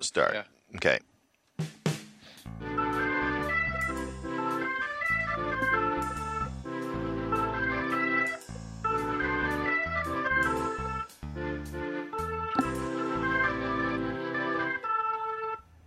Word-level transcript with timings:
Start. 0.00 0.34
Yeah. 0.34 0.42
Okay. 0.76 0.98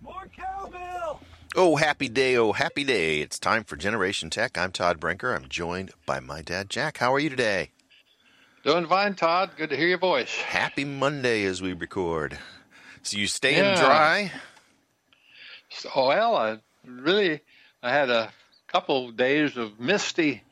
More 0.02 0.28
cowbell! 0.36 1.20
Oh, 1.56 1.76
happy 1.76 2.10
day, 2.10 2.36
oh, 2.36 2.52
happy 2.54 2.84
day. 2.84 3.20
It's 3.20 3.38
time 3.38 3.64
for 3.64 3.76
Generation 3.76 4.30
Tech. 4.30 4.58
I'm 4.58 4.72
Todd 4.72 5.00
Brinker. 5.00 5.34
I'm 5.34 5.48
joined 5.48 5.92
by 6.06 6.20
my 6.20 6.42
dad, 6.42 6.70
Jack. 6.70 6.98
How 6.98 7.14
are 7.14 7.20
you 7.20 7.30
today? 7.30 7.72
Doing 8.64 8.88
fine, 8.88 9.16
Todd. 9.16 9.52
Good 9.56 9.70
to 9.70 9.78
hear 9.78 9.88
your 9.88 9.98
voice. 10.00 10.36
Happy 10.36 10.84
Monday 10.84 11.46
as 11.46 11.62
we 11.62 11.74
record. 11.74 12.38
So 13.04 13.18
you 13.18 13.28
staying 13.28 13.58
Yeah. 13.58 13.80
dry? 13.80 14.32
So, 15.70 15.90
well, 15.96 16.36
I 16.36 16.60
really, 16.86 17.42
I 17.84 17.92
had 17.92 18.10
a 18.10 18.32
couple 18.68 19.12
days 19.12 19.58
of 19.58 19.80
misty 19.80 20.44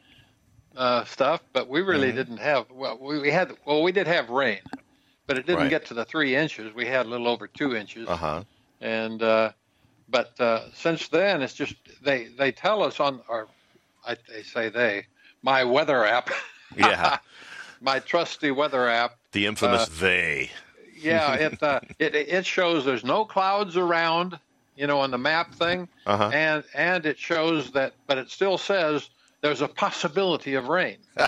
uh, 0.76 1.04
stuff, 1.06 1.42
but 1.54 1.68
we 1.68 1.82
really 1.82 2.12
Mhm. 2.12 2.16
didn't 2.16 2.38
have. 2.38 2.70
Well, 2.70 2.98
we, 3.00 3.20
we 3.20 3.32
had. 3.32 3.56
Well, 3.66 3.82
we 3.82 3.92
did 3.92 4.06
have 4.08 4.30
rain, 4.30 4.62
but 5.28 5.38
it 5.38 5.46
didn't 5.46 5.62
Right. 5.62 5.70
get 5.70 5.86
to 5.88 5.94
the 5.96 6.06
three 6.06 6.36
inches. 6.36 6.74
We 6.74 6.86
had 6.86 7.06
a 7.06 7.10
little 7.10 7.28
over 7.28 7.48
two 7.48 7.76
inches, 7.76 8.08
Uh 8.08 8.16
huh. 8.18 8.44
and 8.80 9.24
uh, 9.24 9.54
but 10.08 10.40
uh, 10.40 10.72
since 10.74 11.08
then, 11.08 11.42
it's 11.42 11.56
just 11.56 11.76
they 12.02 12.26
they 12.26 12.52
tell 12.52 12.84
us 12.84 13.00
on 13.00 13.22
our. 13.28 13.48
I, 14.06 14.18
they 14.30 14.44
say 14.44 14.70
they 14.70 15.08
my 15.42 15.64
weather 15.64 16.06
app. 16.06 16.30
Yeah. 16.76 17.18
my 17.82 18.00
trusty 18.00 18.52
weather 18.52 18.88
app 18.88 19.18
The 19.32 19.46
infamous 19.48 19.88
Uh, 19.88 19.92
they. 20.00 20.52
Yeah, 21.00 21.34
it, 21.36 21.64
uh, 21.64 21.80
it 22.00 22.16
it 22.16 22.46
shows 22.46 22.86
there's 22.86 23.04
no 23.06 23.26
clouds 23.26 23.78
around, 23.78 24.40
you 24.76 24.88
know, 24.88 25.00
on 25.00 25.12
the 25.12 25.18
map 25.18 25.54
thing, 25.56 25.88
Uh 26.06 26.18
huh. 26.18 26.30
and 26.34 26.64
and 26.74 27.06
it 27.06 27.18
shows 27.20 27.72
that, 27.72 27.94
but 28.08 28.18
it 28.18 28.30
still 28.30 28.58
says 28.58 29.10
there's 29.42 29.62
a 29.62 29.68
possibility 29.68 30.56
of 30.56 30.68
rain. 30.68 30.98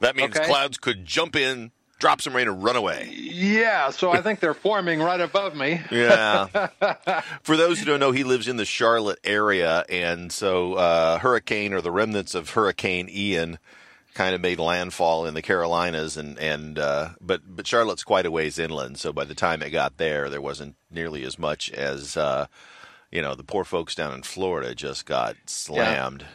That 0.00 0.16
means 0.16 0.36
okay. 0.36 0.46
clouds 0.46 0.78
could 0.78 1.04
jump 1.04 1.34
in, 1.36 1.72
drop 1.98 2.22
some 2.22 2.34
rain, 2.34 2.48
and 2.48 2.62
run 2.62 2.76
away. 2.76 3.10
Yeah, 3.12 3.90
so 3.90 4.12
I 4.12 4.22
think 4.22 4.38
they're 4.40 4.54
forming 4.54 5.00
right 5.00 5.20
above 5.20 5.54
me. 5.56 5.80
Yeah. 5.90 6.46
For 7.42 7.56
those 7.56 7.80
who 7.80 7.84
don't 7.84 7.98
know, 8.00 8.12
he 8.12 8.22
lives 8.24 8.46
in 8.48 8.56
the 8.56 8.64
Charlotte 8.64 9.18
area, 9.24 9.84
and 9.88 10.30
so 10.32 10.74
uh, 10.74 11.18
hurricane 11.18 11.72
or 11.74 11.80
the 11.80 11.90
remnants 11.90 12.34
of 12.36 12.50
Hurricane 12.50 13.08
Ian 13.10 13.58
kind 14.18 14.34
of 14.34 14.40
made 14.40 14.58
landfall 14.58 15.26
in 15.26 15.34
the 15.34 15.42
Carolinas, 15.42 16.16
and 16.16 16.36
and 16.40 16.76
uh, 16.76 17.10
but 17.20 17.40
but 17.46 17.68
Charlotte's 17.68 18.02
quite 18.02 18.26
a 18.26 18.32
ways 18.32 18.58
inland, 18.58 18.98
so 18.98 19.12
by 19.12 19.24
the 19.24 19.34
time 19.34 19.62
it 19.62 19.70
got 19.70 19.96
there, 19.96 20.28
there 20.28 20.40
wasn't 20.40 20.74
nearly 20.90 21.22
as 21.22 21.38
much 21.38 21.70
as 21.70 22.16
uh, 22.16 22.48
you 23.12 23.22
know 23.22 23.36
the 23.36 23.44
poor 23.44 23.62
folks 23.62 23.94
down 23.94 24.12
in 24.12 24.24
Florida 24.24 24.74
just 24.74 25.06
got 25.06 25.36
slammed. 25.46 26.26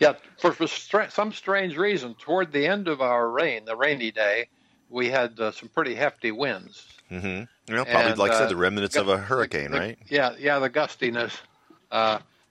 Yeah, 0.00 0.14
for, 0.40 0.52
for 0.52 0.66
stra- 0.66 1.10
some 1.10 1.32
strange 1.32 1.76
reason, 1.76 2.14
toward 2.14 2.52
the 2.52 2.66
end 2.66 2.88
of 2.88 3.00
our 3.00 3.28
rain, 3.30 3.64
the 3.64 3.76
rainy 3.76 4.10
day, 4.10 4.48
we 4.90 5.08
had 5.08 5.38
uh, 5.38 5.52
some 5.52 5.68
pretty 5.68 5.94
hefty 5.94 6.30
winds. 6.32 6.86
Mm-hmm. 7.10 7.26
You 7.26 7.76
know, 7.76 7.84
probably 7.84 8.10
And, 8.10 8.18
like 8.18 8.32
I 8.32 8.34
uh, 8.34 8.38
said, 8.38 8.50
the 8.50 8.56
remnants 8.56 8.96
of 8.96 9.08
a 9.08 9.18
hurricane, 9.18 9.70
The- 9.70 9.78
right? 9.78 9.98
Yeah, 10.08 10.34
yeah, 10.38 10.58
the 10.58 10.70
gustiness. 10.70 11.36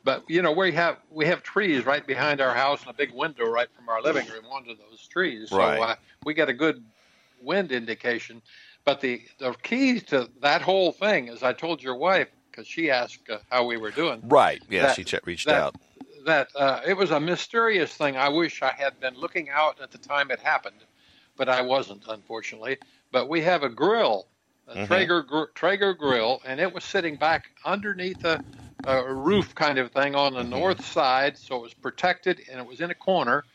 But 0.07 0.23
you 0.29 0.41
know, 0.41 0.53
we 0.53 0.71
have 0.71 0.99
we 1.11 1.25
have 1.25 1.43
trees 1.43 1.85
right 1.85 2.07
behind 2.07 2.39
our 2.39 2.53
house 2.53 2.79
and 2.79 2.89
a 2.89 2.93
big 2.93 3.11
window 3.13 3.43
right 3.43 3.67
from 3.75 3.89
our 3.89 4.01
living 4.01 4.25
room 4.29 4.45
onto 4.49 4.73
those 4.73 5.05
trees. 5.05 5.49
So 5.49 5.57
Right. 5.57 5.77
uh, 5.81 5.95
we 6.23 6.33
get 6.33 6.47
a 6.47 6.53
good 6.53 6.81
wind 7.41 7.73
indication. 7.73 8.41
But 8.85 9.01
the 9.01 9.21
the 9.37 9.51
key 9.63 9.99
to 10.11 10.29
that 10.39 10.61
whole 10.61 10.93
thing, 10.93 11.27
as 11.27 11.43
I 11.43 11.51
told 11.51 11.83
your 11.83 11.95
wife, 11.97 12.29
because 12.49 12.65
she 12.67 12.89
asked 12.89 13.29
uh, 13.29 13.39
how 13.51 13.65
we 13.65 13.75
were 13.75 13.91
doing, 13.91 14.21
Right. 14.23 14.61
Yeah, 14.69 14.83
That- 14.83 14.95
she 14.95 15.03
ch- 15.03 15.15
reached 15.25 15.45
that- 15.47 15.55
out. 15.61 15.75
that 16.25 16.47
uh, 16.55 16.79
it 16.87 16.95
was 16.95 17.11
a 17.11 17.19
mysterious 17.19 17.93
thing. 17.93 18.15
I 18.15 18.29
wish 18.29 18.61
I 18.61 18.71
had 18.71 18.97
been 19.01 19.15
looking 19.15 19.49
out 19.49 19.81
at 19.81 19.91
the 19.91 19.97
time 19.97 20.31
it 20.31 20.39
happened, 20.39 20.85
but 21.35 21.49
I 21.49 21.61
wasn't, 21.61 22.03
unfortunately. 22.07 22.77
But 23.11 23.27
we 23.27 23.41
have 23.41 23.61
a 23.63 23.69
grill, 23.69 24.27
a 24.67 24.75
Mhm. 24.75 24.87
Traeger 24.87 25.21
gr- 25.23 25.51
Traeger 25.55 25.93
grill, 25.93 26.41
and 26.45 26.59
it 26.59 26.73
was 26.73 26.83
sitting 26.83 27.15
back 27.15 27.45
underneath 27.65 28.23
a, 28.25 28.41
a 28.85 29.13
roof 29.13 29.55
kind 29.55 29.79
of 29.79 29.91
thing 29.91 30.15
on 30.15 30.33
the 30.33 30.43
Mhm. 30.43 30.49
north 30.49 30.85
side, 30.85 31.37
so 31.37 31.57
it 31.57 31.61
was 31.61 31.73
protected 31.73 32.41
and 32.49 32.59
it 32.59 32.65
was 32.65 32.81
in 32.81 32.91
a 32.91 32.95
corner, 32.95 33.45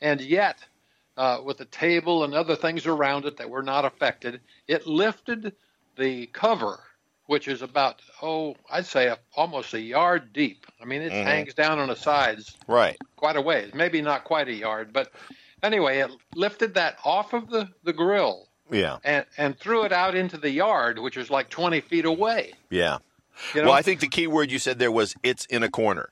and 0.00 0.20
yet. 0.20 0.58
Uh, 1.14 1.42
with 1.44 1.60
a 1.60 1.66
table 1.66 2.24
and 2.24 2.32
other 2.32 2.56
things 2.56 2.86
around 2.86 3.26
it 3.26 3.36
that 3.36 3.50
were 3.50 3.62
not 3.62 3.84
affected, 3.84 4.40
it 4.66 4.86
lifted 4.86 5.54
the 5.96 6.26
cover, 6.28 6.82
which 7.26 7.48
is 7.48 7.60
about 7.60 8.00
oh, 8.22 8.56
I'd 8.70 8.86
say 8.86 9.08
a, 9.08 9.18
almost 9.36 9.74
a 9.74 9.78
yard 9.80 10.32
deep. 10.32 10.64
I 10.80 10.86
mean, 10.86 11.02
it 11.02 11.12
Mhm. 11.12 11.24
hangs 11.24 11.52
down 11.52 11.78
on 11.78 11.88
the 11.88 11.96
sides 11.96 12.56
Right. 12.66 12.98
quite 13.16 13.36
a 13.36 13.42
ways, 13.42 13.74
maybe 13.74 14.00
not 14.00 14.24
quite 14.24 14.48
a 14.48 14.54
yard, 14.54 14.94
but 14.94 15.12
anyway, 15.62 15.98
it 15.98 16.10
lifted 16.34 16.72
that 16.74 16.96
off 17.04 17.34
of 17.34 17.50
the, 17.50 17.68
the 17.82 17.92
grill 17.92 18.48
Yeah. 18.72 18.98
and, 19.04 19.24
and 19.36 19.58
threw 19.58 19.84
it 19.84 19.92
out 19.92 20.14
into 20.14 20.36
the 20.36 20.50
yard, 20.50 20.98
which 20.98 21.16
was 21.16 21.30
like 21.30 21.48
20 21.50 21.80
feet 21.80 22.04
away. 22.04 22.52
Yeah. 22.70 22.98
You 23.54 23.60
know? 23.62 23.68
Well, 23.68 23.76
I 23.76 23.82
think 23.82 24.00
the 24.00 24.08
key 24.08 24.26
word 24.26 24.50
you 24.50 24.58
said 24.58 24.78
there 24.78 24.90
was 24.92 25.14
it's 25.22 25.44
in 25.46 25.62
a 25.62 25.68
corner. 25.70 26.10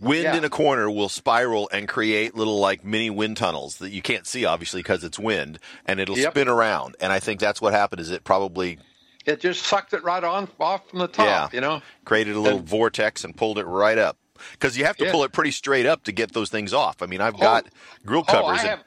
Wind 0.00 0.24
Yeah. 0.24 0.36
in 0.36 0.44
a 0.44 0.48
corner 0.50 0.90
will 0.90 1.08
spiral 1.10 1.68
and 1.72 1.86
create 1.86 2.34
little 2.34 2.58
like 2.58 2.84
mini 2.84 3.10
wind 3.10 3.36
tunnels 3.36 3.76
that 3.78 3.90
you 3.90 4.00
can't 4.02 4.26
see 4.26 4.44
obviously 4.46 4.80
because 4.80 5.04
it's 5.04 5.18
wind 5.18 5.58
and 5.84 6.00
it'll 6.00 6.16
Yep. 6.18 6.32
spin 6.32 6.48
around. 6.48 6.96
And 7.00 7.12
I 7.12 7.20
think 7.20 7.38
that's 7.40 7.60
what 7.60 7.72
happened 7.74 8.00
is 8.00 8.10
it 8.10 8.24
probably 8.24 8.78
it 9.26 9.40
just 9.40 9.62
sucked 9.64 9.92
it 9.92 10.02
right 10.02 10.24
on 10.24 10.48
off 10.58 10.88
from 10.88 11.00
the 11.00 11.06
top, 11.08 11.26
Yeah. 11.26 11.48
you 11.52 11.60
know? 11.60 11.82
created 12.06 12.34
a 12.36 12.40
little 12.40 12.60
And- 12.60 12.68
vortex 12.68 13.22
and 13.24 13.36
pulled 13.36 13.58
it 13.58 13.64
right 13.66 13.98
up. 13.98 14.16
Because 14.52 14.78
you 14.78 14.86
have 14.86 14.96
to 14.96 15.04
Yeah. 15.04 15.12
pull 15.12 15.22
it 15.24 15.32
pretty 15.32 15.50
straight 15.50 15.84
up 15.84 16.04
to 16.04 16.12
get 16.12 16.32
those 16.32 16.48
things 16.48 16.72
off. 16.72 17.02
I 17.02 17.06
mean, 17.06 17.20
I've 17.20 17.34
oh. 17.34 17.38
got 17.38 17.66
grill 18.06 18.24
Oh, 18.26 18.32
I 18.32 18.32
covers. 18.32 18.60
and- 18.60 18.68
have. 18.70 18.80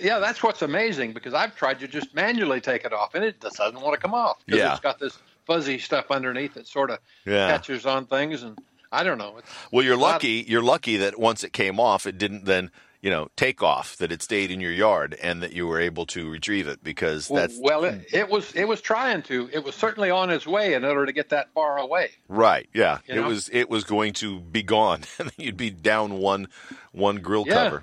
Yeah, 0.00 0.18
that's 0.18 0.42
what's 0.42 0.62
amazing 0.62 1.12
because 1.12 1.34
I've 1.34 1.56
tried 1.56 1.80
to 1.80 1.88
just 1.88 2.14
manually 2.14 2.60
take 2.60 2.84
it 2.84 2.92
off 2.92 3.14
and 3.14 3.24
it 3.24 3.40
just 3.40 3.56
doesn't 3.56 3.80
want 3.80 3.94
to 3.94 4.00
come 4.00 4.14
off 4.14 4.38
because 4.46 4.58
Yeah. 4.60 4.72
it's 4.72 4.80
got 4.80 4.98
this 4.98 5.18
fuzzy 5.46 5.78
stuff 5.78 6.10
underneath 6.10 6.54
that 6.54 6.66
sort 6.66 6.90
of 6.90 6.98
yeah. 7.24 7.48
catches 7.50 7.86
on 7.86 8.06
things 8.06 8.42
and 8.42 8.58
I 8.92 9.02
don't 9.02 9.18
know. 9.18 9.36
It's, 9.38 9.48
Well, 9.72 9.84
you're 9.84 9.96
lucky. 9.96 10.44
You're 10.46 10.62
lucky 10.62 10.96
that 10.98 11.18
once 11.18 11.44
it 11.44 11.52
came 11.52 11.78
off, 11.80 12.06
it 12.06 12.18
didn't 12.18 12.44
then 12.44 12.70
you 13.02 13.10
know 13.10 13.28
take 13.36 13.62
off. 13.62 13.96
That 13.98 14.10
it 14.12 14.22
stayed 14.22 14.50
in 14.50 14.60
your 14.60 14.72
yard 14.72 15.16
and 15.22 15.42
that 15.42 15.52
you 15.52 15.66
were 15.66 15.80
able 15.80 16.06
to 16.06 16.30
retrieve 16.30 16.66
it 16.68 16.82
because 16.82 17.28
that's 17.28 17.58
well, 17.60 17.84
it, 17.84 18.06
it 18.12 18.28
was 18.28 18.52
it 18.54 18.66
was 18.66 18.80
trying 18.80 19.22
to. 19.24 19.50
It 19.52 19.64
was 19.64 19.74
certainly 19.74 20.10
on 20.10 20.30
its 20.30 20.46
way 20.46 20.74
in 20.74 20.84
order 20.84 21.04
to 21.04 21.12
get 21.12 21.28
that 21.30 21.50
far 21.52 21.78
away. 21.78 22.10
Right. 22.28 22.68
Yeah. 22.72 22.98
You 23.06 23.14
it 23.14 23.16
know? 23.20 23.28
was 23.28 23.50
it 23.52 23.68
was 23.68 23.84
going 23.84 24.12
to 24.14 24.38
be 24.40 24.62
gone, 24.62 25.02
and 25.18 25.30
you'd 25.36 25.56
be 25.56 25.70
down 25.70 26.14
one 26.18 26.48
one 26.92 27.16
grill 27.18 27.44
Yeah. 27.46 27.54
cover. 27.54 27.82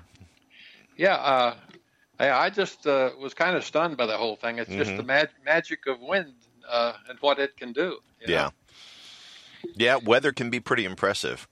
Yeah, 0.96 1.14
uh, 1.16 1.54
I, 2.20 2.30
I 2.30 2.50
just 2.50 2.86
uh, 2.86 3.10
was 3.18 3.34
kind 3.34 3.56
of 3.56 3.64
stunned 3.64 3.96
by 3.96 4.06
the 4.06 4.16
whole 4.16 4.36
thing. 4.36 4.58
It's 4.58 4.70
just 4.70 4.90
Mhm. 4.92 4.96
the 4.98 5.02
mag- 5.02 5.30
magic 5.44 5.86
of 5.86 6.00
wind 6.00 6.34
uh, 6.68 6.94
and 7.08 7.18
what 7.20 7.38
it 7.38 7.56
can 7.56 7.72
do. 7.72 7.98
you 8.20 8.26
know? 8.28 8.32
Yeah. 8.34 8.50
Yeah. 9.74 9.96
Weather 9.96 10.32
can 10.32 10.50
be 10.50 10.60
pretty 10.60 10.84
impressive, 10.84 11.46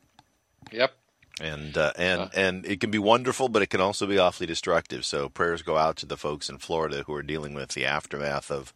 Yep. 0.71 0.93
and 1.41 1.77
uh, 1.77 1.93
and 1.97 2.21
Uh. 2.23 2.29
and 2.35 2.67
it 2.67 2.81
can 2.81 2.91
be 2.91 2.99
wonderful, 2.99 3.49
but 3.49 3.63
it 3.63 3.69
can 3.71 3.81
also 3.81 4.07
be 4.07 4.19
awfully 4.19 4.47
destructive. 4.47 5.05
So 5.05 5.29
prayers 5.29 5.63
go 5.63 5.77
out 5.77 5.97
to 5.99 6.07
the 6.07 6.17
folks 6.17 6.49
in 6.49 6.59
Florida 6.59 7.03
who 7.07 7.15
are 7.15 7.23
dealing 7.23 7.55
with 7.55 7.71
the 7.71 7.85
aftermath 7.87 8.51
of 8.51 8.73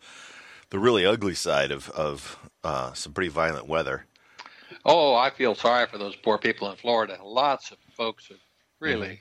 the 0.71 0.79
really 0.79 1.07
ugly 1.07 1.35
side 1.35 1.71
of 1.71 1.89
of 1.91 2.39
uh, 2.65 2.93
some 2.95 3.13
pretty 3.13 3.29
violent 3.31 3.67
weather. 3.69 4.07
Oh, 4.85 5.15
I 5.15 5.31
feel 5.31 5.55
sorry 5.55 5.87
for 5.87 5.99
those 5.99 6.17
poor 6.17 6.39
people 6.39 6.69
in 6.71 6.77
Florida. 6.77 7.19
Lots 7.23 7.71
of 7.71 7.79
folks 7.97 8.31
are 8.31 8.39
really. 8.81 9.21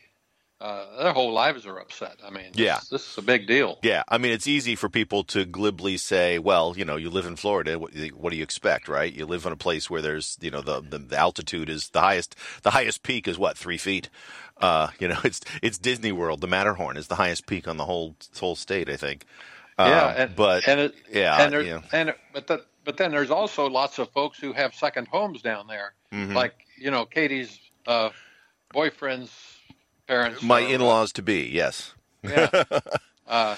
Uh, 0.61 1.03
their 1.03 1.11
whole 1.11 1.33
lives 1.33 1.65
are 1.65 1.77
upset. 1.79 2.15
I 2.25 2.29
mean, 2.29 2.45
Mm-hmm. 2.51 2.61
Yeah. 2.61 2.75
this, 2.75 2.87
this 2.89 3.11
is 3.11 3.17
a 3.17 3.21
big 3.21 3.45
deal. 3.45 3.77
Yeah, 3.83 4.03
I 4.07 4.17
mean, 4.17 4.31
it's 4.31 4.47
easy 4.47 4.75
for 4.75 4.87
people 4.87 5.23
to 5.25 5.43
glibly 5.43 5.97
say, 5.97 6.39
"Well, 6.39 6.73
you 6.77 6.85
know, 6.85 6.95
you 6.95 7.09
live 7.09 7.25
in 7.25 7.35
Florida. 7.35 7.77
What, 7.77 7.91
what 8.13 8.29
do 8.31 8.37
you 8.37 8.43
expect, 8.43 8.87
right? 8.87 9.11
You 9.13 9.25
live 9.25 9.45
in 9.45 9.51
a 9.51 9.57
place 9.57 9.89
where 9.89 10.01
there's, 10.01 10.37
you 10.39 10.51
know, 10.51 10.61
the, 10.61 10.79
the 10.81 10.97
the 10.97 11.17
altitude 11.17 11.69
is 11.69 11.89
the 11.89 11.99
highest. 11.99 12.35
The 12.63 12.71
highest 12.71 13.03
peak 13.03 13.27
is 13.27 13.37
what 13.37 13.57
three 13.57 13.77
feet. 13.77 14.09
Uh, 14.57 14.87
you 14.97 15.09
know, 15.09 15.19
it's 15.25 15.41
it's 15.61 15.77
Disney 15.77 16.13
World. 16.13 16.39
The 16.39 16.47
Matterhorn 16.47 16.95
is 16.95 17.07
the 17.07 17.15
highest 17.15 17.47
peak 17.47 17.67
on 17.67 17.75
the 17.75 17.85
whole 17.85 18.15
whole 18.39 18.55
state, 18.55 18.89
I 18.89 18.95
think. 18.95 19.25
yeah, 19.77 20.05
Um, 20.05 20.13
and, 20.17 20.35
but 20.37 20.67
and 20.69 20.79
it, 20.79 20.95
yeah, 21.11 21.43
and, 21.43 21.51
there, 21.53 21.61
you 21.63 21.73
know. 21.75 21.83
and 21.91 22.09
it- 22.09 22.19
but 22.31 22.47
the, 22.47 22.63
but 22.85 22.95
then 22.95 23.11
there's 23.11 23.29
also 23.31 23.67
lots 23.69 23.99
of 23.99 24.09
folks 24.11 24.39
who 24.39 24.53
have 24.53 24.73
second 24.73 25.09
homes 25.09 25.41
down 25.41 25.67
there, 25.67 25.93
Mhm. 26.13 26.33
like 26.33 26.55
you 26.77 26.91
know 26.91 27.03
Katie's 27.05 27.59
uh, 27.87 28.11
boyfriend's 28.71 29.31
parents. 30.07 30.41
my 30.41 30.63
uh, 30.63 30.67
in-laws 30.67 31.11
to 31.13 31.21
be, 31.21 31.43
yes. 31.51 31.93
Yeah. 32.23 32.63
uh, 33.27 33.55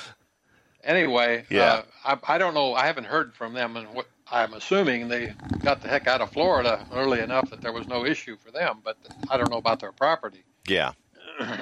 anyway, 0.84 1.46
Yeah. 1.50 1.84
uh, 2.06 2.18
I, 2.28 2.36
I 2.36 2.38
don't 2.38 2.54
know. 2.54 2.74
I 2.74 2.86
haven't 2.86 3.06
heard 3.06 3.34
from 3.34 3.54
them, 3.54 3.78
and 3.78 3.88
what 3.94 4.08
I'm 4.32 4.54
assuming 4.54 5.08
they 5.08 5.34
got 5.64 5.82
the 5.82 5.88
heck 5.88 6.08
out 6.08 6.22
of 6.22 6.32
Florida 6.32 6.86
early 6.94 7.20
enough 7.22 7.50
that 7.50 7.62
there 7.62 7.72
was 7.74 7.88
no 7.88 8.06
issue 8.06 8.36
for 8.44 8.52
them. 8.52 8.80
But 8.84 8.98
I 9.30 9.38
don't 9.38 9.50
know 9.50 9.58
about 9.58 9.80
their 9.80 9.92
property. 9.94 10.44
Yeah. 10.68 10.94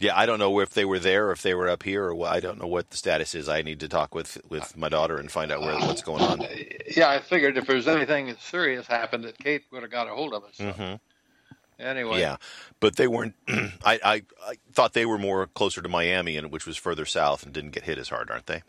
Yeah, 0.00 0.18
I 0.18 0.26
don't 0.26 0.40
know 0.40 0.58
if 0.58 0.70
they 0.70 0.84
were 0.84 0.98
there 0.98 1.28
or 1.28 1.32
if 1.32 1.42
they 1.42 1.54
were 1.54 1.68
up 1.68 1.84
here 1.84 2.06
or 2.06 2.14
what. 2.14 2.32
I 2.32 2.40
don't 2.40 2.58
know 2.60 2.66
what 2.66 2.90
the 2.90 2.96
status 2.96 3.36
is. 3.36 3.48
I 3.48 3.62
need 3.62 3.78
to 3.80 3.88
talk 3.88 4.16
with 4.16 4.36
with 4.48 4.76
my 4.76 4.88
daughter 4.88 5.16
and 5.18 5.30
find 5.30 5.52
out 5.52 5.60
where 5.60 5.78
what's 5.78 6.02
going 6.02 6.22
on. 6.24 6.44
Yeah, 6.96 7.08
I 7.08 7.20
figured 7.20 7.56
if 7.56 7.68
there's 7.68 7.86
anything 7.86 8.34
serious 8.40 8.86
happened, 8.88 9.22
that 9.24 9.38
Kate 9.38 9.62
would 9.70 9.82
have 9.82 9.92
got 9.92 10.08
a 10.08 10.10
hold 10.10 10.34
of 10.34 10.42
us. 10.42 10.56
So. 10.56 10.72
Mhm. 10.72 11.00
Anyway, 11.82 12.20
Yeah, 12.20 12.36
but 12.80 12.96
they 12.96 13.06
weren't. 13.06 13.34
I, 13.48 13.98
I 14.04 14.22
I 14.46 14.54
thought 14.72 14.92
they 14.92 15.06
were 15.06 15.18
more 15.18 15.46
closer 15.48 15.82
to 15.82 15.88
Miami, 15.88 16.36
and 16.36 16.50
which 16.50 16.66
was 16.66 16.76
further 16.76 17.04
south 17.06 17.42
and 17.42 17.52
didn't 17.52 17.70
get 17.70 17.82
hit 17.84 17.98
as 17.98 18.08
hard, 18.08 18.30
aren't 18.30 18.46
they? 18.46 18.62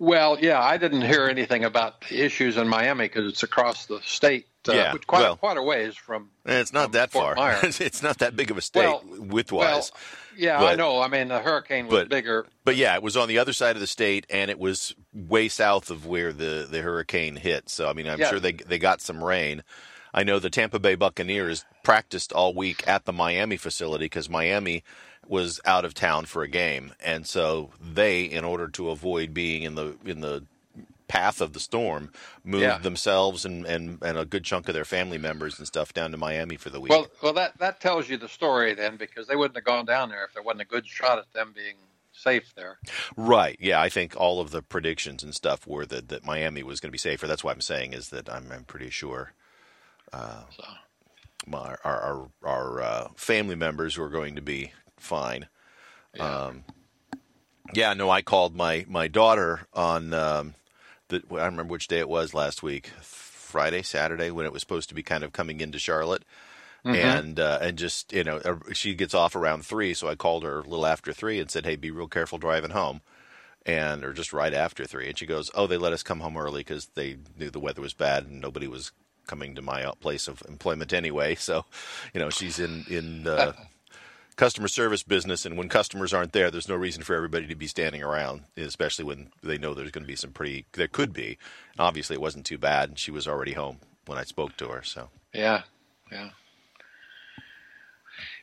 Well, 0.00 0.38
yeah, 0.40 0.60
I 0.62 0.76
didn't 0.76 1.02
hear 1.02 1.26
anything 1.26 1.64
about 1.64 2.02
the 2.08 2.22
issues 2.22 2.56
in 2.56 2.68
Miami 2.68 3.06
because 3.06 3.26
it's 3.32 3.42
across 3.42 3.86
the 3.86 4.00
state, 4.04 4.46
uh, 4.68 4.72
Yeah, 4.72 4.94
quite 5.08 5.20
well- 5.22 5.36
quite 5.36 5.56
a 5.56 5.62
ways 5.62 5.96
from. 5.96 6.30
It's 6.46 6.72
not 6.72 6.84
From 6.84 6.92
that 6.92 7.10
Fort 7.10 7.36
far. 7.36 7.58
It's 7.62 8.00
not 8.02 8.18
that 8.18 8.36
big 8.36 8.52
of 8.52 8.56
a 8.58 8.60
state 8.60 8.80
Well, 8.86 9.02
widthwise. 9.04 9.90
Yeah, 10.36 10.62
I 10.62 10.76
know. 10.76 11.02
I 11.02 11.08
mean, 11.08 11.26
the 11.26 11.40
hurricane 11.40 11.86
was 11.88 12.02
but- 12.04 12.08
bigger. 12.10 12.46
But 12.64 12.76
yeah, 12.76 12.94
it 12.94 13.02
was 13.02 13.16
on 13.16 13.26
the 13.26 13.38
other 13.38 13.52
side 13.52 13.74
of 13.74 13.80
the 13.80 13.88
state, 13.88 14.24
and 14.30 14.52
it 14.52 14.58
was 14.60 14.94
way 15.12 15.48
south 15.48 15.90
of 15.90 16.06
where 16.06 16.32
the, 16.32 16.68
the 16.70 16.80
hurricane 16.80 17.34
hit. 17.34 17.68
So 17.68 17.88
I 17.90 17.92
mean, 17.92 18.08
I'm 18.08 18.20
Yeah. 18.20 18.30
sure 18.30 18.38
they 18.38 18.52
they 18.52 18.78
got 18.78 19.00
some 19.00 19.24
rain. 19.24 19.64
I 20.14 20.22
know 20.22 20.38
the 20.38 20.48
Tampa 20.48 20.78
Bay 20.78 20.94
Buccaneers 20.94 21.64
practiced 21.88 22.32
all 22.32 22.54
week 22.54 22.86
at 22.88 23.06
the 23.06 23.12
Miami 23.14 23.56
facility 23.56 24.06
because 24.06 24.28
Miami 24.30 24.84
was 25.28 25.60
out 25.64 25.84
of 25.86 25.94
town 25.94 26.26
for 26.26 26.42
a 26.42 26.48
game, 26.48 26.92
and 27.00 27.26
so 27.26 27.70
they, 27.80 28.24
in 28.24 28.44
order 28.44 28.68
to 28.68 28.90
avoid 28.90 29.34
being 29.34 29.62
in 29.64 29.74
the 29.76 29.96
in 30.04 30.20
the 30.20 30.44
path 31.08 31.40
of 31.40 31.52
the 31.54 31.60
storm, 31.60 32.10
moved 32.44 32.62
Yeah. 32.64 32.78
themselves 32.78 33.44
and, 33.46 33.66
and 33.66 34.02
and 34.02 34.18
a 34.18 34.26
good 34.26 34.44
chunk 34.44 34.68
of 34.68 34.74
their 34.74 34.84
family 34.84 35.18
members 35.18 35.58
and 35.58 35.66
stuff 35.66 35.94
down 35.94 36.12
to 36.12 36.18
Miami 36.18 36.56
for 36.56 36.70
the 36.70 36.80
week. 36.80 36.90
Well, 36.90 37.06
well, 37.22 37.34
that 37.34 37.58
that 37.58 37.80
tells 37.80 38.08
you 38.10 38.18
the 38.18 38.28
story 38.28 38.74
then, 38.74 38.96
because 38.98 39.26
they 39.26 39.36
wouldn't 39.36 39.56
have 39.56 39.64
gone 39.64 39.86
down 39.86 40.10
there 40.10 40.24
if 40.26 40.34
there 40.34 40.42
wasn't 40.42 40.62
a 40.62 40.66
good 40.66 40.86
shot 40.86 41.18
at 41.18 41.32
them 41.32 41.52
being 41.54 41.76
safe 42.12 42.52
there. 42.56 42.78
Right. 43.16 43.56
Yeah, 43.60 43.80
I 43.80 43.88
think 43.90 44.16
all 44.16 44.40
of 44.40 44.50
the 44.50 44.62
predictions 44.62 45.22
and 45.24 45.34
stuff 45.34 45.66
were 45.66 45.86
that, 45.86 46.08
that 46.08 46.24
Miami 46.24 46.62
was 46.62 46.80
going 46.80 46.90
to 46.90 46.92
be 46.92 46.98
safer. 46.98 47.26
That's 47.26 47.44
why 47.44 47.52
I'm 47.52 47.60
saying 47.62 47.94
is 47.94 48.10
that 48.10 48.28
I'm, 48.30 48.52
I'm 48.52 48.64
pretty 48.64 48.90
sure 48.90 49.32
uh, 50.12 50.44
So, 50.50 50.64
my, 51.48 51.76
our 51.84 52.00
our, 52.00 52.30
our 52.42 52.82
uh, 52.82 53.08
family 53.16 53.54
members 53.54 53.96
were 53.96 54.08
going 54.08 54.36
to 54.36 54.42
be 54.42 54.72
fine. 54.96 55.48
yeah. 56.14 56.46
Um, 56.46 56.64
yeah, 57.74 57.92
no, 57.94 58.10
I 58.10 58.22
called 58.22 58.56
my 58.56 58.86
my 58.88 59.08
daughter 59.08 59.66
on 59.74 60.14
um, 60.14 60.54
the 61.08 61.16
I 61.16 61.36
don't 61.36 61.52
remember 61.52 61.72
which 61.72 61.88
day 61.88 61.98
it 61.98 62.08
was 62.08 62.32
last 62.34 62.62
week, 62.62 62.90
Friday, 63.02 63.82
Saturday, 63.82 64.30
when 64.30 64.46
it 64.46 64.52
was 64.52 64.60
supposed 64.62 64.88
to 64.88 64.94
be 64.94 65.02
kind 65.02 65.24
of 65.24 65.32
coming 65.32 65.60
into 65.60 65.78
Charlotte. 65.78 66.24
And 66.94 67.40
uh, 67.40 67.58
and 67.60 67.76
just 67.76 68.12
you 68.12 68.24
know 68.24 68.36
uh, 68.38 68.56
she 68.72 68.94
gets 68.94 69.12
off 69.12 69.36
around 69.36 69.66
three, 69.66 69.92
so 69.94 70.08
I 70.08 70.14
called 70.14 70.44
her 70.44 70.60
a 70.60 70.62
little 70.62 70.86
after 70.86 71.12
three 71.12 71.38
and 71.40 71.50
said, 71.50 71.66
"Hey, 71.66 71.76
be 71.76 71.90
real 71.90 72.08
careful 72.08 72.38
driving 72.38 72.70
home," 72.70 73.02
and 73.66 74.04
or 74.04 74.12
just 74.12 74.32
right 74.32 74.54
after 74.54 74.86
three. 74.86 75.08
And 75.08 75.18
she 75.18 75.26
goes, 75.26 75.50
"Oh, 75.54 75.66
they 75.66 75.76
let 75.76 75.92
us 75.92 76.02
come 76.02 76.20
home 76.20 76.36
early 76.36 76.60
because 76.60 76.86
they 76.94 77.18
knew 77.36 77.50
the 77.50 77.60
weather 77.60 77.82
was 77.82 77.94
bad 77.94 78.26
and 78.26 78.40
nobody 78.40 78.68
was 78.68 78.92
coming 79.28 79.54
to 79.54 79.62
my 79.62 79.92
place 80.00 80.26
of 80.26 80.42
employment 80.48 80.92
anyway." 80.92 81.36
So, 81.36 81.64
you 82.12 82.18
know, 82.18 82.30
she's 82.30 82.58
in 82.58 82.84
in 82.88 83.28
uh, 83.28 83.52
customer 84.36 84.68
service 84.68 85.02
business, 85.02 85.44
and 85.44 85.58
when 85.58 85.68
customers 85.68 86.14
aren't 86.14 86.32
there, 86.32 86.50
there's 86.50 86.68
no 86.68 86.76
reason 86.76 87.02
for 87.02 87.14
everybody 87.14 87.46
to 87.46 87.54
be 87.54 87.66
standing 87.66 88.02
around, 88.02 88.44
especially 88.56 89.04
when 89.04 89.30
they 89.42 89.58
know 89.58 89.74
there's 89.74 89.90
going 89.90 90.04
to 90.04 90.08
be 90.08 90.16
some 90.16 90.32
pretty. 90.32 90.64
There 90.72 90.88
could 90.88 91.12
be. 91.12 91.38
Obviously, 91.78 92.14
it 92.14 92.22
wasn't 92.22 92.46
too 92.46 92.58
bad, 92.58 92.88
and 92.88 92.98
she 92.98 93.10
was 93.10 93.28
already 93.28 93.52
home 93.52 93.78
when 94.06 94.18
I 94.18 94.24
spoke 94.24 94.56
to 94.56 94.68
her. 94.68 94.82
So 94.82 95.10
yeah, 95.34 95.62
yeah. 96.10 96.30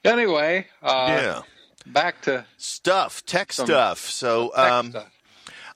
Anyway, 0.03 0.67
uh, 0.83 1.07
yeah, 1.09 1.41
back 1.88 2.21
to 2.23 2.45
stuff, 2.57 3.25
tech 3.25 3.51
stuff. 3.51 3.99
So 3.99 4.51
tech 4.55 4.71
um, 4.71 4.89
stuff. 4.91 5.11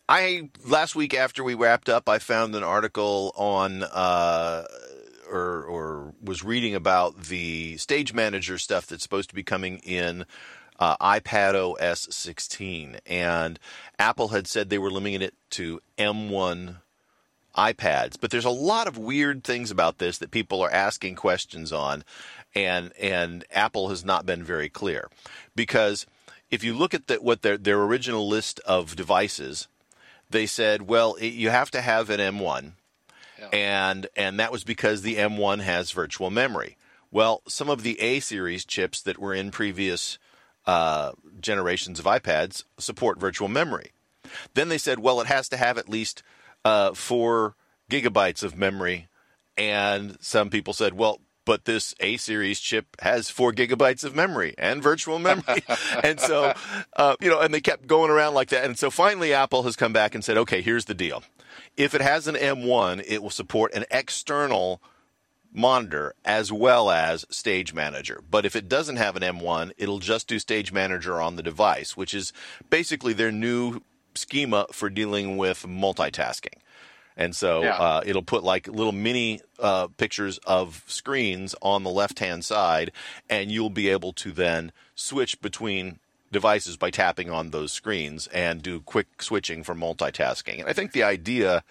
I 0.07 0.49
last 0.65 0.95
week 0.95 1.13
after 1.13 1.43
we 1.43 1.53
wrapped 1.53 1.87
up, 1.87 2.09
I 2.09 2.19
found 2.19 2.55
an 2.55 2.63
article 2.63 3.33
on. 3.35 3.83
Uh, 3.83 4.65
or, 5.29 5.63
or 5.63 6.13
was 6.21 6.43
reading 6.43 6.75
about 6.75 7.23
the 7.23 7.77
stage 7.77 8.13
manager 8.13 8.57
stuff 8.57 8.87
that's 8.87 9.03
supposed 9.03 9.29
to 9.29 9.35
be 9.35 9.43
coming 9.43 9.79
in 9.79 10.25
uh, 10.79 10.95
iPad 10.97 11.55
OS 11.55 12.07
16, 12.09 12.99
and 13.05 13.59
Apple 13.97 14.29
had 14.29 14.47
said 14.47 14.69
they 14.69 14.77
were 14.77 14.91
limiting 14.91 15.21
it 15.21 15.33
to 15.51 15.81
M1 15.97 16.77
iPads. 17.55 18.15
But 18.19 18.31
there's 18.31 18.45
a 18.45 18.49
lot 18.49 18.87
of 18.87 18.97
weird 18.97 19.43
things 19.43 19.71
about 19.71 19.97
this 19.97 20.17
that 20.19 20.31
people 20.31 20.61
are 20.61 20.71
asking 20.71 21.15
questions 21.15 21.73
on, 21.73 22.03
and 22.55 22.93
and 22.99 23.43
Apple 23.51 23.89
has 23.89 24.05
not 24.05 24.25
been 24.25 24.43
very 24.43 24.69
clear. 24.69 25.09
Because 25.55 26.05
if 26.49 26.63
you 26.63 26.73
look 26.73 26.93
at 26.93 27.07
the, 27.07 27.15
what 27.15 27.41
their 27.41 27.57
their 27.57 27.81
original 27.81 28.27
list 28.27 28.61
of 28.61 28.95
devices, 28.95 29.67
they 30.29 30.45
said, 30.45 30.83
well, 30.83 31.15
it, 31.15 31.33
you 31.33 31.49
have 31.49 31.71
to 31.71 31.81
have 31.81 32.09
an 32.09 32.19
M1 32.19 32.73
and 33.51 34.07
and 34.15 34.39
that 34.39 34.51
was 34.51 34.63
because 34.63 35.01
the 35.01 35.15
M1 35.15 35.61
has 35.61 35.91
virtual 35.91 36.29
memory. 36.29 36.77
Well, 37.11 37.41
some 37.47 37.69
of 37.69 37.83
the 37.83 37.99
A 37.99 38.19
series 38.19 38.65
chips 38.65 39.01
that 39.01 39.17
were 39.17 39.33
in 39.33 39.51
previous 39.51 40.19
uh, 40.65 41.13
generations 41.39 41.99
of 41.99 42.05
iPads 42.05 42.63
support 42.77 43.19
virtual 43.19 43.47
memory. 43.47 43.91
Then 44.53 44.69
they 44.69 44.77
said, 44.77 44.99
well, 44.99 45.19
it 45.21 45.27
has 45.27 45.49
to 45.49 45.57
have 45.57 45.77
at 45.77 45.89
least 45.89 46.21
uh, 46.63 46.93
four 46.93 47.55
gigabytes 47.89 48.43
of 48.43 48.55
memory, 48.55 49.07
and 49.57 50.17
some 50.21 50.49
people 50.49 50.73
said, 50.73 50.93
well. 50.93 51.19
But 51.45 51.65
this 51.65 51.95
A 51.99 52.17
series 52.17 52.59
chip 52.59 52.85
has 53.01 53.31
four 53.31 53.51
gigabytes 53.51 54.03
of 54.03 54.15
memory 54.15 54.53
and 54.59 54.83
virtual 54.83 55.17
memory, 55.17 55.63
and 56.03 56.19
so 56.19 56.53
uh, 56.95 57.15
you 57.19 57.27
know, 57.27 57.39
and 57.39 57.51
they 57.51 57.61
kept 57.61 57.87
going 57.87 58.11
around 58.11 58.35
like 58.35 58.49
that. 58.49 58.65
And 58.65 58.77
so 58.77 58.91
finally, 58.91 59.33
Apple 59.33 59.63
has 59.63 59.75
come 59.75 59.91
back 59.91 60.13
and 60.13 60.23
said, 60.23 60.37
"Okay, 60.37 60.61
here's 60.61 60.85
the 60.85 60.93
deal: 60.93 61.23
if 61.79 61.95
it 61.95 62.01
has 62.01 62.27
an 62.27 62.35
M1, 62.35 63.03
it 63.07 63.23
will 63.23 63.29
support 63.29 63.73
an 63.73 63.85
external 63.89 64.81
monitor 65.51 66.13
as 66.25 66.51
well 66.51 66.91
as 66.91 67.25
Stage 67.29 67.73
Manager. 67.73 68.21
But 68.29 68.45
if 68.45 68.53
it 68.53 68.67
doesn't 68.67 68.97
have 68.97 69.15
an 69.15 69.23
M1, 69.23 69.71
it'll 69.77 69.99
just 69.99 70.27
do 70.27 70.39
Stage 70.39 70.73
Manager 70.73 71.21
on 71.21 71.37
the 71.37 71.41
device, 71.41 71.95
which 71.95 72.13
is 72.13 72.33
basically 72.69 73.13
their 73.13 73.31
new 73.31 73.81
schema 74.13 74.65
for 74.73 74.89
dealing 74.89 75.37
with 75.37 75.65
multitasking. 75.65 76.59
And 77.15 77.33
so 77.33 77.63
Yeah. 77.63 77.77
uh, 77.77 78.01
it'll 78.05 78.23
put 78.23 78.43
like 78.43 78.67
little 78.67 78.91
mini 78.91 79.39
uh, 79.57 79.87
pictures 79.87 80.37
of 80.39 80.83
screens 80.85 81.55
on 81.61 81.83
the 81.83 81.89
left 81.89 82.19
hand 82.19 82.43
side, 82.43 82.91
and 83.29 83.51
you'll 83.51 83.69
be 83.69 83.87
able 83.89 84.11
to 84.13 84.31
then 84.33 84.73
switch 84.95 85.41
between 85.41 85.99
devices 86.31 86.77
by 86.77 86.89
tapping 86.89 87.29
on 87.29 87.49
those 87.49 87.71
screens 87.71 88.27
and 88.27 88.61
do 88.61 88.79
quick 88.79 89.21
switching 89.21 89.63
for 89.63 89.75
multitasking. 89.75 90.59
And 90.59 90.69
I 90.69 90.73
think 90.73 90.91
the 90.91 91.03
idea 91.03 91.63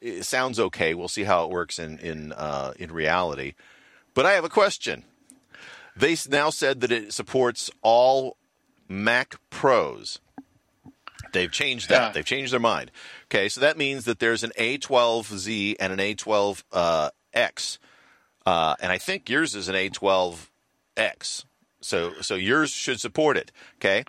it 0.00 0.24
sounds 0.24 0.58
okay. 0.58 0.94
We'll 0.94 1.08
see 1.08 1.24
how 1.24 1.44
it 1.44 1.50
works 1.50 1.78
in 1.78 1.98
in 1.98 2.32
uh, 2.32 2.72
in 2.78 2.92
reality. 2.92 3.54
But 4.14 4.26
I 4.26 4.32
have 4.32 4.44
a 4.44 4.48
question. 4.48 5.04
They 5.96 6.16
now 6.28 6.50
said 6.50 6.80
that 6.80 6.92
it 6.92 7.12
supports 7.12 7.70
all 7.82 8.36
Mac 8.88 9.36
Pros. 9.50 10.20
They've 11.32 11.52
changed 11.52 11.88
that. 11.90 12.08
Yeah. 12.08 12.12
They've 12.12 12.24
changed 12.24 12.52
their 12.52 12.60
mind. 12.60 12.90
Okay, 13.26 13.48
so 13.48 13.60
that 13.60 13.76
means 13.76 14.04
that 14.04 14.18
there's 14.18 14.42
an 14.42 14.52
A12Z 14.58 15.76
and 15.78 15.92
an 15.92 15.98
A12X, 15.98 16.64
uh, 16.72 18.48
uh, 18.48 18.74
and 18.80 18.90
I 18.90 18.98
think 18.98 19.28
yours 19.28 19.54
is 19.54 19.68
an 19.68 19.76
A12X. 19.76 21.44
So 21.80 22.12
so 22.20 22.34
yours 22.34 22.70
should 22.70 23.00
support 23.00 23.36
it. 23.36 23.52
Okay, 23.76 24.04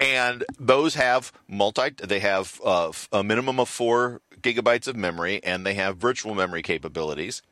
and 0.00 0.44
those 0.58 0.94
have 0.94 1.32
multi. 1.48 1.90
They 1.90 2.20
have 2.20 2.60
uh, 2.64 2.92
a 3.12 3.22
minimum 3.24 3.58
of 3.60 3.68
four 3.68 4.20
gigabytes 4.40 4.86
of 4.86 4.96
memory, 4.96 5.42
and 5.42 5.64
they 5.66 5.74
have 5.74 5.96
virtual 5.96 6.34
memory 6.34 6.62
capabilities. 6.62 7.42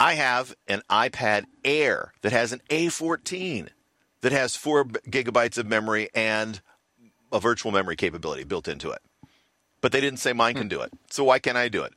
I 0.00 0.14
have 0.14 0.54
an 0.68 0.82
iPad 0.90 1.44
Air 1.64 2.12
that 2.22 2.32
has 2.32 2.52
an 2.52 2.60
A14 2.68 3.68
that 4.20 4.32
has 4.32 4.56
four 4.56 4.84
gigabytes 4.84 5.56
of 5.56 5.66
memory 5.66 6.08
and 6.14 6.60
a 7.32 7.40
virtual 7.40 7.72
memory 7.72 7.96
capability 7.96 8.44
built 8.44 8.68
into 8.68 8.90
it. 8.90 9.00
But 9.80 9.92
they 9.92 10.00
didn't 10.00 10.18
say 10.18 10.32
mine 10.32 10.54
can 10.54 10.68
do 10.68 10.80
it. 10.80 10.92
So 11.10 11.24
why 11.24 11.38
can't 11.38 11.56
I 11.56 11.68
do 11.68 11.82
it? 11.82 11.94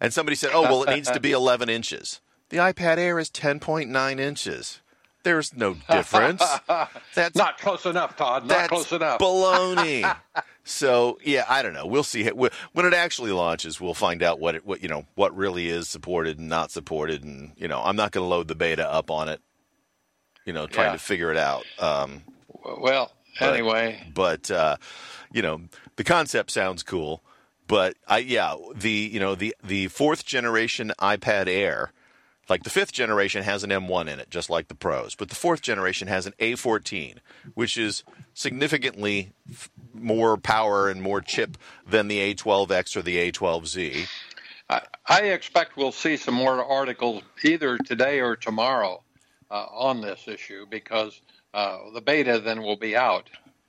And 0.00 0.12
somebody 0.12 0.36
said, 0.36 0.50
oh, 0.52 0.62
well, 0.62 0.82
it 0.84 0.90
needs 0.94 1.10
to 1.10 1.20
be 1.20 1.32
11 1.32 1.68
inches. 1.68 2.20
The 2.48 2.58
iPad 2.58 2.98
Air 2.98 3.18
is 3.18 3.30
10.9 3.30 4.20
inches. 4.20 4.80
There's 5.26 5.56
no 5.56 5.74
difference. 5.90 6.40
That's 7.16 7.34
Not 7.34 7.58
close 7.58 7.84
enough, 7.84 8.16
Todd. 8.16 8.44
Not 8.44 8.48
that's 8.48 8.68
close 8.68 8.92
enough. 8.92 9.18
baloney. 9.18 10.16
so 10.64 11.18
yeah, 11.24 11.44
I 11.48 11.62
don't 11.62 11.72
know. 11.74 11.84
We'll 11.84 12.04
see 12.04 12.28
when 12.28 12.50
it 12.86 12.94
actually 12.94 13.32
launches. 13.32 13.80
We'll 13.80 13.92
find 13.92 14.22
out 14.22 14.38
what 14.38 14.54
it, 14.54 14.64
what 14.64 14.82
you 14.84 14.88
know, 14.88 15.04
what 15.16 15.36
really 15.36 15.68
is 15.68 15.88
supported 15.88 16.38
and 16.38 16.48
not 16.48 16.70
supported, 16.70 17.24
and 17.24 17.50
you 17.56 17.66
know, 17.66 17.82
I'm 17.84 17.96
not 17.96 18.12
going 18.12 18.22
to 18.22 18.28
load 18.28 18.46
the 18.46 18.54
beta 18.54 18.88
up 18.88 19.10
on 19.10 19.28
it. 19.28 19.40
You 20.44 20.52
know, 20.52 20.68
trying 20.68 20.90
Yeah. 20.90 20.92
to 20.92 20.98
figure 20.98 21.32
it 21.32 21.36
out. 21.36 21.64
Um, 21.80 22.22
well, 22.78 23.10
But- 23.40 23.52
anyway, 23.52 24.08
but 24.14 24.48
uh, 24.48 24.76
you 25.32 25.42
know, 25.42 25.62
the 25.96 26.04
concept 26.04 26.52
sounds 26.52 26.84
cool. 26.84 27.20
But 27.66 27.96
I 28.06 28.18
yeah, 28.18 28.54
the 28.76 28.90
you 29.12 29.18
know 29.18 29.34
the 29.34 29.56
the 29.64 29.88
fourth 29.88 30.24
generation 30.24 30.92
iPad 31.00 31.48
Air 31.48 31.92
Like 32.48 32.62
the 32.62 32.70
fifth 32.70 32.92
generation 32.92 33.42
has 33.42 33.64
an 33.64 33.70
M1 33.70 34.08
in 34.08 34.20
it, 34.20 34.30
just 34.30 34.48
like 34.48 34.68
the 34.68 34.74
Pros, 34.74 35.14
but 35.14 35.28
the 35.30 35.34
fourth 35.34 35.62
generation 35.62 36.06
has 36.08 36.26
an 36.26 36.34
A14, 36.38 37.16
which 37.54 37.76
is 37.76 38.04
significantly 38.34 39.32
f- 39.50 39.68
more 39.92 40.36
power 40.36 40.88
and 40.88 41.02
more 41.02 41.20
chip 41.20 41.58
than 41.86 42.06
the 42.08 42.34
A12X 42.34 42.96
or 42.96 43.02
the 43.02 43.32
A12Z. 43.32 44.06
I, 44.70 44.82
I 45.06 45.20
expect 45.22 45.76
we'll 45.76 45.92
see 45.92 46.16
some 46.16 46.34
more 46.34 46.64
articles 46.64 47.22
either 47.42 47.78
today 47.78 48.20
or 48.20 48.36
tomorrow 48.36 49.02
uh, 49.50 49.66
on 49.72 50.00
this 50.00 50.28
issue 50.28 50.66
because 50.70 51.20
uh, 51.52 51.78
the 51.94 52.00
beta 52.00 52.38
then 52.38 52.62
will 52.62 52.76
be 52.76 52.96
out. 52.96 53.28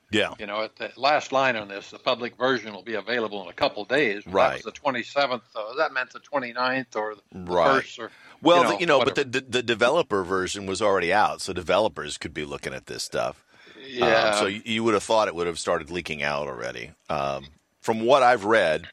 Yeah. 0.09 0.33
You 0.39 0.45
know, 0.45 0.61
at 0.63 0.75
the 0.77 0.89
last 0.95 1.31
line 1.33 1.55
on 1.57 1.67
this, 1.67 1.89
the 1.91 1.99
public 1.99 2.37
version 2.37 2.73
will 2.73 2.81
be 2.83 2.93
available 2.95 3.43
in 3.43 3.49
a 3.49 3.53
couple 3.53 3.83
days. 3.83 4.25
Right. 4.25 4.63
That 4.63 4.65
was 4.65 4.73
the 4.73 4.79
27th. 4.79 5.41
So 5.53 5.73
that 5.77 5.91
meant 5.93 6.11
the 6.13 6.19
29th 6.21 6.95
or 6.95 7.15
the 7.15 7.21
Right. 7.39 7.75
first. 7.81 7.99
Or, 7.99 8.09
Well, 8.41 8.57
you 8.57 8.63
know, 8.63 8.69
the, 8.69 8.79
you 8.79 8.85
know 8.85 8.99
but 9.03 9.15
the, 9.15 9.23
the 9.23 9.41
the 9.41 9.63
developer 9.63 10.23
version 10.23 10.65
was 10.65 10.81
already 10.81 11.11
out, 11.11 11.41
so 11.41 11.53
developers 11.53 12.17
could 12.17 12.33
be 12.33 12.45
looking 12.45 12.73
at 12.73 12.85
this 12.85 13.03
stuff. 13.03 13.43
Um, 13.75 13.83
yeah. 13.85 14.31
so 14.39 14.45
you, 14.47 14.61
you 14.65 14.83
would 14.83 14.93
have 14.93 15.03
thought 15.03 15.27
it 15.27 15.35
would 15.35 15.47
have 15.47 15.59
started 15.59 15.89
leaking 15.89 16.21
out 16.21 16.47
already. 16.47 16.91
Um, 17.09 17.47
from 17.79 18.01
what 18.01 18.21
I've 18.21 18.43
read, 18.43 18.89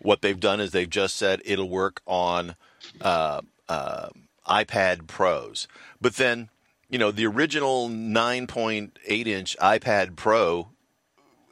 what 0.00 0.20
they've 0.20 0.38
done 0.38 0.60
is 0.60 0.72
they've 0.72 0.88
just 0.88 1.16
said 1.16 1.40
it'll 1.44 1.68
work 1.68 2.02
on 2.06 2.56
uh, 3.00 3.40
uh, 3.68 4.08
iPad 4.46 5.06
Pros. 5.06 5.66
But 6.00 6.16
then, 6.16 6.50
you 6.90 6.98
know, 6.98 7.10
the 7.10 7.26
original 7.26 7.88
9.8 7.88 9.26
inch 9.26 9.56
iPad 9.60 10.16
Pro 10.16 10.68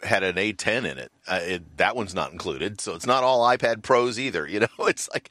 had 0.02 0.22
an 0.22 0.36
A10 0.36 0.78
in 0.90 0.98
it. 0.98 1.11
Uh, 1.28 1.40
it. 1.42 1.76
That 1.76 1.94
one's 1.94 2.14
not 2.14 2.32
included, 2.32 2.80
so 2.80 2.94
it's 2.94 3.06
not 3.06 3.22
all 3.22 3.46
iPad 3.46 3.82
Pros 3.82 4.18
either. 4.18 4.46
You 4.46 4.60
know, 4.78 4.86
it's 4.86 5.08
like 5.12 5.30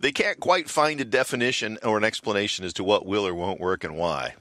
they 0.00 0.10
can't 0.12 0.40
quite 0.40 0.68
find 0.68 1.00
a 1.00 1.04
definition 1.04 1.78
or 1.84 1.96
an 1.96 2.04
explanation 2.04 2.64
as 2.64 2.72
to 2.74 2.84
what 2.84 3.06
will 3.06 3.26
or 3.26 3.34
won't 3.34 3.60
work 3.60 3.84
and 3.84 3.96
why. 3.96 4.34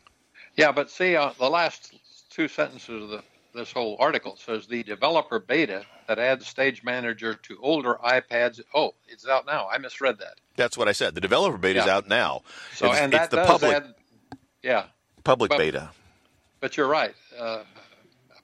Yeah, 0.56 0.72
but 0.72 0.90
see, 0.90 1.16
uh, 1.16 1.32
the 1.38 1.50
last 1.50 1.94
two 2.30 2.48
sentences 2.48 3.04
of 3.04 3.10
the, 3.10 3.24
this 3.54 3.72
whole 3.72 3.96
article 4.00 4.36
says 4.38 4.66
the 4.68 4.82
developer 4.84 5.40
beta 5.40 5.84
that 6.08 6.18
adds 6.18 6.48
Stage 6.48 6.84
Manager 6.84 7.36
to 7.36 7.58
older 7.62 8.00
iPads. 8.04 8.60
Oh, 8.74 8.96
it's 9.08 9.28
out 9.28 9.46
now. 9.46 9.68
I 9.72 9.78
misread 9.78 10.18
that. 10.20 10.40
That's 10.56 10.78
what 10.78 10.88
I 10.88 10.94
said. 10.94 11.16
The 11.16 11.22
developer 11.22 11.58
beta 11.58 11.80
is 11.82 11.88
out 11.88 12.08
now. 12.08 12.42
So, 12.74 12.92
it's, 12.92 13.00
and 13.00 13.14
it's 13.14 13.28
the 13.28 13.38
does 13.38 13.48
public 13.48 13.76
add. 13.76 13.94
Yeah, 14.64 14.86
public 15.24 15.50
but- 15.50 15.60
beta. 15.60 15.90
but 16.60 16.76
you're 16.76 16.88
right. 16.88 17.14
Uh, 17.38 17.64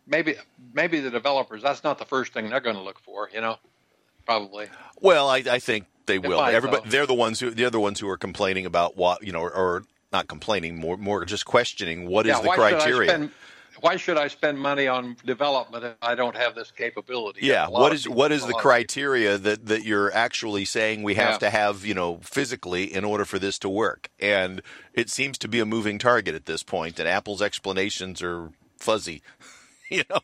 maybe 0.07 0.35
maybe 0.73 0.99
the 0.99 1.11
developers. 1.11 1.61
That's 1.61 1.83
not 1.83 1.99
the 1.99 2.05
first 2.05 2.33
thing 2.33 2.49
they're 2.49 2.59
going 2.59 2.75
to 2.75 2.81
look 2.81 2.99
for. 2.99 3.29
You 3.33 3.41
know, 3.41 3.57
probably. 4.25 4.67
Well, 5.01 5.29
I, 5.29 5.37
I 5.49 5.59
think 5.59 5.85
they 6.05 6.19
will. 6.19 6.37
might, 6.39 6.53
Everybody, 6.53 6.83
though. 6.83 6.89
they're 6.89 7.05
the 7.05 7.13
ones 7.13 7.39
who 7.39 7.51
they're 7.51 7.69
the 7.69 7.79
ones 7.79 7.99
who 7.99 8.09
are 8.09 8.17
complaining 8.17 8.65
about 8.65 8.97
what 8.97 9.23
you 9.23 9.31
know, 9.31 9.41
or, 9.41 9.53
or 9.53 9.83
not 10.11 10.27
complaining, 10.27 10.79
more 10.79 10.97
more 10.97 11.25
just 11.25 11.45
questioning 11.45 12.07
what 12.07 12.25
is 12.25 12.31
yeah. 12.31 12.41
the 12.41 12.47
why 12.47 12.55
Should 12.55 12.63
I 12.63 12.69
criteria. 12.71 13.29
why 13.81 13.95
should 13.97 14.17
I 14.17 14.27
spend 14.29 14.57
money 14.57 14.87
on 14.87 15.17
development 15.25 15.83
if 15.83 15.93
I 16.01 16.15
don't 16.15 16.35
have 16.35 16.55
this 16.55 16.71
capability? 16.71 17.41
Yeah, 17.43 17.67
what 17.67 17.93
is 17.93 18.03
people- 18.03 18.17
what 18.17 18.31
is 18.31 18.45
the 18.47 18.53
criteria 18.53 19.37
that, 19.37 19.65
that 19.67 19.83
you're 19.83 20.11
actually 20.13 20.65
saying 20.65 21.03
we 21.03 21.13
have 21.15 21.33
Yeah. 21.33 21.37
to 21.39 21.49
have, 21.51 21.85
you 21.85 21.93
know, 21.93 22.19
physically 22.23 22.85
in 22.91 23.03
order 23.03 23.23
for 23.25 23.37
this 23.37 23.59
to 23.59 23.69
work? 23.69 24.09
And 24.19 24.61
it 24.93 25.09
seems 25.11 25.37
to 25.39 25.47
be 25.47 25.59
a 25.59 25.65
moving 25.65 25.99
target 25.99 26.33
at 26.33 26.45
this 26.47 26.63
point, 26.63 26.99
and 26.99 27.07
Apple's 27.07 27.41
explanations 27.41 28.21
are 28.23 28.49
fuzzy. 28.79 29.21
you 29.97 30.03
know, 30.09 30.19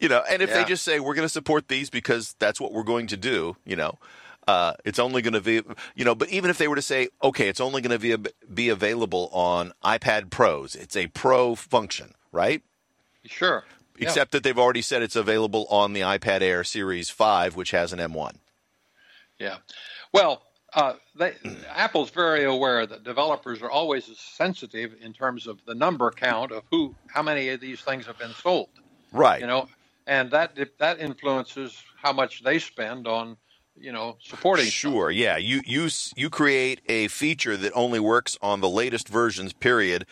you 0.00 0.08
know, 0.08 0.22
and 0.30 0.42
if 0.42 0.52
they 0.52 0.64
just 0.64 0.84
say 0.84 1.00
we're 1.00 1.14
going 1.14 1.26
to 1.26 1.32
support 1.32 1.68
these 1.68 1.90
because 1.90 2.34
that's 2.38 2.60
what 2.60 2.72
we're 2.72 2.82
going 2.82 3.06
to 3.08 3.16
do, 3.16 3.56
you 3.64 3.76
know, 3.76 3.98
uh, 4.48 4.74
it's 4.84 4.98
only 4.98 5.22
going 5.22 5.34
to 5.34 5.40
be, 5.40 5.62
you 5.94 6.04
know, 6.04 6.14
but 6.14 6.28
even 6.30 6.50
if 6.50 6.58
they 6.58 6.66
were 6.66 6.76
to 6.76 6.82
say, 6.82 7.08
okay, 7.22 7.48
it's 7.48 7.60
only 7.60 7.80
going 7.80 7.98
to 7.98 7.98
be 7.98 8.30
be 8.52 8.68
available 8.68 9.28
on 9.32 9.72
iPad 9.84 10.30
Pros, 10.30 10.74
it's 10.74 10.96
a 10.96 11.06
Pro 11.08 11.54
function, 11.54 12.14
right? 12.32 12.62
Sure. 13.24 13.64
Yeah. 13.98 14.08
Except 14.08 14.32
that 14.32 14.42
they've 14.42 14.58
already 14.58 14.82
said 14.82 15.02
it's 15.02 15.16
available 15.16 15.66
on 15.70 15.92
the 15.92 16.00
iPad 16.00 16.40
Air 16.40 16.64
Series 16.64 17.10
5, 17.10 17.54
which 17.54 17.70
has 17.70 17.92
an 17.92 17.98
M1. 17.98 18.36
Yeah. 19.38 19.58
Well, 20.12 20.42
uh, 20.74 20.94
they, 21.14 21.34
Apple's 21.68 22.10
very 22.10 22.44
aware 22.44 22.86
that 22.86 23.04
developers 23.04 23.62
are 23.62 23.70
always 23.70 24.04
sensitive 24.18 24.94
in 25.00 25.12
terms 25.12 25.46
of 25.46 25.58
the 25.66 25.74
number 25.74 26.10
count 26.10 26.50
of 26.50 26.62
who, 26.70 26.94
how 27.06 27.22
many 27.22 27.50
of 27.50 27.60
these 27.60 27.80
things 27.82 28.06
have 28.06 28.18
been 28.18 28.32
sold. 28.32 28.68
Right. 29.12 29.40
You 29.40 29.46
know, 29.46 29.68
and 30.06 30.30
that 30.30 30.58
that 30.78 31.00
influences 31.00 31.76
how 32.00 32.12
much 32.12 32.42
they 32.42 32.58
spend 32.58 33.06
on, 33.06 33.36
you 33.76 33.92
know, 33.92 34.16
supporting. 34.20 34.66
Sure. 34.66 35.10
Yeah. 35.10 35.36
You 35.36 35.62
you 35.64 35.88
you 36.16 36.30
create 36.30 36.80
a 36.88 37.08
feature 37.08 37.56
that 37.56 37.72
only 37.74 38.00
works 38.00 38.36
on 38.42 38.60
the 38.60 38.68
latest 38.68 39.08
versions. 39.08 39.52
Period. 39.52 40.06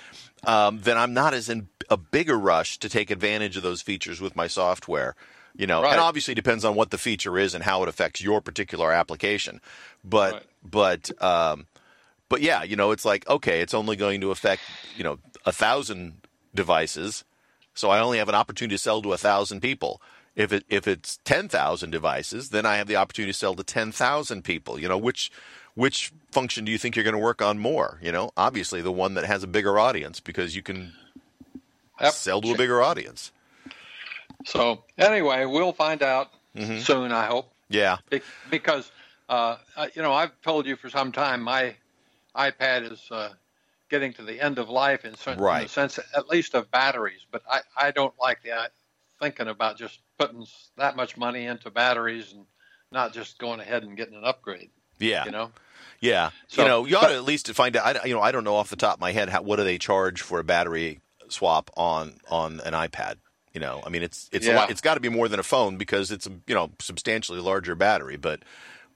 Um, 0.45 0.81
then 0.81 0.97
I'm 0.97 1.13
not 1.13 1.35
as 1.35 1.49
in 1.49 1.69
a 1.91 1.97
bigger 1.97 2.39
rush 2.39 2.79
to 2.79 2.89
take 2.89 3.11
advantage 3.11 3.57
of 3.57 3.63
those 3.63 3.83
features 3.83 4.21
with 4.21 4.37
my 4.37 4.47
software. 4.47 5.17
You 5.57 5.67
know, 5.67 5.83
Right. 5.83 5.93
and 5.93 6.01
obviously 6.01 6.35
depends 6.35 6.65
on 6.65 6.77
what 6.77 6.91
the 6.91 6.99
feature 6.99 7.37
is 7.37 7.55
and 7.55 7.65
how 7.65 7.83
it 7.83 7.89
affects 7.89 8.23
your 8.23 8.41
particular 8.41 8.93
application. 8.93 9.61
But 10.05 10.33
Right. 10.35 10.43
but 10.63 11.23
um, 11.23 11.67
but 12.29 12.41
yeah, 12.41 12.63
you 12.63 12.77
know, 12.77 12.93
it's 12.93 13.05
like 13.05 13.29
okay, 13.29 13.61
it's 13.61 13.75
only 13.75 13.97
going 13.97 14.21
to 14.21 14.31
affect 14.31 14.63
you 14.97 15.03
know 15.03 15.19
a 15.45 15.53
thousand 15.53 16.23
devices, 16.55 17.25
so 17.75 17.91
I 17.91 18.01
only 18.01 18.19
have 18.19 18.29
an 18.29 18.35
opportunity 18.35 18.75
to 18.75 18.79
sell 18.83 19.03
to 19.03 19.13
a 19.13 19.19
thousand 19.19 19.61
people. 19.61 20.01
If 20.37 20.53
it 20.53 20.65
if 20.69 20.87
it's 20.87 21.19
ten 21.25 21.49
thousand 21.49 21.91
devices, 21.91 22.51
then 22.51 22.65
I 22.67 22.77
have 22.77 22.87
the 22.87 22.97
opportunity 22.97 23.33
to 23.33 23.39
sell 23.39 23.55
to 23.55 23.65
ten 23.65 23.93
thousand 23.93 24.43
people. 24.45 24.79
You 24.79 24.89
know, 24.89 24.99
which 24.99 25.31
which 25.75 26.13
function 26.33 26.65
do 26.65 26.73
you 26.73 26.79
think 26.79 26.95
you're 26.97 27.05
going 27.05 27.15
to 27.15 27.19
work 27.19 27.43
on 27.43 27.59
more? 27.59 27.99
You 28.03 28.13
know, 28.13 28.31
obviously 28.37 28.81
the 28.83 28.93
one 28.93 29.15
that 29.15 29.25
has 29.25 29.43
a 29.43 29.47
bigger 29.49 29.79
audience 29.79 30.21
because 30.21 30.55
you 30.57 30.63
can 30.63 30.93
Yep. 32.01 32.13
sell 32.13 32.41
to 32.41 32.53
a 32.53 32.57
bigger 32.57 32.81
audience. 32.83 33.31
So 34.47 34.85
anyway, 34.97 35.45
we'll 35.45 35.73
find 35.73 36.03
out 36.03 36.31
Mm-hmm. 36.57 36.79
soon. 36.81 37.13
I 37.13 37.27
hope. 37.27 37.53
Yeah, 37.69 37.99
Be- 38.11 38.23
because 38.51 38.91
uh, 39.29 39.57
uh, 39.77 39.87
you 39.95 40.03
know 40.03 40.13
I've 40.13 40.33
told 40.43 40.67
you 40.67 40.75
for 40.77 40.91
some 40.91 41.13
time 41.13 41.43
my 41.43 41.77
iPad 42.37 42.91
is 42.91 43.07
uh, 43.13 43.31
getting 43.91 44.13
to 44.15 44.23
the 44.23 44.41
end 44.41 44.59
of 44.59 44.69
life 44.71 45.05
in, 45.05 45.15
certain, 45.17 45.45
in 45.45 45.63
the 45.63 45.69
sense 45.69 45.99
at 46.17 46.29
least 46.29 46.55
of 46.55 46.71
batteries. 46.71 47.27
But 47.31 47.43
I, 47.51 47.61
I 47.77 47.91
don't 47.91 48.15
like 48.19 48.43
the 48.43 48.53
uh, 48.53 48.67
thinking 49.21 49.49
about 49.49 49.77
just 49.77 49.99
putting 50.19 50.47
that 50.77 50.97
much 50.97 51.17
money 51.17 51.45
into 51.47 51.71
batteries 51.71 52.33
and 52.33 52.47
not 52.91 53.13
just 53.13 53.39
going 53.39 53.61
ahead 53.61 53.83
and 53.83 53.97
getting 53.97 54.15
an 54.15 54.25
upgrade. 54.25 54.71
yeah, 54.99 55.25
You 55.27 55.31
know, 55.33 55.51
yeah. 56.01 56.31
So- 56.49 56.63
you 56.63 56.69
know, 56.69 56.85
you 56.87 56.97
ought 56.97 57.03
but- 57.03 57.09
to 57.09 57.17
at 57.17 57.25
least 57.25 57.53
find 57.53 57.77
out. 57.77 57.97
I, 57.97 58.05
you 58.07 58.15
know, 58.15 58.23
I 58.23 58.33
don't 58.33 58.45
know 58.45 58.57
off 58.57 58.71
the 58.71 58.77
top 58.77 58.95
of 58.95 59.01
my 59.01 59.13
head 59.13 59.29
how, 59.29 59.43
what 59.43 59.57
do 59.57 59.65
they 59.65 59.79
charge 59.79 60.23
for 60.23 60.39
a 60.39 60.45
battery 60.45 61.01
swap 61.29 61.71
on 61.77 62.15
on 62.29 62.61
an 62.61 62.73
iPad. 62.73 63.17
You 63.53 63.61
know, 63.61 63.83
I 63.85 63.89
mean, 63.89 64.03
it's 64.03 64.29
it's 64.33 64.47
a 64.47 64.55
lot, 64.55 64.71
it's 64.71 64.81
got 64.81 64.95
to 64.95 65.01
be 65.01 65.09
more 65.09 65.29
than 65.29 65.41
a 65.41 65.45
phone 65.45 65.77
because 65.77 66.13
it's 66.13 66.27
a 66.27 66.31
you 66.47 66.55
know 66.55 66.71
substantially 66.81 67.41
larger 67.41 67.75
battery. 67.75 68.17
But 68.17 68.43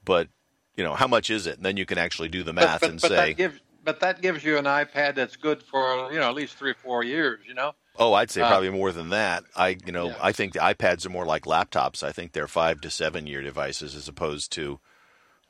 but 0.05 0.29
you 0.77 0.83
know, 0.83 0.93
how 0.93 1.07
much 1.07 1.29
is 1.29 1.45
it? 1.45 1.57
And 1.57 1.65
then 1.65 1.75
you 1.77 1.85
can 1.85 1.97
actually 1.97 2.29
do 2.29 2.41
the 2.43 2.53
math 2.53 2.81
but, 2.81 2.87
but, 2.87 2.89
and 2.91 3.01
but 3.01 3.07
say, 3.09 3.15
that 3.15 3.37
gives 3.37 3.59
but 3.85 3.99
that 4.01 4.21
gives 4.21 4.43
you 4.43 4.57
an 4.57 4.65
iPad 4.65 5.15
that's 5.15 5.35
good 5.37 5.63
for 5.63 6.11
you 6.11 6.19
know 6.19 6.27
at 6.27 6.35
least 6.35 6.55
three 6.55 6.71
or 6.71 6.75
four 6.83 7.03
years. 7.03 7.39
You 7.47 7.53
know. 7.53 7.73
Oh, 7.97 8.13
I'd 8.13 8.29
say 8.29 8.41
Uh, 8.41 8.49
probably 8.49 8.69
more 8.71 8.91
than 8.91 9.09
that. 9.11 9.45
I, 9.55 9.77
you 9.85 9.93
know, 9.93 10.07
Yeah. 10.07 10.17
I 10.21 10.33
think 10.33 10.51
the 10.51 10.59
iPads 10.59 11.05
are 11.05 11.09
more 11.09 11.25
like 11.25 11.43
laptops. 11.45 12.03
I 12.03 12.11
think 12.11 12.33
they're 12.33 12.45
five 12.49 12.81
to 12.81 12.89
seven 12.89 13.25
year 13.25 13.41
devices 13.41 13.95
as 13.95 14.09
opposed 14.09 14.51
to, 14.53 14.81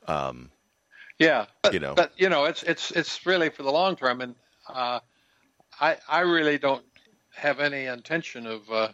um, 0.06 0.52
Yeah, 1.18 1.46
but 1.62 1.72
You 1.74 1.80
know. 1.80 1.94
but 1.94 2.12
you 2.16 2.28
know, 2.28 2.44
it's 2.44 2.62
it's 2.62 2.92
it's 2.92 3.26
really 3.26 3.48
for 3.50 3.64
the 3.64 3.72
long 3.72 3.96
term, 3.96 4.20
and 4.20 4.36
uh, 4.68 5.00
I 5.80 5.96
I 6.08 6.20
really 6.20 6.58
don't 6.58 6.84
have 7.34 7.58
any 7.58 7.86
intention 7.86 8.46
of 8.46 8.70
uh, 8.70 8.88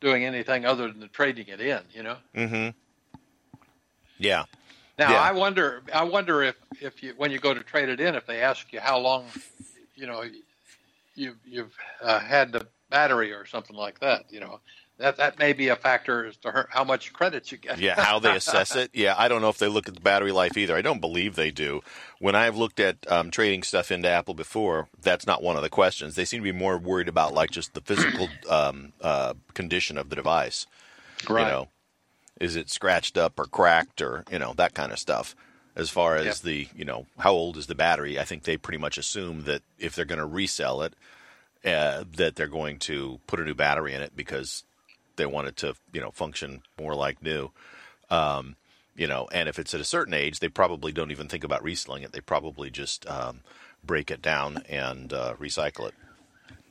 doing 0.00 0.24
anything 0.24 0.64
other 0.64 0.90
than 0.90 1.08
trading 1.10 1.48
it 1.48 1.60
in. 1.60 1.82
You 1.92 2.02
know. 2.04 2.16
mm-hmm. 2.34 2.68
Yeah, 4.18 4.44
Now 4.98 5.10
Yeah. 5.12 5.20
I 5.20 5.32
wonder 5.32 5.82
I 5.92 6.04
wonder 6.04 6.42
if 6.42 6.56
if 6.80 7.02
you 7.02 7.14
when 7.16 7.30
you 7.30 7.38
go 7.38 7.54
to 7.54 7.60
trade 7.60 7.88
it 7.88 8.00
in, 8.00 8.14
if 8.14 8.26
they 8.26 8.40
ask 8.40 8.72
you 8.72 8.80
how 8.80 8.98
long, 8.98 9.26
you 9.94 10.06
know, 10.06 10.24
you've 11.14 11.36
you've 11.44 11.74
uh, 12.02 12.18
had 12.20 12.52
the 12.52 12.66
battery 12.90 13.32
or 13.32 13.46
something 13.46 13.76
like 13.76 14.00
that. 14.00 14.24
You 14.30 14.40
know, 14.40 14.60
that 14.98 15.18
that 15.18 15.38
may 15.38 15.52
be 15.52 15.68
a 15.68 15.76
factor 15.76 16.24
as 16.24 16.36
to 16.38 16.66
how 16.70 16.84
much 16.84 17.12
credit 17.12 17.52
you 17.52 17.58
get. 17.58 17.78
yeah. 17.78 18.00
How 18.00 18.18
they 18.18 18.34
assess 18.34 18.74
it? 18.74 18.90
Yeah, 18.94 19.14
I 19.18 19.28
don't 19.28 19.42
know 19.42 19.50
if 19.50 19.58
they 19.58 19.68
look 19.68 19.88
at 19.88 19.94
the 19.94 20.00
battery 20.00 20.32
life 20.32 20.56
either. 20.56 20.74
I 20.74 20.80
don't 20.82 21.00
believe 21.00 21.34
they 21.34 21.50
do. 21.50 21.82
When 22.18 22.34
I've 22.34 22.56
looked 22.56 22.80
at 22.80 23.10
um, 23.10 23.30
trading 23.30 23.62
stuff 23.62 23.90
into 23.90 24.08
Apple 24.08 24.32
before, 24.32 24.88
that's 24.98 25.26
not 25.26 25.42
one 25.42 25.56
of 25.56 25.62
the 25.62 25.68
questions. 25.68 26.14
They 26.14 26.24
seem 26.24 26.40
to 26.40 26.52
be 26.52 26.58
more 26.58 26.78
worried 26.78 27.08
about 27.08 27.34
like 27.34 27.50
just 27.50 27.74
the 27.74 27.82
physical 27.82 28.28
um, 28.48 28.94
uh, 29.02 29.34
condition 29.52 29.98
of 29.98 30.08
the 30.08 30.16
device. 30.16 30.66
right. 31.28 31.42
You 31.42 31.48
know, 31.48 31.68
is 32.40 32.56
it 32.56 32.70
scratched 32.70 33.16
up 33.16 33.38
or 33.38 33.44
cracked 33.46 34.00
or 34.02 34.24
you 34.30 34.38
know 34.38 34.52
that 34.56 34.74
kind 34.74 34.92
of 34.92 34.98
stuff. 34.98 35.34
As 35.74 35.90
far 35.90 36.16
as 36.16 36.24
Yep. 36.24 36.36
the 36.38 36.68
you 36.74 36.84
know 36.84 37.06
how 37.18 37.32
old 37.32 37.56
is 37.56 37.66
the 37.66 37.74
battery, 37.74 38.18
I 38.18 38.24
think 38.24 38.44
they 38.44 38.56
pretty 38.56 38.78
much 38.78 38.96
assume 38.98 39.42
that 39.42 39.62
if 39.78 39.94
they're 39.94 40.04
going 40.06 40.18
to 40.20 40.24
resell 40.26 40.80
it, 40.82 40.94
uh, 41.64 42.04
that 42.16 42.36
they're 42.36 42.46
going 42.48 42.78
to 42.80 43.20
put 43.26 43.40
a 43.40 43.44
new 43.44 43.54
battery 43.54 43.92
in 43.92 44.00
it 44.00 44.16
because 44.16 44.64
they 45.16 45.26
want 45.26 45.48
it 45.48 45.56
to 45.58 45.74
you 45.92 46.00
know 46.00 46.10
function 46.10 46.62
more 46.78 46.94
like 46.94 47.22
new. 47.22 47.50
Um, 48.10 48.56
you 48.94 49.06
know, 49.06 49.28
and 49.32 49.46
if 49.50 49.58
it's 49.58 49.74
at 49.74 49.80
a 49.80 49.84
certain 49.84 50.14
age, 50.14 50.38
they 50.38 50.48
probably 50.48 50.90
don't 50.92 51.10
even 51.10 51.28
think 51.28 51.44
about 51.44 51.62
reselling 51.62 52.02
it. 52.02 52.12
They 52.12 52.20
probably 52.22 52.70
just 52.70 53.06
um, 53.10 53.40
break 53.84 54.10
it 54.10 54.22
down 54.22 54.62
and 54.70 55.12
uh, 55.12 55.34
recycle 55.38 55.88
it. 55.88 55.94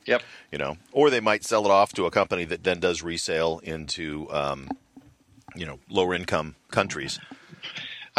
Yep. 0.06 0.22
You 0.50 0.58
know, 0.58 0.76
or 0.90 1.10
they 1.10 1.20
might 1.20 1.44
sell 1.44 1.64
it 1.64 1.70
off 1.70 1.92
to 1.92 2.06
a 2.06 2.10
company 2.10 2.44
that 2.46 2.64
then 2.64 2.80
does 2.80 3.02
resale 3.02 3.60
into, 3.62 4.26
um, 4.32 4.68
you 5.56 5.66
know, 5.66 5.78
lower 5.88 6.14
income 6.14 6.54
countries. 6.70 7.18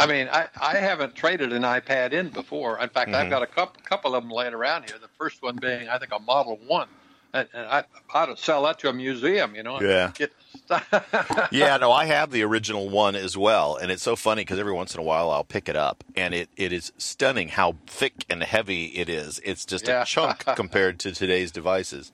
I 0.00 0.06
mean, 0.06 0.28
I, 0.30 0.46
I 0.60 0.76
haven't 0.76 1.14
traded 1.16 1.52
an 1.52 1.62
iPad 1.62 2.12
in 2.12 2.28
before. 2.28 2.78
In 2.80 2.88
fact, 2.88 3.10
Mm-hmm. 3.10 3.14
I've 3.20 3.30
got 3.30 3.42
a 3.42 3.46
couple, 3.46 3.82
couple 3.82 4.14
of 4.14 4.22
them 4.22 4.30
laying 4.30 4.54
around 4.54 4.88
here. 4.88 4.98
The 5.00 5.08
first 5.18 5.42
one 5.42 5.56
being, 5.56 5.88
I 5.88 5.98
think, 5.98 6.12
a 6.12 6.20
Model 6.20 6.58
One, 6.66 6.88
and, 7.32 7.48
and 7.52 7.66
I 7.66 7.84
ought 8.14 8.26
to 8.26 8.36
sell 8.36 8.62
that 8.64 8.78
to 8.80 8.88
a 8.90 8.92
museum. 8.92 9.54
You 9.56 9.64
know, 9.64 9.80
Yeah. 9.80 10.12
Get, 10.14 10.32
yeah, 11.50 11.76
no, 11.78 11.90
I 11.92 12.04
have 12.06 12.30
the 12.30 12.42
original 12.42 12.88
one 12.90 13.16
as 13.16 13.36
well, 13.36 13.76
and 13.76 13.90
it's 13.90 14.02
so 14.02 14.14
funny 14.16 14.42
because 14.42 14.58
every 14.58 14.72
once 14.72 14.94
in 14.94 15.00
a 15.00 15.02
while 15.04 15.30
I'll 15.30 15.42
pick 15.44 15.68
it 15.68 15.76
up, 15.76 16.04
and 16.14 16.32
it, 16.34 16.48
it 16.56 16.72
is 16.72 16.92
stunning 16.98 17.48
how 17.48 17.76
thick 17.86 18.24
and 18.30 18.42
heavy 18.42 18.86
it 18.86 19.08
is. 19.08 19.40
It's 19.44 19.64
just 19.64 19.88
Yeah. 19.88 20.02
a 20.02 20.04
chunk 20.04 20.44
compared 20.56 20.98
to 21.00 21.12
today's 21.12 21.50
devices, 21.50 22.12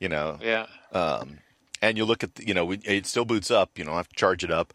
you 0.00 0.08
know. 0.08 0.38
yeah. 0.42 0.66
And 1.82 1.98
you 1.98 2.04
look 2.04 2.22
at, 2.24 2.34
the, 2.36 2.46
you 2.46 2.54
know, 2.54 2.72
it 2.72 3.06
still 3.06 3.24
boots 3.26 3.50
up. 3.50 3.78
You 3.78 3.84
know, 3.84 3.92
I 3.92 3.96
have 3.98 4.08
to 4.08 4.16
charge 4.16 4.42
it 4.42 4.50
up, 4.50 4.72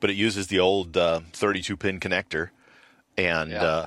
but 0.00 0.08
it 0.10 0.14
uses 0.14 0.46
the 0.46 0.60
old 0.60 0.96
uh, 0.96 1.20
32 1.32 1.76
pin 1.76 1.98
connector, 2.00 2.50
and 3.18 3.50
Yeah. 3.50 3.62
uh, 3.64 3.86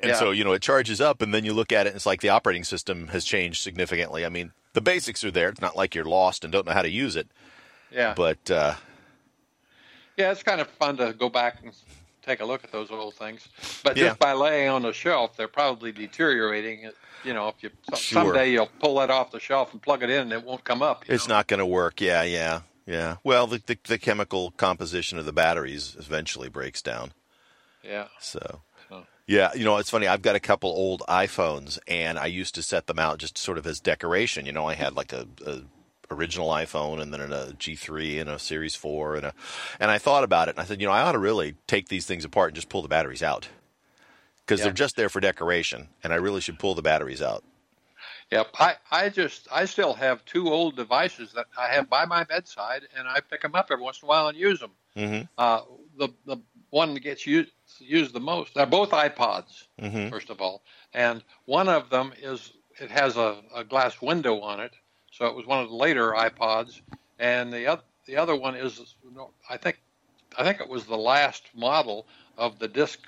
and 0.00 0.10
Yeah. 0.10 0.18
so 0.18 0.30
you 0.30 0.44
know 0.44 0.52
it 0.52 0.60
charges 0.62 1.00
up, 1.00 1.22
and 1.22 1.32
then 1.32 1.44
you 1.46 1.54
look 1.54 1.72
at 1.72 1.86
it, 1.86 1.90
and 1.90 1.96
it's 1.96 2.04
like 2.06 2.20
the 2.20 2.28
operating 2.28 2.64
system 2.64 3.08
has 3.08 3.24
changed 3.24 3.62
significantly. 3.62 4.26
I 4.26 4.28
mean, 4.28 4.52
the 4.74 4.82
basics 4.82 5.24
are 5.24 5.30
there. 5.30 5.48
It's 5.48 5.60
not 5.60 5.74
like 5.74 5.94
you're 5.94 6.04
lost 6.04 6.44
and 6.44 6.52
don't 6.52 6.66
know 6.66 6.72
how 6.74 6.82
to 6.82 6.90
use 6.90 7.16
it, 7.16 7.28
Yeah. 7.90 8.12
but 8.14 8.50
uh, 8.50 8.74
Yeah, 10.18 10.32
it's 10.32 10.42
kind 10.42 10.60
of 10.60 10.68
fun 10.68 10.96
to 10.98 11.12
go 11.14 11.28
back 11.30 11.62
and 11.62 11.72
take 12.26 12.40
a 12.40 12.44
look 12.44 12.64
at 12.64 12.72
those 12.72 12.90
old 12.90 13.14
things. 13.14 13.48
But 13.82 13.96
Yeah. 13.96 14.08
just 14.08 14.18
by 14.18 14.32
laying 14.32 14.68
on 14.68 14.82
the 14.82 14.92
shelf, 14.92 15.36
they're 15.36 15.48
probably 15.48 15.92
deteriorating. 15.92 16.86
Uh, 16.86 16.90
you 17.24 17.32
know, 17.32 17.48
if 17.48 17.54
you 17.62 17.70
Sure. 17.96 18.24
someday 18.24 18.50
you'll 18.50 18.70
pull 18.80 18.96
that 18.98 19.10
off 19.10 19.30
the 19.30 19.40
shelf 19.40 19.72
and 19.72 19.80
plug 19.80 20.02
it 20.02 20.10
in, 20.10 20.20
and 20.22 20.32
it 20.32 20.42
won't 20.44 20.64
come 20.64 20.82
up. 20.82 21.04
It's 21.08 21.28
know? 21.28 21.36
not 21.36 21.46
going 21.46 21.58
to 21.58 21.66
work. 21.66 22.00
Yeah, 22.00 22.22
yeah, 22.22 22.60
yeah. 22.84 23.16
Well, 23.24 23.46
the, 23.46 23.62
the 23.64 23.78
the 23.84 23.98
chemical 23.98 24.50
composition 24.52 25.18
of 25.18 25.24
the 25.24 25.32
batteries 25.32 25.96
eventually 25.98 26.48
breaks 26.48 26.82
down. 26.82 27.12
Yeah. 27.82 28.08
So, 28.20 28.62
yeah, 29.28 29.52
you 29.54 29.64
know, 29.64 29.76
it's 29.78 29.90
funny. 29.90 30.06
I've 30.06 30.22
got 30.22 30.36
a 30.36 30.40
couple 30.40 30.70
old 30.70 31.02
iPhones, 31.08 31.78
and 31.88 32.18
I 32.18 32.26
used 32.26 32.54
to 32.56 32.62
set 32.62 32.86
them 32.86 32.98
out 32.98 33.18
just 33.18 33.38
sort 33.38 33.58
of 33.58 33.66
as 33.66 33.80
decoration. 33.80 34.46
You 34.46 34.52
know, 34.52 34.66
I 34.66 34.74
had 34.74 34.94
like 34.94 35.12
a, 35.12 35.26
a 35.44 35.62
original 36.10 36.48
iPhone, 36.48 37.00
and 37.00 37.12
then 37.12 37.20
a 37.20 37.52
G3 37.58 38.20
and 38.20 38.30
a 38.30 38.38
Series 38.38 38.74
4, 38.74 39.16
and 39.16 39.26
a, 39.26 39.34
and 39.80 39.90
I 39.90 39.98
thought 39.98 40.24
about 40.24 40.48
it, 40.48 40.52
and 40.52 40.60
I 40.60 40.64
said, 40.64 40.80
you 40.80 40.86
know, 40.86 40.92
I 40.92 41.02
ought 41.02 41.12
to 41.12 41.18
really 41.18 41.56
take 41.66 41.88
these 41.88 42.06
things 42.06 42.24
apart 42.24 42.50
and 42.50 42.54
just 42.56 42.68
pull 42.68 42.82
the 42.82 42.88
batteries 42.88 43.22
out 43.22 43.48
because 44.44 44.60
Yeah. 44.60 44.64
they're 44.66 44.72
just 44.72 44.96
there 44.96 45.08
for 45.08 45.20
decoration, 45.20 45.88
and 46.04 46.12
I 46.12 46.16
really 46.16 46.40
should 46.40 46.58
pull 46.58 46.74
the 46.74 46.82
batteries 46.82 47.22
out. 47.22 47.44
Yep. 48.30 48.48
I, 48.58 48.74
I 48.90 49.08
just 49.08 49.48
I 49.52 49.64
still 49.64 49.94
have 49.94 50.24
two 50.24 50.48
old 50.48 50.76
devices 50.76 51.32
that 51.32 51.46
I 51.56 51.68
have 51.68 51.88
by 51.88 52.04
my 52.06 52.24
bedside, 52.24 52.82
and 52.96 53.08
I 53.08 53.20
pick 53.20 53.42
them 53.42 53.54
up 53.54 53.68
every 53.70 53.84
once 53.84 54.02
in 54.02 54.06
a 54.06 54.08
while 54.08 54.28
and 54.28 54.36
use 54.36 54.60
them. 54.60 54.72
hmm 54.96 55.22
Uh, 55.38 55.62
the 55.98 56.08
the 56.26 56.36
one 56.70 56.94
that 56.94 57.00
gets 57.00 57.26
used 57.26 57.52
used 57.78 58.12
the 58.12 58.20
most. 58.20 58.54
They're 58.54 58.66
both 58.66 58.90
iPods, 58.90 59.64
hmm 59.78 60.08
first 60.08 60.30
of 60.30 60.40
all, 60.40 60.62
and 60.92 61.22
one 61.44 61.68
of 61.68 61.88
them 61.90 62.12
is 62.20 62.52
it 62.80 62.90
has 62.90 63.16
a, 63.16 63.42
a 63.54 63.64
glass 63.64 64.02
window 64.02 64.40
on 64.40 64.60
it, 64.60 64.72
so 65.16 65.26
it 65.26 65.34
was 65.34 65.46
one 65.46 65.62
of 65.62 65.68
the 65.68 65.74
later 65.76 66.12
iPods, 66.12 66.80
and 67.18 67.52
the 67.52 67.66
other 67.66 67.82
the 68.06 68.16
other 68.16 68.36
one 68.36 68.54
is 68.54 68.96
I 69.48 69.56
think 69.56 69.80
I 70.38 70.44
think 70.44 70.60
it 70.60 70.68
was 70.68 70.84
the 70.84 70.96
last 70.96 71.44
model 71.54 72.06
of 72.36 72.58
the 72.58 72.68
disc 72.68 72.98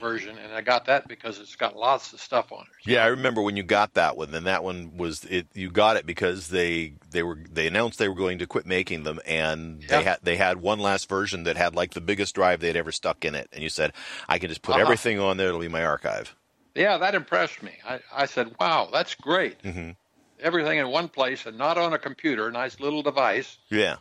version, 0.00 0.38
and 0.38 0.52
I 0.52 0.60
got 0.60 0.86
that 0.86 1.08
because 1.08 1.38
it's 1.38 1.56
got 1.56 1.76
lots 1.76 2.12
of 2.12 2.20
stuff 2.20 2.52
on 2.52 2.60
it. 2.60 2.90
Yeah, 2.90 3.04
I 3.04 3.08
remember 3.08 3.42
when 3.42 3.56
you 3.56 3.62
got 3.62 3.94
that 3.94 4.16
one. 4.16 4.30
Then 4.30 4.44
that 4.44 4.64
one 4.64 4.96
was 4.96 5.24
it. 5.24 5.48
You 5.52 5.70
got 5.70 5.96
it 5.96 6.06
because 6.06 6.48
they 6.48 6.94
they 7.10 7.22
were 7.22 7.36
they 7.50 7.66
announced 7.66 7.98
they 7.98 8.08
were 8.08 8.14
going 8.14 8.38
to 8.38 8.46
quit 8.46 8.64
making 8.66 9.02
them, 9.02 9.20
and 9.26 9.82
they 9.88 10.02
had 10.02 10.20
they 10.22 10.36
had 10.36 10.62
one 10.62 10.78
last 10.78 11.08
version 11.08 11.42
that 11.44 11.56
had 11.56 11.74
like 11.74 11.92
the 11.92 12.00
biggest 12.00 12.34
drive 12.34 12.60
they'd 12.60 12.76
ever 12.76 12.92
stuck 12.92 13.24
in 13.24 13.34
it. 13.34 13.48
And 13.52 13.62
you 13.62 13.68
said, 13.68 13.92
I 14.28 14.38
can 14.38 14.48
just 14.48 14.62
put 14.62 14.74
Uh-huh. 14.74 14.82
everything 14.82 15.18
on 15.20 15.36
there. 15.36 15.48
It'll 15.48 15.60
be 15.60 15.68
my 15.68 15.84
archive. 15.84 16.34
Yeah, 16.74 16.96
that 16.98 17.14
impressed 17.14 17.62
me. 17.62 17.72
I, 17.86 18.00
I 18.14 18.26
said, 18.26 18.54
"Wow, 18.58 18.88
that's 18.92 19.14
great! 19.16 19.60
hmm 19.62 19.90
Everything 20.40 20.78
in 20.78 20.88
one 20.88 21.08
place 21.08 21.46
and 21.46 21.56
not 21.58 21.78
on 21.78 21.92
a 21.92 21.98
computer. 21.98 22.50
Nice 22.50 22.80
little 22.80 23.02
device." 23.02 23.58
Yeah, 23.70 23.96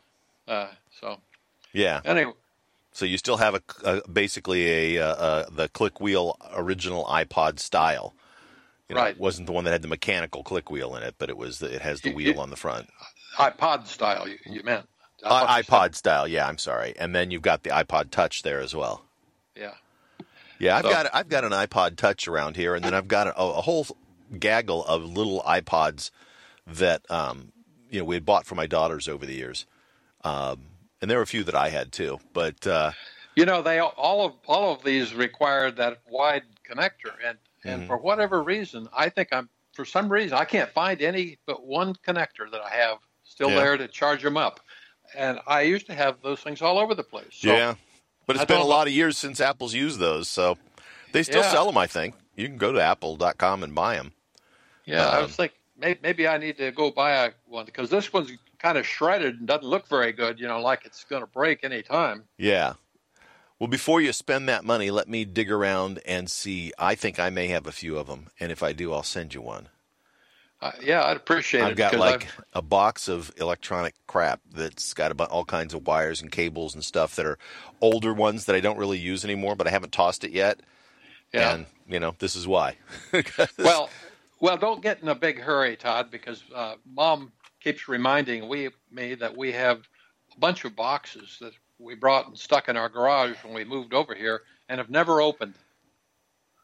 Uh, 0.47 0.67
so 0.99 1.19
yeah. 1.73 2.01
anyway, 2.05 2.33
So 2.93 3.05
you 3.05 3.17
still 3.17 3.37
have 3.37 3.53
a, 3.55 3.61
a 3.83 4.07
basically 4.09 4.95
a, 4.95 5.03
uh 5.03 5.07
uh 5.15 5.45
the 5.51 5.67
click 5.69 5.99
wheel 6.01 6.37
original 6.53 7.05
iPod 7.05 7.59
style. 7.59 8.13
You 8.89 8.95
know, 8.95 9.01
Right. 9.01 9.15
It 9.15 9.19
wasn't 9.19 9.47
the 9.47 9.51
one 9.53 9.65
that 9.65 9.71
had 9.71 9.81
the 9.81 9.87
mechanical 9.89 10.43
click 10.43 10.71
wheel 10.71 10.95
in 10.95 11.03
it, 11.03 11.15
but 11.17 11.29
it 11.29 11.37
was 11.37 11.59
the, 11.59 11.73
it 11.75 11.81
has 11.81 12.01
the 12.01 12.09
You- 12.09 12.15
wheel 12.15 12.33
you- 12.35 12.39
on 12.41 12.49
the 12.49 12.55
front. 12.55 12.89
iPod 13.37 13.85
style. 13.87 14.27
You, 14.27 14.37
you 14.45 14.63
meant 14.63 14.87
I 15.23 15.29
thought 15.29 15.57
you 15.57 15.63
said- 15.63 15.71
iPod 15.73 15.95
style, 15.95 16.27
yeah. 16.27 16.47
I'm 16.47 16.57
sorry. 16.57 16.93
And 16.97 17.13
then 17.15 17.29
you've 17.31 17.41
got 17.41 17.63
the 17.63 17.69
iPod 17.71 18.11
Touch 18.11 18.43
there 18.43 18.61
as 18.61 18.73
well. 18.75 19.03
Yeah. 19.55 19.73
Yeah, 20.59 20.77
I've 20.77 20.85
So- 20.85 20.89
got 20.91 21.09
I've 21.13 21.29
got 21.29 21.43
an 21.43 21.51
iPod 21.51 21.97
Touch 21.97 22.27
around 22.27 22.55
here, 22.55 22.73
and 22.75 22.83
then 22.83 22.93
I've 22.93 23.07
got 23.09 23.27
a, 23.27 23.35
a 23.37 23.61
whole 23.61 23.85
gaggle 24.39 24.83
of 24.85 25.03
little 25.03 25.41
iPods 25.45 26.09
that 26.67 27.09
um, 27.09 27.51
you 27.89 27.99
know 27.99 28.05
we 28.05 28.15
had 28.15 28.25
bought 28.25 28.45
for 28.45 28.55
my 28.55 28.67
daughters 28.67 29.07
over 29.07 29.25
the 29.25 29.33
years, 29.35 29.65
um, 30.23 30.65
and 31.01 31.09
there 31.09 31.17
were 31.17 31.23
a 31.23 31.27
few 31.27 31.43
that 31.43 31.55
I 31.55 31.69
had 31.69 31.91
too. 31.91 32.19
But 32.33 32.65
uh, 32.67 32.91
You 33.35 33.45
know, 33.45 33.61
they 33.61 33.79
all 33.79 34.25
of 34.25 34.33
all 34.47 34.73
of 34.73 34.83
these 34.83 35.13
required 35.13 35.77
that 35.77 35.99
wide 36.09 36.43
connector, 36.69 37.13
and 37.25 37.37
and 37.65 37.81
Mhm. 37.83 37.87
for 37.87 37.97
whatever 37.97 38.43
reason, 38.43 38.87
I 38.95 39.09
think 39.09 39.29
I'm 39.31 39.49
for 39.73 39.85
some 39.85 40.11
reason 40.11 40.37
I 40.37 40.45
can't 40.45 40.69
find 40.71 41.01
any 41.01 41.37
but 41.45 41.65
one 41.65 41.93
connector 41.95 42.49
that 42.51 42.61
I 42.61 42.69
have 42.69 42.97
still 43.23 43.49
Yeah. 43.49 43.57
there 43.57 43.77
to 43.77 43.87
charge 43.87 44.23
them 44.23 44.37
up, 44.37 44.59
and 45.15 45.39
I 45.47 45.61
used 45.61 45.85
to 45.87 45.93
have 45.93 46.21
those 46.21 46.39
things 46.41 46.61
all 46.61 46.79
over 46.79 46.95
the 46.95 47.03
place. 47.03 47.27
So, 47.31 47.53
yeah, 47.53 47.75
but 48.25 48.35
it's 48.35 48.43
I 48.43 48.47
been 48.47 48.61
a 48.61 48.65
lot 48.65 48.87
of 48.87 48.93
years 48.93 49.17
since 49.17 49.39
Apple's 49.39 49.73
used 49.73 49.99
those, 49.99 50.27
so 50.27 50.57
they 51.11 51.23
still 51.23 51.43
Yeah. 51.43 51.51
sell 51.51 51.65
them. 51.67 51.77
I 51.77 51.87
think 51.87 52.15
you 52.35 52.47
can 52.47 52.57
go 52.57 52.71
to 52.71 52.81
Apple.com 52.81 53.63
and 53.63 53.75
buy 53.75 53.95
them. 53.95 54.13
yeah, 54.85 55.05
I 55.09 55.17
Um, 55.17 55.23
was 55.23 55.35
thinking 55.35 55.56
maybe, 55.77 55.99
maybe 56.03 56.27
I 56.27 56.37
need 56.37 56.57
to 56.57 56.71
go 56.71 56.91
buy 56.91 57.25
a 57.25 57.31
one 57.45 57.65
because 57.65 57.89
this 57.89 58.11
one's 58.11 58.31
kind 58.59 58.77
of 58.77 58.85
shredded 58.85 59.39
and 59.39 59.47
doesn't 59.47 59.67
look 59.67 59.87
very 59.87 60.11
good. 60.11 60.39
You 60.39 60.47
know, 60.47 60.59
like 60.61 60.85
it's 60.85 61.03
going 61.03 61.21
to 61.21 61.27
break 61.27 61.63
any 61.63 61.81
time. 61.81 62.23
Yeah. 62.37 62.73
Well, 63.59 63.67
before 63.67 64.01
you 64.01 64.13
spend 64.13 64.47
that 64.49 64.63
money, 64.65 64.91
let 64.91 65.07
me 65.09 65.25
dig 65.25 65.51
around 65.51 65.99
and 66.05 66.29
see. 66.29 66.71
I 66.77 66.93
think 66.95 67.19
I 67.19 67.29
may 67.31 67.47
have 67.47 67.65
a 67.65 67.71
few 67.71 67.97
of 67.97 68.05
them, 68.07 68.27
and 68.39 68.51
if 68.51 68.61
I 68.61 68.71
do, 68.71 68.93
I'll 68.93 69.01
send 69.03 69.33
you 69.33 69.41
one. 69.41 69.69
Uh, 70.61 70.71
yeah, 70.81 71.03
I'd 71.03 71.17
appreciate 71.17 71.61
it. 71.61 71.65
I've 71.65 71.71
it. 71.73 71.75
got 71.77 71.95
like 71.97 72.23
I've- 72.23 72.43
a 72.53 72.61
box 72.61 73.07
of 73.07 73.31
electronic 73.37 73.93
crap 74.07 74.41
that's 74.51 74.93
got 74.93 75.11
about 75.11 75.29
all 75.29 75.45
kinds 75.45 75.73
of 75.73 75.85
wires 75.87 76.21
and 76.21 76.31
cables 76.31 76.73
and 76.75 76.83
stuff 76.83 77.15
that 77.15 77.25
are 77.25 77.37
older 77.81 78.13
ones 78.13 78.45
that 78.45 78.55
I 78.55 78.59
don't 78.59 78.77
really 78.77 78.97
use 78.97 79.23
anymore, 79.23 79.55
but 79.55 79.67
I 79.67 79.71
haven't 79.71 79.91
tossed 79.91 80.23
it 80.23 80.31
yet. 80.31 80.59
yeah. 81.33 81.53
And 81.55 81.65
you 81.87 81.99
know, 81.99 82.15
this 82.19 82.35
is 82.35 82.47
why. 82.47 82.75
well, 83.59 83.89
well, 84.39 84.57
don't 84.57 84.81
get 84.81 85.01
in 85.01 85.07
a 85.09 85.15
big 85.15 85.39
hurry, 85.39 85.75
Todd, 85.75 86.11
because 86.11 86.43
uh, 86.53 86.75
Mom 86.85 87.31
keeps 87.61 87.87
reminding 87.87 88.47
we 88.47 88.69
me 88.91 89.15
that 89.15 89.35
we 89.35 89.51
have 89.51 89.87
a 90.35 90.39
bunch 90.39 90.65
of 90.65 90.75
boxes 90.75 91.37
that 91.41 91.53
we 91.79 91.95
brought 91.95 92.27
and 92.27 92.37
stuck 92.37 92.69
in 92.69 92.77
our 92.77 92.89
garage 92.89 93.35
when 93.43 93.53
we 93.53 93.63
moved 93.63 93.93
over 93.93 94.13
here 94.13 94.41
and 94.69 94.79
have 94.79 94.89
never 94.89 95.21
opened. 95.21 95.55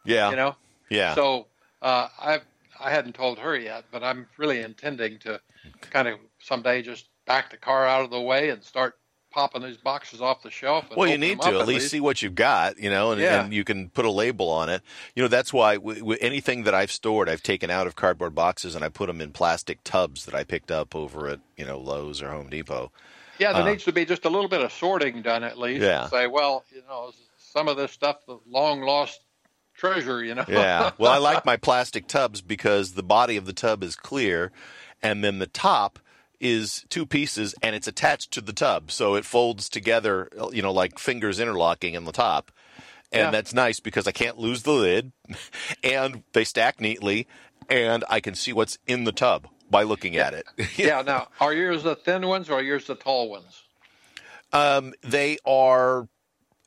yeah, 0.06 0.30
You 0.30 0.36
know, 0.36 0.56
yeah, 0.90 1.16
so 1.16 1.48
uh, 1.82 2.08
I 2.20 2.42
I 2.80 2.90
hadn't 2.92 3.16
told 3.16 3.40
her 3.40 3.56
yet, 3.58 3.86
but 3.92 4.04
I'm 4.04 4.28
really 4.38 4.62
intending 4.62 5.20
to 5.20 5.40
kind 5.82 6.08
of 6.08 6.20
someday 6.40 6.82
just 6.82 7.10
back 7.26 7.50
the 7.50 7.58
car 7.58 7.86
out 7.86 8.04
of 8.04 8.12
the 8.12 8.22
way 8.22 8.50
and 8.50 8.64
start 8.64 8.98
popping 9.34 9.64
these 9.64 9.78
boxes 9.78 10.22
off 10.22 10.44
the 10.44 10.52
shelf. 10.52 10.86
Well, 10.96 11.10
you 11.10 11.18
need 11.18 11.42
to 11.42 11.48
up 11.50 11.62
at 11.62 11.68
least 11.68 11.90
see 11.90 12.00
what 12.00 12.22
you've 12.22 12.36
got, 12.36 12.78
you 12.80 12.90
know, 12.90 13.12
and, 13.12 13.20
Yeah. 13.22 13.44
and 13.44 13.54
you 13.54 13.64
can 13.64 13.90
put 13.90 14.06
a 14.06 14.12
label 14.12 14.50
on 14.50 14.70
it. 14.70 14.82
You 15.16 15.24
know, 15.24 15.28
that's 15.28 15.52
why 15.52 15.76
w- 15.76 16.00
w- 16.00 16.18
anything 16.22 16.64
that 16.64 16.74
I've 16.74 16.92
stored, 16.92 17.28
I've 17.28 17.44
taken 17.44 17.70
out 17.70 17.88
of 17.88 17.96
cardboard 17.96 18.36
boxes 18.36 18.76
and 18.76 18.86
I 18.86 18.90
put 18.90 19.08
them 19.08 19.20
in 19.22 19.32
plastic 19.32 19.84
tubs 19.84 20.26
that 20.26 20.36
I 20.36 20.44
picked 20.44 20.72
up 20.72 20.96
over 20.96 21.28
at 21.28 21.40
you 21.58 21.66
know 21.66 21.80
Lowe's 21.80 22.22
or 22.22 22.30
Home 22.30 22.50
Depot. 22.50 22.92
Yeah, 23.40 23.52
there 23.54 23.64
Uh, 23.64 23.70
needs 23.72 23.84
to 23.86 23.92
be 23.92 24.06
just 24.06 24.26
a 24.26 24.30
little 24.30 24.48
bit 24.50 24.62
of 24.62 24.72
sorting 24.72 25.22
done 25.24 25.44
at 25.44 25.58
least. 25.58 25.82
Yeah. 25.82 26.08
Say, 26.08 26.28
well, 26.28 26.64
you 26.72 26.82
know, 26.88 27.12
some 27.38 27.68
of 27.68 27.78
this 27.78 27.92
stuff, 27.92 28.18
the 28.28 28.38
long 28.48 28.82
lost 28.82 29.20
treasure, 29.76 30.24
you 30.24 30.36
know. 30.36 30.46
Yeah. 30.48 30.92
Well, 31.00 31.12
I 31.12 31.18
like 31.18 31.44
my 31.46 31.58
plastic 31.58 32.08
tubs 32.08 32.42
because 32.42 32.94
the 32.94 33.02
body 33.04 33.36
of 33.38 33.46
the 33.46 33.54
tub 33.54 33.84
is 33.84 33.96
clear, 33.96 34.52
and 35.02 35.24
then 35.24 35.40
the 35.40 35.48
top 35.48 35.98
is 36.44 36.86
two 36.90 37.06
pieces 37.06 37.56
and 37.64 37.76
it's 37.76 37.88
attached 37.88 38.32
to 38.32 38.42
the 38.42 38.54
tub, 38.54 38.92
so 38.92 39.16
it 39.16 39.24
folds 39.26 39.70
together, 39.70 40.30
you 40.52 40.62
know, 40.62 40.74
like 40.74 41.00
fingers 41.00 41.40
interlocking 41.40 41.94
in 41.94 42.04
the 42.04 42.12
top. 42.12 42.52
And 43.12 43.22
Yeah. 43.28 43.32
that's 43.32 43.54
nice 43.54 43.80
because 43.80 44.08
I 44.08 44.12
can't 44.12 44.38
lose 44.38 44.64
the 44.64 44.72
lid, 44.74 45.14
and 45.84 46.24
they 46.34 46.44
stack 46.44 46.82
neatly, 46.82 47.28
and 47.70 48.04
I 48.10 48.20
can 48.20 48.36
see 48.36 48.52
what's 48.52 48.78
in 48.88 49.06
the 49.06 49.12
tub 49.12 49.48
by 49.70 49.84
looking 49.84 50.18
at 50.18 50.34
it. 50.34 50.46
yeah. 50.78 51.02
Now, 51.02 51.30
are 51.40 51.54
yours 51.54 51.84
the 51.84 51.96
thin 51.96 52.28
ones 52.28 52.50
or 52.50 52.56
are 52.60 52.62
yours 52.62 52.88
the 52.88 52.96
tall 52.96 53.30
ones? 53.30 53.64
Um, 54.52 54.94
they 55.02 55.38
are 55.46 56.08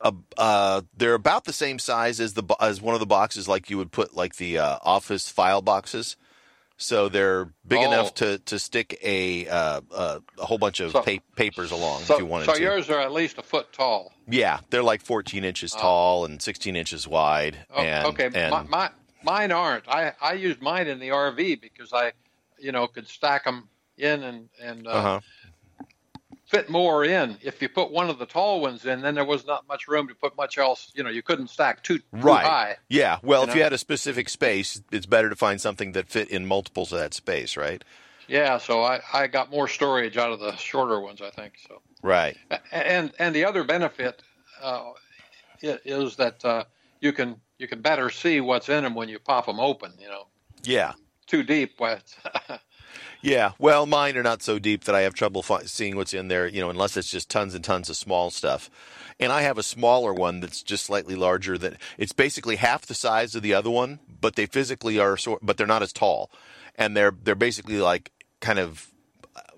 uh, 0.01 0.13
uh, 0.39 0.83
they're 0.97 1.15
about 1.15 1.45
the 1.45 1.53
same 1.53 1.79
size 1.79 2.21
as 2.21 2.35
the 2.35 2.43
as 2.61 2.81
one 2.81 2.95
of 2.95 3.01
the 3.01 3.07
boxes, 3.07 3.49
like 3.49 3.71
you 3.71 3.77
would 3.79 3.93
put 3.93 4.15
like 4.15 4.37
the 4.37 4.59
uh, 4.59 4.79
office 4.83 5.29
file 5.29 5.63
boxes. 5.63 6.17
So 6.79 7.09
they're 7.09 7.47
big 7.67 7.79
Oh. 7.81 7.87
enough 7.93 8.15
to 8.17 8.39
to 8.39 8.59
stick 8.59 8.99
a 9.03 9.49
uh, 9.49 9.81
uh, 9.91 10.21
a 10.39 10.45
whole 10.47 10.59
bunch 10.59 10.81
of 10.81 10.93
So- 10.93 11.03
pa- 11.03 11.23
papers 11.35 11.71
along 11.71 12.03
So, 12.03 12.15
if 12.15 12.21
you 12.21 12.27
wanted 12.27 12.47
so 12.47 12.53
to. 12.53 12.59
So 12.59 12.63
yours 12.63 12.91
are 12.91 13.01
at 13.01 13.13
least 13.13 13.39
a 13.39 13.43
foot 13.43 13.73
tall. 13.73 14.13
Yeah, 14.29 14.61
they're 14.71 14.83
like 14.83 15.03
14 15.03 15.45
inches 15.45 15.73
tall 15.73 16.25
and 16.25 16.43
16 16.43 16.77
inches 16.77 17.07
wide. 17.09 17.65
Oh, 17.71 17.83
and, 17.83 18.07
okay, 18.09 18.31
and 18.35 18.51
my, 18.51 18.63
my, 18.65 18.91
mine 19.23 19.53
aren't. 19.53 19.89
I, 19.89 20.13
I 20.21 20.33
used 20.35 20.61
mine 20.61 20.87
in 20.89 20.99
the 20.99 21.09
RV 21.11 21.61
because 21.61 21.93
I, 21.93 22.13
you 22.59 22.73
know, 22.73 22.87
could 22.89 23.07
stack 23.09 23.45
them 23.45 23.69
in 23.97 24.23
and 24.23 24.49
and 24.61 24.87
uh, 24.87 24.91
uh-huh. 24.91 25.21
Fit 26.47 26.71
more 26.71 27.05
in. 27.05 27.37
If 27.43 27.61
you 27.61 27.69
put 27.69 27.91
one 27.91 28.09
of 28.09 28.19
the 28.19 28.27
tall 28.27 28.61
ones 28.61 28.85
in, 28.85 29.03
then 29.03 29.15
there 29.15 29.25
was 29.25 29.47
not 29.47 29.67
much 29.69 29.89
room 29.89 30.09
to 30.09 30.15
put 30.15 30.37
much 30.37 30.59
else. 30.59 30.93
You 30.95 31.03
know, 31.03 31.11
you 31.11 31.23
couldn't 31.23 31.49
stack 31.49 31.83
too, 31.83 31.99
too 31.99 32.05
Right. 32.13 32.47
high. 32.47 32.77
Yeah. 32.89 33.19
Well, 33.23 33.43
You 33.45 33.51
if 33.51 33.57
you 33.57 33.63
had 33.63 33.73
a 33.73 33.79
specific 33.79 34.29
space, 34.29 34.81
it's 34.91 35.07
better 35.07 35.29
to 35.29 35.37
find 35.37 35.61
something 35.61 35.93
that 35.93 36.09
fit 36.09 36.29
in 36.31 36.47
multiples 36.47 36.93
of 36.93 36.99
that 36.99 37.15
space, 37.15 37.57
right? 37.57 37.83
Yeah, 38.29 38.59
so 38.59 38.83
I, 38.83 39.01
I 39.13 39.27
got 39.29 39.51
more 39.51 39.69
storage 39.69 40.17
out 40.17 40.33
of 40.33 40.41
the 40.41 40.57
shorter 40.57 41.01
ones, 41.01 41.21
I 41.23 41.31
think. 41.31 41.55
So 41.69 41.83
Right. 42.03 42.37
and 42.73 43.13
and 43.19 43.35
the 43.35 43.45
other 43.45 43.65
benefit 43.65 44.23
uh, 44.63 44.93
is 45.63 46.17
that 46.17 46.45
uh, 46.45 46.65
you 47.01 47.13
can 47.13 47.41
you 47.59 47.69
can 47.69 47.81
better 47.81 48.11
see 48.11 48.41
what's 48.41 48.69
in 48.69 48.85
them 48.85 48.95
when 48.95 49.09
you 49.09 49.19
pop 49.19 49.47
them 49.47 49.61
open. 49.61 49.93
You 49.99 50.09
know, 50.09 50.27
Yeah. 50.65 50.93
too 51.27 51.43
deep. 51.43 51.81
Yeah. 53.23 53.53
Well, 53.59 53.87
mine 53.87 54.17
are 54.17 54.23
not 54.23 54.43
so 54.43 54.59
deep 54.59 54.85
that 54.85 54.95
I 54.95 55.01
have 55.03 55.15
trouble 55.15 55.43
fi- 55.43 55.65
seeing 55.65 55.97
what's 55.97 56.15
in 56.15 56.29
there, 56.29 56.47
you 56.47 56.61
know, 56.61 56.71
unless 56.71 56.97
it's 56.97 57.11
just 57.11 57.29
tons 57.29 57.55
and 57.55 57.65
tons 57.65 57.91
of 57.91 57.97
small 57.97 58.31
stuff. 58.31 58.71
And 59.19 59.33
I 59.33 59.43
have 59.43 59.59
a 59.59 59.63
smaller 59.63 60.13
one 60.13 60.41
that's 60.41 60.63
just 60.63 60.85
slightly 60.85 61.15
larger 61.15 61.57
that 61.59 61.81
it's 61.99 62.13
basically 62.13 62.57
half 62.57 62.87
the 62.87 62.95
size 62.95 63.35
of 63.35 63.43
the 63.43 63.55
other 63.55 63.71
one, 63.71 63.99
but 64.21 64.37
they 64.37 64.47
physically 64.47 64.99
are 64.99 65.17
sort 65.17 65.41
but 65.43 65.57
they're 65.57 65.67
not 65.67 65.83
as 65.83 65.93
tall. 65.93 66.31
And 66.77 66.97
they're 66.97 67.15
they're 67.23 67.35
basically 67.35 67.79
like 67.79 68.13
kind 68.41 68.59
of 68.59 68.89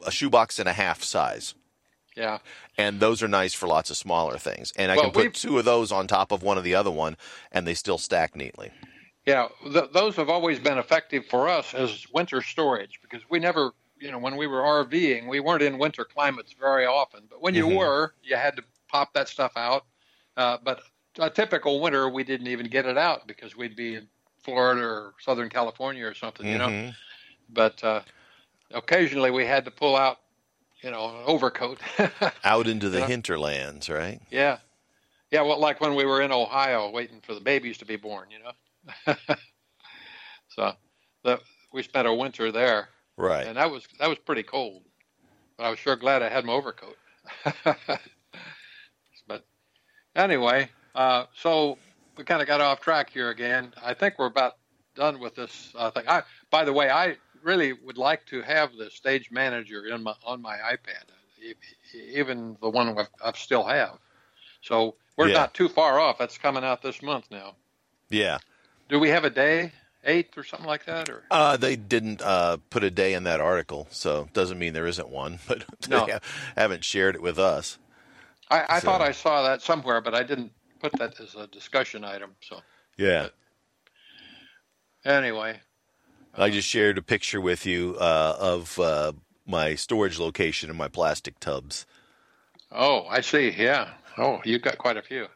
a 0.07 0.11
shoebox 0.13 0.59
and 0.61 0.69
a 0.69 0.73
half 0.73 1.03
size. 1.03 1.55
yeah, 2.17 2.39
and 2.77 3.01
those 3.01 3.23
are 3.23 3.29
nice 3.29 3.53
for 3.55 3.67
lots 3.67 3.91
of 3.91 3.97
smaller 3.97 4.39
things. 4.39 4.73
And 4.77 4.93
I 4.93 4.97
Well, 4.97 5.11
can 5.11 5.25
put 5.25 5.35
two 5.35 5.59
of 5.59 5.65
those 5.65 5.91
on 5.91 6.07
top 6.07 6.31
of 6.31 6.43
one 6.45 6.57
of 6.59 6.65
the 6.65 6.77
other 6.77 6.91
one, 6.93 7.17
and 7.51 7.67
they 7.67 7.75
still 7.75 7.99
stack 7.99 8.37
neatly. 8.37 8.71
Yeah, 9.29 9.49
th- 9.73 9.91
those 9.93 10.17
have 10.17 10.31
always 10.31 10.59
been 10.59 10.79
effective 10.79 11.27
for 11.27 11.49
us 11.49 11.75
as 11.75 12.07
winter 12.13 12.41
storage 12.43 12.99
because 13.03 13.23
we 13.29 13.39
never. 13.39 13.73
You 14.01 14.13
know, 14.13 14.19
when 14.19 14.37
we 14.37 14.47
were 14.47 14.61
RVing, 14.63 15.29
we 15.29 15.41
weren't 15.41 15.61
in 15.61 15.77
winter 15.77 16.05
climates 16.05 16.53
very 16.53 16.87
often. 16.87 17.25
But 17.29 17.43
when 17.43 17.57
you 17.57 17.67
Mhm. 17.67 17.79
were, 17.79 18.15
you 18.23 18.37
had 18.37 18.55
to 18.55 18.63
pop 18.87 19.13
that 19.15 19.29
stuff 19.29 19.57
out. 19.57 19.87
Uh, 20.37 20.57
but 20.63 20.83
a 21.19 21.29
typical 21.29 21.81
winter, 21.81 22.09
we 22.09 22.23
didn't 22.23 22.47
even 22.47 22.67
get 22.69 22.87
it 22.87 22.97
out 22.97 23.27
because 23.27 23.57
we'd 23.57 23.75
be 23.75 23.97
in 23.97 24.09
Florida 24.45 24.83
or 24.83 25.15
Southern 25.19 25.49
California 25.49 26.07
or 26.07 26.15
something. 26.15 26.47
You 26.47 26.59
know, 26.59 26.69
Mhm. 26.69 26.95
but 27.49 27.83
uh, 27.83 28.03
occasionally 28.71 29.33
we 29.33 29.45
had 29.45 29.65
to 29.65 29.73
pull 29.73 29.97
out, 29.97 30.21
you 30.81 30.93
know, 30.93 31.09
an 31.09 31.25
overcoat. 31.27 31.81
Out 32.45 32.69
into 32.69 32.89
the 32.89 33.01
Yeah. 33.01 33.09
hinterlands, 33.09 33.89
right? 33.89 34.21
yeah, 34.31 34.59
yeah. 35.33 35.43
Well, 35.43 35.59
like 35.59 35.81
when 35.81 35.97
we 35.97 36.05
were 36.05 36.23
in 36.23 36.31
Ohio 36.31 36.89
waiting 36.91 37.21
for 37.21 37.35
the 37.35 37.41
babies 37.41 37.79
to 37.79 37.85
be 37.85 37.97
born, 37.97 38.31
you 38.31 38.39
know. 38.39 38.53
so, 40.49 40.73
the, 41.25 41.41
we 41.73 41.83
spent 41.83 42.09
a 42.09 42.15
winter 42.15 42.51
there, 42.53 42.89
Right. 43.17 43.47
and 43.47 43.57
that 43.57 43.71
was 43.71 43.87
that 43.99 44.09
was 44.09 44.19
pretty 44.19 44.43
cold. 44.43 44.83
But 45.57 45.65
I 45.65 45.71
was 45.71 45.79
sure 45.79 45.97
glad 45.97 46.23
I 46.23 46.29
had 46.29 46.45
my 46.45 46.53
overcoat. 46.53 46.97
but 49.27 49.45
anyway, 50.15 50.71
uh, 50.95 51.27
so 51.35 51.79
we 52.17 52.25
kind 52.25 52.41
of 52.41 52.49
got 52.49 52.61
off 52.61 52.81
track 52.81 53.11
here 53.11 53.31
again. 53.31 53.73
I 53.83 53.95
think 53.95 54.19
we're 54.19 54.27
about 54.27 54.55
done 54.95 55.21
with 55.21 55.35
this 55.35 55.73
uh, 55.77 55.91
thing. 55.91 56.05
I, 56.09 56.23
by 56.51 56.65
the 56.65 56.73
way, 56.73 56.91
I 56.91 57.17
really 57.43 57.73
would 57.73 57.99
like 57.99 58.27
to 58.27 58.43
have 58.43 58.77
the 58.77 58.91
stage 58.91 59.31
manager 59.31 59.87
in 59.87 60.03
my 60.03 60.15
on 60.25 60.41
my 60.43 60.57
iPad, 60.57 61.11
even 61.95 62.57
the 62.61 62.71
one 62.71 62.97
I've, 62.99 63.09
I 63.25 63.33
still 63.33 63.65
have. 63.65 63.99
So 64.61 64.97
we're 65.17 65.29
Yeah. 65.29 65.35
not 65.35 65.55
too 65.55 65.69
far 65.69 65.99
off. 65.99 66.19
That's 66.19 66.39
coming 66.39 66.65
out 66.65 66.83
this 66.83 67.03
month 67.03 67.27
now. 67.31 67.57
Yeah. 68.11 68.39
Do 68.89 68.99
we 68.99 69.11
have 69.11 69.25
a 69.25 69.31
day, 69.31 69.73
eighth 70.05 70.37
or 70.39 70.45
something 70.45 70.67
like 70.67 70.87
that, 70.87 71.09
or? 71.09 71.23
Uh, 71.31 71.57
they 71.57 71.77
didn't 71.77 72.23
uh, 72.23 72.57
put 72.71 72.85
a 72.85 72.91
day 72.91 73.15
in 73.15 73.25
that 73.25 73.41
article, 73.41 73.87
so 73.91 74.29
doesn't 74.33 74.59
mean 74.59 74.73
there 74.73 74.87
isn't 74.87 75.09
one, 75.09 75.39
but 75.49 75.65
No. 75.89 76.07
they 76.07 76.13
ha- 76.13 76.19
haven't 76.57 76.85
shared 76.85 77.15
it 77.15 77.23
with 77.23 77.39
us. 77.39 77.79
I, 78.51 78.65
I 78.69 78.81
So- 78.81 78.87
thought 78.87 79.01
I 79.03 79.13
saw 79.13 79.43
that 79.43 79.61
somewhere, 79.63 80.01
but 80.01 80.15
I 80.15 80.23
didn't 80.23 80.53
put 80.81 80.93
that 80.99 81.21
as 81.21 81.35
a 81.35 81.47
discussion 81.49 82.05
item. 82.05 82.31
So 82.41 82.61
Yeah. 82.97 83.29
anyway, 85.05 85.61
I 86.35 86.51
just 86.51 86.69
shared 86.69 86.99
a 86.99 87.03
picture 87.03 87.41
with 87.41 87.67
you 87.67 87.97
uh, 88.01 88.37
of 88.39 88.79
uh, 88.79 89.13
my 89.47 89.75
storage 89.75 90.19
location 90.19 90.71
and 90.71 90.79
my 90.79 90.89
plastic 90.89 91.39
tubs. 91.41 91.87
oh, 92.73 93.07
I 93.09 93.21
see. 93.21 93.51
Yeah. 93.51 93.91
Oh, 94.17 94.41
you've 94.45 94.63
got 94.63 94.79
quite 94.79 94.97
a 94.97 95.03
few. 95.03 95.27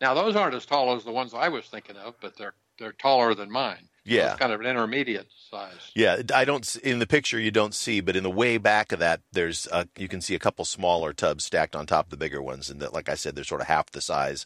Now 0.00 0.14
those 0.14 0.34
aren't 0.36 0.54
as 0.54 0.66
tall 0.66 0.94
as 0.96 1.04
the 1.04 1.12
ones 1.12 1.34
I 1.34 1.48
was 1.48 1.66
thinking 1.66 1.96
of, 1.96 2.14
but 2.20 2.36
they're 2.36 2.54
they're 2.78 2.92
taller 2.92 3.34
than 3.34 3.50
mine. 3.50 3.88
So 4.04 4.14
Yeah. 4.14 4.30
it's 4.30 4.38
kind 4.38 4.52
of 4.52 4.60
an 4.60 4.66
intermediate 4.66 5.28
size. 5.50 5.92
Yeah, 5.94 6.22
I 6.34 6.44
don't 6.44 6.74
in 6.76 6.98
the 6.98 7.06
picture 7.06 7.38
you 7.38 7.50
don't 7.52 7.74
see, 7.74 8.00
but 8.00 8.16
in 8.16 8.22
the 8.24 8.30
way 8.30 8.58
back 8.58 8.90
of 8.92 8.98
that, 8.98 9.20
there's 9.32 9.68
uh, 9.68 9.84
you 9.96 10.08
can 10.08 10.20
see 10.20 10.34
a 10.34 10.40
couple 10.40 10.64
smaller 10.64 11.12
tubs 11.12 11.44
stacked 11.44 11.76
on 11.76 11.86
top 11.86 12.06
of 12.06 12.10
the 12.10 12.16
bigger 12.16 12.42
ones, 12.42 12.68
and 12.70 12.80
that, 12.80 12.92
like 12.92 13.08
I 13.08 13.14
said, 13.14 13.34
they're 13.36 13.44
sort 13.44 13.60
of 13.60 13.68
half 13.68 13.90
the 13.90 14.00
size. 14.00 14.44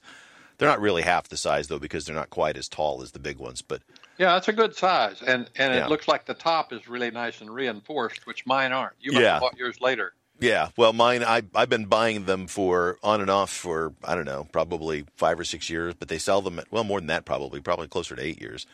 They're 0.59 0.69
not 0.69 0.81
really 0.81 1.03
half 1.03 1.29
the 1.29 1.37
size 1.37 1.69
though, 1.69 1.79
because 1.79 2.05
they're 2.05 2.15
not 2.15 2.31
quite 2.31 2.57
as 2.57 2.69
tall 2.69 3.03
as 3.03 3.13
the 3.13 3.19
big 3.19 3.39
ones. 3.39 3.63
But 3.63 3.83
Yeah, 4.19 4.33
that's 4.33 4.49
a 4.49 4.53
good 4.53 4.75
size, 4.77 5.23
and 5.23 5.49
and 5.57 5.75
Yeah. 5.75 5.87
it 5.87 5.89
looks 5.89 6.09
like 6.09 6.27
the 6.27 6.35
top 6.35 6.73
is 6.73 6.89
really 6.89 7.11
nice 7.11 7.41
and 7.41 7.55
reinforced, 7.55 8.27
which 8.27 8.45
mine 8.47 8.73
aren't. 8.73 8.97
You 9.01 9.13
must 9.13 9.23
Yeah. 9.23 9.33
have 9.33 9.41
bought 9.41 9.57
yours 9.57 9.81
later. 9.81 10.15
Yeah, 10.41 10.69
well, 10.77 10.93
mine 10.93 11.25
I 11.25 11.43
I've 11.55 11.69
been 11.69 11.87
buying 11.87 12.25
them 12.25 12.47
for 12.47 12.99
on 13.03 13.21
and 13.21 13.31
off 13.31 13.51
for 13.51 13.95
I 14.05 14.15
don't 14.15 14.25
know, 14.25 14.47
probably 14.53 15.05
five 15.17 15.41
or 15.41 15.45
six 15.45 15.71
years, 15.71 15.95
but 15.95 16.09
they 16.09 16.19
sell 16.19 16.43
them 16.43 16.59
at 16.59 16.71
well 16.71 16.85
more 16.85 17.01
than 17.01 17.09
that 17.09 17.25
probably, 17.25 17.61
probably 17.61 17.89
closer 17.89 18.17
to 18.17 18.23
eight 18.23 18.41
years. 18.41 18.67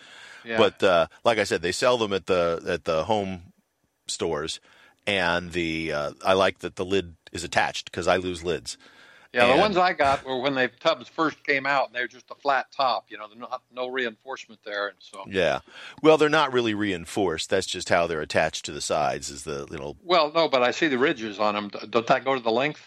Yeah. 0.45 0.59
But 0.59 0.83
uh, 0.83 1.07
like 1.25 1.39
I 1.39 1.45
said, 1.45 1.63
they 1.63 1.73
sell 1.73 1.99
them 1.99 2.13
at 2.13 2.27
the 2.27 2.63
at 2.67 2.85
the 2.85 3.05
home 3.05 3.53
stores, 4.09 4.61
and 5.07 5.53
the 5.53 5.93
uh, 5.93 6.13
I 6.25 6.33
like 6.33 6.61
that 6.61 6.77
the 6.77 6.85
lid 6.85 7.15
is 7.33 7.45
attached 7.45 7.91
because 7.91 8.09
I 8.09 8.17
lose 8.17 8.43
lids. 8.43 8.77
Yeah, 9.33 9.47
And- 9.47 9.55
the 9.59 9.61
ones 9.63 9.77
I 9.79 9.95
got 9.95 10.25
were 10.25 10.39
when 10.41 10.55
the 10.55 10.69
tubs 10.81 11.09
first 11.09 11.43
came 11.45 11.65
out, 11.65 11.87
and 11.87 11.95
they're 11.95 12.07
just 12.09 12.31
a 12.31 12.35
flat 12.35 12.67
top. 12.71 13.07
You 13.09 13.17
know, 13.19 13.27
there's 13.29 13.41
not 13.41 13.63
no 13.73 13.89
reinforcement 13.89 14.61
there, 14.65 14.89
and 14.89 14.97
so. 15.01 15.25
Yeah. 15.27 15.61
Well, 16.03 16.19
they're 16.19 16.29
not 16.29 16.53
really 16.53 16.75
reinforced. 16.75 17.49
That's 17.49 17.67
just 17.67 17.89
how 17.89 18.07
they're 18.07 18.21
attached 18.21 18.65
to 18.67 18.73
the 18.73 18.83
sides. 18.83 19.31
Is 19.31 19.45
the 19.45 19.67
you 19.71 19.79
know 19.79 19.97
Well, 20.03 20.31
no, 20.35 20.49
but 20.49 20.63
I 20.63 20.71
see 20.71 20.89
the 20.89 20.99
ridges 20.99 21.39
on 21.39 21.55
them. 21.55 21.71
Don't 21.89 22.07
that 22.09 22.25
go 22.25 22.35
to 22.35 22.41
the 22.43 22.51
length? 22.51 22.85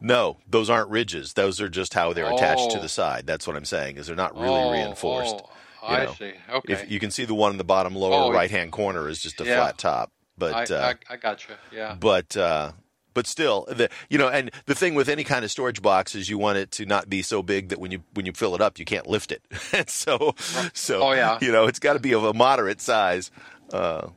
no, 0.00 0.38
those 0.48 0.68
aren't 0.68 0.90
ridges. 0.90 1.34
Those 1.34 1.60
are 1.60 1.68
just 1.68 1.94
how 1.94 2.12
they're 2.12 2.32
attached 2.32 2.70
to 2.72 2.78
Oh. 2.78 2.82
the 2.82 2.88
side. 2.88 3.26
That's 3.26 3.46
what 3.46 3.54
I'm 3.54 3.64
saying. 3.64 3.98
Is 3.98 4.08
they're 4.08 4.16
not 4.16 4.34
really 4.34 4.48
oh, 4.60 4.72
reinforced. 4.72 5.36
Oh, 5.80 5.86
I 5.86 6.04
know. 6.06 6.14
see. 6.14 6.32
Okay. 6.50 6.72
If 6.72 6.90
you 6.90 6.98
can 6.98 7.12
see 7.12 7.24
the 7.24 7.34
one 7.34 7.52
in 7.52 7.58
the 7.58 7.64
bottom 7.64 7.94
lower 7.94 8.24
Oh, 8.24 8.32
right 8.32 8.50
hand 8.50 8.72
corner 8.72 9.08
is 9.08 9.20
just 9.20 9.40
a 9.40 9.44
yeah. 9.44 9.56
flat 9.56 9.78
top, 9.78 10.10
but 10.36 10.52
I, 10.72 10.74
uh, 10.74 10.94
I, 11.08 11.14
I 11.14 11.16
got 11.16 11.48
you. 11.48 11.54
Yeah. 11.70 11.94
but 12.00 12.36
uh, 12.36 12.72
but 13.18 13.26
still, 13.26 13.66
the 13.68 13.88
you 14.08 14.16
know, 14.16 14.28
and 14.28 14.52
the 14.66 14.76
thing 14.76 14.94
with 14.94 15.08
any 15.08 15.24
kind 15.24 15.44
of 15.44 15.50
storage 15.50 15.82
box 15.82 16.14
is 16.14 16.28
you 16.30 16.38
want 16.38 16.56
it 16.58 16.70
to 16.70 16.86
not 16.86 17.08
be 17.10 17.20
so 17.20 17.42
big 17.42 17.70
that 17.70 17.80
when 17.80 17.90
you 17.90 18.04
when 18.14 18.26
you 18.26 18.32
fill 18.32 18.54
it 18.54 18.60
up, 18.60 18.78
you 18.78 18.84
can't 18.84 19.08
lift 19.08 19.32
it. 19.32 19.42
And 19.72 19.90
so 19.90 20.36
so 20.72 21.02
Oh, 21.02 21.12
yeah. 21.12 21.38
you 21.40 21.50
know, 21.50 21.66
it's 21.66 21.80
got 21.80 21.94
to 21.94 21.98
be 21.98 22.12
of 22.14 22.22
a 22.22 22.32
moderate 22.32 22.80
size. 22.80 23.32
Uh, 23.72 24.08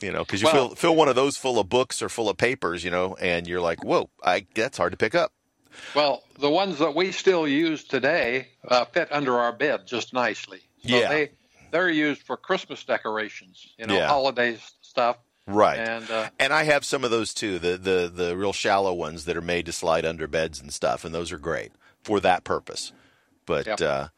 you 0.00 0.12
know, 0.12 0.20
because 0.24 0.40
you 0.40 0.46
Well- 0.46 0.68
fill 0.68 0.74
fill 0.76 0.94
one 0.94 1.08
of 1.08 1.16
those 1.16 1.36
full 1.36 1.58
of 1.58 1.68
books 1.68 2.00
or 2.00 2.08
full 2.08 2.28
of 2.28 2.36
papers, 2.36 2.84
you 2.84 2.90
know, 2.92 3.16
and 3.20 3.48
you're 3.48 3.60
like, 3.60 3.82
whoa, 3.82 4.08
I 4.22 4.46
that's 4.54 4.78
hard 4.78 4.92
to 4.92 4.96
pick 4.96 5.16
up. 5.16 5.32
Well, 5.96 6.22
the 6.38 6.48
ones 6.50 6.78
that 6.78 6.94
we 6.94 7.10
still 7.10 7.48
use 7.48 7.82
today 7.82 8.48
uh, 8.68 8.84
fit 8.84 9.08
under 9.10 9.36
our 9.40 9.52
bed 9.52 9.86
just 9.86 10.12
nicely. 10.12 10.60
So 10.86 10.96
Yeah. 10.96 11.08
They 11.08 11.30
they're 11.72 11.90
used 11.90 12.22
for 12.22 12.36
Christmas 12.36 12.84
decorations. 12.84 13.66
You 13.78 13.86
know, 13.88 13.96
Yeah. 13.96 14.06
holiday 14.08 14.58
stuff. 14.80 15.16
Right. 15.46 15.78
And 15.78 16.10
uh, 16.10 16.30
And 16.38 16.52
I 16.52 16.64
have 16.64 16.84
some 16.84 17.04
of 17.04 17.10
those 17.10 17.34
too, 17.34 17.58
the, 17.58 17.76
the 17.76 18.10
the 18.12 18.36
real 18.36 18.52
shallow 18.52 18.94
ones 18.94 19.24
that 19.26 19.36
are 19.36 19.42
made 19.42 19.66
to 19.66 19.72
slide 19.72 20.04
under 20.04 20.26
beds 20.26 20.60
and 20.60 20.72
stuff, 20.72 21.04
and 21.04 21.14
those 21.14 21.32
are 21.32 21.38
great 21.38 21.72
for 22.02 22.18
that 22.20 22.44
purpose. 22.44 22.92
But 23.46 23.66
Yep. 23.66 23.80
uh, 23.82 24.08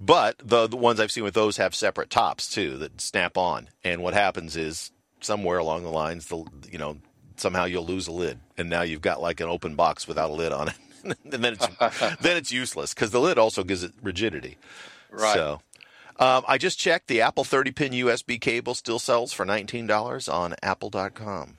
but 0.00 0.38
the 0.38 0.66
the 0.66 0.76
ones 0.76 0.98
I've 0.98 1.12
seen 1.12 1.22
with 1.24 1.34
those 1.34 1.56
have 1.58 1.74
separate 1.74 2.10
tops 2.10 2.48
too 2.48 2.76
that 2.78 3.00
snap 3.00 3.36
on, 3.38 3.68
and 3.84 4.02
what 4.02 4.14
happens 4.14 4.56
is 4.56 4.90
somewhere 5.20 5.58
along 5.58 5.84
the 5.84 5.90
lines, 5.90 6.26
the 6.26 6.44
you 6.70 6.78
know 6.78 6.98
somehow 7.36 7.64
you'll 7.64 7.86
lose 7.86 8.08
a 8.08 8.12
lid, 8.12 8.40
and 8.58 8.68
now 8.68 8.82
you've 8.82 9.00
got 9.02 9.22
like 9.22 9.40
an 9.40 9.48
open 9.48 9.76
box 9.76 10.08
without 10.08 10.30
a 10.30 10.32
lid 10.32 10.52
on 10.52 10.68
it, 10.68 10.74
and 11.04 11.44
then 11.44 11.52
it's 11.54 11.68
then 12.20 12.36
it's 12.36 12.50
useless 12.50 12.92
because 12.92 13.10
the 13.12 13.20
lid 13.20 13.38
also 13.38 13.62
gives 13.62 13.84
it 13.84 13.92
rigidity. 14.02 14.58
right. 15.10 15.34
So. 15.34 15.60
Um, 16.18 16.44
I 16.46 16.58
just 16.58 16.78
checked. 16.78 17.08
The 17.08 17.20
Apple 17.20 17.44
30 17.44 17.72
pin 17.72 17.92
USB 17.92 18.40
cable 18.40 18.74
still 18.74 18.98
sells 18.98 19.32
for 19.32 19.44
$19 19.44 20.32
on 20.32 20.54
Apple.com. 20.62 21.58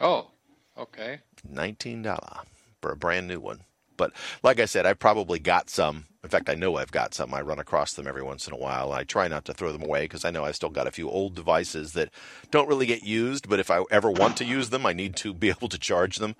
Oh, 0.00 0.30
okay. 0.76 1.20
$19 1.48 2.44
for 2.80 2.92
a 2.92 2.96
brand 2.96 3.28
new 3.28 3.40
one. 3.40 3.60
But 3.96 4.12
like 4.42 4.60
I 4.60 4.64
said, 4.64 4.86
I 4.86 4.94
probably 4.94 5.38
got 5.38 5.68
some. 5.68 6.06
In 6.24 6.30
fact, 6.30 6.48
I 6.48 6.54
know 6.54 6.76
I've 6.76 6.90
got 6.90 7.12
some. 7.12 7.34
I 7.34 7.42
run 7.42 7.58
across 7.58 7.92
them 7.92 8.06
every 8.06 8.22
once 8.22 8.46
in 8.46 8.54
a 8.54 8.58
while. 8.58 8.92
I 8.92 9.04
try 9.04 9.28
not 9.28 9.44
to 9.46 9.54
throw 9.54 9.72
them 9.72 9.82
away 9.82 10.04
because 10.04 10.24
I 10.24 10.30
know 10.30 10.44
I've 10.44 10.56
still 10.56 10.70
got 10.70 10.86
a 10.86 10.90
few 10.90 11.10
old 11.10 11.34
devices 11.34 11.92
that 11.92 12.10
don't 12.50 12.68
really 12.68 12.86
get 12.86 13.02
used. 13.02 13.48
But 13.48 13.60
if 13.60 13.70
I 13.70 13.84
ever 13.90 14.10
want 14.10 14.38
to 14.38 14.44
use 14.46 14.70
them, 14.70 14.86
I 14.86 14.94
need 14.94 15.16
to 15.16 15.34
be 15.34 15.50
able 15.50 15.68
to 15.68 15.78
charge 15.78 16.16
them. 16.16 16.34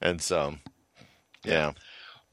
And 0.00 0.22
so, 0.22 0.56
yeah. 1.44 1.72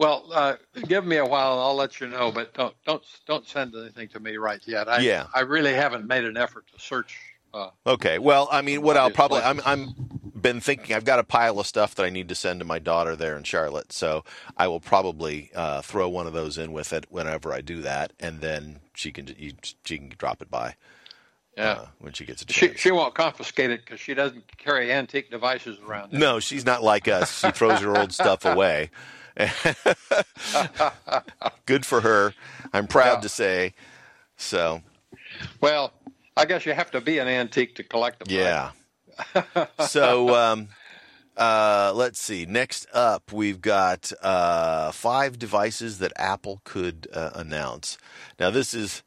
Well, 0.02 0.26
uh, 0.34 0.56
give 0.88 1.06
me 1.06 1.18
a 1.18 1.26
while, 1.26 1.52
and 1.54 1.62
I'll 1.62 1.76
let 1.76 2.00
you 2.02 2.08
know. 2.08 2.32
But 2.32 2.56
don't 2.56 2.74
don't 2.86 3.04
don't 3.28 3.48
send 3.48 3.76
anything 3.76 4.08
to 4.10 4.20
me 4.20 4.38
right 4.38 4.60
yet. 4.66 4.90
I, 4.90 5.00
Yeah. 5.02 5.28
I 5.34 5.42
really 5.42 5.74
haven't 5.74 6.08
made 6.08 6.24
an 6.26 6.38
effort 6.38 6.66
to 6.74 6.80
search. 6.82 7.20
Uh, 7.54 7.70
Okay. 7.86 8.18
Well, 8.18 8.48
I 8.52 8.64
mean, 8.64 8.82
what 8.82 8.98
I'll 8.98 9.12
probably 9.12 9.42
I'm. 9.42 9.62
I'm 9.64 9.94
been 10.42 10.60
thinking 10.60 10.96
I've 10.96 11.06
got 11.06 11.20
a 11.20 11.24
pile 11.24 11.60
of 11.60 11.68
stuff 11.68 11.94
that 11.94 12.04
I 12.04 12.10
need 12.10 12.28
to 12.30 12.34
send 12.36 12.62
to 12.62 12.66
my 12.66 12.80
daughter 12.80 13.16
there 13.16 13.38
in 13.38 13.44
Charlotte, 13.44 13.92
so 13.94 14.24
I 14.58 14.68
will 14.70 14.80
probably 14.80 15.52
uh, 15.54 15.84
throw 15.84 16.10
one 16.10 16.26
of 16.26 16.34
those 16.34 16.58
in 16.58 16.72
with 16.72 16.94
it 16.94 17.06
whenever 17.12 17.54
I 17.54 17.62
do 17.62 17.82
that, 17.84 18.12
and 18.20 18.42
then 18.42 18.80
she 18.96 19.12
can 19.12 19.28
you- 19.38 19.54
she 19.86 20.00
can 20.00 20.10
drop 20.18 20.42
it 20.42 20.50
by 20.50 20.78
yeah. 21.56 21.72
uh, 21.74 21.86
when 22.00 22.14
she 22.14 22.26
gets 22.26 22.42
a 22.42 22.46
chance. 22.48 22.80
she 22.80 22.90
won't 22.90 23.14
confiscate 23.14 23.70
it 23.70 23.82
because 23.86 24.00
she 24.00 24.16
doesn't 24.16 24.58
carry 24.58 24.92
antique 24.92 25.30
devices 25.30 25.78
around. 25.88 26.12
no, 26.12 26.40
she's 26.40 26.66
not 26.66 26.82
like 26.82 27.08
us. 27.08 27.42
She 27.42 27.52
throws 27.52 27.80
her 27.82 27.96
old 27.96 28.12
stuff 28.12 28.44
away. 28.46 28.90
Good 31.66 31.86
for 31.86 32.02
her. 32.02 32.34
I'm 32.74 32.88
proud 32.88 33.18
Yeah. 33.18 33.22
to 33.22 33.30
say. 33.30 33.74
So 34.38 34.82
Well, 35.62 35.94
I 36.36 36.46
guess 36.46 36.66
you 36.66 36.74
have 36.74 36.92
to 36.92 37.02
be 37.02 37.20
an 37.20 37.28
antique 37.28 37.76
to 37.76 37.84
collect 37.84 38.26
them. 38.28 38.38
right? 38.38 38.72
Yeah. 39.36 39.66
so 39.88 40.36
um, 40.36 40.68
uh, 41.38 41.92
let's 41.96 42.20
see. 42.20 42.46
Next 42.46 42.88
up, 42.94 43.32
we've 43.32 43.62
got 43.62 44.12
uh, 44.22 44.92
five 44.92 45.38
devices 45.40 46.00
that 46.00 46.12
Apple 46.16 46.62
could 46.64 47.08
uh, 47.14 47.32
announce. 47.36 47.98
Now, 48.40 48.50
this 48.50 48.74
is, 48.74 49.04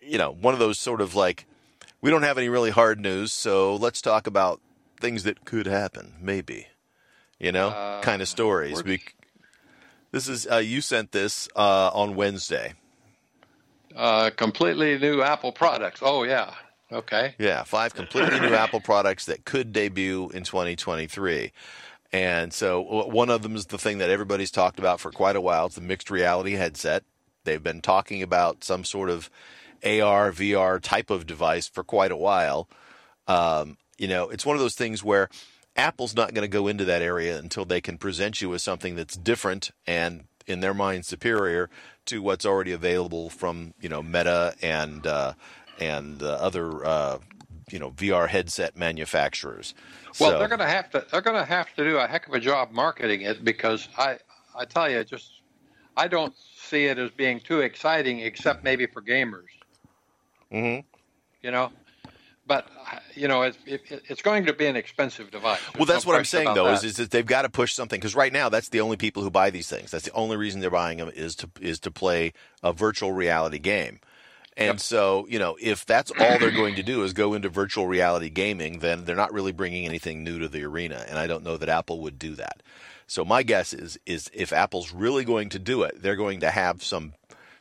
you 0.00 0.18
know, 0.18 0.30
one 0.32 0.54
of 0.54 0.60
those 0.60 0.78
sort 0.78 1.00
of 1.00 1.14
like, 1.14 1.46
we 2.00 2.10
don't 2.10 2.22
have 2.24 2.38
any 2.38 2.48
really 2.48 2.70
hard 2.70 3.00
news, 3.00 3.32
so 3.32 3.76
let's 3.76 4.02
talk 4.02 4.26
about 4.26 4.60
things 5.00 5.22
that 5.24 5.44
could 5.44 5.66
happen, 5.66 6.14
maybe. 6.20 6.66
You 7.38 7.52
know, 7.52 7.68
Uh, 7.68 8.02
kind 8.02 8.22
of 8.22 8.28
stories. 8.28 8.74
where- 8.74 8.84
We, 8.84 9.00
this 10.12 10.28
is 10.28 10.46
uh, 10.50 10.56
you 10.56 10.80
sent 10.80 11.12
this 11.12 11.48
uh, 11.56 11.90
on 11.92 12.14
Wednesday. 12.14 12.74
Uh, 13.96 14.30
completely 14.30 14.98
new 14.98 15.22
Apple 15.22 15.52
products. 15.52 16.00
Oh 16.02 16.22
yeah. 16.22 16.54
Okay. 16.90 17.34
Yeah, 17.38 17.62
five 17.64 17.94
completely 17.94 18.38
new 18.40 18.54
Apple 18.54 18.80
products 18.80 19.24
that 19.26 19.44
could 19.44 19.72
debut 19.72 20.30
in 20.30 20.44
2023. 20.44 21.52
And 22.12 22.52
so 22.52 22.82
one 23.06 23.30
of 23.30 23.42
them 23.42 23.56
is 23.56 23.66
the 23.66 23.78
thing 23.78 23.98
that 23.98 24.10
everybody's 24.10 24.50
talked 24.50 24.78
about 24.78 25.00
for 25.00 25.10
quite 25.10 25.34
a 25.34 25.40
while. 25.40 25.66
It's 25.66 25.76
the 25.76 25.80
mixed 25.80 26.10
reality 26.10 26.52
headset. 26.52 27.04
They've 27.44 27.62
been 27.62 27.80
talking 27.80 28.22
about 28.22 28.62
some 28.62 28.84
sort 28.84 29.08
of 29.08 29.30
AR, 29.82 30.30
VR 30.30 30.80
type 30.80 31.10
of 31.10 31.26
device 31.26 31.66
for 31.66 31.82
quite 31.82 32.12
a 32.12 32.16
while. 32.16 32.68
Um, 33.26 33.78
you 33.96 34.08
know, 34.08 34.28
it's 34.28 34.44
one 34.44 34.56
of 34.56 34.60
those 34.60 34.74
things 34.74 35.02
where 35.02 35.30
Apple's 35.76 36.14
not 36.14 36.34
going 36.34 36.42
to 36.42 36.48
go 36.48 36.68
into 36.68 36.84
that 36.84 37.02
area 37.02 37.38
until 37.38 37.64
they 37.64 37.80
can 37.80 37.96
present 37.98 38.40
you 38.42 38.48
with 38.50 38.60
something 38.60 38.94
that's 38.94 39.16
different 39.16 39.70
and, 39.86 40.24
in 40.46 40.60
their 40.60 40.74
mind, 40.74 41.06
superior 41.06 41.70
to 42.06 42.20
what's 42.20 42.44
already 42.44 42.72
available 42.72 43.30
from 43.30 43.72
you 43.80 43.88
know 43.88 44.02
Meta 44.02 44.54
and 44.60 45.06
uh, 45.06 45.32
and 45.78 46.22
uh, 46.22 46.32
other 46.34 46.84
uh, 46.84 47.18
you 47.70 47.78
know 47.78 47.90
VR 47.92 48.28
headset 48.28 48.76
manufacturers. 48.76 49.72
Well, 50.20 50.32
So- 50.32 50.38
they're 50.38 50.48
going 50.48 50.58
to 50.60 50.66
have 50.66 50.90
to 50.90 51.06
they're 51.10 51.20
going 51.22 51.36
to 51.38 51.44
have 51.44 51.72
to 51.76 51.84
do 51.84 51.96
a 51.98 52.06
heck 52.06 52.26
of 52.28 52.34
a 52.34 52.40
job 52.40 52.70
marketing 52.72 53.22
it 53.22 53.44
because 53.44 53.88
I 53.96 54.18
I 54.58 54.64
tell 54.66 54.90
you 54.90 55.02
just 55.04 55.30
I 55.96 56.08
don't 56.08 56.34
see 56.56 56.86
it 56.86 56.98
as 56.98 57.10
being 57.12 57.40
too 57.40 57.60
exciting 57.60 58.20
except 58.20 58.62
maybe 58.64 58.86
for 58.86 59.00
gamers. 59.00 59.46
Mhm. 60.52 60.84
You 61.42 61.50
know, 61.50 61.72
but 62.52 62.66
you 63.14 63.28
know 63.28 63.42
it's 63.42 63.56
it, 63.66 64.02
it's 64.08 64.20
going 64.22 64.44
to 64.46 64.52
be 64.52 64.66
an 64.66 64.76
expensive 64.76 65.30
device. 65.30 65.60
Well, 65.76 65.86
that's 65.86 66.04
no 66.04 66.12
what 66.12 66.18
I'm 66.18 66.24
saying 66.24 66.52
though 66.54 66.64
that. 66.64 66.74
is, 66.74 66.84
is 66.84 66.96
that 66.96 67.10
they've 67.10 67.24
got 67.24 67.42
to 67.42 67.48
push 67.48 67.72
something 67.72 67.98
because 67.98 68.14
right 68.14 68.32
now 68.32 68.48
that's 68.50 68.68
the 68.68 68.80
only 68.80 68.96
people 68.98 69.22
who 69.22 69.30
buy 69.30 69.50
these 69.50 69.68
things. 69.68 69.90
That's 69.90 70.04
the 70.04 70.12
only 70.12 70.36
reason 70.36 70.60
they're 70.60 70.70
buying 70.70 70.98
them 70.98 71.10
is 71.14 71.34
to 71.36 71.50
is 71.60 71.80
to 71.80 71.90
play 71.90 72.32
a 72.62 72.72
virtual 72.72 73.12
reality 73.12 73.58
game. 73.58 74.00
And 74.54 74.72
Yep. 74.74 74.80
so, 74.80 75.26
you 75.30 75.38
know, 75.38 75.56
if 75.62 75.86
that's 75.86 76.10
all 76.10 76.38
they're 76.38 76.50
going 76.50 76.74
to 76.74 76.82
do 76.82 77.02
is 77.04 77.14
go 77.14 77.32
into 77.32 77.48
virtual 77.48 77.86
reality 77.86 78.28
gaming, 78.28 78.80
then 78.80 79.06
they're 79.06 79.16
not 79.16 79.32
really 79.32 79.52
bringing 79.52 79.86
anything 79.86 80.22
new 80.22 80.38
to 80.40 80.46
the 80.48 80.62
arena. 80.64 81.06
And 81.08 81.18
I 81.18 81.26
don't 81.26 81.42
know 81.42 81.56
that 81.56 81.70
Apple 81.70 82.00
would 82.00 82.18
do 82.18 82.34
that. 82.34 82.62
So 83.06 83.24
my 83.24 83.42
guess 83.42 83.72
is 83.72 83.98
is 84.04 84.30
if 84.34 84.52
Apple's 84.52 84.92
really 84.92 85.24
going 85.24 85.48
to 85.50 85.58
do 85.58 85.82
it, 85.84 86.02
they're 86.02 86.16
going 86.16 86.40
to 86.40 86.50
have 86.50 86.82
some 86.82 87.14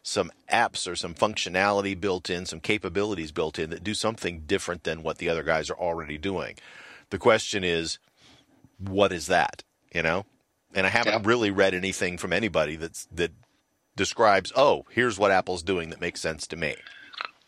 some 0.04 0.32
apps 0.52 0.88
or 0.92 0.96
some 0.96 1.14
functionality 1.14 2.00
built 2.00 2.30
in, 2.30 2.46
some 2.46 2.60
capabilities 2.60 3.32
built 3.32 3.60
in 3.60 3.70
that 3.70 3.84
do 3.84 3.94
something 3.94 4.42
different 4.48 4.84
than 4.84 5.04
what 5.04 5.20
the 5.20 5.30
other 5.30 5.44
guys 5.44 5.70
are 5.70 5.78
already 5.78 6.18
doing. 6.18 6.56
The 7.12 7.18
question 7.20 7.64
is, 7.64 8.00
what 8.80 9.12
is 9.12 9.28
that? 9.28 9.64
You 9.94 10.02
know? 10.02 10.26
And 10.74 10.88
I 10.88 10.90
haven't 10.90 11.14
Yeah. 11.14 11.22
really 11.30 11.52
read 11.52 11.74
anything 11.74 12.18
from 12.18 12.34
anybody 12.34 12.76
that's 12.78 13.08
that 13.14 13.32
describes, 13.96 14.52
oh, 14.56 14.86
here's 14.90 15.20
what 15.20 15.30
Apple's 15.32 15.62
doing 15.64 15.90
that 15.90 16.02
makes 16.02 16.22
sense 16.22 16.48
to 16.48 16.56
me. 16.56 16.76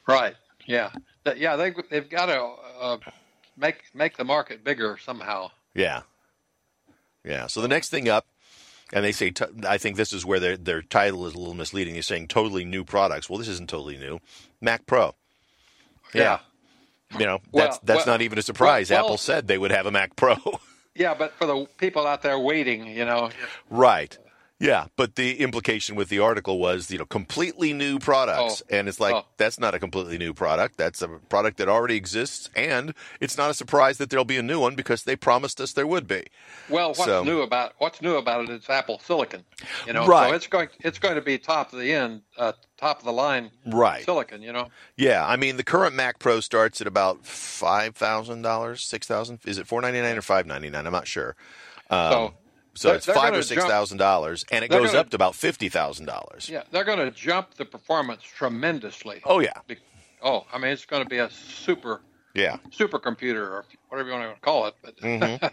right. 0.07 0.35
Yeah. 0.67 0.91
Yeah. 1.35 1.55
They 1.55 1.73
they've 1.89 2.09
got 2.09 2.25
to 2.27 2.41
uh, 2.79 2.97
make 3.57 3.83
make 3.95 4.17
the 4.17 4.25
market 4.25 4.63
bigger 4.63 4.97
somehow. 5.03 5.51
Yeah. 5.73 6.01
Yeah. 7.23 7.47
So 7.47 7.61
the 7.61 7.67
next 7.67 7.89
thing 7.89 8.09
up, 8.09 8.25
and 8.91 9.05
they 9.05 9.11
say, 9.11 9.31
t- 9.31 9.45
I 9.67 9.77
think 9.77 9.95
this 9.95 10.11
is 10.13 10.25
where 10.25 10.39
their 10.39 10.57
their 10.57 10.81
title 10.81 11.25
is 11.27 11.33
a 11.33 11.37
little 11.37 11.53
misleading. 11.53 11.93
They're 11.93 12.01
saying 12.03 12.27
totally 12.27 12.65
new 12.65 12.83
products. 12.83 13.29
Well, 13.29 13.39
this 13.39 13.47
isn't 13.47 13.69
totally 13.69 13.97
new. 13.97 14.19
Mac 14.61 14.85
Pro. 14.85 15.15
Yeah. 16.13 16.39
You 17.17 17.25
know, 17.25 17.39
that's 17.53 17.77
that's 17.79 18.05
well- 18.05 18.15
not 18.15 18.21
even 18.21 18.37
a 18.39 18.41
surprise. 18.41 18.89
well- 18.89 19.05
Apple 19.05 19.17
said 19.17 19.47
they 19.47 19.57
would 19.57 19.71
have 19.71 19.85
a 19.85 19.91
Mac 19.91 20.15
Pro. 20.15 20.35
Yeah, 20.95 21.15
but 21.15 21.33
for 21.33 21.47
the 21.47 21.65
people 21.79 22.05
out 22.05 22.21
there 22.21 22.37
waiting, 22.37 22.85
you 22.85 23.03
know, 23.03 23.31
right. 23.71 24.15
Yeah, 24.63 24.85
but 24.95 25.15
the 25.15 25.41
implication 25.41 25.97
with 25.97 26.07
the 26.07 26.19
article 26.19 26.57
was, 26.57 26.89
you 26.89 26.97
know, 26.97 27.05
completely 27.05 27.73
new 27.73 27.99
products, 27.99 28.63
Oh. 28.65 28.75
and 28.77 28.87
it's 28.87 28.97
like 28.97 29.13
Oh. 29.13 29.25
that's 29.35 29.59
not 29.59 29.75
a 29.75 29.79
completely 29.79 30.17
new 30.17 30.33
product. 30.33 30.77
That's 30.77 31.01
a 31.01 31.09
product 31.09 31.57
that 31.57 31.67
already 31.67 31.97
exists, 31.97 32.49
and 32.55 32.93
it's 33.19 33.37
not 33.37 33.49
a 33.49 33.53
surprise 33.53 33.97
that 33.97 34.09
there'll 34.09 34.23
be 34.23 34.37
a 34.37 34.41
new 34.41 34.61
one 34.61 34.75
because 34.75 35.03
they 35.03 35.17
promised 35.17 35.59
us 35.59 35.73
there 35.73 35.85
would 35.85 36.07
be. 36.07 36.23
Well, 36.69 36.89
what's 36.89 37.03
So- 37.03 37.25
new 37.25 37.41
about 37.41 37.73
what's 37.79 38.01
new 38.01 38.15
about 38.15 38.45
it? 38.45 38.51
It's 38.51 38.69
Apple 38.69 38.99
Silicon, 38.99 39.43
you 39.85 39.91
know. 39.91 40.05
Right. 40.07 40.29
So 40.29 40.35
it's 40.35 40.47
going 40.47 40.69
it's 40.79 40.97
going 40.97 41.15
to 41.15 41.21
be 41.21 41.37
top 41.37 41.73
of 41.73 41.79
the 41.79 41.91
end, 41.93 42.21
uh, 42.37 42.53
top 42.77 42.99
of 42.99 43.03
the 43.05 43.11
line 43.11 43.51
Right. 43.65 44.05
silicon. 44.05 44.41
You 44.41 44.53
know. 44.53 44.69
Yeah, 44.95 45.27
I 45.27 45.35
mean 45.35 45.57
the 45.57 45.63
current 45.65 45.93
Mac 45.93 46.19
Pro 46.19 46.39
starts 46.39 46.79
at 46.79 46.87
about 46.87 47.25
five 47.25 47.97
thousand 47.97 48.43
dollars, 48.43 48.81
six 48.81 49.07
thousand. 49.07 49.39
Is 49.43 49.57
it 49.57 49.67
four 49.67 49.81
ninety 49.81 49.99
nine 49.99 50.17
or 50.17 50.21
five 50.21 50.45
ninety 50.45 50.69
nine? 50.69 50.85
I'm 50.87 50.93
not 50.93 51.07
sure. 51.07 51.35
Um, 51.89 52.11
so 52.13 52.33
so 52.75 52.87
they're- 52.89 52.97
it's 52.97 53.05
they're 53.05 53.15
five 53.15 53.33
or 53.35 53.41
six 53.43 53.63
thousand 53.65 53.97
dollars, 53.97 54.45
and 54.51 54.63
it 54.65 54.69
goes 54.69 54.87
gonna- 54.87 54.99
up 54.99 55.09
to 55.11 55.15
about 55.15 55.35
fifty 55.35 55.69
thousand 55.69 56.05
dollars. 56.05 56.49
yeah, 56.49 56.63
they're 56.71 56.83
going 56.83 56.99
to 56.99 57.11
jump 57.11 57.53
the 57.55 57.65
performance 57.65 58.23
tremendously. 58.23 59.21
Oh 59.25 59.39
yeah, 59.39 59.53
Be- 59.67 59.77
Oh, 60.21 60.45
I 60.53 60.57
mean, 60.57 60.71
it's 60.71 60.85
going 60.85 61.03
to 61.03 61.09
be 61.09 61.17
a 61.17 61.29
super 61.29 62.01
yeah, 62.33 62.57
supercomputer 62.69 63.41
or 63.51 63.65
whatever 63.89 64.09
you 64.09 64.15
want 64.15 64.33
to 64.35 64.41
call 64.41 64.65
it. 64.67 64.75
But 64.81 64.97
Mhm. 65.01 65.51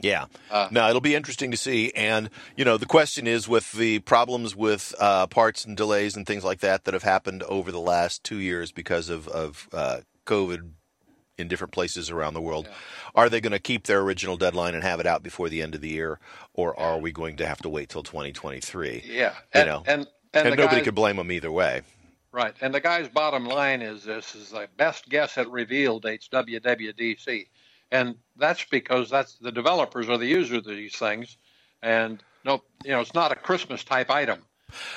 yeah. 0.00 0.26
Uh, 0.50 0.68
no, 0.70 0.88
it'll 0.88 1.00
be 1.00 1.14
interesting 1.14 1.50
to 1.50 1.56
see. 1.56 1.92
And 1.94 2.30
you 2.56 2.64
know, 2.64 2.76
the 2.76 2.86
question 2.86 3.26
is 3.26 3.48
with 3.48 3.72
the 3.72 3.98
problems 4.00 4.54
with 4.54 4.94
uh, 5.00 5.26
parts 5.26 5.64
and 5.64 5.76
delays 5.76 6.16
and 6.16 6.26
things 6.26 6.44
like 6.44 6.60
that 6.60 6.84
that 6.84 6.94
have 6.94 7.02
happened 7.02 7.42
over 7.44 7.72
the 7.72 7.80
last 7.80 8.22
two 8.22 8.38
years 8.38 8.72
because 8.72 9.08
of 9.08 9.26
of 9.28 9.68
uh, 9.72 10.00
COVID 10.26 10.70
in 11.38 11.48
different 11.48 11.72
places 11.72 12.10
around 12.10 12.34
the 12.34 12.40
world. 12.40 12.66
Yeah. 12.68 12.74
Are 13.14 13.28
they 13.28 13.40
going 13.40 13.52
to 13.52 13.58
keep 13.58 13.84
their 13.84 14.00
original 14.00 14.36
deadline 14.36 14.74
and 14.74 14.82
have 14.82 15.00
it 15.00 15.06
out 15.06 15.22
before 15.22 15.48
the 15.48 15.62
end 15.62 15.74
of 15.74 15.80
the 15.80 15.88
year, 15.90 16.18
or 16.54 16.78
are 16.78 16.98
we 16.98 17.12
going 17.12 17.36
to 17.36 17.46
have 17.46 17.58
to 17.62 17.68
wait 17.68 17.88
till 17.88 18.02
2023? 18.02 19.02
yeah, 19.06 19.34
You 19.54 19.64
know, 19.64 19.82
and 19.86 20.06
And, 20.32 20.48
and, 20.48 20.56
nobody 20.56 20.76
guys, 20.76 20.84
could 20.84 20.94
blame 20.94 21.16
them 21.16 21.30
either 21.32 21.50
way. 21.52 21.82
right. 22.32 22.54
And 22.60 22.74
the 22.74 22.80
guy's 22.80 23.08
bottom 23.08 23.44
line 23.46 23.82
is 23.82 24.04
this 24.04 24.34
is 24.34 24.50
the 24.50 24.68
best 24.76 25.08
guess 25.08 25.38
at 25.38 25.50
reveal 25.50 26.00
dates 26.00 26.28
WWDC, 26.28 27.48
and 27.90 28.16
that's 28.36 28.64
because 28.64 29.10
that's 29.10 29.36
the 29.38 29.52
developers 29.52 30.08
are 30.08 30.18
the 30.18 30.26
users 30.26 30.58
of 30.58 30.64
these 30.66 30.96
things, 30.96 31.36
and 31.82 32.22
no, 32.44 32.62
you 32.84 32.92
know, 32.92 33.00
it's 33.00 33.14
not 33.14 33.32
a 33.32 33.36
Christmas 33.36 33.84
type 33.84 34.10
item. 34.10 34.40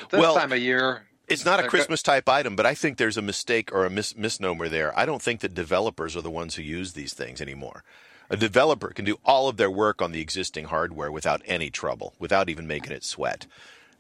At 0.02 0.10
this 0.10 0.20
Well, 0.20 0.36
time 0.36 0.52
of 0.52 0.60
year, 0.60 1.04
It's 1.30 1.46
not 1.46 1.60
a 1.60 1.68
Christmas 1.68 2.02
type 2.02 2.28
item, 2.28 2.56
but 2.56 2.66
I 2.66 2.74
think 2.74 2.98
there's 2.98 3.18
a 3.18 3.22
mistake 3.22 3.72
or 3.74 3.86
a 3.86 3.90
mis- 3.90 4.16
misnomer 4.16 4.68
there. 4.70 4.98
I 4.98 5.06
don't 5.06 5.22
think 5.22 5.42
that 5.42 5.54
developers 5.54 6.16
are 6.18 6.22
the 6.22 6.32
ones 6.32 6.56
who 6.56 6.62
use 6.64 6.94
these 6.94 7.14
things 7.14 7.40
anymore. 7.42 7.84
A 8.30 8.38
developer 8.38 8.90
can 8.90 9.06
do 9.06 9.18
all 9.26 9.48
of 9.48 9.58
their 9.58 9.72
work 9.72 10.02
on 10.02 10.12
the 10.12 10.22
existing 10.22 10.66
hardware 10.66 11.12
without 11.12 11.42
any 11.46 11.70
trouble, 11.70 12.14
without 12.20 12.50
even 12.50 12.68
making 12.68 12.92
it 12.92 13.04
sweat. 13.04 13.48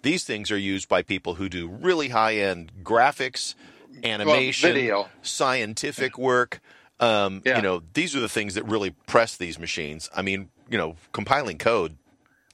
These 0.01 0.23
things 0.23 0.51
are 0.51 0.57
used 0.57 0.87
by 0.87 1.01
people 1.01 1.35
who 1.35 1.49
do 1.49 1.67
really 1.67 2.09
high 2.09 2.35
end 2.35 2.71
graphics, 2.83 3.55
animation, 4.03 4.73
video. 4.73 5.09
scientific 5.21 6.17
work. 6.17 6.61
Um, 6.99 7.41
Yeah. 7.45 7.57
You 7.57 7.61
know, 7.63 7.81
these 7.93 8.15
are 8.15 8.19
the 8.19 8.29
things 8.29 8.53
that 8.55 8.63
really 8.65 8.91
press 9.07 9.35
these 9.35 9.57
machines. 9.57 10.09
I 10.15 10.21
mean, 10.21 10.49
you 10.69 10.77
know, 10.77 10.95
compiling 11.11 11.57
code 11.57 11.97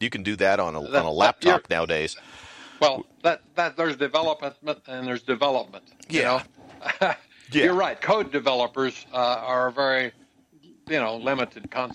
You 0.01 0.09
can 0.09 0.23
do 0.23 0.35
that 0.35 0.59
on 0.59 0.75
a 0.75 0.81
That- 0.81 0.99
on 0.99 1.05
a 1.05 1.11
laptop 1.11 1.69
nowadays. 1.69 2.17
Well, 2.79 3.05
that 3.23 3.41
that 3.55 3.77
there's 3.77 3.95
development 3.95 4.55
and 4.87 5.07
there's 5.07 5.23
development. 5.23 5.85
You 6.09 6.21
Yeah. 6.21 6.43
know? 7.01 7.13
Yeah. 7.51 7.65
You're 7.65 7.73
right. 7.75 8.01
Code 8.01 8.31
developers 8.31 9.05
uh, 9.13 9.17
are 9.17 9.69
very, 9.69 10.11
you 10.89 10.99
know, 10.99 11.15
limited. 11.17 11.69
Cons- 11.69 11.93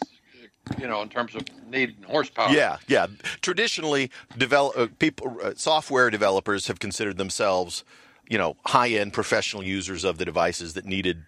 you 0.78 0.86
know, 0.86 1.02
in 1.02 1.08
terms 1.08 1.34
of 1.34 1.42
need 1.68 1.96
and 1.96 2.04
horsepower. 2.04 2.50
Yeah, 2.52 2.76
yeah. 2.86 3.08
Traditionally, 3.40 4.12
develop 4.38 4.78
uh, 4.78 4.86
people, 5.00 5.36
uh, 5.42 5.54
software 5.56 6.08
developers 6.08 6.68
have 6.68 6.78
considered 6.78 7.16
themselves, 7.16 7.82
you 8.28 8.38
know, 8.38 8.56
high-end 8.66 9.12
professional 9.12 9.64
users 9.64 10.04
of 10.04 10.18
the 10.18 10.24
devices 10.24 10.74
that 10.74 10.84
needed, 10.86 11.24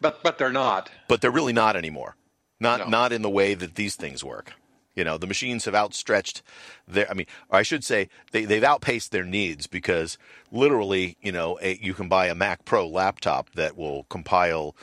But 0.00 0.22
but 0.22 0.38
they're 0.38 0.50
not. 0.52 0.90
but 1.06 1.20
they're 1.20 1.30
really 1.30 1.52
not 1.52 1.76
anymore. 1.76 2.16
Not 2.60 2.80
No. 2.80 2.86
not 2.88 3.12
in 3.12 3.20
the 3.20 3.28
way 3.30 3.52
that 3.52 3.74
these 3.74 3.96
things 3.96 4.24
work. 4.24 4.54
You 4.98 5.04
know, 5.04 5.16
the 5.16 5.28
machines 5.28 5.64
have 5.66 5.76
outstretched 5.76 6.42
their. 6.88 7.08
I 7.08 7.14
mean, 7.14 7.26
or 7.50 7.58
I 7.60 7.62
should 7.62 7.84
say 7.84 8.08
they 8.32 8.44
they've 8.44 8.64
outpaced 8.64 9.12
their 9.12 9.24
needs 9.24 9.68
because 9.68 10.18
literally, 10.50 11.16
you 11.22 11.30
know, 11.30 11.56
a, 11.62 11.78
you 11.80 11.94
can 11.94 12.08
buy 12.08 12.26
a 12.26 12.34
Mac 12.34 12.64
Pro 12.64 12.88
laptop 12.88 13.52
that 13.52 13.76
will 13.76 14.04
compile, 14.10 14.74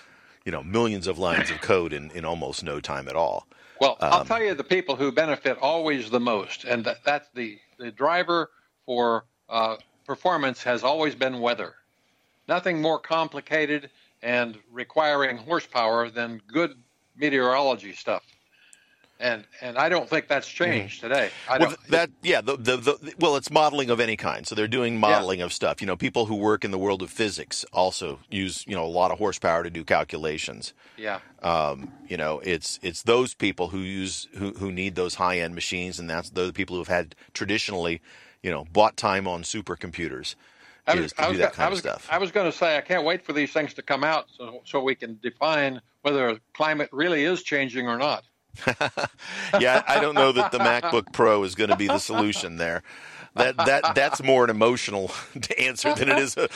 you 0.45 0.53
know, 0.53 0.63
millions 0.63 1.05
of 1.07 1.19
lines 1.19 1.51
of 1.51 1.59
code 1.59 1.91
in 1.91 2.11
in 2.11 2.23
almost 2.23 2.63
no 2.63 2.79
time 2.79 3.09
at 3.09 3.15
all. 3.17 3.45
Well, 3.81 3.97
I'll 4.09 4.21
Um, 4.21 4.27
tell 4.27 4.41
you 4.41 4.53
the 4.53 4.63
people 4.63 4.95
who 4.95 5.11
benefit 5.11 5.57
always 5.61 6.09
the 6.09 6.19
most, 6.21 6.63
and 6.63 6.85
that, 6.85 7.03
that's 7.03 7.29
the 7.33 7.59
the 7.77 7.91
driver 7.91 8.51
for 8.85 9.25
uh, 9.49 9.75
performance 10.05 10.63
has 10.63 10.83
always 10.83 11.13
been 11.13 11.41
weather. 11.41 11.75
Nothing 12.47 12.81
more 12.81 12.99
complicated 12.99 13.89
and 14.21 14.57
requiring 14.71 15.35
horsepower 15.37 16.09
than 16.09 16.41
good 16.47 16.71
meteorology 17.17 17.93
stuff. 17.93 18.23
And 19.19 19.45
and 19.61 19.77
I 19.77 19.89
don't 19.89 20.09
think 20.09 20.27
that's 20.27 20.47
changed 20.47 21.01
today. 21.01 21.31
I 21.47 21.57
Well, 21.57 21.69
don't. 21.69 21.79
that 21.89 22.09
yeah, 22.21 22.41
the, 22.41 22.57
the 22.57 22.77
the 22.77 23.13
well, 23.17 23.37
it's 23.37 23.49
modeling 23.49 23.89
of 23.89 23.99
any 24.01 24.17
kind. 24.17 24.45
So 24.45 24.55
they're 24.55 24.67
doing 24.67 24.97
modeling 24.99 25.41
of 25.41 25.53
stuff. 25.53 25.81
You 25.81 25.87
know, 25.87 25.95
people 25.95 26.25
who 26.25 26.35
work 26.35 26.65
in 26.65 26.71
the 26.71 26.77
world 26.77 27.01
of 27.01 27.09
physics 27.09 27.65
also 27.71 28.19
use 28.29 28.65
you 28.67 28.75
know 28.75 28.83
a 28.83 28.87
lot 28.87 29.11
of 29.11 29.17
horsepower 29.19 29.63
to 29.63 29.69
do 29.69 29.85
calculations. 29.85 30.73
yeah. 30.97 31.19
Um, 31.41 31.93
you 32.07 32.17
know, 32.17 32.39
it's 32.43 32.79
it's 32.83 33.03
those 33.03 33.33
people 33.33 33.69
who 33.69 33.79
use 33.79 34.27
who 34.37 34.51
who 34.53 34.71
need 34.71 34.95
those 34.95 35.15
high 35.15 35.39
end 35.39 35.55
machines, 35.55 35.99
and 35.99 36.09
that's 36.09 36.29
those 36.31 36.51
people 36.51 36.75
who've 36.75 36.87
had 36.87 37.15
traditionally, 37.33 38.01
you 38.43 38.51
know, 38.51 38.65
bought 38.73 38.97
time 38.97 39.27
on 39.27 39.43
supercomputers. 39.43 40.35
I 40.87 40.95
was, 40.95 41.13
to 41.13 41.21
I 41.21 41.25
do 41.25 41.29
was, 41.31 41.39
that 41.39 41.53
kind 41.53 41.67
I 41.67 41.69
was, 41.69 41.79
of 41.79 41.79
stuff. 41.79 42.07
I 42.09 42.17
was 42.17 42.31
going 42.31 42.51
to 42.51 42.57
say 42.57 42.77
I 42.77 42.81
can't 42.81 43.05
wait 43.05 43.25
for 43.25 43.33
these 43.33 43.51
things 43.51 43.73
to 43.75 43.81
come 43.81 44.03
out 44.03 44.25
so 44.37 44.61
so 44.65 44.81
we 44.81 44.95
can 44.95 45.19
define 45.21 45.81
whether 46.01 46.39
climate 46.53 46.89
really 46.91 47.23
is 47.23 47.43
changing 47.43 47.87
or 47.87 47.97
not. 47.97 48.23
yeah, 49.59 49.83
I 49.87 49.99
don't 49.99 50.15
know 50.15 50.31
that 50.31 50.51
the 50.51 50.59
MacBook 50.59 51.13
Pro 51.13 51.43
is 51.43 51.55
going 51.55 51.69
to 51.69 51.75
be 51.75 51.87
the 51.87 51.99
solution 51.99 52.57
there. 52.57 52.83
That 53.35 53.57
that 53.57 53.95
that's 53.95 54.23
more 54.23 54.45
an 54.45 54.49
emotional 54.49 55.11
answer 55.57 55.93
than 55.93 56.09
it 56.09 56.19
is 56.19 56.37
a, 56.37 56.47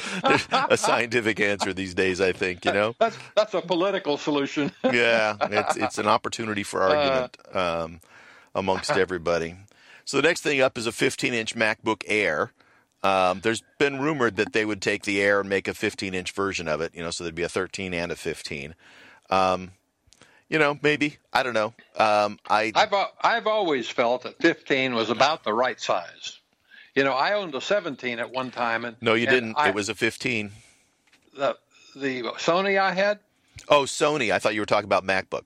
a 0.70 0.78
scientific 0.78 1.40
answer 1.42 1.74
these 1.74 1.94
days. 1.94 2.22
I 2.22 2.32
think 2.32 2.64
you 2.64 2.72
know. 2.72 2.96
That's 3.00 3.18
that's 3.36 3.54
a 3.54 3.62
political 3.62 4.18
solution. 4.18 4.72
Yeah, 4.84 5.36
it's 5.42 5.76
it's 5.76 5.98
an 5.98 6.08
opportunity 6.08 6.64
for 6.64 6.82
argument 6.82 7.38
um, 7.54 8.00
amongst 8.56 8.92
everybody. 8.92 9.56
So 10.06 10.18
the 10.18 10.24
next 10.24 10.42
thing 10.42 10.62
up 10.62 10.78
is 10.78 10.88
a 10.88 10.92
15-inch 10.92 11.56
MacBook 11.56 12.04
Air. 12.08 12.52
Um, 13.04 13.42
there's 13.42 13.62
been 13.78 14.00
rumored 14.00 14.38
that 14.38 14.54
they 14.54 14.66
would 14.66 14.82
take 14.82 15.04
the 15.04 15.22
Air 15.22 15.40
and 15.42 15.50
make 15.50 15.68
a 15.68 15.74
15-inch 15.74 16.32
version 16.32 16.68
of 16.68 16.82
it. 16.82 16.96
You 16.96 17.04
know, 17.04 17.12
so 17.12 17.24
there'd 17.24 17.36
be 17.36 17.44
a 17.44 17.50
13 17.50 17.94
and 17.94 18.12
a 18.12 18.16
15. 18.16 18.74
Um, 19.30 19.72
you 20.50 20.60
know, 20.60 20.78
maybe 20.82 21.18
I 21.32 21.44
don't 21.44 21.54
know. 21.54 21.74
Um, 21.96 22.40
I 22.50 22.72
I've 22.76 22.94
I've 23.22 23.48
always 23.48 23.90
felt 23.90 24.24
that 24.24 24.42
15 24.42 24.96
was 24.96 25.10
about 25.10 25.44
the 25.44 25.54
right 25.54 25.80
size. 25.80 26.40
You 26.96 27.04
know, 27.04 27.14
I 27.14 27.34
owned 27.34 27.54
a 27.56 27.62
17 27.62 28.20
at 28.20 28.32
one 28.32 28.52
time, 28.52 28.84
and 28.84 28.98
no, 29.00 29.14
you 29.14 29.28
and 29.28 29.34
didn't. 29.34 29.56
I- 29.58 29.70
it 29.70 29.76
was 29.76 29.90
a 29.90 29.96
15. 29.96 30.52
the 31.38 31.58
the 31.96 32.24
Sony 32.38 32.80
I 32.80 32.92
had. 32.94 33.20
Oh, 33.68 33.84
Sony. 33.84 34.32
I 34.32 34.40
thought 34.40 34.56
you 34.56 34.62
were 34.62 34.66
talking 34.66 34.86
about 34.86 35.06
MacBook. 35.06 35.44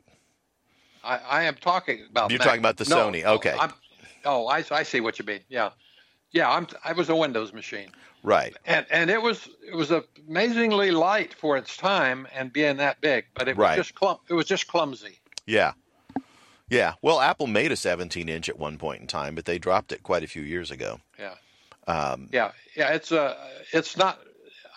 I, 1.04 1.18
I 1.18 1.44
am 1.44 1.56
talking 1.56 2.06
about. 2.10 2.32
You're 2.32 2.40
Mac. 2.40 2.48
talking 2.48 2.60
about 2.62 2.78
the 2.78 2.86
No, 2.90 2.98
Sony. 3.10 3.24
Okay. 3.26 3.56
I'm, 3.60 3.74
oh, 4.26 4.48
I, 4.48 4.64
I 4.72 4.84
see 4.84 5.02
what 5.02 5.20
you 5.20 5.26
mean. 5.26 5.42
Yeah, 5.50 5.72
yeah. 6.32 6.50
I'm 6.50 6.68
I 6.84 6.94
was 6.94 7.10
a 7.10 7.16
Windows 7.16 7.54
machine, 7.54 7.90
Right. 8.24 8.56
and 8.66 8.86
and 8.90 9.10
it 9.10 9.22
was 9.22 9.50
it 9.68 9.76
was 9.76 9.92
amazingly 10.28 10.92
light 10.92 11.34
for 11.34 11.58
its 11.58 11.76
time 11.76 12.26
and 12.34 12.52
being 12.54 12.78
that 12.78 13.02
big, 13.02 13.26
but 13.36 13.48
it 13.50 13.58
was 13.58 13.76
just 13.76 13.96
clum- 13.96 14.20
it 14.30 14.34
was 14.34 14.46
just 14.46 14.68
clumsy. 14.68 15.20
Yeah. 15.46 15.74
Yeah. 16.70 16.94
Well, 17.02 17.20
Apple 17.20 17.48
made 17.48 17.72
a 17.72 17.76
17 17.76 18.30
inch 18.30 18.48
at 18.50 18.58
one 18.58 18.78
point 18.78 19.02
in 19.02 19.08
time, 19.08 19.36
but 19.36 19.46
they 19.46 19.60
dropped 19.60 19.92
it 19.92 20.02
quite 20.04 20.24
a 20.24 20.28
few 20.28 20.42
years 20.42 20.72
ago. 20.72 21.00
Yeah. 21.20 21.36
Um, 21.88 22.30
Yeah, 22.32 22.52
yeah, 22.76 22.94
it's 22.94 23.12
uh, 23.12 23.36
it's 23.74 23.98
not. 23.98 24.20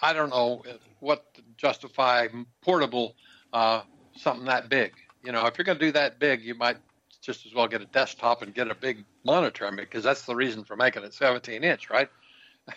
I 0.02 0.12
don't 0.12 0.30
know 0.30 0.62
what 1.00 1.24
justify 1.56 2.26
portable 2.62 3.14
uh, 3.52 3.82
something 4.16 4.44
that 4.46 4.68
big. 4.68 4.92
You 5.24 5.32
know, 5.32 5.46
if 5.46 5.56
you're 5.56 5.64
going 5.64 5.78
to 5.78 5.84
do 5.84 5.92
that 5.92 6.18
big, 6.18 6.42
you 6.42 6.54
might 6.54 6.78
just 7.22 7.46
as 7.46 7.54
well 7.54 7.66
get 7.68 7.80
a 7.80 7.86
desktop 7.86 8.42
and 8.42 8.52
get 8.52 8.70
a 8.70 8.74
big 8.74 9.04
monitor. 9.24 9.66
I 9.66 9.70
mean, 9.70 9.78
because 9.78 10.04
that's 10.04 10.22
the 10.22 10.34
reason 10.34 10.64
for 10.64 10.76
making 10.76 11.02
it 11.04 11.14
17 11.14 11.64
inch, 11.64 11.88
right? 11.90 12.08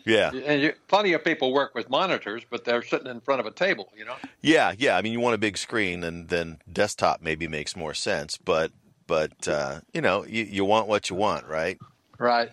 yeah. 0.05 0.31
And 0.45 0.61
you, 0.61 0.73
plenty 0.87 1.13
of 1.13 1.23
people 1.23 1.53
work 1.53 1.75
with 1.75 1.89
monitors, 1.89 2.43
but 2.49 2.63
they're 2.63 2.83
sitting 2.83 3.07
in 3.07 3.19
front 3.21 3.39
of 3.39 3.45
a 3.45 3.51
table. 3.51 3.91
You 3.95 4.05
know. 4.05 4.15
Yeah. 4.41 4.73
Yeah. 4.77 4.97
I 4.97 5.01
mean, 5.01 5.13
you 5.13 5.19
want 5.19 5.35
a 5.35 5.39
big 5.39 5.57
screen, 5.57 6.03
and 6.03 6.29
then 6.29 6.59
desktop 6.71 7.21
maybe 7.21 7.47
makes 7.47 7.75
more 7.75 7.93
sense. 7.93 8.37
But, 8.37 8.71
but 9.07 9.47
uh, 9.47 9.81
you 9.93 10.01
know, 10.01 10.25
you, 10.25 10.43
you 10.43 10.65
want 10.65 10.87
what 10.87 11.09
you 11.09 11.15
want, 11.15 11.47
right? 11.47 11.77
Right. 12.17 12.51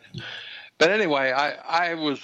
But 0.79 0.91
anyway, 0.91 1.33
I, 1.33 1.91
I 1.91 1.95
was 1.95 2.21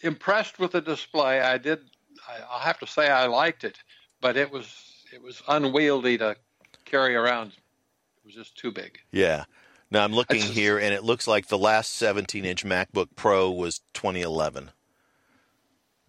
impressed 0.00 0.58
with 0.58 0.72
the 0.72 0.80
display. 0.80 1.40
I 1.40 1.58
did. 1.58 1.80
I, 2.28 2.40
I'll 2.50 2.60
have 2.60 2.78
to 2.80 2.86
say 2.86 3.08
I 3.08 3.26
liked 3.26 3.64
it, 3.64 3.78
but 4.20 4.36
it 4.36 4.50
was 4.50 5.04
it 5.12 5.22
was 5.22 5.42
unwieldy 5.48 6.18
to 6.18 6.36
carry 6.84 7.14
around. 7.14 7.48
It 7.48 8.26
was 8.26 8.34
just 8.34 8.56
too 8.56 8.70
big. 8.70 8.98
Yeah. 9.10 9.44
Now 9.92 10.04
I'm 10.04 10.12
looking 10.14 10.40
just- 10.40 10.54
here, 10.54 10.78
and 10.78 10.94
it 10.94 11.04
looks 11.04 11.28
like 11.28 11.48
the 11.48 11.58
last 11.58 11.92
17 11.94 12.44
inch 12.44 12.64
MacBook 12.64 13.08
Pro 13.14 13.50
was 13.50 13.80
2011. 13.92 14.70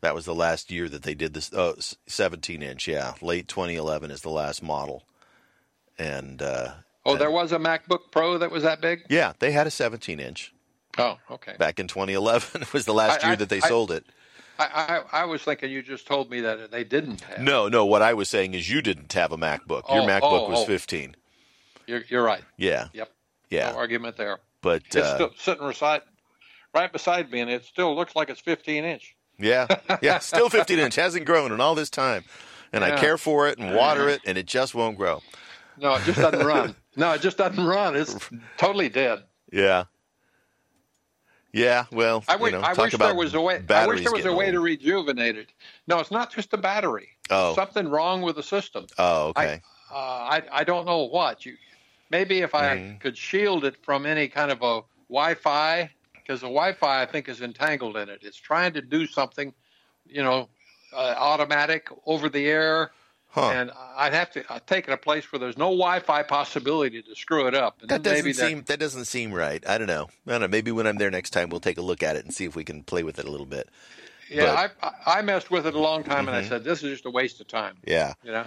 That 0.01 0.15
was 0.15 0.25
the 0.25 0.35
last 0.35 0.71
year 0.71 0.87
that 0.89 1.03
they 1.03 1.13
did 1.13 1.33
this. 1.33 1.51
Oh, 1.53 1.75
17 2.07 2.61
inch, 2.63 2.87
yeah. 2.87 3.13
Late 3.21 3.47
2011 3.47 4.09
is 4.11 4.21
the 4.21 4.29
last 4.29 4.63
model. 4.63 5.03
And 5.99 6.41
uh, 6.41 6.73
Oh, 7.05 7.17
there 7.17 7.31
was 7.31 7.51
a 7.51 7.57
MacBook 7.59 8.11
Pro 8.11 8.37
that 8.37 8.51
was 8.51 8.63
that 8.63 8.79
big. 8.81 9.05
yeah, 9.09 9.33
they 9.39 9.51
had 9.51 9.67
a 9.67 9.71
17 9.71 10.19
inch 10.19 10.53
Oh, 10.97 11.17
okay. 11.29 11.55
back 11.59 11.79
in 11.79 11.87
2011. 11.87 12.61
It 12.61 12.73
was 12.73 12.85
the 12.85 12.93
last 12.93 13.23
I- 13.23 13.27
year 13.27 13.35
that 13.35 13.49
they 13.49 13.61
I- 13.61 13.67
sold 13.67 13.91
it. 13.91 14.05
I, 14.59 15.01
I 15.11 15.21
I 15.23 15.25
was 15.25 15.41
thinking 15.41 15.71
you 15.71 15.81
just 15.81 16.05
told 16.05 16.29
me 16.29 16.39
that 16.41 16.69
they 16.69 16.83
didn't 16.83 17.21
have. 17.21 17.39
No, 17.39 17.67
no. 17.67 17.85
What 17.87 18.03
I 18.03 18.13
was 18.13 18.29
saying 18.29 18.53
is 18.53 18.69
you 18.69 18.83
didn't 18.83 19.11
have 19.13 19.31
a 19.31 19.37
MacBook. 19.37 19.89
Your 19.91 20.03
Oh, 20.03 20.07
MacBook 20.07 20.21
oh, 20.47 20.49
was 20.49 20.59
oh. 20.59 20.65
15. 20.65 21.15
You're, 21.87 22.03
you're 22.07 22.23
right. 22.23 22.43
Yeah, 22.55 22.89
Yep. 22.93 23.09
Yeah. 23.49 23.71
No 23.71 23.77
argument 23.77 24.17
there. 24.17 24.39
But 24.62 24.84
It's 24.88 24.95
uh, 24.95 25.15
still 25.15 25.32
sitting 25.38 25.67
beside, 25.67 26.01
right 26.73 26.91
beside 26.91 27.32
me, 27.32 27.41
and 27.41 27.49
it 27.49 27.65
still 27.65 27.95
looks 27.95 28.15
like 28.15 28.29
it's 28.29 28.39
15 28.41 28.84
inch. 28.84 29.15
yeah, 29.38 29.67
yeah. 30.01 30.19
Still 30.19 30.49
15 30.49 30.79
inch 30.79 30.95
hasn't 30.95 31.25
grown 31.25 31.51
in 31.51 31.60
all 31.62 31.75
this 31.75 31.89
time, 31.89 32.23
and 32.71 32.84
I 32.84 32.97
care 32.97 33.17
for 33.17 33.47
it 33.47 33.58
and 33.60 33.75
water 33.75 34.08
it, 34.10 34.21
and 34.25 34.38
it 34.38 34.45
just 34.45 34.73
won't 34.73 34.97
grow. 34.97 35.21
No, 35.77 35.95
it 35.95 36.03
just 36.03 36.19
doesn't 36.19 36.45
run. 36.45 36.75
No, 36.95 37.12
it 37.13 37.21
just 37.21 37.38
doesn't 37.39 37.65
run. 37.65 37.95
It's 37.95 38.15
totally 38.56 38.88
dead. 38.88 39.23
Yeah. 39.51 39.86
Yeah, 41.51 41.86
well, 41.91 42.23
I 42.27 42.36
wish, 42.36 42.51
you 42.51 42.60
know, 42.60 42.63
I 42.63 42.73
wish 42.73 42.93
there 42.93 43.15
was 43.15 43.34
a 43.34 43.41
way. 43.41 43.63
I 43.69 43.88
wish 43.88 44.03
there 44.03 44.12
was 44.12 44.25
a 44.25 44.34
way 44.34 44.51
to 44.51 44.60
rejuvenate 44.60 45.36
it. 45.38 45.49
No, 45.88 45.99
it's 45.99 46.12
not 46.12 46.32
just 46.32 46.51
the 46.51 46.58
battery. 46.58 47.10
Oh. 47.32 47.56
something 47.56 47.88
wrong 47.88 48.21
with 48.21 48.36
the 48.36 48.43
system. 48.43 48.86
Oh, 48.99 49.29
okay. 49.29 49.62
Uh, 49.91 49.95
I 49.95 50.41
I 50.51 50.63
don't 50.63 50.86
know 50.86 51.06
what 51.06 51.45
you. 51.45 51.56
Maybe 52.13 52.41
if 52.41 52.54
I 52.54 52.78
Mhm. 52.78 52.99
could 52.99 53.17
shield 53.17 53.65
it 53.65 53.76
from 53.84 54.06
any 54.06 54.28
kind 54.28 54.52
of 54.52 54.62
a 54.62 54.84
Wi-Fi, 55.10 55.89
because 56.13 56.41
the 56.41 56.47
Wi-Fi 56.47 57.02
I 57.02 57.08
think 57.08 57.28
is 57.28 57.41
entangled 57.41 57.97
in 57.97 58.08
it. 58.08 58.19
It's 58.21 58.38
trying 58.38 58.73
to 58.73 58.84
do 58.84 59.08
something, 59.08 59.52
you 60.06 60.21
know, 60.21 60.47
uh, 60.93 61.15
automatic 61.17 61.89
over 62.06 62.30
the 62.30 62.45
air, 62.45 62.91
huh. 63.30 63.49
and 63.49 63.71
I'd 63.95 64.13
have 64.13 64.30
to 64.34 64.43
I'd 64.47 64.67
take 64.67 64.88
it 64.88 64.91
a 64.91 64.97
place 64.97 65.32
where 65.32 65.39
there's 65.39 65.58
no 65.58 65.71
Wi-Fi 65.71 66.21
possibility 66.21 67.02
to 67.02 67.15
screw 67.15 67.47
it 67.47 67.56
up. 67.56 67.82
And 67.82 67.89
that 67.89 68.04
doesn't 68.04 68.36
seem 68.36 68.62
that 68.67 68.80
doesn't 68.80 69.06
seem 69.06 69.34
right. 69.34 69.67
I 69.67 69.80
don't 69.80 69.88
know. 69.88 70.08
I 70.28 70.32
don't 70.34 70.41
know. 70.41 70.47
Maybe 70.47 70.72
when 70.72 70.86
I'm 70.86 70.97
there 70.97 71.09
next 71.09 71.32
time, 71.32 71.49
we'll 71.49 71.61
take 71.61 71.80
a 71.80 71.82
look 71.82 72.03
at 72.03 72.16
it 72.16 72.26
and 72.26 72.32
see 72.32 72.45
if 72.45 72.55
we 72.55 72.64
can 72.64 72.84
play 72.84 73.01
with 73.01 73.18
it 73.18 73.26
a 73.26 73.32
little 73.32 73.47
bit. 73.47 73.70
Yeah, 74.30 74.70
I 74.84 74.91
I 75.18 75.24
messed 75.24 75.49
with 75.49 75.66
it 75.66 75.74
a 75.74 75.80
long 75.80 76.03
time, 76.03 76.28
and 76.28 76.38
I 76.38 76.41
Mhm. 76.41 76.47
said 76.49 76.64
this 76.64 76.84
is 76.84 76.91
just 76.91 77.07
a 77.07 77.09
waste 77.09 77.41
of 77.41 77.47
time. 77.47 77.78
Yeah, 77.88 78.14
You 78.24 78.34
know. 78.34 78.45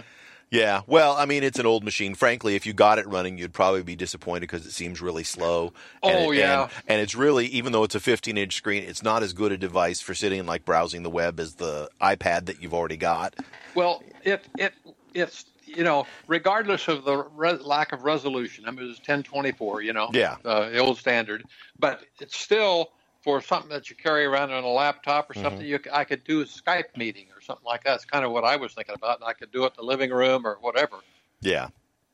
Yeah. 0.50 0.82
Well, 0.86 1.12
I 1.16 1.26
mean, 1.26 1.42
it's 1.42 1.58
an 1.58 1.66
old 1.66 1.84
machine. 1.84 2.14
Frankly, 2.14 2.54
if 2.54 2.66
you 2.66 2.72
got 2.72 2.98
it 2.98 3.06
running, 3.06 3.38
you'd 3.38 3.52
probably 3.52 3.82
be 3.82 3.96
disappointed 3.96 4.42
because 4.42 4.64
it 4.66 4.72
seems 4.72 5.00
really 5.00 5.24
slow. 5.24 5.72
And 6.02 6.26
Oh, 6.26 6.30
it- 6.32 6.38
yeah. 6.38 6.62
and, 6.62 6.70
and 6.88 7.00
it's 7.00 7.14
really 7.14 7.46
even 7.46 7.72
though 7.72 7.84
it's 7.84 7.94
a 7.94 8.00
15 8.00 8.36
inch 8.38 8.54
screen, 8.54 8.82
it's 8.84 9.02
not 9.02 9.22
as 9.22 9.32
good 9.32 9.52
a 9.52 9.56
device 9.56 10.00
for 10.00 10.14
sitting 10.14 10.38
and 10.38 10.48
like 10.48 10.64
browsing 10.64 11.02
the 11.02 11.10
web 11.10 11.40
as 11.40 11.54
the 11.54 11.90
iPad 12.00 12.46
that 12.46 12.62
you've 12.62 12.74
already 12.74 12.96
got. 12.96 13.34
Well, 13.74 14.02
it 14.24 14.44
it 14.58 14.72
it's 15.14 15.44
you 15.68 15.82
know, 15.82 16.06
regardless 16.28 16.86
of 16.88 17.04
the 17.04 17.16
re- 17.34 17.52
lack 17.54 17.92
of 17.92 18.04
resolution, 18.04 18.66
I 18.66 18.70
mean, 18.70 18.84
it 18.84 18.88
was 18.88 18.98
1024, 18.98 19.82
you 19.82 19.92
know, 19.92 20.08
Yeah. 20.12 20.36
uh, 20.44 20.68
the 20.70 20.78
old 20.78 20.96
standard, 20.96 21.44
but 21.78 22.02
it's 22.20 22.36
still 22.38 22.92
for 23.26 23.40
something 23.42 23.70
that 23.70 23.90
you 23.90 23.96
carry 23.96 24.24
around 24.24 24.52
on 24.52 24.62
a 24.62 24.68
laptop 24.68 25.28
or 25.28 25.34
Mm-hmm. 25.34 25.42
something. 25.42 25.66
You, 25.66 25.80
c- 25.82 25.90
I 25.92 26.04
could 26.04 26.22
do 26.22 26.42
a 26.42 26.44
Skype 26.44 26.96
meeting 26.96 27.26
or 27.34 27.40
something 27.40 27.64
like 27.66 27.82
that. 27.82 27.96
It's 27.96 28.04
kind 28.04 28.24
of 28.24 28.30
what 28.30 28.44
I 28.44 28.54
was 28.54 28.72
thinking 28.72 28.94
about. 28.94 29.18
And 29.18 29.28
I 29.28 29.32
could 29.32 29.50
do 29.50 29.64
it 29.64 29.72
in 29.72 29.72
the 29.78 29.82
living 29.82 30.10
room 30.10 30.46
or 30.46 30.58
whatever. 30.60 30.98
Yeah. 31.40 31.70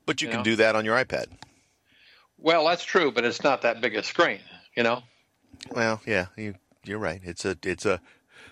But 0.06 0.22
you 0.22 0.28
You 0.28 0.32
can 0.32 0.38
know? 0.40 0.44
do 0.44 0.56
that 0.56 0.74
on 0.74 0.86
your 0.86 0.96
iPad. 0.96 1.26
Well, 2.38 2.64
that's 2.66 2.82
true, 2.82 3.12
but 3.12 3.26
it's 3.26 3.44
not 3.44 3.60
that 3.60 3.82
big 3.82 3.94
a 3.94 4.02
screen, 4.02 4.40
you 4.74 4.82
know. 4.84 5.02
Well, 5.70 6.00
yeah, 6.06 6.26
you, 6.34 6.54
you're 6.82 6.98
right. 6.98 7.20
It's 7.22 7.44
a 7.44 7.56
it's 7.62 7.84
a 7.84 8.00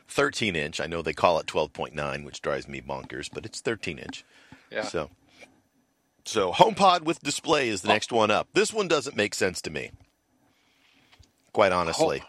13 0.09 0.55
inch. 0.55 0.81
I 0.83 0.87
know 0.87 1.01
they 1.01 1.15
call 1.15 1.39
it 1.41 1.47
12.9, 1.47 2.25
which 2.27 2.43
drives 2.43 2.69
me 2.69 2.83
bonkers, 2.83 3.31
but 3.33 3.47
it's 3.47 3.61
13 3.63 3.99
inch. 3.99 4.23
Yeah. 4.71 4.83
So, 4.83 5.11
so 6.27 6.53
HomePod 6.53 7.01
with 7.05 7.21
display 7.23 7.71
is 7.71 7.81
the 7.81 7.89
next 7.89 8.13
one 8.13 8.31
up. 8.31 8.49
This 8.53 8.71
one 8.73 8.87
doesn't 8.87 9.17
make 9.17 9.35
sense 9.35 9.63
to 9.63 9.71
me, 9.71 9.91
quite 11.55 11.73
honestly. 11.73 12.23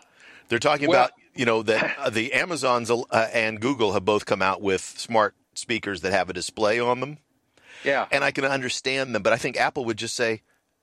They're 0.51 0.59
talking 0.59 0.89
Well- 0.89 0.99
about 1.05 1.11
you 1.33 1.45
know 1.45 1.63
that 1.63 1.97
uh, 1.97 2.09
the 2.09 2.33
Amazons 2.33 2.91
uh, 2.91 3.03
and 3.33 3.61
Google 3.61 3.93
have 3.93 4.03
both 4.03 4.25
come 4.25 4.41
out 4.41 4.61
with 4.61 4.81
smart 4.81 5.33
speakers 5.53 6.01
that 6.01 6.11
have 6.11 6.29
a 6.29 6.33
display 6.33 6.77
on 6.77 6.99
them, 6.99 7.19
Yeah. 7.85 8.05
and 8.11 8.21
I 8.21 8.31
can 8.31 8.43
understand 8.43 9.15
them. 9.15 9.23
But 9.23 9.31
I 9.31 9.37
think 9.37 9.55
Apple 9.55 9.85
would 9.85 9.95
just 9.95 10.13
say, 10.13 10.41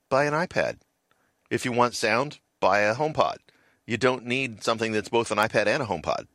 buy 0.09 0.25
an 0.25 0.33
iPad. 0.33 0.79
If 1.51 1.67
you 1.67 1.73
want 1.73 1.95
sound, 1.95 2.39
buy 2.61 2.81
a 2.81 2.95
HomePod. 2.95 3.37
You 3.87 3.99
don't 3.99 4.25
need 4.25 4.65
something 4.65 4.93
that's 4.93 5.11
both 5.11 5.31
an 5.31 5.37
iPad 5.37 5.67
and 5.67 5.83
a 5.83 5.87
HomePod. 5.87 6.29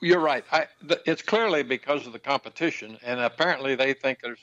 You're 0.00 0.20
right. 0.20 0.44
I, 0.52 0.66
th- 0.86 1.00
it's 1.06 1.22
clearly 1.22 1.64
because 1.64 2.06
of 2.06 2.12
the 2.12 2.18
competition, 2.20 2.98
and 3.02 3.18
apparently 3.18 3.74
they 3.74 3.94
think 3.94 4.20
there's 4.22 4.38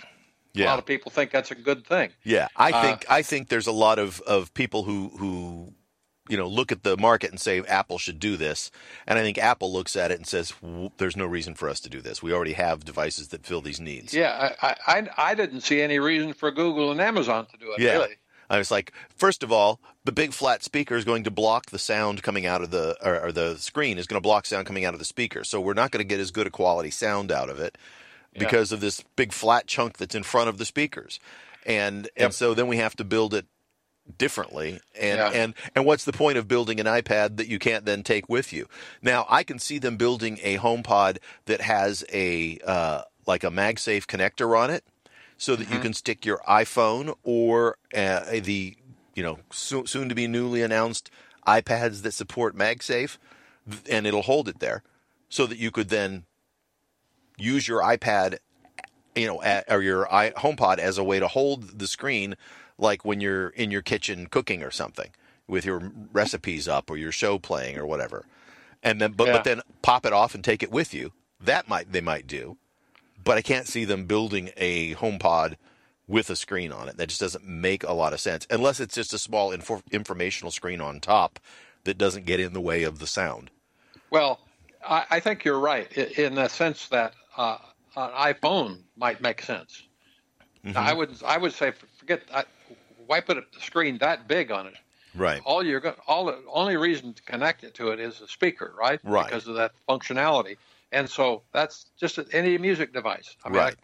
a 0.54 0.64
lot 0.66 0.80
of 0.80 0.86
people 0.86 1.12
think 1.12 1.32
that's 1.32 1.52
a 1.52 1.56
good 1.56 1.88
thing. 1.88 2.10
Yeah, 2.26 2.50
I 2.58 2.72
Uh, 2.74 2.82
think 2.82 3.06
I 3.10 3.22
think 3.22 3.48
there's 3.48 3.68
a 3.68 3.72
lot 3.72 4.00
of, 4.00 4.20
of 4.22 4.54
people 4.54 4.84
who 4.84 5.12
who 5.18 5.74
you 6.30 6.38
know 6.38 6.48
look 6.48 6.72
at 6.72 6.84
the 6.84 6.98
market 6.98 7.32
and 7.32 7.40
say 7.40 7.62
Apple 7.62 7.98
should 7.98 8.20
do 8.20 8.38
this, 8.38 8.72
and 9.06 9.18
I 9.18 9.22
think 9.22 9.38
Apple 9.38 9.72
looks 9.72 9.96
at 9.96 10.12
it 10.12 10.18
and 10.18 10.28
says 10.28 10.54
there's 10.98 11.16
no 11.18 11.26
reason 11.26 11.54
for 11.54 11.70
us 11.70 11.80
to 11.82 11.90
do 11.90 12.02
this. 12.02 12.22
We 12.24 12.34
already 12.34 12.54
have 12.54 12.86
devices 12.86 13.30
that 13.30 13.46
fill 13.46 13.62
these 13.62 13.80
needs. 13.80 14.14
Yeah, 14.14 14.54
I, 14.62 14.76
I, 14.88 15.08
I- 15.18 15.36
didn't 15.36 15.62
see 15.62 15.82
any 15.82 16.00
reason 16.00 16.34
for 16.34 16.50
Google 16.52 16.92
and 16.92 17.00
Amazon 17.00 17.46
to 17.48 17.58
do 17.58 17.72
it. 17.74 17.80
Yeah. 17.82 17.94
Really. 17.94 18.16
I 18.50 18.58
was 18.58 18.72
like, 18.72 18.94
first 19.14 19.44
of 19.44 19.52
all, 19.52 19.80
the 20.06 20.12
big 20.14 20.32
flat 20.32 20.64
speaker 20.64 20.96
is 20.96 21.04
going 21.04 21.24
to 21.26 21.32
block 21.32 21.66
the 21.70 21.78
sound 21.78 22.24
coming 22.24 22.46
out 22.46 22.62
of 22.62 22.72
the 22.72 22.96
or, 23.06 23.26
or 23.26 23.32
the 23.34 23.58
screen 23.58 23.98
is 23.98 24.08
going 24.08 24.16
to 24.20 24.24
block 24.26 24.46
sound 24.46 24.66
coming 24.66 24.86
out 24.86 24.94
of 24.94 25.00
the 25.00 25.06
speaker, 25.06 25.44
so 25.44 25.60
we're 25.60 25.74
not 25.74 25.92
going 25.92 26.00
to 26.00 26.08
get 26.08 26.20
as 26.22 26.32
good 26.32 26.48
a 26.48 26.50
quality 26.50 26.90
sound 26.90 27.30
out 27.32 27.50
of 27.50 27.60
it 27.60 27.78
because 28.40 28.72
of 28.72 28.80
this 28.80 29.04
big 29.16 29.34
flat 29.34 29.68
chunk 29.68 29.98
that's 29.98 30.16
in 30.16 30.24
front 30.24 30.48
of 30.48 30.58
the 30.60 30.66
speakers, 30.66 31.20
and 31.66 32.04
Yep. 32.06 32.12
and 32.18 32.34
so 32.34 32.54
then 32.54 32.68
we 32.68 32.78
have 32.78 32.96
to 32.96 33.04
build 33.04 33.34
it 33.34 33.46
differently. 34.18 34.80
And 35.00 35.18
Yeah. 35.18 35.30
and 35.30 35.54
and 35.76 35.86
what's 35.86 36.06
the 36.06 36.14
point 36.14 36.38
of 36.38 36.48
building 36.48 36.80
an 36.80 36.86
iPad 36.86 37.38
that 37.38 37.48
you 37.48 37.60
can't 37.60 37.86
then 37.86 38.04
take 38.04 38.30
with 38.30 38.54
you? 38.54 38.68
Now 39.02 39.26
I 39.30 39.44
can 39.44 39.60
see 39.60 39.80
them 39.80 39.98
building 39.98 40.40
a 40.42 40.58
HomePod 40.58 41.18
that 41.46 41.62
has 41.62 42.04
a 42.12 42.60
uh, 42.66 43.04
like 43.26 43.44
a 43.44 43.50
MagSafe 43.50 44.06
connector 44.06 44.58
on 44.58 44.70
it 44.70 44.84
so 45.38 45.56
that 45.56 45.70
you 45.70 45.80
can 45.80 45.94
stick 45.94 46.26
your 46.26 46.42
iPhone 46.48 47.16
or 47.24 47.78
uh, 47.96 48.40
the 48.42 48.76
you 49.14 49.24
know 49.24 49.40
so, 49.52 49.84
soon 49.84 50.10
to 50.10 50.16
be 50.16 50.28
newly 50.28 50.62
announced 50.62 51.12
iPads 51.46 52.02
that 52.02 52.14
support 52.14 52.56
MagSafe 52.56 53.18
and 53.90 54.08
it'll 54.08 54.24
hold 54.24 54.48
it 54.48 54.60
there 54.60 54.84
so 55.30 55.46
that 55.46 55.58
you 55.58 55.72
could 55.72 55.90
then 55.90 56.26
use 57.38 57.68
your 57.68 57.82
iPad 57.82 58.38
you 59.16 59.28
know 59.28 59.42
at, 59.42 59.66
or 59.70 59.82
your 59.82 60.12
i 60.14 60.32
HomePod 60.32 60.78
as 60.80 60.98
a 60.98 61.04
way 61.04 61.20
to 61.20 61.28
hold 61.28 61.80
the 61.80 61.88
screen 61.88 62.36
like 62.78 63.06
when 63.06 63.22
you're 63.22 63.50
in 63.50 63.72
your 63.72 63.82
kitchen 63.82 64.28
cooking 64.28 64.64
or 64.64 64.72
something 64.72 65.10
with 65.48 65.66
your 65.66 65.92
recipes 66.12 66.68
up 66.68 66.90
or 66.90 66.98
your 66.98 67.12
show 67.12 67.38
playing 67.40 67.78
or 67.78 67.86
whatever 67.86 68.26
and 68.84 69.02
then 69.02 69.12
but, 69.14 69.28
Yeah. 69.28 69.34
but 69.34 69.44
then 69.44 69.62
pop 69.82 70.06
it 70.06 70.14
off 70.14 70.36
and 70.36 70.44
take 70.44 70.62
it 70.64 70.72
with 70.72 70.94
you 70.94 71.12
that 71.40 71.68
might 71.68 71.92
they 71.92 72.02
might 72.02 72.28
do 72.28 72.58
but 73.24 73.38
I 73.38 73.42
can't 73.42 73.68
see 73.68 73.84
them 73.84 74.06
building 74.06 74.52
a 74.56 74.96
HomePod 74.96 75.56
with 76.08 76.30
a 76.30 76.36
screen 76.38 76.72
on 76.72 76.88
it. 76.88 76.96
That 76.96 77.10
just 77.10 77.20
doesn't 77.20 77.46
make 77.46 77.84
a 77.84 77.92
lot 77.92 78.14
of 78.14 78.22
sense 78.22 78.48
unless 78.50 78.80
it's 78.80 78.96
just 78.96 79.14
a 79.14 79.20
small 79.20 79.52
infor- 79.52 79.82
informational 79.92 80.52
screen 80.52 80.80
on 80.80 81.02
top 81.02 81.40
that 81.84 81.98
doesn't 81.98 82.26
get 82.26 82.40
in 82.40 82.54
the 82.54 82.62
way 82.62 82.84
of 82.84 83.00
the 83.00 83.08
sound. 83.08 83.52
Well, 84.10 84.40
I, 84.88 85.06
I 85.10 85.20
think 85.20 85.44
you're 85.44 85.60
right 85.60 85.92
in 85.92 86.36
the 86.36 86.48
sense 86.48 86.88
that 86.88 87.14
uh, 87.36 87.58
an 87.98 88.12
iPhone 88.12 88.84
might 88.96 89.20
make 89.20 89.42
sense. 89.42 89.84
Mm-hmm. 90.66 90.78
I 90.78 90.94
would 90.94 91.12
I 91.26 91.38
would 91.38 91.54
say 91.54 91.74
forget 91.98 92.22
I, 92.34 92.46
why 93.08 93.22
put 93.22 93.38
a 93.38 93.44
screen 93.60 93.98
that 94.00 94.28
big 94.28 94.52
on 94.52 94.68
it. 94.68 94.76
Right. 95.16 95.42
All 95.46 95.64
you're 95.64 95.80
going 95.80 95.96
all 96.06 96.26
the 96.26 96.44
only 96.52 96.78
reason 96.78 97.14
to 97.14 97.24
connect 97.24 97.64
it 97.64 97.74
to 97.76 97.90
it 97.90 98.00
is 98.00 98.22
a 98.22 98.28
speaker, 98.28 98.74
right? 98.78 99.00
Right. 99.04 99.26
Because 99.26 99.48
of 99.48 99.56
that 99.56 99.72
functionality. 99.90 100.58
And 100.92 101.10
so 101.10 101.42
that's 101.52 101.88
just 102.00 102.20
any 102.32 102.58
music 102.58 102.94
device. 102.94 103.36
I 103.44 103.50
mean, 103.50 103.58
Right. 103.58 103.76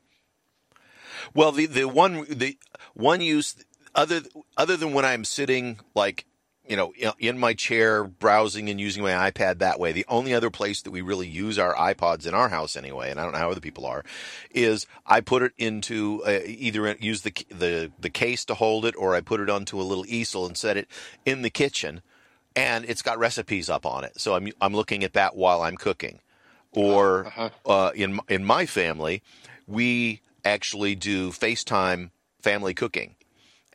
Well, 1.34 1.52
the 1.52 1.66
the 1.66 1.88
one 1.88 2.26
the 2.30 2.58
one 2.94 3.22
use 3.22 3.56
other 3.96 4.22
other 4.58 4.78
than 4.78 4.94
when 4.94 5.06
I'm 5.06 5.24
sitting 5.24 5.80
like 5.96 6.26
you 6.68 6.76
know 6.76 6.94
in- 7.20 7.38
my 7.38 7.54
chair 7.54 8.04
browsing 8.04 8.70
and 8.70 8.80
using 8.80 9.04
my 9.04 9.30
iPad 9.32 9.60
that 9.60 9.80
way, 9.80 9.92
the 9.92 10.06
only 10.08 10.34
other 10.34 10.50
place 10.50 10.82
that 10.82 10.92
we 10.92 11.02
really 11.02 11.28
use 11.28 11.60
our 11.60 11.74
iPods 11.76 12.26
in 12.26 12.34
our 12.34 12.50
house 12.50 12.76
anyway, 12.76 13.12
and 13.12 13.20
I 13.20 13.24
don't 13.24 13.34
know 13.34 13.40
how 13.40 13.52
other 13.52 13.60
people 13.62 13.86
are, 13.86 14.04
is 14.52 14.86
I 15.06 15.22
put 15.22 15.44
it 15.44 15.54
into 15.58 16.24
uh, 16.26 16.40
either 16.46 16.96
use 17.00 17.22
the 17.24 17.34
the 17.50 17.92
the 18.00 18.10
case 18.10 18.46
to 18.46 18.54
hold 18.56 18.86
it, 18.86 18.96
or 18.98 19.16
I 19.16 19.22
put 19.22 19.40
it 19.42 19.50
onto 19.50 19.80
a 19.80 19.84
little 19.84 20.06
easel 20.08 20.46
and 20.46 20.58
set 20.58 20.78
it 20.78 20.88
in 21.26 21.42
the 21.42 21.50
kitchen, 21.50 22.02
and 22.56 22.86
it's 22.86 23.02
got 23.02 23.18
recipes 23.20 23.70
up 23.70 23.86
on 23.86 24.04
it, 24.04 24.20
so 24.20 24.36
I'm 24.36 24.50
I'm 24.62 24.74
looking 24.76 25.04
at 25.04 25.14
that 25.14 25.36
while 25.36 25.62
I'm 25.62 25.76
cooking. 25.78 26.20
Or 26.72 27.28
Uh-huh. 27.28 27.50
uh, 27.66 27.92
in 27.94 28.20
in 28.30 28.44
my 28.46 28.66
family, 28.66 29.22
we 29.68 30.22
actually 30.46 30.96
do 30.96 31.30
FaceTime 31.32 32.12
family 32.42 32.74
cooking, 32.74 33.16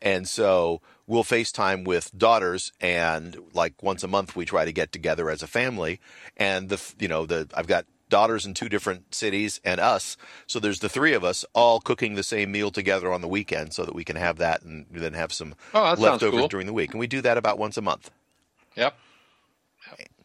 and 0.03 0.27
so 0.29 0.81
we'll 1.09 1.25
FaceTime 1.25 1.85
with 1.85 2.17
daughters, 2.17 2.71
and 2.81 3.37
like 3.53 3.83
once 3.83 4.05
a 4.05 4.09
month 4.09 4.37
we 4.37 4.45
try 4.45 4.65
to 4.65 4.73
get 4.73 4.93
together 4.93 5.29
as 5.29 5.43
a 5.43 5.49
family, 5.49 5.99
and 6.37 6.69
the 6.69 6.81
you 7.01 7.09
know 7.09 7.27
the 7.27 7.49
I've 7.55 7.67
got 7.67 7.87
daughters 8.09 8.47
in 8.47 8.55
two 8.55 8.69
different 8.69 9.13
cities 9.15 9.61
and 9.65 9.81
us, 9.81 10.17
so 10.47 10.61
there's 10.61 10.79
the 10.79 10.89
three 10.89 11.13
of 11.15 11.25
us 11.25 11.45
all 11.55 11.81
cooking 11.81 12.15
the 12.15 12.23
same 12.23 12.53
meal 12.53 12.71
together 12.71 13.13
on 13.13 13.21
the 13.23 13.29
weekend, 13.29 13.73
so 13.75 13.85
that 13.85 13.95
we 13.95 14.05
can 14.05 14.17
have 14.17 14.37
that 14.39 14.63
and 14.63 14.87
then 14.91 15.15
have 15.15 15.33
some 15.33 15.55
Oh, 15.75 15.95
leftovers 15.99 16.39
cool. 16.41 16.49
during 16.49 16.67
the 16.67 16.73
week, 16.73 16.93
and 16.93 17.01
we 17.01 17.07
do 17.09 17.21
that 17.23 17.37
about 17.37 17.59
once 17.59 17.77
a 17.77 17.83
month. 17.83 18.11
Yep. 18.77 18.95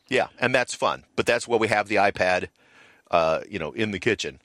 Yeah, 0.10 0.28
and 0.40 0.54
that's 0.54 0.76
fun. 0.76 1.06
But 1.16 1.26
that's 1.26 1.48
why 1.48 1.58
we 1.58 1.70
have 1.70 1.88
the 1.88 1.96
iPad, 1.96 2.50
uh, 3.10 3.40
you 3.50 3.58
know, 3.58 3.72
in 3.72 3.92
the 3.92 4.00
kitchen. 4.00 4.42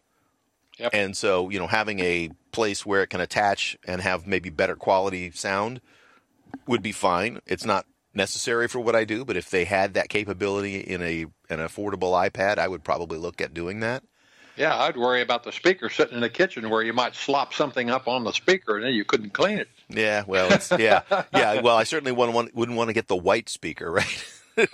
Yep. 0.79 0.91
And 0.95 1.17
so, 1.17 1.51
you 1.51 1.59
know, 1.59 1.67
having 1.67 1.99
a 2.01 2.31
place 2.53 2.87
where 2.87 3.03
it 3.03 3.09
can 3.09 3.21
attach 3.21 3.77
and 3.85 4.01
have 4.01 4.27
maybe 4.27 4.49
better 4.51 4.77
quality 4.77 5.31
sound 5.33 5.81
would 6.67 6.83
be 6.83 6.93
fine. 6.93 7.41
It's 7.47 7.65
not 7.65 7.87
necessary 8.15 8.69
for 8.69 8.81
what 8.81 8.95
I 8.95 9.05
do, 9.05 9.25
but 9.25 9.37
if 9.37 9.51
they 9.51 9.65
had 9.65 9.95
that 9.95 10.09
capability 10.09 10.81
in 10.81 11.03
a 11.03 11.23
an 11.51 11.61
affordable 11.61 12.13
iPad, 12.13 12.59
I 12.59 12.69
would 12.69 12.85
probably 12.85 13.19
look 13.19 13.41
at 13.41 13.55
doing 13.55 13.81
that. 13.81 14.03
Yeah, 14.57 14.77
I'd 14.77 14.97
worry 14.97 15.23
about 15.23 15.45
the 15.45 15.53
speaker 15.53 15.89
sitting 15.89 16.17
in 16.17 16.21
the 16.21 16.29
kitchen 16.29 16.69
where 16.69 16.83
you 16.83 16.93
might 16.93 17.15
slop 17.15 17.55
something 17.55 17.91
up 17.91 18.09
on 18.09 18.25
the 18.25 18.33
speaker 18.33 18.77
and 18.77 18.85
then 18.85 18.93
you 18.93 19.05
couldn't 19.05 19.33
clean 19.33 19.59
it. 19.59 19.69
Yeah, 19.89 20.25
well, 20.27 20.53
it's, 20.53 20.73
yeah, 20.73 21.03
yeah. 21.33 21.61
Well, 21.61 21.77
I 21.77 21.85
certainly 21.85 22.11
wouldn't 22.11 22.35
want, 22.35 22.55
wouldn't 22.57 22.77
want 22.77 22.89
to 22.89 22.93
get 22.93 23.07
the 23.07 23.17
white 23.17 23.49
speaker, 23.49 23.91
right? 23.93 24.25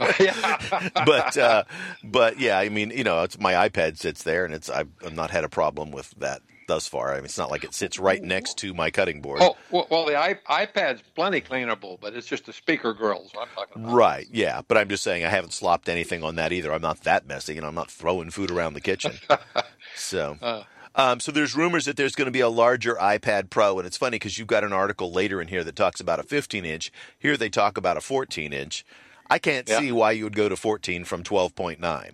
but 1.05 1.37
uh, 1.37 1.65
but 2.03 2.41
yeah, 2.41 2.59
I 2.59 2.71
mean, 2.71 2.91
you 2.91 3.05
know, 3.05 3.23
it's 3.23 3.39
my 3.39 3.69
iPad 3.69 3.99
sits 3.99 4.23
there, 4.23 4.47
and 4.47 4.55
it's 4.55 4.71
I've, 4.71 4.89
I've 5.05 5.15
not 5.15 5.31
had 5.31 5.45
a 5.45 5.49
problem 5.51 5.91
with 5.91 6.11
that 6.13 6.41
thus 6.67 6.87
far. 6.89 7.13
I 7.13 7.17
mean, 7.17 7.25
it's 7.27 7.39
not 7.39 7.51
like 7.51 7.65
it 7.65 7.75
sits 7.75 7.99
right 7.99 8.23
next 8.23 8.59
to 8.59 8.75
my 8.75 8.91
cutting 8.91 9.21
board. 9.21 9.41
Oh 9.43 9.57
well, 9.71 10.07
the 10.07 10.17
I, 10.17 10.35
iPad's 10.49 11.03
plenty 11.15 11.41
cleanable, 11.41 12.01
but 12.01 12.15
it's 12.15 12.27
just 12.27 12.47
the 12.47 12.53
speaker 12.53 12.93
grills 12.93 13.33
I'm 13.41 13.49
talking 13.55 13.83
about. 13.85 13.95
Right, 13.95 14.27
yeah, 14.33 14.63
but 14.67 14.77
I'm 14.79 14.89
just 14.89 15.03
saying 15.03 15.25
I 15.25 15.29
haven't 15.29 15.53
slopped 15.53 15.89
anything 15.89 16.23
on 16.23 16.37
that 16.37 16.53
either. 16.53 16.73
I'm 16.73 16.83
not 16.83 17.01
that 17.03 17.27
messy, 17.27 17.57
and 17.57 17.67
I'm 17.67 17.75
not 17.75 17.91
throwing 17.91 18.31
food 18.31 18.51
around 18.51 18.75
the 18.75 18.81
kitchen. 18.81 19.13
so, 19.97 20.39
Uh. 20.43 20.63
um, 20.95 21.21
so 21.21 21.33
there's 21.33 21.55
rumors 21.57 21.85
that 21.87 21.97
there's 21.97 22.15
going 22.15 22.27
to 22.27 22.33
be 22.33 22.41
a 22.41 22.49
larger 22.49 22.95
iPad 22.97 23.51
Pro, 23.51 23.79
and 23.79 23.87
it's 23.87 23.97
funny 23.97 24.17
because 24.17 24.39
you've 24.39 24.49
got 24.49 24.65
an 24.65 24.73
article 24.73 25.11
later 25.13 25.41
in 25.41 25.49
here 25.49 25.65
that 25.65 25.77
talks 25.77 26.01
about 26.01 26.21
a 26.21 26.23
15 26.23 26.65
inch. 26.65 26.93
Here 27.19 27.37
they 27.37 27.49
talk 27.49 27.77
about 27.77 27.97
a 27.97 28.01
14 28.01 28.53
inch. 28.53 28.85
I 29.31 29.39
can't 29.39 29.69
Yeah. 29.69 29.81
see 29.81 29.91
why 29.93 30.13
you 30.13 30.25
would 30.25 30.37
go 30.37 30.49
to 30.49 30.57
14 30.57 31.05
from 31.05 31.23
12.9. 31.25 32.13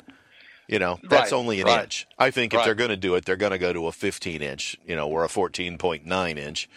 You 0.71 0.81
know, 0.81 1.01
that's 1.11 1.33
Right, 1.33 1.33
only 1.33 1.61
an 1.62 1.66
right. 1.66 1.85
inch. 1.85 2.09
I 2.18 2.31
think 2.33 2.55
if 2.55 2.59
Right. 2.59 2.64
they're 2.64 2.77
going 2.77 2.91
to 2.91 2.99
do 2.99 3.16
it, 3.16 3.27
they're 3.27 3.37
going 3.37 3.53
to 3.53 3.59
go 3.59 3.75
to 3.75 3.89
a 3.89 3.93
15 3.93 4.43
inch, 4.43 4.79
you 4.87 4.97
know, 4.97 5.09
or 5.09 5.25
a 5.25 5.29
14.9 5.29 6.39
inch. 6.39 6.71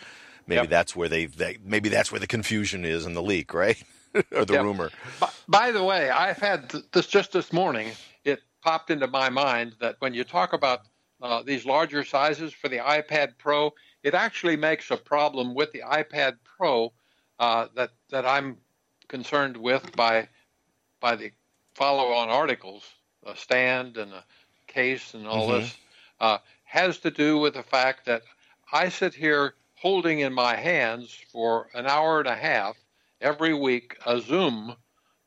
Maybe 0.48 0.68
Yep. 0.68 0.68
that's 0.68 0.96
where 0.96 1.10
they, 1.10 1.28
they 1.28 1.60
maybe 1.64 1.90
that's 1.90 2.12
where 2.12 2.20
the 2.20 2.28
confusion 2.28 2.86
is 2.86 3.06
in 3.06 3.14
the 3.16 3.24
leak, 3.24 3.54
right? 3.54 3.84
or 4.36 4.46
the 4.46 4.56
Yep. 4.56 4.58
rumor. 4.58 4.94
By, 5.20 5.30
by 5.48 5.72
the 5.72 5.84
way, 5.84 6.10
I've 6.12 6.38
had 6.40 6.70
th- 6.72 6.86
this 6.94 7.08
just 7.08 7.34
this 7.34 7.54
morning. 7.54 7.98
It 8.26 8.42
popped 8.64 8.92
into 8.92 9.08
my 9.08 9.30
mind 9.30 9.76
that 9.82 9.98
when 10.00 10.14
you 10.16 10.24
talk 10.26 10.54
about 10.54 10.82
uh, 11.22 11.44
these 11.44 11.66
larger 11.66 12.04
sizes 12.06 12.54
for 12.54 12.70
the 12.70 12.80
iPad 12.80 13.38
Pro, 13.40 13.74
it 14.04 14.14
actually 14.16 14.58
makes 14.58 14.92
a 14.92 14.98
problem 14.98 15.56
with 15.56 15.72
the 15.74 15.82
iPad 15.82 16.36
Pro 16.44 16.94
uh, 17.40 17.68
that 17.76 17.92
that 18.12 18.26
I'm 18.26 18.58
concerned 19.10 19.58
with 19.58 19.96
by 19.96 20.30
by 21.02 21.16
the 21.16 21.32
follow-on 21.76 22.30
articles, 22.30 22.84
a 23.26 23.36
stand 23.36 23.98
and 23.98 24.14
a 24.14 24.26
case 24.68 25.14
and 25.14 25.28
all 25.28 25.48
Mhm. 25.48 25.62
this, 25.62 25.78
uh, 26.20 26.38
has 26.66 27.00
to 27.00 27.12
do 27.12 27.38
with 27.38 27.54
the 27.56 27.64
fact 27.64 28.06
that 28.06 28.24
I 28.72 28.90
sit 28.90 29.14
here 29.14 29.56
holding 29.76 30.20
in 30.20 30.34
my 30.34 30.56
hands 30.56 31.14
for 31.32 31.70
an 31.74 31.86
hour 31.88 32.20
and 32.20 32.28
a 32.28 32.36
half 32.36 32.78
every 33.22 33.54
week 33.54 33.98
a 34.06 34.20
Zoom 34.20 34.76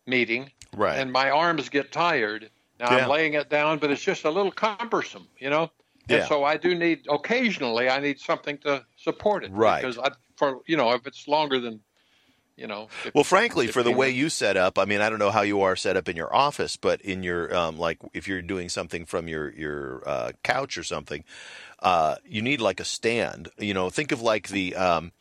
meeting, 0.07 0.51
Right. 0.77 0.99
and 0.99 1.13
my 1.13 1.31
arms 1.31 1.69
get 1.69 1.93
tired. 1.93 2.51
Now 2.79 2.91
Yeah. 2.91 3.05
I'm 3.05 3.09
laying 3.09 3.35
it 3.35 3.49
down, 3.49 3.79
but 3.79 3.91
it's 3.91 4.03
just 4.03 4.25
a 4.25 4.31
little 4.31 4.53
cumbersome, 4.53 5.29
you 5.39 5.51
know. 5.51 5.71
And 6.09 6.19
Yeah. 6.21 6.27
so 6.27 6.45
I 6.45 6.57
do 6.57 6.75
need 6.75 7.07
occasionally 7.11 7.89
I 7.89 8.01
need 8.01 8.21
something 8.21 8.59
to 8.59 8.87
support 8.97 9.45
it, 9.45 9.53
Right. 9.53 9.81
Because 9.81 9.99
I, 9.99 10.11
for 10.37 10.61
you 10.67 10.77
know, 10.77 10.93
if 10.93 11.07
it's 11.07 11.27
longer 11.27 11.59
than, 11.59 11.81
you 12.57 12.67
know, 12.67 12.89
if- 13.05 13.15
Well, 13.15 13.25
frankly, 13.25 13.67
for 13.69 13.83
the 13.83 13.91
way 13.93 14.11
you 14.11 14.29
set 14.29 14.57
up, 14.57 14.79
I 14.79 14.85
mean, 14.85 15.01
I 15.01 15.11
don't 15.11 15.19
know 15.19 15.31
how 15.31 15.43
you 15.43 15.61
are 15.63 15.77
set 15.77 15.97
up 15.97 16.09
in 16.09 16.17
your 16.17 16.35
office, 16.35 16.77
but 16.77 17.01
in 17.03 17.23
your 17.23 17.55
um, 17.55 17.79
like 17.79 17.99
if 18.15 18.27
you're 18.27 18.43
doing 18.43 18.69
something 18.69 19.05
from 19.07 19.29
your 19.29 19.51
your 19.53 20.03
uh, 20.09 20.33
couch 20.43 20.79
or 20.79 20.83
something, 20.83 21.25
uh, 21.81 22.17
you 22.27 22.43
need 22.43 22.61
like 22.61 22.81
a 22.81 22.85
stand. 22.85 23.49
You 23.59 23.75
know, 23.75 23.91
think 23.91 24.13
of 24.13 24.23
like 24.23 24.49
the 24.49 24.75
um, 24.77 25.13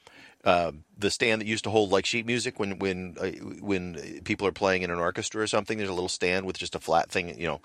uh, 0.44 0.72
the 0.98 1.12
stand 1.12 1.42
that 1.42 1.48
used 1.48 1.64
to 1.66 1.70
hold 1.70 1.92
like 1.92 2.06
sheet 2.06 2.26
music 2.26 2.60
when 2.60 2.80
when 2.80 3.16
uh, 3.20 3.32
when 3.62 4.22
people 4.24 4.48
are 4.48 4.52
playing 4.54 4.84
in 4.84 4.92
an 4.92 5.00
orchestra 5.00 5.42
or 5.42 5.48
something. 5.48 5.78
There's 5.78 5.90
a 5.90 5.94
little 5.94 6.08
stand 6.10 6.46
with 6.46 6.58
just 6.58 6.76
a 6.76 6.80
flat 6.80 7.12
thing. 7.12 7.38
You 7.40 7.48
know, 7.48 7.62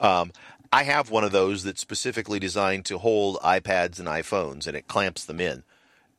um, 0.00 0.32
I 0.72 0.84
have 0.84 1.10
one 1.10 1.24
of 1.24 1.32
those 1.32 1.64
that's 1.64 1.80
specifically 1.82 2.38
designed 2.38 2.86
to 2.86 2.98
hold 2.98 3.36
iPads 3.40 3.98
and 3.98 4.08
iPhones, 4.08 4.66
and 4.66 4.76
it 4.76 4.88
clamps 4.88 5.24
them 5.24 5.40
in. 5.40 5.64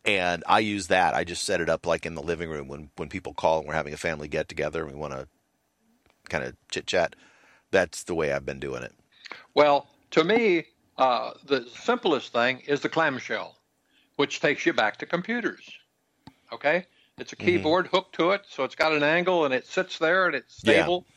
And 0.05 0.43
I 0.47 0.59
use 0.59 0.87
that. 0.87 1.13
I 1.13 1.23
just 1.23 1.43
set 1.45 1.61
it 1.61 1.69
up 1.69 1.85
like 1.85 2.05
in 2.05 2.15
the 2.15 2.21
living 2.23 2.49
room 2.49 2.67
when 2.67 2.89
when 2.97 3.09
people 3.09 3.33
call 3.33 3.59
and 3.59 3.67
we're 3.67 3.73
having 3.73 3.93
a 3.93 3.97
family 3.97 4.27
get 4.27 4.49
together 4.49 4.83
and 4.83 4.93
we 4.93 4.99
want 4.99 5.13
to 5.13 5.27
kind 6.29 6.43
of 6.43 6.55
chit 6.69 6.87
chat. 6.87 7.15
That's 7.71 8.03
the 8.03 8.15
way 8.15 8.31
I've 8.33 8.45
been 8.45 8.59
doing 8.59 8.83
it. 8.83 8.93
Well, 9.53 9.89
to 10.11 10.23
me, 10.23 10.67
uh, 10.97 11.33
the 11.45 11.67
simplest 11.69 12.31
thing 12.33 12.59
is 12.61 12.81
the 12.81 12.89
clamshell, 12.89 13.57
which 14.17 14.39
takes 14.39 14.65
you 14.65 14.73
back 14.73 14.97
to 14.97 15.05
computers. 15.05 15.79
Okay, 16.51 16.87
it's 17.19 17.33
a 17.33 17.35
Mm-hmm. 17.39 17.67
keyboard 17.67 17.87
hooked 17.87 18.15
to 18.15 18.31
it, 18.31 18.45
so 18.49 18.63
it's 18.63 18.75
got 18.75 18.93
an 18.93 19.03
angle 19.03 19.45
and 19.45 19.53
it 19.53 19.67
sits 19.67 19.97
there 19.99 20.27
and 20.27 20.35
it's 20.35 20.55
stable. 20.55 21.07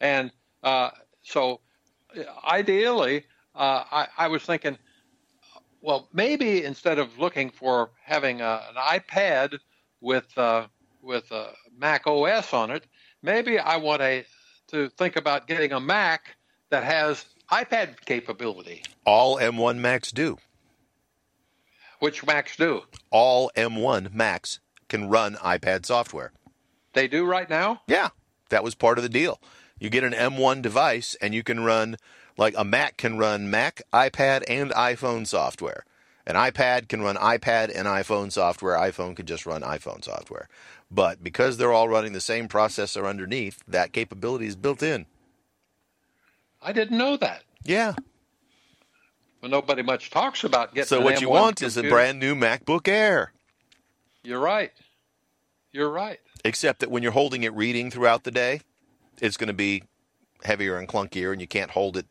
And 0.00 0.32
uh, 0.62 0.90
so, 1.22 1.60
ideally, 2.44 3.26
uh, 3.54 3.84
I, 3.90 4.08
I 4.18 4.28
was 4.28 4.44
thinking, 4.44 4.78
well, 5.80 6.08
maybe 6.12 6.64
instead 6.64 6.98
of 6.98 7.18
looking 7.18 7.50
for 7.50 7.90
having 8.04 8.40
a, 8.40 8.62
an 8.68 8.76
iPad 9.00 9.58
with 10.00 10.26
uh, 10.36 10.66
with 11.02 11.30
a 11.30 11.52
Mac 11.78 12.06
OS 12.06 12.52
on 12.52 12.70
it, 12.70 12.84
maybe 13.22 13.58
I 13.58 13.76
want 13.76 14.02
a 14.02 14.24
to 14.68 14.88
think 14.90 15.16
about 15.16 15.46
getting 15.46 15.72
a 15.72 15.80
Mac 15.80 16.36
that 16.70 16.82
has 16.82 17.24
iPad 17.50 18.04
capability, 18.04 18.82
All 19.04 19.36
M1 19.36 19.78
Macs 19.78 20.10
do. 20.10 20.38
which 22.00 22.26
Macs 22.26 22.56
do. 22.56 22.82
All 23.10 23.50
M1 23.56 24.12
Macs 24.12 24.58
can 24.88 25.08
run 25.08 25.34
iPad 25.36 25.86
software. 25.86 26.32
They 26.92 27.06
do 27.08 27.24
right 27.24 27.48
now. 27.48 27.82
Yeah, 27.86 28.08
that 28.48 28.64
was 28.64 28.74
part 28.74 28.98
of 28.98 29.02
the 29.02 29.08
deal. 29.08 29.40
You 29.78 29.90
get 29.90 30.04
an 30.04 30.12
M1 30.12 30.62
device 30.62 31.16
and 31.20 31.34
you 31.34 31.42
can 31.42 31.60
run 31.64 31.96
like 32.36 32.54
a 32.56 32.64
Mac 32.64 32.96
can 32.96 33.18
run 33.18 33.50
Mac, 33.50 33.82
iPad, 33.92 34.44
and 34.48 34.70
iPhone 34.72 35.26
software. 35.26 35.84
An 36.26 36.34
iPad 36.34 36.88
can 36.88 37.02
run 37.02 37.16
iPad 37.16 37.72
and 37.74 37.86
iPhone 37.86 38.32
software. 38.32 38.76
iPhone 38.76 39.14
can 39.14 39.26
just 39.26 39.46
run 39.46 39.62
iPhone 39.62 40.04
software. 40.04 40.48
But 40.90 41.22
because 41.22 41.56
they're 41.56 41.72
all 41.72 41.88
running 41.88 42.12
the 42.12 42.20
same 42.20 42.48
processor 42.48 43.08
underneath, 43.08 43.62
that 43.68 43.92
capability 43.92 44.46
is 44.46 44.56
built 44.56 44.82
in. 44.82 45.06
I 46.60 46.72
didn't 46.72 46.98
know 46.98 47.16
that. 47.16 47.44
Yeah. 47.64 47.94
Well, 49.40 49.50
nobody 49.50 49.82
much 49.82 50.10
talks 50.10 50.42
about 50.42 50.74
getting. 50.74 50.88
So 50.88 51.00
what 51.00 51.20
you 51.20 51.28
M1 51.28 51.30
want 51.30 51.62
is 51.62 51.76
a 51.76 51.88
brand 51.88 52.18
new 52.18 52.34
MacBook 52.34 52.88
Air. 52.88 53.32
You're 54.24 54.40
right. 54.40 54.72
You're 55.72 55.90
right. 55.90 56.18
Except 56.44 56.80
that 56.80 56.90
when 56.90 57.02
you're 57.02 57.12
holding 57.12 57.44
it 57.44 57.54
reading 57.54 57.90
throughout 57.90 58.24
the 58.24 58.30
day, 58.30 58.62
it's 59.20 59.36
going 59.36 59.48
to 59.48 59.54
be 59.54 59.84
heavier 60.42 60.78
and 60.78 60.88
clunkier, 60.88 61.32
and 61.32 61.40
you 61.40 61.46
can't 61.46 61.70
hold 61.70 61.96
it. 61.96 62.06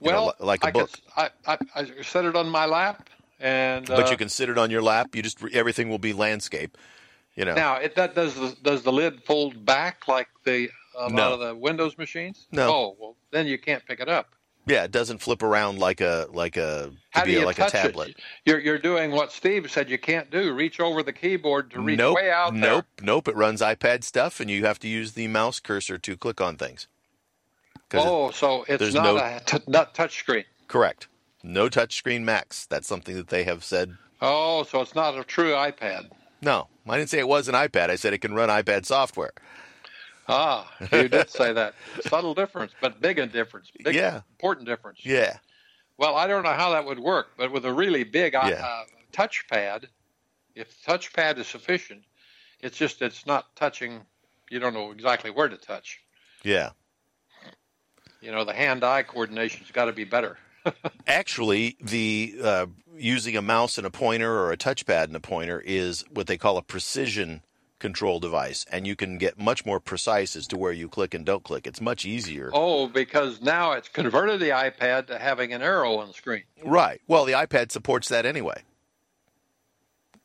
You 0.00 0.10
know, 0.10 0.24
Well, 0.26 0.34
like 0.40 0.64
a 0.64 0.68
I 0.68 0.70
book. 0.70 0.90
I, 1.16 1.30
I 1.46 1.58
I 1.74 2.02
set 2.02 2.24
it 2.24 2.36
on 2.36 2.48
my 2.48 2.66
lap, 2.66 3.08
and 3.38 3.86
but 3.86 4.06
uh, 4.06 4.10
you 4.10 4.16
can 4.16 4.28
sit 4.28 4.48
it 4.48 4.58
on 4.58 4.70
your 4.70 4.82
lap. 4.82 5.14
You 5.14 5.22
just 5.22 5.38
everything 5.52 5.88
will 5.88 5.98
be 5.98 6.12
landscape. 6.12 6.76
You 7.36 7.44
know. 7.44 7.54
now 7.54 7.76
it 7.76 7.94
that 7.94 8.14
does 8.14 8.34
the 8.34 8.56
does 8.62 8.82
the 8.82 8.92
lid 8.92 9.22
fold 9.24 9.64
back 9.64 10.08
like 10.08 10.28
the 10.44 10.68
a 10.98 11.02
lot 11.04 11.12
No. 11.12 11.32
of 11.34 11.40
the 11.40 11.54
Windows 11.54 11.96
machines? 11.96 12.46
No. 12.52 12.68
Oh 12.68 12.96
well, 12.98 13.16
then 13.30 13.46
you 13.46 13.56
can't 13.58 13.84
pick 13.86 14.00
it 14.00 14.08
up. 14.08 14.34
yeah, 14.66 14.82
it 14.84 14.90
doesn't 14.90 15.18
flip 15.18 15.42
around 15.42 15.78
like 15.78 16.00
a 16.00 16.26
like 16.32 16.56
a 16.56 16.90
How 17.10 17.20
to 17.22 17.26
do 17.26 17.34
be 17.34 17.40
you 17.40 17.46
like 17.46 17.58
a 17.60 17.70
tablet. 17.70 18.10
it? 18.10 18.16
You're 18.44 18.58
you're 18.58 18.78
doing 18.78 19.12
what 19.12 19.32
Steve 19.32 19.70
said 19.70 19.88
you 19.88 19.96
can't 19.98 20.30
do. 20.30 20.52
Reach 20.52 20.80
over 20.80 21.02
the 21.02 21.12
keyboard 21.12 21.70
to 21.70 21.80
reach 21.80 21.98
nope, 21.98 22.16
way 22.16 22.30
out 22.30 22.52
there. 22.52 22.60
nope, 22.60 22.86
nope. 23.00 23.28
It 23.28 23.36
runs 23.36 23.60
iPad 23.62 24.02
stuff, 24.04 24.40
and 24.40 24.50
you 24.50 24.64
have 24.66 24.78
to 24.80 24.88
use 24.88 25.12
the 25.12 25.28
mouse 25.28 25.60
cursor 25.60 25.96
to 25.98 26.16
click 26.16 26.40
on 26.40 26.56
things. 26.56 26.88
Oh, 27.98 28.30
so 28.30 28.64
it's 28.68 28.94
not 28.94 29.04
no- 29.04 29.16
a 29.16 29.40
t- 29.44 29.58
not 29.66 29.94
touch 29.94 30.18
screen. 30.18 30.44
correct. 30.68 31.08
No 31.42 31.68
touchscreen 31.70 32.22
Macs. 32.22 32.66
That's 32.66 32.86
something 32.86 33.16
that 33.16 33.28
they 33.28 33.44
have 33.44 33.64
said. 33.64 33.96
Oh, 34.20 34.62
so 34.64 34.82
it's 34.82 34.94
not 34.94 35.18
a 35.18 35.24
true 35.24 35.52
iPad. 35.52 36.10
No, 36.42 36.68
I 36.88 36.98
didn't 36.98 37.08
say 37.10 37.18
it 37.18 37.28
was 37.28 37.48
an 37.48 37.54
iPad. 37.54 37.88
I 37.90 37.96
said 37.96 38.12
it 38.12 38.18
can 38.18 38.34
run 38.34 38.48
iPad 38.50 38.84
software. 38.84 39.32
Ah, 40.28 40.70
you 40.92 41.08
did 41.08 41.28
say 41.30 41.52
that. 41.52 41.74
Subtle 42.02 42.34
difference, 42.34 42.72
but 42.80 43.00
big 43.00 43.18
a 43.18 43.26
difference. 43.26 43.70
Big, 43.82 43.94
Yeah. 43.94 44.20
important 44.32 44.66
difference. 44.66 45.00
Yeah, 45.04 45.38
Well, 45.98 46.14
I 46.16 46.26
don't 46.26 46.42
know 46.44 46.52
how 46.52 46.70
that 46.70 46.84
would 46.86 46.98
work, 47.00 47.32
but 47.36 47.50
with 47.52 47.64
a 47.66 47.72
really 47.72 48.04
big 48.04 48.34
uh, 48.34 48.46
Yeah. 48.48 48.64
uh, 48.64 48.84
touchpad, 49.12 49.86
if 50.54 50.80
touchpad 50.82 51.36
is 51.38 51.46
sufficient, 51.46 52.04
it's 52.60 52.76
just 52.76 53.02
it's 53.02 53.26
not 53.26 53.54
touching. 53.56 54.06
You 54.50 54.60
don't 54.60 54.72
know 54.74 54.90
exactly 54.92 55.30
where 55.30 55.48
to 55.48 55.56
touch. 55.56 56.00
yeah. 56.42 56.70
You 58.20 58.32
know, 58.32 58.44
the 58.44 58.52
hand-eye 58.52 59.04
coordination's 59.04 59.70
got 59.70 59.86
to 59.86 59.92
be 59.92 60.04
better. 60.04 60.38
Actually, 61.06 61.76
the 61.80 62.34
uh, 62.42 62.66
using 62.96 63.36
a 63.36 63.42
mouse 63.42 63.78
and 63.78 63.86
a 63.86 63.90
pointer 63.90 64.30
or 64.30 64.52
a 64.52 64.56
touchpad 64.56 65.04
and 65.04 65.16
a 65.16 65.20
pointer 65.20 65.62
is 65.64 66.04
what 66.12 66.26
they 66.26 66.36
call 66.36 66.58
a 66.58 66.62
precision 66.62 67.42
control 67.78 68.20
device, 68.20 68.66
and 68.70 68.86
you 68.86 68.94
can 68.94 69.18
get 69.18 69.38
much 69.38 69.64
more 69.64 69.80
precise 69.80 70.36
as 70.36 70.46
to 70.46 70.56
where 70.56 70.70
you 70.70 70.88
click 70.88 71.14
and 71.14 71.24
don't 71.24 71.42
click. 71.42 71.66
It's 71.66 71.80
much 71.80 72.04
easier. 72.04 72.50
Oh, 72.52 72.86
because 72.86 73.40
now 73.40 73.72
it's 73.72 73.88
converted 73.88 74.38
the 74.38 74.50
iPad 74.50 75.06
to 75.06 75.18
having 75.18 75.52
an 75.52 75.62
arrow 75.62 75.96
on 75.96 76.08
the 76.08 76.14
screen. 76.14 76.44
Right. 76.62 77.00
Well, 77.08 77.24
the 77.24 77.32
iPad 77.32 77.72
supports 77.72 78.08
that 78.10 78.26
anyway. 78.26 78.62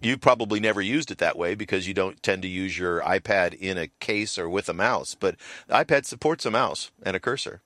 You 0.02 0.18
probably 0.18 0.60
never 0.60 0.82
used 0.82 1.10
it 1.10 1.18
that 1.20 1.38
way 1.38 1.56
because 1.56 1.88
you 1.88 1.94
don't 1.94 2.22
tend 2.22 2.42
to 2.42 2.48
use 2.48 2.78
your 2.78 3.02
iPad 3.02 3.54
in 3.56 3.78
a 3.78 3.88
case 4.00 4.38
or 4.38 4.50
with 4.50 4.68
a 4.68 4.74
mouse, 4.74 5.16
but 5.16 5.36
the 5.68 5.74
iPad 5.74 6.06
supports 6.06 6.46
a 6.46 6.52
mouse 6.52 6.92
and 7.02 7.16
a 7.16 7.20
cursor. 7.20 7.62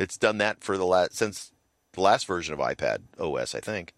It's 0.00 0.16
done 0.16 0.38
that 0.38 0.64
for 0.64 0.78
the 0.78 0.86
last 0.86 1.14
since 1.16 1.52
the 1.92 2.00
last 2.00 2.26
version 2.26 2.54
of 2.54 2.60
iPad 2.60 3.00
OS, 3.18 3.54
I 3.54 3.60
think. 3.60 3.92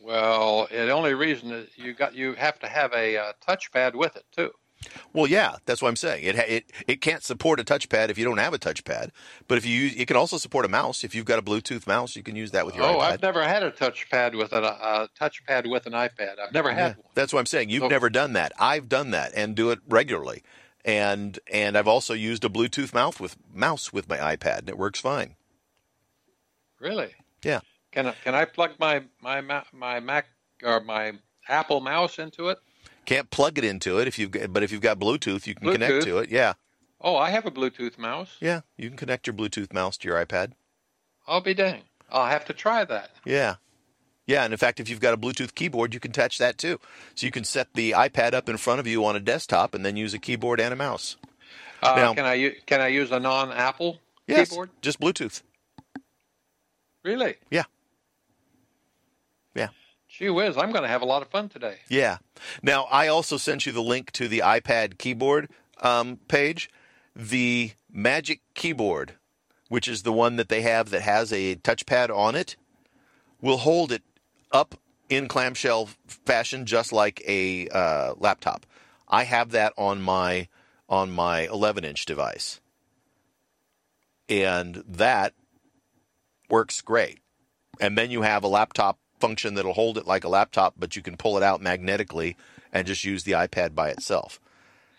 Well, 0.00 0.68
the 0.70 0.90
only 0.90 1.14
reason 1.14 1.50
is 1.50 1.68
you 1.76 1.92
got 1.94 2.14
you 2.14 2.34
have 2.34 2.58
to 2.60 2.68
have 2.68 2.92
a 2.92 3.16
uh, 3.16 3.32
touchpad 3.46 3.94
with 3.94 4.16
it 4.16 4.24
too. 4.36 4.50
Well, 5.12 5.26
yeah, 5.26 5.56
that's 5.64 5.80
what 5.80 5.88
I'm 5.88 5.96
saying. 5.96 6.22
It 6.24 6.36
it 6.36 6.70
it 6.86 7.00
can't 7.00 7.22
support 7.22 7.58
a 7.58 7.64
touchpad 7.64 8.10
if 8.10 8.18
you 8.18 8.24
don't 8.24 8.38
have 8.38 8.52
a 8.54 8.58
touchpad, 8.58 9.10
but 9.48 9.56
if 9.58 9.64
you 9.66 9.74
use, 9.74 9.94
it 9.96 10.06
can 10.06 10.16
also 10.16 10.36
support 10.36 10.64
a 10.64 10.68
mouse. 10.68 11.02
If 11.02 11.14
you've 11.14 11.24
got 11.24 11.38
a 11.38 11.42
Bluetooth 11.42 11.86
mouse, 11.86 12.14
you 12.14 12.22
can 12.22 12.36
use 12.36 12.50
that 12.52 12.66
with 12.66 12.76
your 12.76 12.84
oh, 12.84 12.98
iPad. 12.98 13.00
I've 13.00 13.22
never 13.22 13.42
had 13.42 13.62
a 13.62 13.70
touchpad 13.72 14.36
with 14.36 14.52
a, 14.52 14.62
a 14.62 15.08
touchpad 15.18 15.68
with 15.70 15.86
an 15.86 15.92
iPad. 15.94 16.38
I've 16.38 16.52
never 16.52 16.68
Yeah, 16.68 16.74
had 16.88 16.96
one. 16.98 17.06
that's 17.14 17.32
what 17.32 17.40
I'm 17.40 17.46
saying. 17.46 17.70
You've 17.70 17.84
So- 17.84 17.88
never 17.88 18.10
done 18.10 18.34
that. 18.34 18.52
I've 18.60 18.88
done 18.88 19.10
that 19.12 19.32
and 19.34 19.56
do 19.56 19.70
it 19.70 19.78
regularly. 19.88 20.42
And 20.86 21.38
and 21.52 21.76
I've 21.76 21.88
also 21.88 22.14
used 22.14 22.44
a 22.44 22.48
Bluetooth 22.48 22.94
mouse 22.94 23.20
with 23.20 23.36
mouse 23.52 23.92
with 23.92 24.08
my 24.08 24.16
iPad, 24.18 24.60
and 24.60 24.68
it 24.70 24.78
works 24.78 25.00
fine. 25.00 25.34
Really? 26.80 27.10
Yeah. 27.42 27.60
Can 27.92 28.06
I, 28.06 28.14
can 28.24 28.34
I 28.34 28.44
plug 28.44 28.72
my 28.78 29.02
my 29.20 29.40
my 29.72 30.00
Mac 30.00 30.26
or 30.62 30.80
my 30.80 31.12
Apple 31.48 31.80
mouse 31.80 32.18
into 32.18 32.48
it? 32.50 32.58
Can't 33.04 33.30
plug 33.30 33.58
it 33.58 33.64
into 33.64 33.98
it 33.98 34.06
if 34.08 34.18
you've 34.18 34.32
but 34.52 34.62
if 34.62 34.70
you've 34.70 34.80
got 34.80 34.98
Bluetooth, 34.98 35.46
you 35.46 35.54
can 35.54 35.72
connect 35.72 36.04
to 36.04 36.18
it. 36.18 36.30
Yeah, 36.30 36.54
Oh, 37.00 37.16
I 37.16 37.30
have 37.30 37.46
a 37.46 37.50
Bluetooth 37.50 37.98
mouse. 37.98 38.36
yeah, 38.40 38.60
you 38.76 38.88
can 38.88 38.96
connect 38.96 39.26
your 39.26 39.34
Bluetooth 39.34 39.72
mouse 39.72 39.96
to 39.98 40.08
your 40.08 40.24
iPad. 40.24 40.52
I'll 41.26 41.40
be 41.40 41.54
dang. 41.54 41.82
I'll 42.10 42.26
have 42.26 42.44
to 42.46 42.52
try 42.52 42.84
that. 42.84 43.10
Yeah. 43.24 43.56
Yeah, 44.26 44.42
and 44.44 44.52
in 44.52 44.58
fact, 44.58 44.80
if 44.80 44.88
you've 44.88 45.00
got 45.00 45.14
a 45.14 45.16
Bluetooth 45.16 45.54
keyboard, 45.54 45.94
you 45.94 46.00
can 46.00 46.10
touch 46.12 46.38
that 46.38 46.58
too. 46.58 46.80
So 47.14 47.26
you 47.26 47.30
can 47.30 47.44
set 47.44 47.74
the 47.74 47.92
iPad 47.92 48.34
up 48.34 48.48
in 48.48 48.56
front 48.56 48.80
of 48.80 48.86
you 48.86 49.04
on 49.04 49.14
a 49.14 49.20
desktop 49.20 49.72
and 49.74 49.84
then 49.86 49.96
use 49.96 50.14
a 50.14 50.18
keyboard 50.18 50.60
and 50.60 50.72
a 50.72 50.76
mouse. 50.76 51.16
Uh, 51.82 51.94
Now- 51.94 52.14
can 52.14 52.24
I 52.24 52.34
u- 52.34 52.56
can 52.66 52.80
I 52.80 52.88
use 52.88 53.12
a 53.12 53.20
non-Apple 53.20 54.00
Yes, 54.26 54.48
keyboard? 54.50 54.70
just 54.82 54.98
Bluetooth. 55.00 55.42
Really? 57.04 57.36
Yeah. 57.50 57.64
Yeah. 59.54 59.68
Gee 60.08 60.30
whiz, 60.30 60.56
I'm 60.56 60.72
going 60.72 60.82
to 60.82 60.88
have 60.88 61.02
a 61.02 61.06
lot 61.06 61.22
of 61.22 61.28
fun 61.28 61.48
today. 61.48 61.76
Yeah. 61.88 62.18
Now, 62.62 62.84
I 62.90 63.06
also 63.08 63.36
sent 63.36 63.64
you 63.66 63.72
the 63.72 63.82
link 63.82 64.10
to 64.12 64.26
the 64.28 64.40
iPad 64.40 64.98
keyboard 64.98 65.48
um, 65.82 66.18
page. 66.28 66.68
The 67.14 67.72
Magic 67.90 68.40
Keyboard, 68.54 69.14
which 69.68 69.86
is 69.88 70.02
the 70.02 70.12
one 70.12 70.36
that 70.36 70.48
they 70.48 70.62
have 70.62 70.90
that 70.90 71.02
has 71.02 71.32
a 71.32 71.56
touchpad 71.56 72.14
on 72.14 72.34
it, 72.34 72.56
will 73.40 73.58
hold 73.58 73.92
it 73.92 74.02
up 74.56 74.74
in 75.08 75.28
clamshell 75.28 75.88
fashion, 76.06 76.66
just 76.66 76.92
like 76.92 77.22
a 77.26 77.68
uh, 77.68 78.14
laptop. 78.18 78.66
I 79.06 79.24
have 79.24 79.52
that 79.52 79.72
on 79.76 80.02
my 80.02 80.48
on 80.88 81.10
my 81.10 81.46
11 81.48 81.84
inch 81.84 82.06
device, 82.06 82.60
and 84.28 84.82
that 84.88 85.34
works 86.48 86.80
great. 86.80 87.20
And 87.80 87.96
then 87.98 88.10
you 88.10 88.22
have 88.22 88.42
a 88.42 88.48
laptop 88.48 88.98
function 89.20 89.54
that'll 89.54 89.74
hold 89.74 89.98
it 89.98 90.06
like 90.06 90.24
a 90.24 90.28
laptop, 90.28 90.74
but 90.78 90.96
you 90.96 91.02
can 91.02 91.16
pull 91.16 91.36
it 91.36 91.42
out 91.42 91.60
magnetically 91.60 92.36
and 92.72 92.86
just 92.86 93.04
use 93.04 93.24
the 93.24 93.32
iPad 93.32 93.74
by 93.74 93.90
itself. 93.90 94.40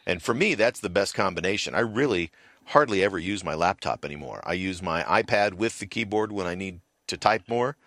And 0.05 0.21
for 0.21 0.33
me, 0.33 0.55
that's 0.55 0.79
the 0.79 0.89
best 0.89 1.13
combination. 1.13 1.75
I 1.75 1.79
really 1.79 2.31
hardly 2.65 3.03
ever 3.03 3.17
use 3.17 3.43
my 3.43 3.55
laptop 3.55 4.05
anymore. 4.05 4.41
I 4.45 4.53
use 4.53 4.81
my 4.81 5.03
iPad 5.03 5.53
with 5.53 5.79
the 5.79 5.85
keyboard 5.85 6.31
when 6.31 6.47
I 6.47 6.55
need 6.55 6.81
to 7.07 7.17
type 7.17 7.43
more. 7.47 7.77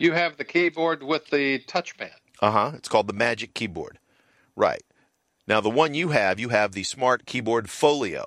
You 0.00 0.12
have 0.12 0.38
the 0.38 0.46
keyboard 0.46 1.02
with 1.02 1.28
the 1.28 1.58
touchpad. 1.58 2.12
Uh 2.40 2.50
huh. 2.50 2.72
It's 2.74 2.88
called 2.88 3.06
the 3.06 3.12
Magic 3.12 3.52
Keyboard. 3.52 3.98
Right. 4.56 4.82
Now, 5.46 5.60
the 5.60 5.68
one 5.68 5.92
you 5.92 6.08
have, 6.08 6.40
you 6.40 6.48
have 6.48 6.72
the 6.72 6.84
Smart 6.84 7.26
Keyboard 7.26 7.68
Folio, 7.68 8.24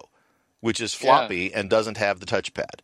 which 0.60 0.80
is 0.80 0.94
floppy 0.94 1.52
and 1.52 1.72
doesn't 1.72 1.98
have 1.98 2.20
the 2.20 2.28
touchpad. 2.28 2.82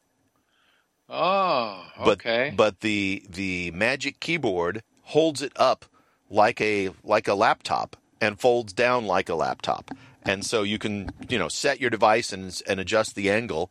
Oh, 1.07 1.85
But, 1.97 2.19
okay. 2.19 2.51
But 2.55 2.79
the 2.81 3.23
the 3.29 3.69
Magic 3.71 4.19
Keyboard 4.19 4.81
holds 5.03 5.43
it 5.43 5.53
up 5.55 5.85
like 6.29 6.59
a 6.59 6.89
like 7.03 7.27
a 7.27 7.35
laptop 7.35 7.95
and 8.19 8.39
folds 8.39 8.73
down 8.73 9.05
like 9.05 9.29
a 9.29 9.35
laptop. 9.35 9.91
And 10.23 10.43
so 10.43 10.63
you 10.63 10.79
can, 10.79 11.11
you 11.29 11.37
know, 11.37 11.47
set 11.47 11.79
your 11.79 11.91
device 11.91 12.33
and 12.33 12.59
and 12.67 12.79
adjust 12.79 13.13
the 13.13 13.29
angle 13.29 13.69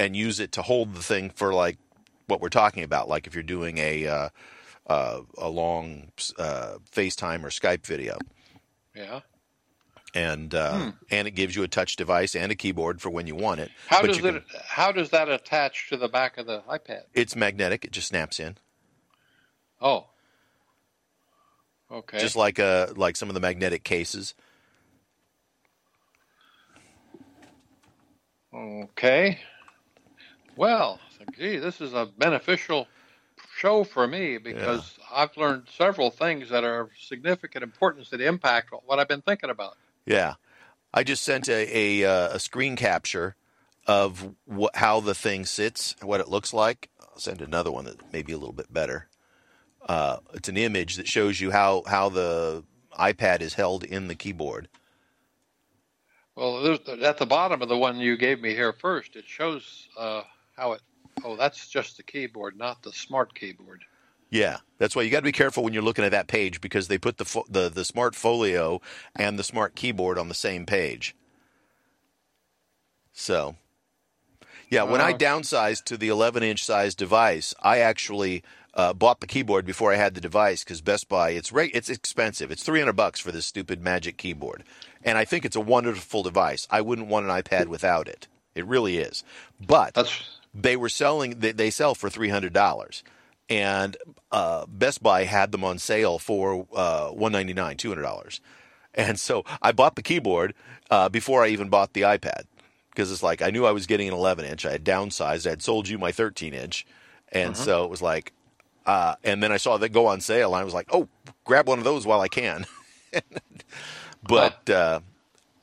and 0.00 0.16
use 0.16 0.40
it 0.40 0.50
to 0.52 0.62
hold 0.62 0.94
the 0.94 1.02
thing 1.02 1.30
for 1.30 1.54
like 1.54 1.78
what 2.30 2.40
we're 2.40 2.48
talking 2.48 2.84
about, 2.84 3.08
like 3.08 3.26
if 3.26 3.34
you're 3.34 3.42
doing 3.42 3.78
a 3.78 4.06
uh, 4.06 4.28
uh, 4.86 5.20
a 5.36 5.48
long 5.48 6.10
uh, 6.38 6.76
FaceTime 6.90 7.44
or 7.44 7.48
Skype 7.48 7.84
video. 7.84 8.18
yeah. 8.94 9.20
And 10.12 10.52
uh, 10.56 10.92
and 11.10 11.28
it 11.28 11.32
gives 11.32 11.54
you 11.54 11.62
a 11.62 11.68
touch 11.68 11.94
device 11.94 12.34
and 12.34 12.50
a 12.50 12.56
keyboard 12.56 13.00
for 13.00 13.10
when 13.10 13.28
you 13.28 13.36
want 13.36 13.60
it. 13.60 13.70
How 13.86 14.00
But 14.00 14.08
does 14.08 14.16
it? 14.18 14.22
can- 14.22 14.42
How 14.66 14.90
does 14.90 15.10
that 15.10 15.28
attach 15.28 15.88
to 15.90 15.96
the 15.96 16.08
back 16.08 16.36
of 16.38 16.46
the 16.46 16.62
iPad? 16.68 17.02
It's 17.14 17.36
magnetic. 17.36 17.84
It 17.84 17.92
just 17.92 18.08
snaps 18.08 18.40
in. 18.40 18.56
Oh. 19.80 20.06
Okay. 21.92 22.18
just 22.18 22.34
like 22.36 22.58
uh 22.58 22.88
like 22.96 23.16
some 23.16 23.28
of 23.28 23.34
the 23.34 23.40
magnetic 23.40 23.84
cases. 23.84 24.34
Okay. 28.54 29.38
Well, 30.56 31.00
gee, 31.36 31.56
this 31.58 31.80
is 31.80 31.94
a 31.94 32.06
beneficial 32.06 32.88
show 33.56 33.84
for 33.84 34.06
me 34.06 34.38
because 34.38 34.98
I've 35.12 35.36
learned 35.36 35.68
several 35.76 36.10
things 36.10 36.50
that 36.50 36.64
are 36.64 36.80
of 36.80 36.90
significant 36.98 37.62
importance 37.62 38.10
that 38.10 38.20
impact 38.20 38.70
what 38.86 38.98
I've 38.98 39.08
been 39.08 39.22
thinking 39.22 39.50
about. 39.50 39.76
Yeah, 40.06 40.34
I 40.92 41.04
just 41.04 41.22
sent 41.22 41.48
a 41.48 42.02
a, 42.02 42.04
uh, 42.04 42.36
a 42.36 42.38
screen 42.38 42.76
capture 42.76 43.36
of 43.86 44.34
wh- 44.50 44.74
how 44.74 45.00
the 45.00 45.14
thing 45.14 45.44
sits, 45.44 45.94
what 46.02 46.20
it 46.20 46.28
looks 46.28 46.52
like. 46.52 46.88
I'll 47.00 47.18
send 47.18 47.40
another 47.40 47.70
one 47.70 47.84
that 47.86 48.12
may 48.12 48.22
be 48.22 48.32
a 48.32 48.38
little 48.38 48.54
bit 48.54 48.72
better. 48.72 49.08
Uh, 49.86 50.18
it's 50.34 50.48
an 50.48 50.56
image 50.56 50.96
that 50.96 51.08
shows 51.08 51.40
you 51.40 51.50
how 51.50 51.82
how 51.86 52.08
the 52.08 52.64
iPad 52.98 53.40
is 53.40 53.54
held 53.54 53.84
in 53.84 54.08
the 54.08 54.14
keyboard. 54.14 54.68
Well, 56.36 56.78
at 57.02 57.18
the 57.18 57.26
bottom 57.26 57.60
of 57.60 57.68
the 57.68 57.76
one 57.76 57.98
you 57.98 58.16
gave 58.16 58.40
me 58.40 58.54
here 58.54 58.72
first, 58.72 59.16
it 59.16 59.24
shows 59.26 59.88
uh, 59.98 60.22
how 60.56 60.72
it. 60.72 60.80
Oh, 61.24 61.36
that's 61.36 61.68
just 61.68 61.96
the 61.96 62.02
keyboard, 62.02 62.56
not 62.56 62.82
the 62.82 62.92
smart 62.92 63.34
keyboard. 63.34 63.84
Yeah, 64.30 64.58
that's 64.78 64.94
why 64.96 65.02
you 65.02 65.10
got 65.10 65.20
to 65.20 65.24
be 65.24 65.32
careful 65.32 65.64
when 65.64 65.72
you're 65.74 65.82
looking 65.82 66.04
at 66.04 66.12
that 66.12 66.28
page 66.28 66.60
because 66.60 66.88
they 66.88 66.98
put 66.98 67.18
the 67.18 67.24
fo- 67.24 67.46
the 67.48 67.68
the 67.68 67.84
smart 67.84 68.14
folio 68.14 68.80
and 69.16 69.38
the 69.38 69.44
smart 69.44 69.74
keyboard 69.74 70.18
on 70.18 70.28
the 70.28 70.34
same 70.34 70.66
page. 70.66 71.16
So, 73.12 73.56
yeah, 74.70 74.84
when 74.84 75.00
I 75.00 75.12
Uh. 75.12 75.18
downsized 75.18 75.84
to 75.86 75.96
the 75.96 76.08
11 76.08 76.42
inch 76.42 76.64
size 76.64 76.94
device, 76.94 77.54
I 77.62 77.78
actually 77.78 78.42
uh, 78.74 78.92
bought 78.94 79.20
the 79.20 79.26
keyboard 79.26 79.66
before 79.66 79.92
I 79.92 79.96
had 79.96 80.14
the 80.14 80.20
device 80.20 80.64
because 80.64 80.80
Best 80.80 81.08
Buy 81.08 81.30
it's 81.30 81.52
re- 81.52 81.72
it's 81.74 81.90
expensive. 81.90 82.50
It's 82.52 82.62
300 82.64 82.94
bucks 82.94 83.20
for 83.20 83.32
this 83.32 83.46
stupid 83.46 83.82
Magic 83.82 84.16
keyboard, 84.16 84.64
and 85.04 85.18
I 85.18 85.24
think 85.24 85.44
it's 85.44 85.56
a 85.56 85.60
wonderful 85.60 86.22
device. 86.22 86.68
I 86.70 86.80
wouldn't 86.82 87.08
want 87.08 87.26
an 87.26 87.32
iPad 87.32 87.66
without 87.68 88.08
it. 88.08 88.28
It 88.54 88.66
really 88.66 88.98
is, 88.98 89.24
but 89.60 89.94
That's 89.94 90.39
they 90.54 90.76
were 90.76 90.88
selling 90.88 91.38
they, 91.40 91.52
they 91.52 91.70
sell 91.70 91.94
for 91.94 92.10
three 92.10 92.28
hundred 92.28 92.52
dollars, 92.52 93.02
and 93.48 93.96
uh, 94.32 94.66
Best 94.66 95.02
Buy 95.02 95.24
had 95.24 95.52
them 95.52 95.64
on 95.64 95.78
sale 95.78 96.18
for 96.18 96.66
uh, 96.74 97.08
one 97.08 97.32
ninety 97.32 97.52
nine, 97.54 97.76
two 97.76 97.88
hundred 97.88 98.02
dollars, 98.02 98.40
and 98.94 99.18
so 99.18 99.44
I 99.62 99.72
bought 99.72 99.96
the 99.96 100.02
keyboard 100.02 100.54
uh, 100.90 101.08
before 101.08 101.44
I 101.44 101.48
even 101.48 101.68
bought 101.68 101.92
the 101.92 102.02
iPad 102.02 102.44
because 102.90 103.12
it's 103.12 103.22
like 103.22 103.42
I 103.42 103.50
knew 103.50 103.64
I 103.64 103.72
was 103.72 103.86
getting 103.86 104.08
an 104.08 104.14
eleven 104.14 104.44
inch. 104.44 104.66
I 104.66 104.72
had 104.72 104.84
downsized. 104.84 105.46
I 105.46 105.50
had 105.50 105.62
sold 105.62 105.88
you 105.88 105.98
my 105.98 106.12
thirteen 106.12 106.54
inch, 106.54 106.86
and 107.32 107.56
so 107.56 107.84
it 107.84 107.90
was 107.90 108.02
like, 108.02 108.32
uh, 108.86 109.14
and 109.24 109.42
then 109.42 109.52
I 109.52 109.56
saw 109.56 109.76
that 109.78 109.90
go 109.90 110.06
on 110.06 110.20
sale, 110.20 110.54
and 110.54 110.60
I 110.60 110.64
was 110.64 110.74
like, 110.74 110.88
oh, 110.92 111.08
grab 111.44 111.68
one 111.68 111.78
of 111.78 111.84
those 111.84 112.06
while 112.06 112.20
I 112.20 112.28
can. 112.28 112.66
but 114.22 114.68
uh, 114.68 115.00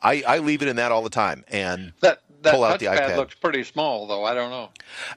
I 0.02 0.24
I 0.28 0.38
leave 0.40 0.62
it 0.62 0.68
in 0.68 0.78
that 0.78 0.92
all 0.92 1.04
the 1.04 1.10
time, 1.10 1.44
and 1.50 1.94
that. 2.02 2.22
That 2.48 2.56
Pull 2.56 2.64
out 2.64 2.80
the 2.80 2.86
iPad. 2.88 3.18
looks 3.18 3.36
pretty 3.36 3.64
small, 3.64 4.08
though. 4.08 4.24
I 4.24 4.34
don't 4.34 4.50
know. 4.50 4.70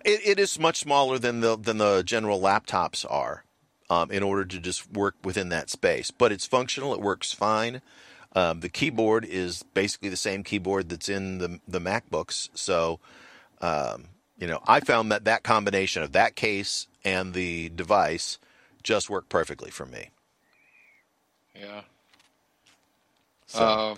It, 0.05 0.21
it 0.25 0.39
is 0.39 0.59
much 0.59 0.79
smaller 0.81 1.19
than 1.19 1.41
the 1.41 1.57
than 1.57 1.79
the 1.79 2.03
general 2.03 2.41
laptops 2.41 3.05
are, 3.09 3.45
um, 3.89 4.11
in 4.11 4.23
order 4.23 4.45
to 4.45 4.59
just 4.59 4.91
work 4.93 5.15
within 5.25 5.49
that 5.51 5.71
space. 5.71 6.11
But 6.11 6.33
it's 6.33 6.47
functional. 6.47 6.93
It 6.95 7.01
works 7.01 7.33
fine. 7.33 7.83
Um, 8.35 8.61
the 8.61 8.69
keyboard 8.69 9.25
is 9.25 9.63
basically 9.75 10.09
the 10.09 10.17
same 10.17 10.45
keyboard 10.45 10.89
that's 10.89 11.09
in 11.09 11.39
the 11.39 11.61
the 11.67 11.81
MacBooks. 11.81 12.49
So, 12.55 13.01
um, 13.61 14.07
you 14.39 14.47
know, 14.47 14.61
I 14.67 14.81
found 14.81 15.11
that 15.13 15.25
that 15.25 15.43
combination 15.43 16.03
of 16.03 16.13
that 16.13 16.37
case 16.37 16.87
and 17.05 17.35
the 17.35 17.69
device 17.71 18.39
just 18.83 19.11
worked 19.11 19.29
perfectly 19.29 19.71
for 19.71 19.87
me. 19.87 20.11
Yeah. 21.55 21.83
So, 23.47 23.65
uh, 23.65 23.95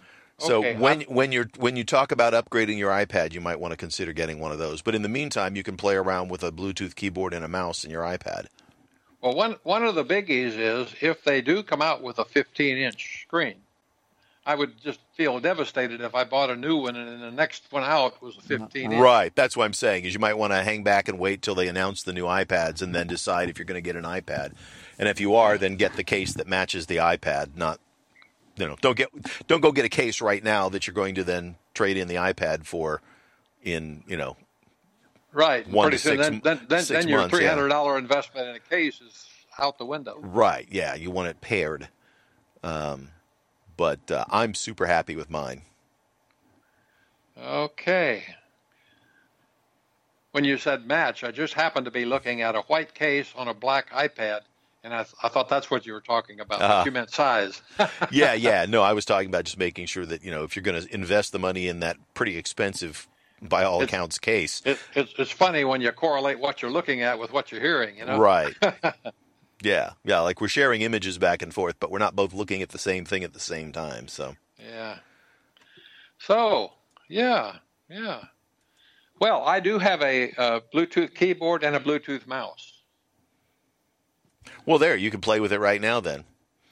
so 0.46 0.58
okay, 0.58 0.76
when 0.76 1.02
when 1.02 1.32
you're 1.32 1.48
when 1.58 1.76
you 1.76 1.84
talk 1.84 2.12
about 2.12 2.32
upgrading 2.32 2.78
your 2.78 2.90
iPad, 2.90 3.32
you 3.32 3.40
might 3.40 3.60
want 3.60 3.72
to 3.72 3.76
consider 3.76 4.12
getting 4.12 4.38
one 4.38 4.52
of 4.52 4.58
those. 4.58 4.82
But 4.82 4.94
in 4.94 5.02
the 5.02 5.08
meantime, 5.08 5.56
you 5.56 5.62
can 5.62 5.76
play 5.76 5.94
around 5.94 6.30
with 6.30 6.42
a 6.42 6.52
Bluetooth 6.52 6.94
keyboard 6.94 7.32
and 7.32 7.44
a 7.44 7.48
mouse 7.48 7.84
in 7.84 7.90
your 7.90 8.02
iPad. 8.02 8.46
Well, 9.20 9.34
one 9.34 9.56
one 9.62 9.84
of 9.84 9.94
the 9.94 10.04
biggies 10.04 10.58
is 10.58 10.94
if 11.00 11.22
they 11.24 11.40
do 11.40 11.62
come 11.62 11.80
out 11.80 12.02
with 12.02 12.18
a 12.18 12.24
15 12.24 12.76
inch 12.76 13.22
screen, 13.22 13.54
I 14.44 14.56
would 14.56 14.80
just 14.80 14.98
feel 15.14 15.38
devastated 15.38 16.00
if 16.00 16.14
I 16.16 16.24
bought 16.24 16.50
a 16.50 16.56
new 16.56 16.78
one 16.78 16.96
and 16.96 17.08
then 17.08 17.20
the 17.20 17.30
next 17.30 17.70
one 17.70 17.84
out 17.84 18.20
was 18.20 18.36
a 18.36 18.40
15 18.40 18.92
inch. 18.92 19.00
Right. 19.00 19.34
That's 19.36 19.56
what 19.56 19.64
I'm 19.64 19.72
saying. 19.72 20.04
Is 20.04 20.14
you 20.14 20.20
might 20.20 20.36
want 20.36 20.52
to 20.52 20.64
hang 20.64 20.82
back 20.82 21.08
and 21.08 21.18
wait 21.18 21.42
till 21.42 21.54
they 21.54 21.68
announce 21.68 22.02
the 22.02 22.12
new 22.12 22.24
iPads 22.24 22.82
and 22.82 22.92
then 22.92 23.06
decide 23.06 23.48
if 23.48 23.58
you're 23.58 23.64
going 23.64 23.76
to 23.76 23.80
get 23.80 23.94
an 23.94 24.04
iPad. 24.04 24.54
And 24.98 25.08
if 25.08 25.20
you 25.20 25.36
are, 25.36 25.56
then 25.56 25.76
get 25.76 25.94
the 25.94 26.04
case 26.04 26.34
that 26.34 26.48
matches 26.48 26.86
the 26.86 26.96
iPad. 26.96 27.56
Not, 27.56 27.78
you 28.56 28.66
know, 28.66 28.76
don't 28.80 28.96
get 28.96 29.08
don't 29.46 29.60
go 29.60 29.72
get 29.72 29.84
a 29.84 29.88
case 29.90 30.20
right 30.20 30.42
now 30.42 30.68
that 30.68 30.86
you're 30.86 30.94
going 30.94 31.14
to 31.16 31.24
then 31.24 31.56
trade 31.74 31.96
in 31.96 32.08
the 32.08 32.16
iPad 32.16 32.66
for, 32.66 33.00
in 33.62 34.04
you 34.06 34.16
know, 34.16 34.36
Right. 35.32 35.66
One 35.66 35.86
Pretty 35.86 35.96
to 35.96 36.02
soon, 36.02 36.16
six 36.18 36.28
then, 36.28 36.40
then, 36.44 36.66
then, 36.68 36.82
six 36.84 37.04
then 37.04 37.08
your 37.08 37.22
$300 37.28 37.98
investment 37.98 38.48
in 38.48 38.56
a 38.56 38.60
case 38.60 39.00
is 39.00 39.26
out 39.58 39.78
the 39.78 39.86
window. 39.86 40.16
right. 40.20 40.66
Yeah, 40.70 40.94
you 40.94 41.10
want 41.10 41.28
it 41.28 41.40
paired. 41.40 41.88
Um, 42.62 43.08
but 43.76 44.10
uh, 44.10 44.24
I'm 44.30 44.54
super 44.54 44.86
happy 44.86 45.16
with 45.16 45.30
mine. 45.30 45.62
Okay. 47.42 48.24
When 50.32 50.44
you 50.44 50.58
said 50.58 50.86
match, 50.86 51.24
I 51.24 51.30
just 51.30 51.54
happened 51.54 51.86
to 51.86 51.90
be 51.90 52.04
looking 52.04 52.42
at 52.42 52.54
a 52.54 52.60
white 52.62 52.94
case 52.94 53.32
on 53.36 53.48
a 53.48 53.54
black 53.54 53.90
iPad, 53.90 54.40
and 54.84 54.92
I, 54.94 55.02
th- 55.04 55.14
I 55.22 55.28
thought 55.28 55.48
that's 55.48 55.70
what 55.70 55.86
you 55.86 55.92
were 55.92 56.00
talking 56.00 56.40
about. 56.40 56.60
Uh-huh. 56.62 56.82
You 56.84 56.90
meant 56.92 57.10
size. 57.10 57.62
yeah, 58.10 58.34
yeah. 58.34 58.66
No, 58.68 58.82
I 58.82 58.92
was 58.92 59.04
talking 59.04 59.28
about 59.28 59.44
just 59.44 59.58
making 59.58 59.86
sure 59.86 60.04
that 60.06 60.24
you 60.24 60.30
know 60.30 60.42
if 60.44 60.56
you're 60.56 60.62
going 60.62 60.82
to 60.82 60.92
invest 60.94 61.32
the 61.32 61.38
money 61.38 61.68
in 61.68 61.80
that 61.80 61.96
pretty 62.14 62.36
expensive, 62.36 63.08
by 63.40 63.64
all 63.64 63.82
It's- 63.82 63.88
accounts, 63.88 64.18
case. 64.18 64.62
It, 64.64 64.78
it's, 64.94 65.12
it's 65.18 65.30
funny 65.30 65.64
when 65.64 65.80
you 65.80 65.90
correlate 65.92 66.38
what 66.38 66.62
you're 66.62 66.70
looking 66.70 67.02
at 67.02 67.18
with 67.18 67.32
what 67.32 67.50
you're 67.52 67.60
hearing. 67.60 67.96
You 67.96 68.06
know. 68.06 68.18
Right. 68.18 68.54
yeah, 69.62 69.92
yeah. 70.04 70.20
Like 70.20 70.40
we're 70.40 70.48
sharing 70.48 70.82
images 70.82 71.18
back 71.18 71.42
and 71.42 71.52
forth, 71.52 71.76
but 71.80 71.90
we're 71.90 71.98
not 71.98 72.14
both 72.16 72.32
looking 72.34 72.62
at 72.62 72.68
the 72.70 72.78
same 72.78 73.04
thing 73.04 73.24
at 73.24 73.32
the 73.32 73.40
same 73.40 73.72
time. 73.72 74.08
So 74.08 74.36
Yeah. 74.58 74.98
So, 76.18 76.72
yeah, 77.08 77.56
yeah. 77.90 78.20
Well, 79.20 79.42
I 79.44 79.60
do 79.60 79.78
have 79.78 80.02
a, 80.02 80.32
uh 80.38 80.60
Bluetooth 80.72 81.14
keyboard 81.14 81.64
and 81.64 81.74
a 81.76 81.80
Bluetooth 81.80 82.26
mouse. 82.26 82.71
Well, 84.66 84.78
there 84.78 84.96
you 84.96 85.10
can 85.10 85.20
play 85.20 85.40
with 85.40 85.52
it 85.52 85.58
right 85.58 85.80
now. 85.80 86.00
Then 86.00 86.24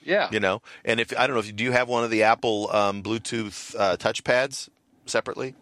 Yeah. 0.02 0.28
you 0.30 0.40
know, 0.40 0.62
and 0.84 1.00
if 1.00 1.12
I 1.18 1.26
don't 1.26 1.34
know 1.34 1.40
if 1.40 1.46
you 1.46 1.52
do 1.52 1.64
you 1.64 1.72
have 1.72 1.88
one 1.88 2.04
of 2.04 2.10
the 2.10 2.22
Apple 2.22 2.70
um, 2.72 3.02
Bluetooth 3.02 3.74
uh, 3.78 3.96
touchpads 3.96 4.68
separately. 5.06 5.54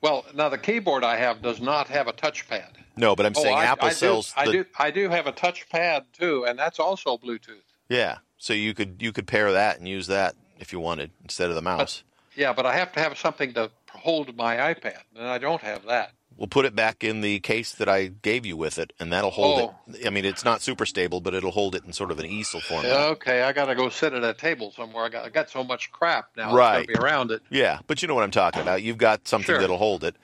Well, 0.00 0.24
now 0.34 0.48
the 0.48 0.58
keyboard 0.58 1.02
I 1.02 1.16
have 1.16 1.42
does 1.42 1.60
not 1.60 1.88
have 1.88 2.06
a 2.06 2.12
touchpad. 2.12 2.68
No, 2.96 3.16
but 3.16 3.26
I'm 3.26 3.34
saying 3.34 3.54
Oh, 3.54 3.58
I, 3.58 3.64
Apple 3.64 3.88
I 3.88 3.92
sells. 3.92 4.32
Do, 4.32 4.40
I 4.40 4.52
do. 4.52 4.64
I 4.78 4.90
do 4.90 5.08
have 5.08 5.26
a 5.26 5.32
touchpad 5.32 6.04
too, 6.12 6.44
and 6.46 6.58
that's 6.58 6.78
also 6.78 7.16
Bluetooth. 7.16 7.62
Yeah, 7.88 8.18
so 8.38 8.52
you 8.52 8.74
could 8.74 8.96
you 9.00 9.12
could 9.12 9.26
pair 9.26 9.52
that 9.52 9.78
and 9.78 9.88
use 9.88 10.06
that 10.08 10.34
if 10.58 10.72
you 10.72 10.80
wanted 10.80 11.10
instead 11.22 11.48
of 11.48 11.54
the 11.54 11.62
mouse. 11.62 12.02
Yeah, 12.36 12.52
but 12.52 12.66
I 12.66 12.76
have 12.76 12.92
to 12.92 13.00
have 13.00 13.18
something 13.18 13.54
to 13.54 13.70
hold 13.92 14.36
my 14.36 14.56
iPad, 14.56 15.00
and 15.16 15.26
I 15.26 15.38
don't 15.38 15.62
have 15.62 15.84
that. 15.86 16.12
We'll 16.38 16.46
put 16.46 16.64
it 16.64 16.74
back 16.76 17.02
in 17.02 17.20
the 17.20 17.40
case 17.40 17.72
that 17.72 17.88
I 17.88 18.06
gave 18.06 18.46
you 18.46 18.56
with 18.56 18.78
it, 18.78 18.92
and 19.00 19.12
that'll 19.12 19.30
hold 19.32 19.60
Oh. 19.60 19.92
it. 19.92 20.06
I 20.06 20.10
mean, 20.10 20.24
it's 20.24 20.44
not 20.44 20.62
super 20.62 20.86
stable, 20.86 21.20
but 21.20 21.34
it'll 21.34 21.50
hold 21.50 21.74
it 21.74 21.84
in 21.84 21.92
sort 21.92 22.12
of 22.12 22.20
an 22.20 22.26
easel 22.26 22.60
format. 22.60 22.92
Okay, 22.92 23.42
I 23.42 23.52
got 23.52 23.64
to 23.66 23.74
go 23.74 23.88
sit 23.88 24.12
at 24.12 24.22
a 24.22 24.32
table 24.34 24.70
somewhere. 24.70 25.04
I 25.04 25.08
got, 25.08 25.24
I 25.26 25.28
got 25.30 25.50
so 25.50 25.64
much 25.64 25.90
crap 25.90 26.30
now. 26.36 26.54
Right. 26.54 26.86
Be 26.86 26.94
around 26.94 27.32
it. 27.32 27.42
Yeah, 27.50 27.80
but 27.88 28.00
you 28.00 28.08
know 28.08 28.14
what 28.14 28.22
I'm 28.22 28.30
talking 28.30 28.62
about. 28.62 28.82
You've 28.84 28.98
got 28.98 29.26
something 29.26 29.46
Sure. 29.46 29.60
that'll 29.60 29.78
hold 29.78 30.04
it. 30.04 30.14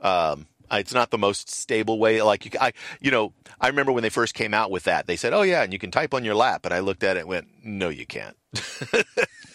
Um, 0.00 0.46
it's 0.70 0.94
not 0.94 1.10
the 1.10 1.18
most 1.18 1.50
stable 1.50 1.98
way. 1.98 2.22
Like 2.22 2.44
you, 2.44 2.52
I, 2.60 2.72
you 3.00 3.10
know, 3.10 3.32
I 3.60 3.66
remember 3.68 3.90
when 3.90 4.02
they 4.04 4.10
first 4.10 4.34
came 4.34 4.54
out 4.54 4.70
with 4.70 4.84
that. 4.84 5.06
They 5.06 5.16
said, 5.16 5.32
"Oh 5.32 5.42
yeah, 5.42 5.62
and 5.62 5.72
you 5.72 5.78
can 5.80 5.90
type 5.90 6.14
on 6.14 6.24
your 6.24 6.34
lap." 6.36 6.66
And 6.66 6.72
I 6.74 6.80
looked 6.80 7.02
at 7.02 7.16
it 7.16 7.20
and 7.20 7.28
went, 7.28 7.48
"No, 7.64 7.88
you 7.88 8.06
can't. 8.06 8.36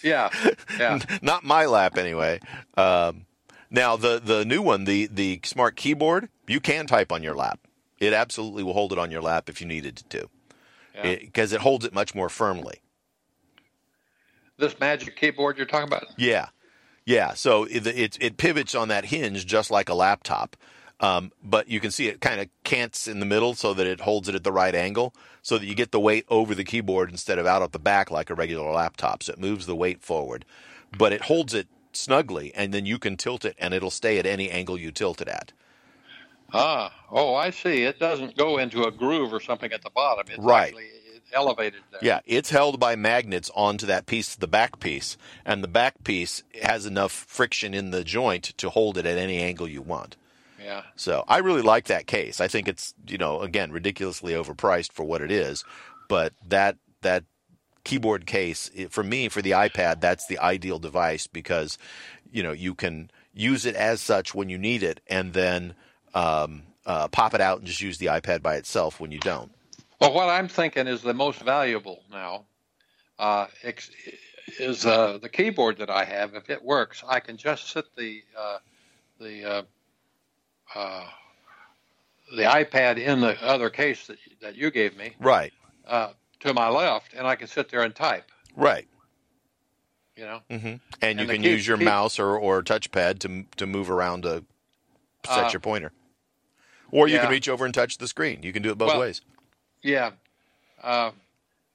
Yeah, 0.03 0.29
yeah. 0.79 0.99
not 1.21 1.43
my 1.45 1.65
lap 1.67 1.97
anyway." 1.97 2.39
Um, 2.75 3.25
now 3.73 3.97
the 3.97 4.21
the 4.23 4.45
new 4.45 4.61
one, 4.61 4.85
the 4.85 5.07
the 5.07 5.41
smart 5.43 5.75
keyboard, 5.75 6.29
you 6.47 6.61
can 6.61 6.87
type 6.87 7.11
on 7.11 7.23
your 7.23 7.33
lap. 7.33 7.59
It 7.99 8.13
absolutely 8.13 8.63
will 8.63 8.73
hold 8.73 8.93
it 8.93 8.99
on 8.99 9.11
your 9.11 9.21
lap 9.21 9.49
if 9.49 9.59
you 9.59 9.67
needed 9.67 9.99
it 9.99 10.09
to, 10.11 10.29
yeah. 10.95 11.15
because 11.19 11.53
it, 11.53 11.61
holds 11.61 11.83
it 11.83 11.93
much 11.93 12.13
more 12.13 12.29
firmly. 12.29 12.81
this 14.57 14.79
magic 14.79 15.15
keyboard 15.15 15.57
you're 15.57 15.65
talking 15.65 15.87
about? 15.87 16.05
Yeah, 16.17 16.49
yeah. 17.05 17.33
So 17.33 17.63
it 17.63 17.87
it, 17.87 18.17
it 18.21 18.37
pivots 18.37 18.75
on 18.75 18.89
that 18.89 19.05
hinge 19.05 19.45
just 19.45 19.71
like 19.71 19.89
a 19.89 19.95
laptop, 19.95 20.55
um, 20.99 21.31
but 21.43 21.67
you 21.67 21.79
can 21.79 21.89
see 21.89 22.07
it 22.07 22.21
kind 22.21 22.39
of 22.39 22.49
cants 22.63 23.07
in 23.07 23.19
the 23.19 23.25
middle 23.25 23.55
so 23.55 23.73
that 23.73 23.87
it 23.87 24.01
holds 24.01 24.29
it 24.29 24.35
at 24.35 24.43
the 24.43 24.51
right 24.51 24.75
angle, 24.75 25.15
so 25.41 25.57
that 25.57 25.65
you 25.65 25.73
get 25.73 25.91
the 25.91 25.99
weight 25.99 26.25
over 26.29 26.53
the 26.53 26.63
keyboard 26.63 27.09
instead 27.09 27.39
of 27.39 27.47
out 27.47 27.63
at 27.63 27.71
the 27.71 27.79
back 27.79 28.11
like 28.11 28.29
a 28.29 28.35
regular 28.35 28.71
laptop. 28.71 29.23
So 29.23 29.33
it 29.33 29.39
moves 29.39 29.65
the 29.65 29.75
weight 29.75 30.03
forward, 30.03 30.45
but 30.95 31.11
it 31.11 31.23
holds 31.23 31.55
it 31.55 31.67
snugly, 31.95 32.53
and 32.55 32.73
then 32.73 32.85
you 32.85 32.99
can 32.99 33.17
tilt 33.17 33.45
it, 33.45 33.55
and 33.59 33.73
it'll 33.73 33.91
stay 33.91 34.19
at 34.19 34.25
any 34.25 34.49
angle 34.49 34.77
you 34.77 34.91
tilt 34.91 35.21
it 35.21 35.27
at. 35.27 35.51
Ah, 36.53 36.93
oh, 37.11 37.33
I 37.33 37.49
see. 37.49 37.83
It 37.83 37.99
doesn't 37.99 38.37
go 38.37 38.57
into 38.59 38.83
a 38.83 38.91
groove 38.91 39.33
or 39.33 39.39
something 39.39 39.71
at 39.71 39.81
the 39.81 39.89
bottom. 39.89 40.25
It's 40.29 40.37
Right. 40.37 40.67
actually 40.67 40.89
elevated 41.33 41.81
there. 41.91 41.99
Yeah, 42.03 42.19
it's 42.25 42.51
held 42.51 42.79
by 42.79 42.95
magnets 42.95 43.49
onto 43.55 43.87
that 43.87 44.05
piece, 44.05 44.35
the 44.35 44.47
back 44.47 44.79
piece, 44.79 45.17
and 45.45 45.63
the 45.63 45.67
back 45.67 46.03
piece 46.03 46.43
has 46.61 46.85
enough 46.85 47.11
friction 47.11 47.73
in 47.73 47.89
the 47.89 48.03
joint 48.03 48.53
to 48.57 48.69
hold 48.69 48.97
it 48.99 49.05
at 49.07 49.17
any 49.17 49.39
angle 49.41 49.67
you 49.67 49.81
want. 49.81 50.15
Yeah. 50.63 50.83
So 50.95 51.23
I 51.27 51.39
really 51.39 51.63
like 51.63 51.85
that 51.85 52.05
case. 52.07 52.39
I 52.39 52.47
think 52.47 52.67
it's 52.67 52.93
you 53.07 53.17
know 53.17 53.41
again 53.41 53.71
ridiculously 53.71 54.33
overpriced 54.33 54.91
for 54.91 55.03
what 55.03 55.21
it 55.21 55.31
is, 55.31 55.63
but 56.07 56.33
that 56.47 56.77
that 57.01 57.23
keyboard 57.83 58.25
case 58.25 58.71
for 58.89 59.03
me 59.03 59.27
for 59.27 59.41
the 59.41 59.51
iPad 59.51 59.99
that's 59.99 60.25
the 60.27 60.39
ideal 60.39 60.79
device 60.79 61.27
because 61.27 61.77
you 62.31 62.41
know 62.41 62.51
you 62.53 62.73
can 62.73 63.11
use 63.33 63.65
it 63.65 63.75
as 63.75 63.99
such 63.99 64.33
when 64.33 64.49
you 64.49 64.57
need 64.57 64.83
it 64.83 65.01
and 65.07 65.33
then 65.33 65.73
um, 66.13 66.63
uh, 66.85 67.07
pop 67.07 67.33
it 67.33 67.41
out 67.41 67.59
and 67.59 67.67
just 67.67 67.81
use 67.81 67.97
the 67.97 68.07
iPad 68.07 68.41
by 68.41 68.55
itself 68.55 68.99
when 68.99 69.11
you 69.11 69.19
don't. 69.19 69.51
Well, 69.99 70.13
what 70.13 70.29
I'm 70.29 70.47
thinking 70.47 70.87
is 70.87 71.01
the 71.01 71.13
most 71.13 71.39
valuable 71.39 72.03
now 72.11 72.45
uh, 73.19 73.47
is 74.59 74.85
uh, 74.85 75.17
the 75.21 75.29
keyboard 75.29 75.77
that 75.77 75.89
I 75.89 76.03
have. 76.03 76.35
If 76.35 76.49
it 76.49 76.63
works, 76.63 77.03
I 77.07 77.19
can 77.19 77.37
just 77.37 77.69
sit 77.69 77.85
the 77.95 78.21
uh, 78.37 78.57
the 79.19 79.45
uh, 79.45 79.61
uh, 80.75 81.05
the 82.35 82.43
iPad 82.43 82.97
in 82.97 83.21
the 83.21 83.41
other 83.41 83.69
case 83.69 84.07
that 84.07 84.17
that 84.41 84.55
you 84.55 84.71
gave 84.71 84.97
me 84.97 85.15
Right, 85.19 85.53
uh, 85.87 86.09
to 86.43 86.53
my 86.53 86.69
left, 86.69 87.13
and 87.13 87.25
I 87.27 87.35
can 87.35 87.47
sit 87.47 87.69
there 87.69 87.81
and 87.81 87.93
type. 87.95 88.31
right. 88.55 88.87
You 90.15 90.25
know. 90.25 90.41
hmm 90.49 90.55
And, 90.55 90.69
you 90.71 90.79
And 91.01 91.19
the 91.21 91.25
can 91.33 91.41
key- 91.41 91.49
use 91.49 91.65
your 91.67 91.77
key- 91.77 91.85
mouse 91.85 92.19
or, 92.19 92.37
or 92.37 92.61
touchpad 92.61 93.17
to 93.21 93.45
to 93.57 93.65
move 93.65 93.89
around 93.89 94.21
to 94.23 94.43
set 95.25 95.45
Uh, 95.45 95.49
your 95.51 95.59
pointer, 95.59 95.91
or 96.91 97.07
you 97.07 97.17
can 97.17 97.31
reach 97.31 97.49
over 97.49 97.65
and 97.65 97.73
touch 97.73 97.97
the 97.97 98.07
screen. 98.07 98.43
You 98.43 98.53
can 98.53 98.61
do 98.61 98.69
it 98.69 98.77
both 98.77 98.89
Well, 98.89 98.99
ways. 98.99 99.21
Yeah. 99.81 100.11
Uh, 100.83 101.11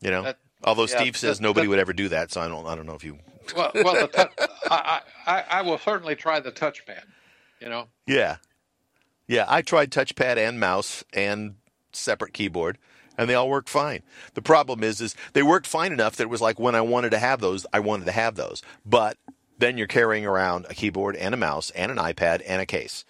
You 0.00 0.10
know, 0.12 0.22
that- 0.22 0.38
although 0.62 0.82
yeah, 0.86 1.00
Steve 1.00 1.16
says 1.16 1.38
that- 1.38 1.42
nobody 1.42 1.66
that- 1.66 1.70
would 1.70 1.78
ever 1.80 1.92
do 1.92 2.08
that, 2.10 2.30
so 2.30 2.40
I 2.40 2.46
don't. 2.48 2.64
I 2.66 2.76
don't 2.76 2.86
know 2.86 2.94
if 2.94 3.02
you. 3.02 3.18
well, 3.56 3.72
well, 3.74 3.94
the 3.94 4.06
tou- 4.06 4.46
I, 4.70 5.00
I, 5.26 5.44
I 5.50 5.62
will 5.62 5.78
certainly 5.78 6.14
try 6.14 6.38
the 6.38 6.52
touchpad. 6.52 7.02
You 7.60 7.68
know. 7.70 7.88
Yeah, 8.06 8.36
yeah. 9.26 9.46
I 9.48 9.62
tried 9.62 9.90
touchpad 9.90 10.36
and 10.36 10.60
mouse 10.60 11.02
and 11.12 11.56
separate 11.92 12.32
keyboard, 12.34 12.78
and 13.18 13.28
they 13.28 13.34
all 13.34 13.50
work 13.50 13.68
fine. 13.68 14.02
The 14.34 14.40
problem 14.42 14.82
is, 14.82 15.00
is 15.02 15.14
they 15.34 15.42
worked 15.42 15.66
fine 15.66 15.92
enough 15.92 16.16
that 16.16 16.22
it 16.24 16.30
was 16.30 16.40
like 16.40 16.58
when 16.58 16.74
I 16.74 16.80
wanted 16.80 17.10
to 17.10 17.18
have 17.18 17.40
those, 17.40 17.66
I 17.72 17.80
wanted 17.80 18.06
to 18.06 18.12
have 18.12 18.36
those. 18.36 18.62
But 18.86 19.18
then 19.58 19.76
you're 19.76 19.86
carrying 19.88 20.24
around 20.24 20.66
a 20.70 20.74
keyboard 20.74 21.16
and 21.16 21.34
a 21.34 21.36
mouse 21.36 21.70
and 21.70 21.90
an 21.92 21.98
iPad 21.98 22.42
and 22.46 22.62
a 22.62 22.66
case. 22.66 23.04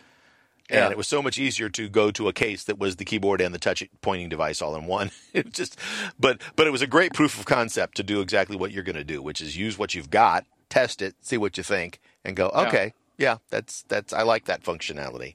Yeah. 0.70 0.84
And 0.84 0.92
it 0.92 0.98
was 0.98 1.09
so 1.09 1.22
much 1.22 1.38
easier 1.38 1.68
to 1.70 1.88
go 1.88 2.11
to 2.11 2.28
a 2.28 2.32
case 2.32 2.64
that 2.64 2.78
was 2.78 2.96
the 2.96 3.04
keyboard 3.04 3.40
and 3.40 3.54
the 3.54 3.59
touch 3.59 3.82
pointing 4.02 4.28
device 4.28 4.61
all 4.61 4.74
in 4.76 4.86
one. 4.86 5.11
It 5.34 5.52
just, 5.52 5.78
but 6.18 6.40
but 6.56 6.66
it 6.66 6.70
was 6.70 6.82
a 6.82 6.86
great 6.86 7.12
proof 7.12 7.38
of 7.38 7.44
concept 7.46 7.96
to 7.98 8.02
do 8.02 8.20
exactly 8.20 8.56
what 8.56 8.72
you're 8.72 8.82
going 8.82 8.96
to 8.96 9.04
do, 9.04 9.22
which 9.22 9.40
is 9.40 9.56
use 9.56 9.78
what 9.78 9.94
you've 9.94 10.11
got, 10.11 10.44
test 10.68 11.00
it, 11.02 11.14
see 11.20 11.36
what 11.36 11.56
you 11.59 11.62
think, 11.62 12.00
and 12.24 12.34
go, 12.34 12.50
Yeah. 12.54 12.61
okay, 12.62 12.92
yeah, 13.18 13.36
that's 13.50 13.82
that's 13.88 14.12
I 14.12 14.22
like 14.22 14.46
that 14.46 14.62
functionality. 14.62 15.34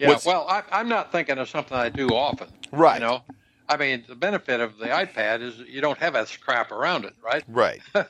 Yeah, 0.00 0.08
What's- 0.08 0.26
well, 0.26 0.46
I, 0.48 0.62
I'm 0.72 0.88
not 0.88 1.12
thinking 1.12 1.38
of 1.38 1.48
something 1.48 1.76
I 1.76 1.88
do 1.88 2.08
often. 2.08 2.48
Right. 2.72 3.00
You 3.00 3.06
know, 3.06 3.24
I 3.68 3.76
mean, 3.76 4.04
the 4.08 4.14
benefit 4.14 4.60
of 4.60 4.78
the 4.78 4.86
iPad 4.86 5.42
is 5.42 5.58
you 5.58 5.80
don't 5.80 5.98
have 5.98 6.12
that 6.12 6.36
crap 6.40 6.70
around 6.70 7.04
it, 7.04 7.14
right? 7.22 7.42
Right. 7.48 7.80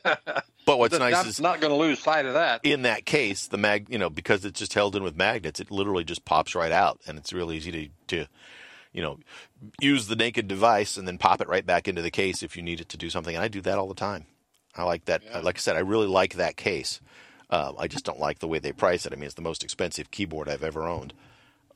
But 0.66 0.80
what's 0.80 0.98
nice 0.98 1.12
not, 1.12 1.26
is 1.26 1.40
not 1.40 1.60
going 1.60 1.70
to 1.70 1.76
lose 1.76 2.00
sight 2.00 2.26
of 2.26 2.34
that. 2.34 2.60
in 2.64 2.82
that 2.82 3.06
case, 3.06 3.46
the 3.46 3.56
mag, 3.56 3.86
you 3.88 3.98
know, 3.98 4.10
because 4.10 4.44
it's 4.44 4.58
just 4.58 4.74
held 4.74 4.96
in 4.96 5.04
with 5.04 5.14
magnets, 5.14 5.60
it 5.60 5.70
literally 5.70 6.02
just 6.02 6.24
pops 6.24 6.56
right 6.56 6.72
out, 6.72 6.98
and 7.06 7.16
it's 7.16 7.32
really 7.32 7.56
easy 7.56 7.70
to, 7.70 7.88
to, 8.08 8.28
you 8.92 9.00
know, 9.00 9.20
use 9.80 10.08
the 10.08 10.16
naked 10.16 10.48
device 10.48 10.96
and 10.96 11.06
then 11.06 11.18
pop 11.18 11.40
it 11.40 11.46
right 11.46 11.64
back 11.64 11.86
into 11.86 12.02
the 12.02 12.10
case 12.10 12.42
if 12.42 12.56
you 12.56 12.64
need 12.64 12.80
it 12.80 12.88
to 12.88 12.96
do 12.96 13.08
something. 13.10 13.36
And 13.36 13.44
I 13.44 13.46
do 13.46 13.60
that 13.60 13.78
all 13.78 13.86
the 13.86 13.94
time. 13.94 14.26
I 14.74 14.82
like 14.82 15.04
that. 15.04 15.22
Yeah. 15.24 15.38
Like 15.38 15.56
I 15.56 15.60
said, 15.60 15.76
I 15.76 15.80
really 15.80 16.08
like 16.08 16.34
that 16.34 16.56
case. 16.56 17.00
Uh, 17.48 17.72
I 17.78 17.86
just 17.86 18.04
don't 18.04 18.18
like 18.18 18.40
the 18.40 18.48
way 18.48 18.58
they 18.58 18.72
price 18.72 19.06
it. 19.06 19.12
I 19.12 19.14
mean, 19.16 19.26
it's 19.26 19.34
the 19.34 19.42
most 19.42 19.62
expensive 19.62 20.10
keyboard 20.10 20.48
I've 20.48 20.64
ever 20.64 20.88
owned. 20.88 21.14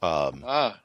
Ah, 0.03 0.81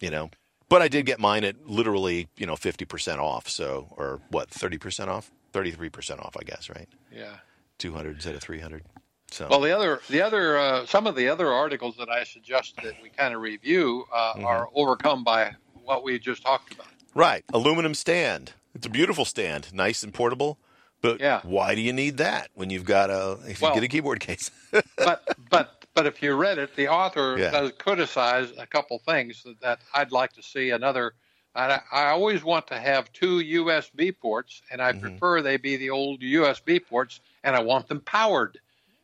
You 0.00 0.10
know, 0.10 0.30
but 0.72 0.82
I 0.82 0.88
did 0.88 1.06
get 1.06 1.20
mine 1.20 1.44
at 1.44 1.56
literally, 1.66 2.28
you 2.36 2.46
know, 2.46 2.56
fifty 2.56 2.84
percent 2.84 3.20
off. 3.20 3.48
So, 3.48 3.86
or 3.96 4.20
what, 4.30 4.50
thirty 4.50 4.78
percent 4.78 5.08
off, 5.10 5.30
thirty 5.52 5.70
three 5.70 5.88
percent 5.90 6.20
off, 6.20 6.36
I 6.40 6.44
guess, 6.44 6.68
right? 6.70 6.88
yeah. 7.12 7.36
Two 7.78 7.92
hundred 7.92 8.16
instead 8.16 8.34
of 8.34 8.42
three 8.42 8.60
hundred. 8.60 8.82
So, 9.30 9.48
Well, 9.50 9.60
the 9.60 9.74
other, 9.74 10.00
the 10.10 10.20
other, 10.20 10.58
uh, 10.58 10.84
some 10.86 11.06
of 11.06 11.16
the 11.16 11.28
other 11.28 11.50
articles 11.52 11.96
that 11.98 12.10
I 12.10 12.24
suggest 12.24 12.76
that 12.82 12.94
we 13.02 13.08
kind 13.08 13.34
of 13.34 13.40
review 13.40 14.04
uh, 14.14 14.34
Mm-hmm. 14.34 14.44
are 14.46 14.68
overcome 14.74 15.24
by 15.24 15.52
what 15.84 16.04
we 16.04 16.18
just 16.18 16.42
talked 16.42 16.72
about. 16.74 16.86
Right, 17.14 17.42
aluminum 17.52 17.94
stand. 17.94 18.52
It's 18.74 18.86
a 18.86 18.90
beautiful 18.90 19.24
stand, 19.24 19.72
nice 19.72 20.02
and 20.02 20.12
portable. 20.12 20.58
But 21.00 21.18
Yeah. 21.20 21.40
why 21.44 21.74
do 21.74 21.80
you 21.80 21.92
need 21.92 22.18
that 22.18 22.50
when 22.54 22.70
you've 22.70 22.84
got 22.84 23.10
a 23.10 23.38
if 23.48 23.60
you 23.60 23.66
Well- 23.66 23.74
get 23.74 23.82
a 23.82 23.88
keyboard 23.88 24.20
case? 24.20 24.50
But, 24.96 25.22
but, 25.50 25.81
but 25.94 26.06
if 26.06 26.22
you 26.22 26.34
read 26.34 26.58
it, 26.58 26.74
the 26.76 26.88
author 26.88 27.36
Yeah. 27.38 27.50
does 27.50 27.72
criticize 27.78 28.52
a 28.58 28.66
couple 28.66 28.98
things 29.00 29.42
that, 29.44 29.60
that 29.60 29.78
I'd 29.94 30.12
like 30.12 30.32
to 30.34 30.42
see 30.42 30.70
another. 30.70 31.14
I, 31.54 31.80
I 31.92 32.06
always 32.06 32.42
want 32.42 32.66
to 32.68 32.78
have 32.78 33.12
two 33.12 33.40
USB 33.40 34.10
ports, 34.18 34.62
and 34.70 34.80
I 34.80 34.92
Mhm. 34.92 35.00
prefer 35.02 35.42
they 35.42 35.58
be 35.58 35.76
the 35.76 35.90
old 35.90 36.20
USB 36.22 36.80
ports, 36.80 37.20
and 37.44 37.54
I 37.54 37.60
want 37.60 37.88
them 37.88 38.00
powered. 38.00 38.58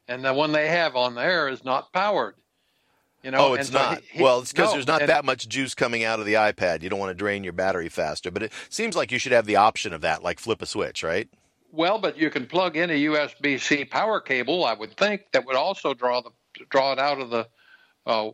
And 0.09 0.24
the 0.24 0.32
one 0.32 0.53
they 0.53 0.68
have 0.68 0.97
on 0.97 1.14
there 1.14 1.49
is 1.49 1.62
not 1.64 1.93
powered. 1.93 2.36
You 3.22 3.32
know, 3.32 3.49
oh, 3.49 3.55
it's 3.55 3.68
so 3.70 3.78
not. 3.78 4.01
he- 4.01 4.18
he- 4.18 4.22
well, 4.22 4.39
it's 4.41 4.53
because 4.53 4.68
no, 4.68 4.72
there's 4.74 4.86
not 4.86 5.03
and- 5.03 5.11
that 5.11 5.24
much 5.24 5.47
juice 5.49 5.74
coming 5.74 6.05
out 6.05 6.20
of 6.20 6.24
the 6.26 6.34
iPad. 6.34 6.82
You 6.82 6.89
don't 6.89 7.01
want 7.01 7.11
to 7.11 7.14
drain 7.14 7.45
your 7.45 7.53
battery 7.53 7.89
faster. 7.91 8.30
But 8.30 8.45
it 8.45 8.53
seems 8.70 8.97
like 8.97 9.12
you 9.12 9.18
should 9.18 9.32
have 9.32 9.45
the 9.45 9.57
option 9.57 9.93
of 9.93 10.01
that, 10.03 10.22
like 10.22 10.39
flip 10.39 10.62
a 10.62 10.66
switch, 10.66 11.03
right? 11.03 11.28
Well, 11.70 11.99
but 11.99 12.16
you 12.16 12.30
can 12.30 12.47
plug 12.47 12.76
in 12.78 12.89
a 12.89 12.95
USB-C 13.05 13.84
power 13.86 14.20
cable. 14.20 14.64
I 14.64 14.72
would 14.72 14.97
think 14.97 15.32
that 15.32 15.45
would 15.45 15.57
also 15.57 15.93
draw 15.93 16.22
the 16.22 16.30
draw 16.71 16.93
it 16.93 16.99
out 16.99 17.21
of 17.21 17.31
the 17.31 17.49
uh, 18.07 18.31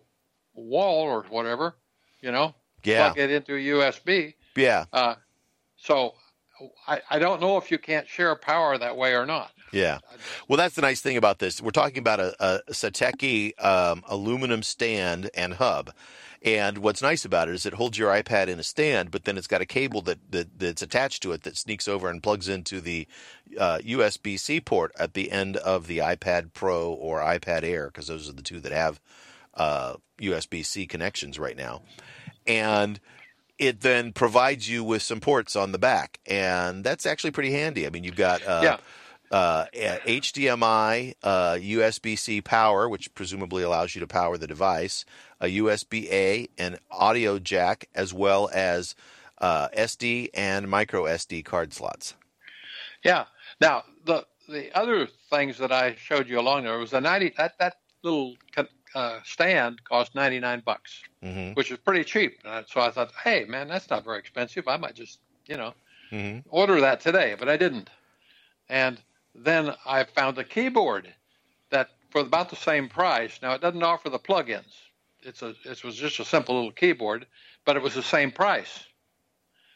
wall 0.55 1.03
or 1.05 1.23
whatever. 1.25 1.77
You 2.21 2.33
know, 2.33 2.55
Yeah, 2.85 3.09
plug 3.13 3.19
it 3.19 3.31
into 3.31 3.55
a 3.55 3.59
USB. 3.59 4.35
yeah, 4.57 4.87
Uh, 4.93 5.17
so 5.77 6.15
I, 6.87 7.01
I 7.11 7.19
don't 7.19 7.41
know 7.41 7.57
if 7.59 7.71
you 7.71 7.79
can't 7.79 8.09
share 8.09 8.35
power 8.37 8.79
that 8.79 8.97
way 8.97 9.15
or 9.15 9.27
not. 9.27 9.51
yeah. 9.73 9.99
Well, 10.49 10.57
that's 10.57 10.75
the 10.75 10.83
nice 10.83 11.01
thing 11.01 11.17
about 11.17 11.39
this. 11.41 11.61
We're 11.61 11.71
talking 11.71 11.99
about 11.99 12.21
a, 12.21 12.35
a 12.41 12.61
Satechi 12.71 13.53
um, 13.63 14.05
aluminum 14.09 14.63
stand 14.63 15.31
and 15.35 15.55
hub, 15.55 15.91
And 16.45 16.79
what's 16.79 17.01
nice 17.01 17.25
about 17.25 17.49
it 17.49 17.55
is 17.55 17.65
it 17.65 17.73
holds 17.73 17.97
your 17.97 18.13
iPad 18.13 18.49
in 18.49 18.61
a 18.61 18.63
stand, 18.63 19.11
but 19.11 19.25
then 19.25 19.39
it's 19.39 19.47
got 19.47 19.63
a 19.63 19.67
cable 19.67 20.03
that, 20.03 20.19
that 20.31 20.59
that's 20.59 20.83
attached 20.83 21.23
to 21.23 21.33
it 21.33 21.43
that 21.45 21.57
sneaks 21.57 21.89
over 21.89 22.11
and 22.11 22.23
plugs 22.23 22.49
into 22.49 22.83
the 22.83 23.09
uh, 23.59 23.79
USB-C 23.79 24.61
port 24.61 24.93
at 24.99 25.15
the 25.15 25.33
end 25.33 25.57
of 25.57 25.87
the 25.87 25.99
iPad 25.99 26.53
Pro 26.53 26.93
or 26.93 27.21
iPad 27.21 27.63
Air, 27.63 27.87
because 27.87 28.09
those 28.09 28.29
are 28.29 28.35
the 28.35 28.43
two 28.43 28.61
that 28.61 28.73
have 28.73 29.01
uh, 29.55 29.95
USB-C 30.21 30.87
connections 30.87 31.39
right 31.39 31.57
now. 31.57 31.81
And 32.47 33.01
it 33.59 33.81
then 33.81 34.13
provides 34.13 34.69
you 34.69 34.85
with 34.85 35.01
some 35.01 35.21
ports 35.21 35.57
on 35.57 35.73
the 35.73 35.79
back, 35.79 36.19
and 36.27 36.85
that's 36.85 37.07
actually 37.07 37.31
pretty 37.31 37.53
handy. 37.53 37.87
I 37.87 37.91
mean, 37.91 38.05
you've 38.05 38.17
got 38.17 38.45
uh, 38.45 38.61
Yeah. 38.63 38.77
uh, 39.31 39.67
HDMI, 39.73 41.15
uh, 41.23 41.55
USB-C 41.55 42.43
power, 42.43 42.89
which 42.89 43.15
presumably 43.15 43.63
allows 43.63 43.95
you 43.95 44.01
to 44.01 44.07
power 44.07 44.37
the 44.37 44.47
device, 44.47 45.05
a 45.45 45.49
USB-A, 45.49 46.49
an 46.59 46.79
audio 46.91 47.39
jack, 47.39 47.89
as 47.95 48.15
well 48.15 48.51
as 48.53 48.95
uh, 49.39 49.69
SD 49.77 50.31
and 50.35 50.69
micro 50.69 51.05
SD 51.05 51.45
card 51.45 51.73
slots. 51.73 52.15
Yeah. 53.05 53.27
Now 53.61 53.85
the 54.05 54.27
the 54.49 54.77
other 54.77 55.07
things 55.31 55.59
that 55.59 55.73
I 55.73 55.95
showed 55.97 56.29
you 56.29 56.39
along 56.41 56.65
there 56.65 56.79
was 56.79 56.93
a 56.93 57.01
ninety 57.01 57.33
that 57.37 57.59
that 57.59 57.77
little 58.03 58.37
uh, 58.95 59.21
stand 59.25 59.83
cost 59.85 60.15
ninety 60.15 60.41
nine 60.41 60.63
bucks, 60.65 61.03
hmm 61.23 61.53
which 61.55 61.71
is 61.71 61.79
pretty 61.79 62.05
cheap. 62.05 62.39
And 62.45 62.67
so 62.69 62.81
I 62.81 62.91
thought, 62.91 63.13
hey 63.23 63.45
man, 63.45 63.69
that's 63.69 63.91
not 63.91 64.05
very 64.05 64.19
expensive. 64.19 64.69
I 64.69 64.77
might 64.77 64.95
just 64.95 65.21
you 65.47 65.57
know 65.57 65.75
hmm 66.11 66.39
order 66.49 66.81
that 66.81 67.01
today, 67.01 67.37
but 67.39 67.49
I 67.49 67.57
didn't. 67.57 67.91
And 68.69 69.01
then 69.35 69.75
I 69.85 70.05
found 70.05 70.39
a 70.39 70.45
keyboard 70.45 71.13
that 71.71 71.91
for 72.11 72.21
about 72.21 72.51
the 72.51 72.57
same 72.57 72.89
price. 72.89 73.41
Now 73.43 73.53
it 73.53 73.61
doesn't 73.61 73.83
offer 73.83 74.09
the 74.09 74.19
plugins. 74.19 74.75
It's 75.25 75.43
a 75.43 75.55
it 75.65 75.85
was 75.85 75.97
just 75.97 76.21
a 76.21 76.25
simple 76.25 76.55
little 76.57 76.73
keyboard, 76.73 77.27
but 77.65 77.77
it 77.77 77.83
was 77.83 77.95
the 77.95 78.03
same 78.03 78.31
price. 78.33 78.85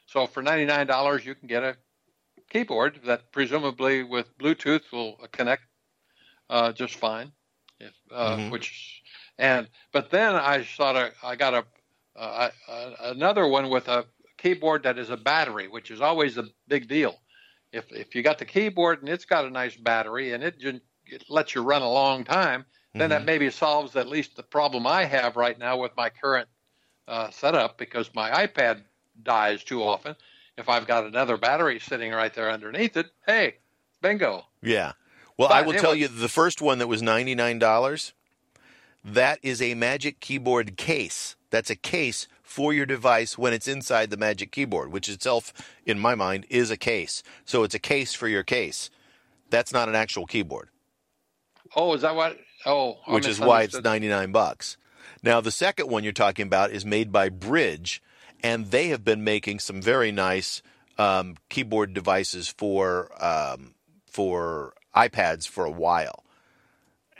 So 0.07 0.27
for 0.27 0.43
ninety 0.43 0.65
nine 0.67 0.87
dollars, 0.87 1.25
you 1.25 1.35
can 1.35 1.49
get 1.49 1.63
a 1.63 1.77
keyboard 2.51 3.01
that 3.05 3.33
presumably 3.33 4.03
with 4.03 4.37
Bluetooth 4.39 4.91
will 4.93 5.17
connect 5.33 5.63
uh, 6.51 6.73
just 6.73 6.97
fine. 6.97 7.33
If, 7.81 7.95
uh, 8.11 8.37
Mhm. 8.37 8.51
Which 8.51 9.03
and 9.39 9.69
but 9.93 10.11
then 10.11 10.35
I 10.35 10.65
thought 10.65 10.97
I, 10.97 11.11
I 11.23 11.37
got 11.37 11.55
a 11.55 11.67
uh, 12.17 12.51
uh, 12.69 12.91
another 13.01 13.47
one 13.47 13.71
with 13.71 13.89
a 13.89 14.07
keyboard 14.39 14.83
that 14.85 14.99
is 14.99 15.11
a 15.11 15.17
battery, 15.17 15.69
which 15.69 15.91
is 15.91 16.01
always 16.01 16.37
a 16.39 16.45
big 16.67 16.89
deal. 16.89 17.21
If 17.73 17.93
if 17.93 18.15
you 18.15 18.23
got 18.23 18.39
the 18.39 18.45
keyboard 18.47 19.01
and 19.01 19.09
it's 19.09 19.25
got 19.27 19.45
a 19.45 19.51
nice 19.51 19.77
battery 19.77 20.33
and 20.33 20.43
it, 20.43 20.57
it 21.07 21.25
lets 21.29 21.55
you 21.55 21.63
run 21.63 21.83
a 21.83 21.91
long 21.91 22.25
time, 22.25 22.67
then 22.95 23.11
that 23.11 23.25
maybe 23.25 23.51
solves 23.51 23.95
at 23.97 24.09
least 24.09 24.37
the 24.37 24.43
problem 24.43 24.87
I 24.87 25.05
have 25.05 25.37
right 25.37 25.59
now 25.59 25.77
with 25.77 25.93
my 25.97 26.11
current 26.11 26.49
uh, 27.07 27.31
setup 27.31 27.79
because 27.79 28.11
my 28.15 28.47
iPad 28.47 28.83
dies 29.23 29.63
too 29.65 29.83
often. 29.83 30.17
If 30.57 30.69
I've 30.69 30.87
got 30.87 31.05
another 31.05 31.37
battery 31.37 31.79
sitting 31.79 32.13
right 32.13 32.35
there 32.35 32.51
underneath 32.51 32.97
it, 32.97 33.07
hey, 33.27 33.57
bingo. 34.03 34.47
Yeah. 34.63 34.93
Well, 35.37 35.49
But 35.49 35.55
I 35.55 35.63
will 35.63 35.75
tell 35.75 35.93
anyway- 35.93 36.01
you 36.01 36.09
the 36.09 36.29
first 36.29 36.61
one 36.61 36.79
that 36.79 36.89
was 36.89 37.01
ninety 37.03 37.35
nine 37.37 37.59
dollars. 37.61 38.13
That 39.05 39.39
is 39.43 39.63
a 39.63 39.75
Magic 39.75 40.19
Keyboard 40.21 40.77
case. 40.77 41.37
That's 41.51 41.71
a 41.71 41.77
case 41.77 42.27
for 42.43 42.73
your 42.73 42.85
device 42.87 43.39
when 43.39 43.53
it's 43.53 43.69
inside 43.69 44.11
the 44.11 44.17
Magic 44.17 44.51
Keyboard, 44.51 44.91
which 44.91 45.09
itself, 45.09 45.53
in 45.87 45.99
my 45.99 46.15
mind, 46.17 46.47
is 46.51 46.71
a 46.71 46.77
case. 46.77 47.23
So 47.45 47.63
it's 47.63 47.75
a 47.75 47.79
case 47.79 48.13
for 48.15 48.27
your 48.27 48.43
case. 48.43 48.91
That's 49.51 49.73
not 49.73 49.89
an 49.89 49.95
actual 49.95 50.27
keyboard, 50.27 50.69
Oh, 51.77 51.95
is 51.95 52.03
that 52.03 52.15
what? 52.17 52.39
Oh, 52.67 52.99
I 53.07 53.15
which 53.15 53.27
is 53.27 53.41
why 53.41 53.63
it's 53.63 53.81
ninety 53.81 54.09
nine 54.09 54.33
bucks. 54.33 54.77
Now 55.23 55.41
the 55.41 55.51
second 55.51 55.89
one 55.89 56.05
you're 56.05 56.13
talking 56.13 56.47
about 56.47 56.71
is 56.71 56.85
made 56.85 57.13
by 57.13 57.29
Brydge, 57.29 58.01
and 58.43 58.67
they 58.67 58.89
have 58.89 59.05
been 59.05 59.25
making 59.25 59.61
some 59.61 59.83
very 59.83 60.13
nice 60.13 60.63
um, 60.99 61.37
keyboard 61.49 61.95
devices 61.95 62.49
for 62.49 63.11
um, 63.25 63.75
for 64.07 64.75
iPads 64.95 65.49
for 65.49 65.65
a 65.65 65.71
while. 65.71 66.25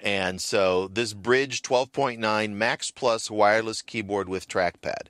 And 0.03 0.41
so 0.41 0.89
this 0.89 1.13
Brydge 1.13 1.61
12.9 1.63 2.53
Max 2.53 2.91
Plus 2.91 3.31
wireless 3.31 3.83
keyboard 3.83 4.29
with 4.29 4.49
trackpad. 4.49 5.09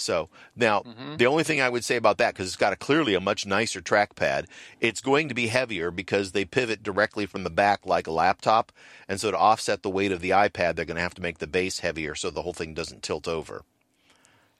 So 0.00 0.28
now 0.54 0.84
the 1.16 1.26
only 1.26 1.42
thing 1.44 1.60
I 1.60 1.68
would 1.68 1.84
say 1.84 1.96
about 1.96 2.18
that, 2.18 2.34
because 2.34 2.46
it's 2.46 2.56
got 2.56 2.72
a 2.72 2.76
clearly 2.76 3.14
a 3.14 3.20
much 3.20 3.46
nicer 3.46 3.80
trackpad, 3.80 4.46
it's 4.80 5.00
going 5.00 5.28
to 5.28 5.34
be 5.34 5.48
heavier 5.48 5.90
because 5.90 6.32
they 6.32 6.44
pivot 6.44 6.82
directly 6.82 7.26
from 7.26 7.42
the 7.44 7.50
back 7.50 7.84
like 7.84 8.06
a 8.06 8.12
laptop, 8.12 8.72
and 9.08 9.20
so 9.20 9.30
to 9.30 9.36
offset 9.36 9.82
the 9.82 9.90
weight 9.90 10.12
of 10.12 10.20
the 10.20 10.30
iPad, 10.30 10.76
they're 10.76 10.84
going 10.84 10.96
to 10.96 11.02
have 11.02 11.14
to 11.14 11.22
make 11.22 11.38
the 11.38 11.46
base 11.46 11.80
heavier 11.80 12.14
so 12.14 12.30
the 12.30 12.42
whole 12.42 12.52
thing 12.52 12.74
doesn't 12.74 13.02
tilt 13.02 13.26
over. 13.26 13.62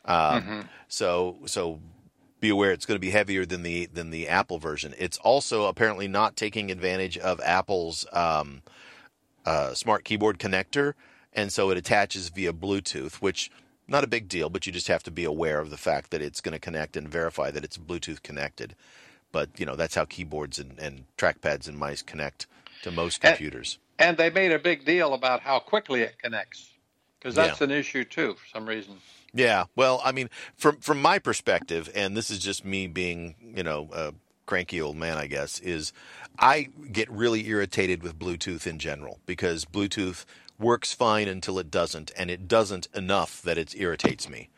Um, 0.05 0.69
So 0.89 1.39
so 1.47 1.81
be 2.41 2.49
aware 2.49 2.73
it's 2.73 2.87
going 2.87 2.97
to 2.97 3.01
be 3.01 3.11
heavier 3.11 3.45
than 3.45 3.63
the 3.63 3.87
than 3.87 4.11
the 4.11 4.29
Apple 4.29 4.59
version. 4.59 4.95
It's 4.99 5.19
also 5.19 5.67
apparently 5.67 6.09
not 6.09 6.37
taking 6.37 6.71
advantage 6.71 7.19
of 7.19 7.41
Apple's 7.41 8.07
um, 8.13 8.63
uh, 9.45 9.75
smart 9.75 10.05
keyboard 10.05 10.39
connector, 10.39 10.95
and 11.33 11.53
so 11.53 11.71
it 11.71 11.79
attaches 11.79 12.29
via 12.31 12.53
Bluetooth, 12.53 13.17
which 13.17 13.51
not 13.89 14.05
a 14.05 14.07
big 14.07 14.29
deal, 14.29 14.51
but 14.51 14.67
you 14.67 14.73
just 14.73 14.89
have 14.89 15.03
to 15.05 15.11
be 15.11 15.25
aware 15.25 15.59
of 15.59 15.71
the 15.71 15.77
fact 15.77 16.11
that 16.11 16.23
it's 16.23 16.41
going 16.41 16.53
to 16.53 16.59
connect 16.59 16.97
and 16.97 17.09
verify 17.09 17.51
that 17.51 17.65
it's 17.65 17.79
Bluetooth 17.79 18.23
connected. 18.23 18.77
But 19.33 19.51
you 19.59 19.67
know 19.67 19.77
that's 19.77 19.95
how 19.95 20.05
keyboards 20.05 20.59
and, 20.59 20.79
and 20.79 21.05
trackpads 21.17 21.69
and 21.69 21.77
mice 21.77 22.03
connect 22.03 22.47
to 22.83 22.91
most 22.91 23.21
computers. 23.21 23.79
And 23.99 24.17
they 24.17 24.31
made 24.31 24.53
a 24.53 24.59
big 24.59 24.85
deal 24.85 25.13
about 25.13 25.41
how 25.41 25.59
quickly 25.59 26.03
it 26.03 26.19
connects, 26.23 26.71
because 27.19 27.35
that's 27.35 27.61
an 27.61 27.71
issue 27.71 28.05
too 28.05 28.35
for 28.35 28.47
some 28.47 28.67
reason. 28.67 28.97
Yeah, 29.35 29.65
well, 29.77 30.01
I 30.05 30.13
mean, 30.13 30.31
from 30.57 30.77
from 30.79 31.03
my 31.03 31.19
perspective, 31.19 31.91
and 31.95 32.17
this 32.17 32.31
is 32.31 32.39
just 32.39 32.65
me 32.65 32.87
being, 32.87 33.35
you 33.55 33.63
know, 33.63 33.91
a 33.93 34.15
cranky 34.47 34.81
old 34.81 34.97
man, 34.97 35.19
I 35.19 35.27
guess, 35.27 35.61
is 35.61 35.93
I 36.39 36.69
get 36.91 37.11
really 37.11 37.47
irritated 37.49 38.03
with 38.03 38.19
Bluetooth 38.19 38.67
in 38.67 38.79
general 38.79 39.21
because 39.27 39.67
Bluetooth 39.67 40.25
works 40.59 40.93
fine 40.93 41.29
until 41.29 41.59
it 41.59 41.71
doesn't, 41.71 42.11
and 42.17 42.31
it 42.31 42.49
doesn't 42.49 42.89
enough 42.95 43.41
that 43.43 43.59
it 43.59 43.75
irritates 43.77 44.29
me. 44.29 44.51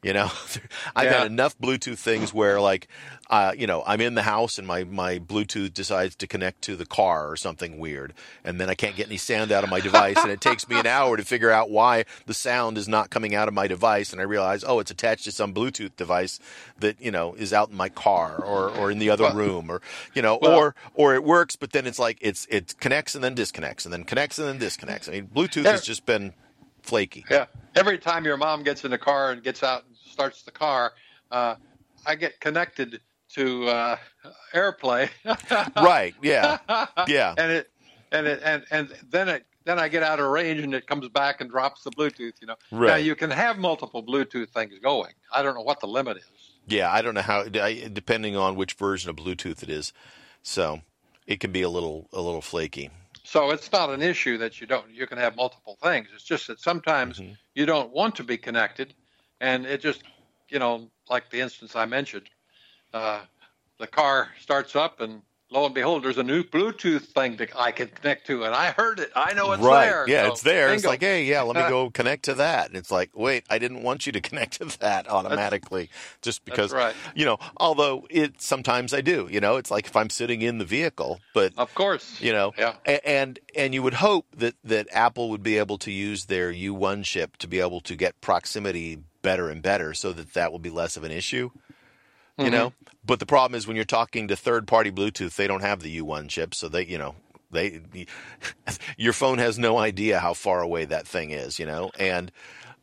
You 0.00 0.12
know, 0.12 0.30
I've 0.96 1.06
Yeah. 1.06 1.18
had 1.18 1.26
enough 1.26 1.58
Bluetooth 1.58 1.98
things 1.98 2.32
where, 2.32 2.60
like, 2.60 2.86
uh, 3.30 3.52
you 3.58 3.66
know, 3.66 3.82
I'm 3.84 4.00
in 4.00 4.14
the 4.14 4.22
house 4.22 4.56
and 4.56 4.64
my, 4.66 4.84
my 4.84 5.18
Bluetooth 5.18 5.74
decides 5.74 6.14
to 6.16 6.26
connect 6.28 6.62
to 6.62 6.76
the 6.76 6.86
car 6.86 7.28
or 7.28 7.36
something 7.36 7.78
weird, 7.78 8.14
and 8.44 8.60
then 8.60 8.70
I 8.70 8.74
can't 8.74 8.94
get 8.94 9.08
any 9.08 9.16
sound 9.16 9.50
out 9.50 9.64
of 9.64 9.70
my 9.70 9.80
device, 9.80 10.16
and 10.18 10.30
it 10.30 10.40
takes 10.40 10.68
me 10.68 10.78
an 10.78 10.86
hour 10.98 11.16
to 11.16 11.24
figure 11.24 11.50
out 11.50 11.68
why 11.68 12.04
the 12.26 12.32
sound 12.32 12.78
is 12.78 12.86
not 12.86 13.10
coming 13.10 13.34
out 13.34 13.48
of 13.48 13.54
my 13.54 13.66
device, 13.66 14.12
and 14.12 14.20
I 14.20 14.24
realize, 14.24 14.62
oh, 14.64 14.78
it's 14.78 14.92
attached 14.92 15.24
to 15.24 15.32
some 15.32 15.52
Bluetooth 15.52 15.96
device 15.96 16.38
that 16.78 17.00
you 17.00 17.10
know 17.10 17.34
is 17.34 17.52
out 17.52 17.70
in 17.70 17.76
my 17.76 17.88
car 17.88 18.36
or, 18.36 18.70
or 18.70 18.92
in 18.92 19.00
the 19.00 19.10
other 19.10 19.24
Well- 19.24 19.34
room, 19.34 19.68
or 19.68 19.82
you 20.14 20.22
know, 20.22 20.38
Well- 20.40 20.54
or 20.54 20.74
or 20.94 21.14
it 21.16 21.24
works, 21.24 21.56
but 21.56 21.72
then 21.72 21.88
it's 21.88 21.98
like 21.98 22.18
it's 22.20 22.46
it 22.48 22.76
connects 22.78 23.16
and 23.16 23.24
then 23.24 23.34
disconnects 23.34 23.84
and 23.84 23.92
then 23.92 24.04
connects 24.04 24.38
and 24.38 24.46
then 24.46 24.58
disconnects. 24.58 25.08
I 25.08 25.12
mean, 25.12 25.26
Bluetooth 25.26 25.64
There- 25.64 25.72
has 25.72 25.82
just 25.84 26.06
been 26.06 26.34
flaky. 26.82 27.24
Yeah. 27.28 27.46
Every 27.74 27.98
time 27.98 28.24
your 28.24 28.38
mom 28.38 28.62
gets 28.62 28.84
in 28.84 28.90
the 28.90 28.96
car 28.98 29.30
and 29.30 29.42
gets 29.42 29.62
out 29.62 29.84
starts 30.18 30.42
the 30.42 30.50
car, 30.50 30.94
uh, 31.30 31.54
I 32.04 32.16
get 32.16 32.40
connected 32.40 33.00
to 33.34 33.68
uh, 33.68 33.96
AirPlay. 34.52 35.08
Right? 35.76 36.12
Yeah. 36.20 36.58
Yeah. 37.06 37.34
and 37.38 37.52
it 37.52 37.70
and 38.10 38.26
it 38.26 38.40
and 38.42 38.64
and 38.72 38.88
then 39.10 39.28
it 39.28 39.44
then 39.64 39.78
I 39.78 39.86
get 39.88 40.02
out 40.02 40.18
of 40.18 40.26
range 40.30 40.60
and 40.60 40.74
it 40.74 40.86
comes 40.88 41.06
back 41.08 41.40
and 41.40 41.48
drops 41.48 41.84
the 41.84 41.90
Bluetooth. 41.90 42.32
You 42.40 42.48
know. 42.48 42.56
Now 42.72 42.96
you 42.96 43.14
can 43.14 43.30
have 43.30 43.58
multiple 43.58 44.02
Bluetooth 44.02 44.48
things 44.48 44.72
going. 44.82 45.12
I 45.32 45.42
don't 45.42 45.54
know 45.54 45.60
what 45.62 45.78
the 45.80 45.86
limit 45.86 46.16
is. 46.16 46.24
Yeah, 46.66 46.90
I 46.90 47.00
don't 47.00 47.14
know 47.14 47.20
how. 47.22 47.44
Depending 47.44 48.36
on 48.36 48.56
which 48.56 48.72
version 48.72 49.08
of 49.10 49.16
Bluetooth 49.16 49.62
it 49.62 49.70
is, 49.70 49.92
so 50.42 50.80
it 51.28 51.38
can 51.38 51.52
be 51.52 51.62
a 51.62 51.68
little 51.68 52.08
a 52.12 52.20
little 52.20 52.42
flaky. 52.42 52.90
So 53.24 53.50
it's 53.50 53.70
not 53.70 53.90
an 53.90 54.02
issue 54.02 54.38
that 54.38 54.60
you 54.60 54.66
don't 54.66 54.90
you 54.90 55.06
can 55.06 55.18
have 55.18 55.36
multiple 55.36 55.78
things. 55.82 56.08
It's 56.12 56.24
just 56.24 56.48
that 56.48 56.58
sometimes 56.60 57.18
Mhm. 57.20 57.36
you 57.54 57.66
don't 57.66 57.90
want 57.92 58.16
to 58.16 58.24
be 58.24 58.36
connected, 58.38 58.94
and 59.40 59.66
it 59.66 59.80
just 59.80 60.02
you 60.48 60.58
know 60.58 60.88
like 61.08 61.30
the 61.30 61.40
instance 61.40 61.74
I 61.76 61.86
mentioned, 61.86 62.28
uh, 62.92 63.20
the 63.78 63.86
car 63.86 64.28
starts 64.40 64.76
up 64.76 65.00
and 65.00 65.22
lo 65.50 65.64
and 65.64 65.74
behold, 65.74 66.04
there's 66.04 66.18
a 66.18 66.22
new 66.22 66.42
Bluetooth 66.44 67.06
thing 67.06 67.36
that 67.36 67.50
I 67.56 67.72
can 67.72 67.88
connect 67.88 68.26
to, 68.26 68.44
and 68.44 68.54
I 68.54 68.72
heard 68.72 69.00
it. 69.00 69.10
I 69.16 69.32
know 69.32 69.52
it's 69.52 69.62
right? 69.62 69.86
there. 69.86 70.04
Yeah, 70.06 70.26
So, 70.26 70.32
it's 70.32 70.42
there. 70.42 70.74
It's 70.74 70.84
like, 70.84 71.00
hey, 71.00 71.24
yeah, 71.24 71.40
let 71.42 71.56
me 71.56 71.62
go 71.70 71.88
connect 71.90 72.24
to 72.26 72.34
that. 72.34 72.68
And 72.68 72.76
it's 72.76 72.90
like, 72.90 73.10
wait, 73.14 73.44
I 73.48 73.58
didn't 73.58 73.82
want 73.82 74.04
you 74.04 74.12
to 74.12 74.20
connect 74.28 74.60
to 74.60 74.78
that 74.80 75.08
automatically, 75.08 75.88
just 76.22 76.44
because 76.44 76.72
right. 76.72 76.94
you 77.14 77.24
know. 77.24 77.38
Although 77.56 78.06
it 78.10 78.42
sometimes 78.42 78.92
I 78.92 79.00
do. 79.00 79.28
You 79.30 79.40
know, 79.40 79.56
it's 79.56 79.70
like 79.70 79.86
if 79.86 79.96
I'm 79.96 80.10
sitting 80.10 80.42
in 80.42 80.58
the 80.58 80.64
vehicle, 80.64 81.20
but 81.32 81.52
of 81.56 81.74
course. 81.74 82.20
you 82.20 82.32
know 82.32 82.52
Yeah. 82.58 82.74
and 83.04 83.38
and 83.56 83.72
you 83.72 83.82
would 83.82 83.94
hope 83.94 84.26
that 84.36 84.54
that 84.64 84.88
apple 84.92 85.30
would 85.30 85.42
be 85.42 85.56
able 85.58 85.78
to 85.78 85.90
use 85.90 86.26
their 86.26 86.52
u1 86.52 87.04
chip 87.04 87.36
to 87.38 87.48
be 87.48 87.60
able 87.60 87.80
to 87.80 87.96
get 87.96 88.20
proximity 88.20 88.98
better 89.22 89.48
and 89.48 89.62
better 89.62 89.94
so 89.94 90.12
that 90.12 90.34
that 90.34 90.52
will 90.52 90.58
be 90.58 90.70
less 90.70 90.96
of 90.96 91.04
an 91.04 91.10
issue 91.10 91.50
you 92.38 92.46
Mhm. 92.46 92.52
know 92.52 92.72
but 93.04 93.18
the 93.20 93.26
problem 93.26 93.56
is 93.56 93.66
when 93.66 93.76
you're 93.76 93.84
talking 93.84 94.28
to 94.28 94.36
third 94.36 94.66
party 94.66 94.90
bluetooth 94.90 95.34
they 95.36 95.46
don't 95.46 95.62
have 95.62 95.80
the 95.80 95.96
u1 95.98 96.28
chip 96.28 96.54
so 96.54 96.68
they 96.68 96.84
you 96.84 96.98
know 96.98 97.14
they 97.50 97.82
your 98.96 99.12
phone 99.12 99.38
has 99.38 99.58
no 99.58 99.78
idea 99.78 100.20
how 100.20 100.34
far 100.34 100.60
away 100.60 100.84
that 100.84 101.06
thing 101.06 101.30
is 101.30 101.58
you 101.58 101.66
know 101.66 101.90
and 101.98 102.30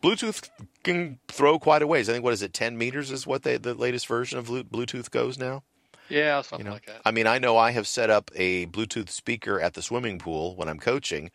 Bluetooth 0.04 0.50
can 0.84 1.18
throw 1.28 1.58
quite 1.58 1.82
a 1.82 1.88
ways. 1.88 2.08
I 2.10 2.14
think 2.14 2.24
what 2.24 2.34
is 2.34 2.44
it, 2.44 2.54
ten 2.54 2.78
meters 2.78 3.10
is 3.10 3.26
what 3.26 3.42
they, 3.42 3.58
the 3.58 3.74
latest 3.74 4.06
version 4.06 4.38
of 4.38 4.48
Bluetooth 4.48 5.10
goes 5.10 5.40
now. 5.40 5.64
Yeah, 6.10 6.42
something 6.42 6.66
You 6.66 6.70
know, 6.70 6.74
like 6.76 6.86
that. 6.86 7.02
I 7.06 7.12
mean, 7.12 7.28
I 7.28 7.40
know 7.40 7.58
I 7.58 7.72
have 7.72 7.88
set 7.88 8.10
up 8.10 8.30
a 8.36 8.68
Bluetooth 8.68 9.10
speaker 9.10 9.60
at 9.60 9.74
the 9.74 9.82
swimming 9.82 10.20
pool 10.20 10.56
when 10.56 10.68
I'm 10.70 10.80
coaching, 10.80 11.32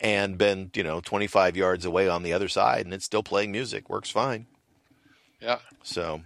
and 0.00 0.38
been 0.38 0.70
you 0.74 0.82
know 0.84 1.00
25 1.00 1.56
yards 1.56 1.84
away 1.84 2.08
on 2.08 2.22
the 2.22 2.32
other 2.32 2.48
side, 2.48 2.84
and 2.84 2.94
it's 2.94 3.04
still 3.04 3.22
playing 3.22 3.50
music. 3.52 3.88
Works 3.90 4.10
fine. 4.10 4.46
yeah. 5.40 5.58
So 5.82 6.20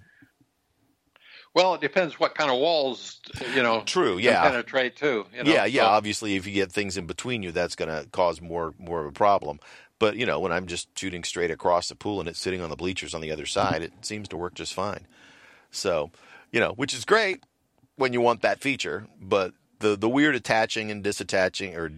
Well, 1.55 1.75
it 1.75 1.81
depends 1.81 2.21
what 2.21 2.35
kind 2.35 2.51
of 2.51 2.59
walls, 2.59 3.19
you 3.55 3.63
know, 3.63 3.83
True, 3.87 4.19
yeah. 4.19 4.43
penetrate 4.43 4.97
too. 4.97 5.25
You 5.35 5.45
know? 5.45 5.51
yeah, 5.51 5.65
yeah. 5.65 5.83
So- 5.85 5.89
Obviously, 5.89 6.37
if 6.37 6.47
you 6.47 6.53
get 6.53 6.71
things 6.71 6.99
in 6.99 7.07
between 7.07 7.43
you, 7.43 7.51
that's 7.53 7.77
going 7.77 7.89
to 7.89 8.07
cause 8.11 8.41
more 8.43 8.75
more 8.79 9.01
of 9.01 9.07
a 9.07 9.13
problem. 9.13 9.59
But 9.99 10.17
you 10.17 10.27
know, 10.27 10.39
when 10.39 10.53
I'm 10.53 10.67
just 10.67 10.89
shooting 10.99 11.25
straight 11.25 11.51
across 11.51 11.89
the 11.89 11.95
pool 11.95 12.21
and 12.21 12.29
it's 12.29 12.39
sitting 12.39 12.61
on 12.61 12.69
the 12.69 12.77
bleachers 12.77 13.15
on 13.15 13.23
the 13.23 13.31
other 13.31 13.47
side, 13.47 13.83
it 13.83 13.93
seems 14.03 14.29
to 14.29 14.37
work 14.37 14.53
just 14.53 14.75
fine. 14.75 15.07
So, 15.71 16.11
you 16.53 16.61
know, 16.61 16.73
which 16.73 16.93
is 16.93 17.07
great 17.07 17.43
when 17.97 18.13
you 18.13 18.21
want 18.21 18.43
that 18.43 18.61
feature. 18.61 19.07
But 19.21 19.53
the 19.81 19.97
the 19.97 20.09
weird 20.09 20.35
attaching 20.35 20.91
and 20.91 21.05
disattaching, 21.05 21.77
or 21.77 21.91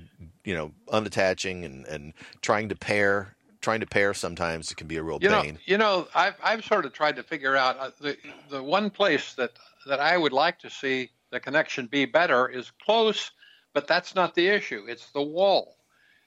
you 0.45 0.55
know, 0.55 0.73
unattaching 0.89 1.65
and 1.65 1.87
and 1.87 2.15
trying 2.41 2.69
to 2.71 2.77
pair, 2.77 3.37
trying 3.61 3.81
to 3.81 3.87
pair 3.87 4.15
sometimes 4.15 4.71
it 4.71 4.77
can 4.77 4.87
be 4.87 4.97
a 4.97 5.03
real 5.03 5.21
You 5.21 5.29
know, 5.29 5.43
pain. 5.43 5.59
you 5.67 5.79
know, 5.79 6.09
I've 6.15 6.37
I've 6.43 6.65
sort 6.65 6.87
of 6.87 6.93
tried 6.93 7.17
to 7.17 7.23
figure 7.23 7.57
out 7.57 7.79
uh, 7.79 7.91
the 8.01 8.17
the 8.49 8.63
one 8.63 8.91
place 8.91 9.35
that 9.35 9.53
that 9.87 10.01
I 10.01 10.17
would 10.17 10.33
like 10.33 10.59
to 10.61 10.71
see 10.71 11.11
the 11.31 11.41
connection 11.41 11.87
be 11.87 12.05
better 12.05 12.49
is 12.49 12.71
close, 12.85 13.31
but 13.75 13.87
that's 13.87 14.15
not 14.15 14.35
the 14.35 14.49
issue. 14.49 14.87
It's 14.89 15.11
the 15.13 15.23
wall, 15.23 15.77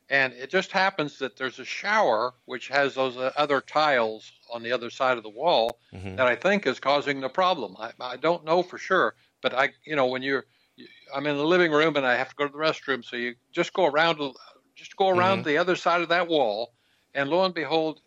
and 0.09 0.33
it 0.33 0.49
just 0.49 0.71
happens 0.71 1.17
that 1.19 1.37
there's 1.37 1.59
a 1.59 1.65
shower 1.65 2.33
which 2.45 2.67
has 2.69 2.95
those 2.95 3.17
uh, 3.17 3.31
other 3.35 3.61
tiles 3.61 4.31
on 4.53 4.63
the 4.63 4.71
other 4.71 4.89
side 4.89 5.17
of 5.17 5.23
the 5.23 5.29
wall 5.29 5.79
Mhm. 5.93 6.17
that 6.17 6.27
I 6.27 6.35
think 6.35 6.67
is 6.67 6.79
causing 6.79 7.21
the 7.21 7.29
problem. 7.29 7.75
I 7.79 7.93
I 7.99 8.17
don't 8.17 8.45
know 8.45 8.61
for 8.63 8.77
sure, 8.77 9.15
but 9.41 9.53
I 9.53 9.69
you 9.85 9.95
know 9.95 10.07
when 10.07 10.21
you're 10.21 10.45
I'm 11.13 11.27
in 11.27 11.37
the 11.37 11.45
living 11.45 11.71
room 11.71 11.95
and 11.95 12.05
I 12.05 12.15
have 12.15 12.29
to 12.29 12.35
go 12.35 12.47
to 12.47 12.51
the 12.51 12.57
restroom, 12.57 13.03
so 13.03 13.15
you 13.15 13.35
just 13.51 13.73
go 13.73 13.85
around 13.85 14.19
just 14.75 14.95
go 14.95 15.09
around 15.09 15.45
the 15.45 15.57
other 15.57 15.75
side 15.75 16.01
of 16.01 16.09
that 16.09 16.27
wall, 16.27 16.73
and 17.13 17.29
lo 17.29 17.43
and 17.43 17.53
behold, 17.53 18.01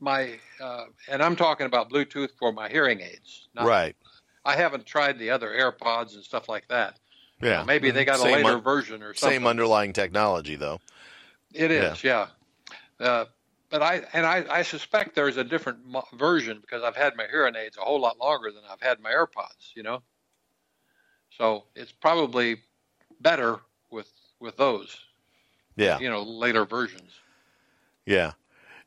my 0.00 0.38
uh, 0.60 0.84
and 1.08 1.22
I'm 1.22 1.36
talking 1.36 1.66
about 1.66 1.90
Bluetooth 1.90 2.30
for 2.38 2.52
my 2.52 2.68
hearing 2.68 3.00
aids. 3.00 3.48
Not- 3.54 3.66
right. 3.66 3.96
I 4.44 4.56
haven't 4.56 4.84
tried 4.84 5.18
the 5.18 5.30
other 5.30 5.48
AirPods 5.48 6.14
and 6.14 6.22
stuff 6.22 6.50
like 6.50 6.68
that. 6.68 6.98
Yeah. 7.40 7.64
Maybe 7.64 7.90
they 7.90 8.04
got 8.04 8.16
a 8.16 8.22
Same 8.22 8.34
later 8.34 8.56
un- 8.56 8.62
version 8.62 9.02
or 9.02 9.14
something. 9.14 9.38
Same 9.38 9.46
underlying 9.46 9.94
technology, 9.94 10.56
though. 10.56 10.80
It 11.54 11.70
is, 11.70 12.04
yeah. 12.04 12.26
Uh, 13.00 13.24
but 13.70 13.82
I 13.82 14.02
and 14.12 14.26
I, 14.26 14.44
I 14.50 14.62
suspect 14.62 15.14
there's 15.14 15.36
a 15.36 15.44
different 15.44 15.78
version 16.12 16.58
because 16.60 16.82
I've 16.82 16.96
had 16.96 17.16
my 17.16 17.26
hearing 17.26 17.56
aids 17.56 17.76
a 17.76 17.80
whole 17.80 18.00
lot 18.00 18.18
longer 18.18 18.50
than 18.50 18.62
I've 18.70 18.80
had 18.80 19.00
my 19.00 19.10
AirPods. 19.10 19.74
You 19.74 19.82
know, 19.82 20.02
so 21.36 21.64
it's 21.74 21.92
probably 21.92 22.58
better 23.20 23.60
with 23.90 24.10
with 24.40 24.56
those. 24.56 24.96
Yeah. 25.76 25.98
You 25.98 26.10
know, 26.10 26.22
later 26.22 26.64
versions. 26.64 27.12
Yeah. 28.06 28.32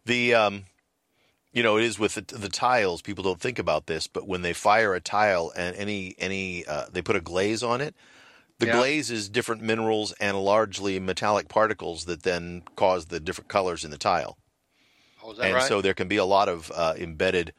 The 0.06 0.34
um 0.34 0.64
you 1.54 1.64
know, 1.64 1.78
it 1.78 1.84
is 1.86 1.98
with 1.98 2.14
the, 2.14 2.22
the 2.38 2.50
tiles. 2.50 3.02
People 3.02 3.24
don't 3.24 3.40
think 3.42 3.58
about 3.58 3.88
this, 3.88 4.06
but 4.06 4.28
when 4.28 4.44
they 4.44 4.54
fire 4.54 4.94
a 4.94 5.00
tile 5.02 5.52
and 5.56 5.76
any 5.76 6.16
any 6.20 6.66
uh, 6.66 6.86
they 6.92 7.02
put 7.02 7.16
a 7.16 7.22
glaze 7.22 7.64
on 7.64 7.82
it, 7.82 7.96
the 8.60 8.68
Yeah. 8.68 8.78
glaze 8.78 9.10
is 9.12 9.28
different 9.30 9.62
minerals 9.62 10.12
and 10.14 10.40
largely 10.40 11.00
metallic 11.00 11.48
particles 11.48 12.06
that 12.06 12.24
then 12.24 12.64
cause 12.76 13.06
the 13.06 13.20
different 13.20 13.50
colors 13.50 13.84
in 13.84 13.92
the 13.92 13.98
tile. 13.98 14.38
Oh, 15.24 15.32
is 15.32 15.38
that 15.38 15.46
and 15.46 15.56
right? 15.56 15.68
so 15.68 15.82
there 15.82 15.94
can 15.94 16.08
be 16.08 16.18
a 16.18 16.26
lot 16.26 16.48
of 16.48 16.72
uh, 16.76 16.94
embedded 16.98 17.54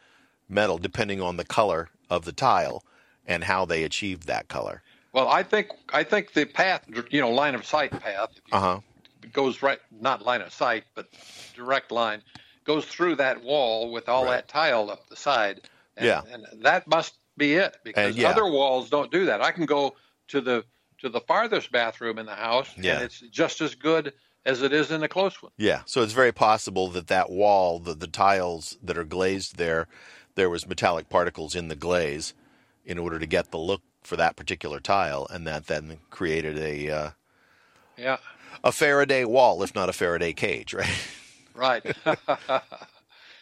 metal 0.49 0.78
depending 0.78 1.20
on 1.20 1.36
the 1.36 1.45
color 1.45 1.89
of 2.09 2.24
the 2.24 2.32
tile 2.32 2.84
and 3.29 3.45
how 3.45 3.64
they 3.64 3.85
achieved 3.85 4.26
that 4.26 4.49
color. 4.49 4.83
well, 5.12 5.29
I 5.29 5.43
think 5.45 5.68
I 5.93 6.03
think 6.03 6.33
the 6.33 6.45
path, 6.47 6.83
you 7.11 7.20
know, 7.20 7.31
line 7.31 7.55
of 7.55 7.64
sight 7.64 7.93
path, 7.93 8.31
Uh 8.51 8.61
huh. 8.61 8.81
goes 9.33 9.62
right 9.62 9.79
not 10.01 10.24
line 10.24 10.41
of 10.41 10.53
sight 10.53 10.85
but 10.95 11.07
direct 11.55 11.91
line 11.93 12.22
goes 12.64 12.85
through 12.87 13.14
that 13.16 13.43
wall 13.43 13.91
with 13.93 14.09
all 14.09 14.24
Right. 14.24 14.37
that 14.37 14.49
tile 14.49 14.91
up 14.91 15.07
the 15.09 15.16
side 15.16 15.61
and, 15.97 16.07
Yeah. 16.07 16.22
and 16.33 16.47
that 16.62 16.87
must 16.87 17.14
be 17.37 17.55
it 17.55 17.76
because 17.85 18.16
yeah. 18.16 18.29
other 18.31 18.47
walls 18.51 18.89
don't 18.91 19.11
do 19.12 19.26
that 19.26 19.41
i 19.43 19.51
can 19.53 19.66
go 19.66 19.95
to 20.29 20.41
the 20.41 20.64
to 20.99 21.09
the 21.09 21.20
farthest 21.20 21.70
bathroom 21.72 22.18
in 22.18 22.26
the 22.26 22.35
house 22.35 22.68
Yeah. 22.76 22.95
and 22.95 23.05
it's 23.05 23.20
just 23.20 23.61
as 23.61 23.74
good 23.74 24.12
as 24.47 24.62
it 24.62 24.72
is 24.72 24.91
in 24.91 25.01
the 25.01 25.09
close 25.09 25.43
one 25.43 25.53
Yeah, 25.59 25.83
so 25.85 26.03
it's 26.03 26.12
very 26.14 26.33
possible 26.33 26.89
that 26.89 27.09
that 27.09 27.29
wall, 27.31 27.79
the, 27.81 27.95
the 27.95 28.07
tiles 28.07 28.79
that 28.83 28.97
are 28.97 29.05
glazed 29.05 29.57
there, 29.59 29.89
there 30.37 30.49
was 30.49 30.66
metallic 30.66 31.09
particles 31.11 31.55
in 31.55 31.68
the 31.68 31.76
glaze 31.76 32.35
in 32.89 32.99
order 32.99 33.20
to 33.20 33.26
get 33.26 33.53
the 33.53 33.59
look 33.59 33.82
for 34.03 34.16
that 34.16 34.34
particular 34.34 34.80
tile, 34.80 35.28
and 35.30 35.47
that 35.47 35.66
then 35.66 35.99
created 36.11 36.59
a 36.59 36.91
uh, 36.91 37.11
yeah. 37.97 38.16
a 38.64 38.72
Faraday 38.72 39.24
wall, 39.24 39.62
if 39.62 39.74
not 39.74 39.89
a 39.89 39.93
Faraday 39.93 40.32
cage, 40.32 40.74
right? 40.74 41.09
right. 41.55 41.97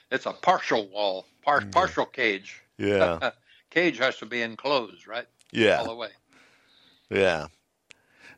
It's 0.08 0.24
a 0.24 0.32
partial 0.32 0.86
wall 0.86 1.26
par- 1.42 1.64
partial 1.72 2.06
cage. 2.06 2.62
Yeah, 2.78 3.30
cage 3.70 3.98
has 3.98 4.18
to 4.18 4.26
be 4.26 4.40
enclosed 4.40 5.08
right? 5.08 5.26
Yeah. 5.50 5.78
all 5.78 5.88
the 5.88 5.96
way. 5.96 6.10
Yeah. 7.10 7.46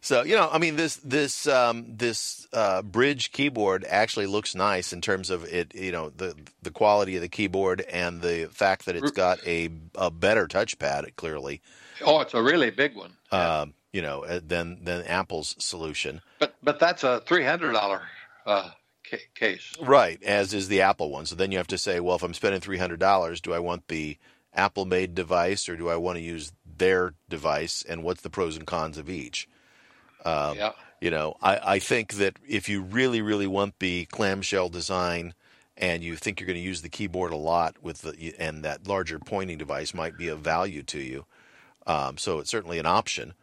So 0.01 0.23
you 0.23 0.37
know, 0.37 0.49
I 0.51 0.59
mean, 0.59 0.77
this 0.77 0.97
this 0.97 1.47
um, 1.47 1.85
this 1.89 2.47
uh, 2.53 2.83
Brydge 2.83 3.33
keyboard 3.33 3.85
actually 3.89 4.27
looks 4.27 4.55
nice 4.55 4.93
in 4.93 5.01
terms 5.01 5.31
of 5.31 5.45
it. 5.45 5.75
You 5.75 5.93
know, 5.93 6.11
the 6.11 6.35
the 6.63 6.71
quality 6.71 7.17
of 7.17 7.23
the 7.23 7.29
keyboard 7.29 7.81
and 7.83 8.21
the 8.23 8.49
fact 8.53 8.87
that 8.87 8.97
it's 8.97 9.11
got 9.11 9.45
a 9.47 9.71
a 9.95 10.11
better 10.11 10.47
touchpad. 10.47 11.17
Clearly, 11.17 11.61
oh 12.05 12.21
it's 12.21 12.35
a 12.35 12.43
really 12.43 12.71
big 12.71 12.95
one 12.95 13.13
um, 13.33 13.75
you 13.93 14.03
know, 14.03 14.25
uh, 14.25 14.41
than 14.47 14.85
than 14.85 15.03
Apple's 15.05 15.57
solution. 15.59 16.21
but 16.39 16.55
but 16.63 16.79
that's 16.79 17.05
a 17.05 17.23
$300 17.27 18.01
uh, 18.47 18.71
ca- 19.11 19.19
case 19.35 19.75
Right, 19.81 20.23
as 20.23 20.55
is 20.55 20.69
the 20.69 20.83
Apple 20.83 21.11
one. 21.11 21.27
So 21.27 21.35
then 21.35 21.51
you 21.53 21.59
have 21.59 21.67
to 21.69 21.79
say, 21.79 22.01
well, 22.01 22.17
if 22.17 22.23
I'm 22.23 22.35
spending 22.35 22.61
three 22.61 22.79
hundred 22.79 23.01
dollars, 23.01 23.41
do 23.41 23.53
I 23.53 23.59
want 23.59 23.89
the 23.89 24.17
Apple 24.55 24.85
made 24.85 25.15
device 25.15 25.69
or 25.69 25.77
do 25.77 25.89
I 25.89 25.97
want 25.97 26.17
to 26.19 26.23
use 26.23 26.53
their 26.65 27.15
device? 27.29 27.85
And 27.89 28.03
what's 28.03 28.23
the 28.23 28.31
pros 28.31 28.57
and 28.57 28.67
cons 28.67 28.99
of 28.99 29.11
each? 29.11 29.49
Um, 30.25 30.57
yeah 30.57 30.73
You 31.01 31.11
know, 31.11 31.37
I, 31.41 31.75
I 31.75 31.79
think 31.79 32.15
that 32.15 32.39
if 32.47 32.69
you 32.69 32.83
really, 32.83 33.23
really 33.23 33.47
want 33.47 33.79
the 33.79 34.07
clamshell 34.07 34.69
design 34.69 35.35
and 35.77 36.03
you 36.03 36.17
think 36.17 36.41
you're 36.41 36.47
going 36.47 36.57
to 36.59 36.61
use 36.61 36.83
the 36.83 36.89
keyboard 36.89 37.33
a 37.33 37.37
lot 37.37 37.77
with 37.83 38.03
the 38.03 38.35
and 38.39 38.65
that 38.65 38.89
larger 38.89 39.19
pointing 39.19 39.59
device 39.59 39.95
might 39.95 40.19
be 40.19 40.29
of 40.29 40.41
value 40.41 40.83
to 40.83 40.99
you. 40.99 41.25
Um, 41.87 42.19
so 42.19 42.41
it's 42.41 42.51
certainly 42.51 42.79
an 42.79 42.87
option. 42.87 43.35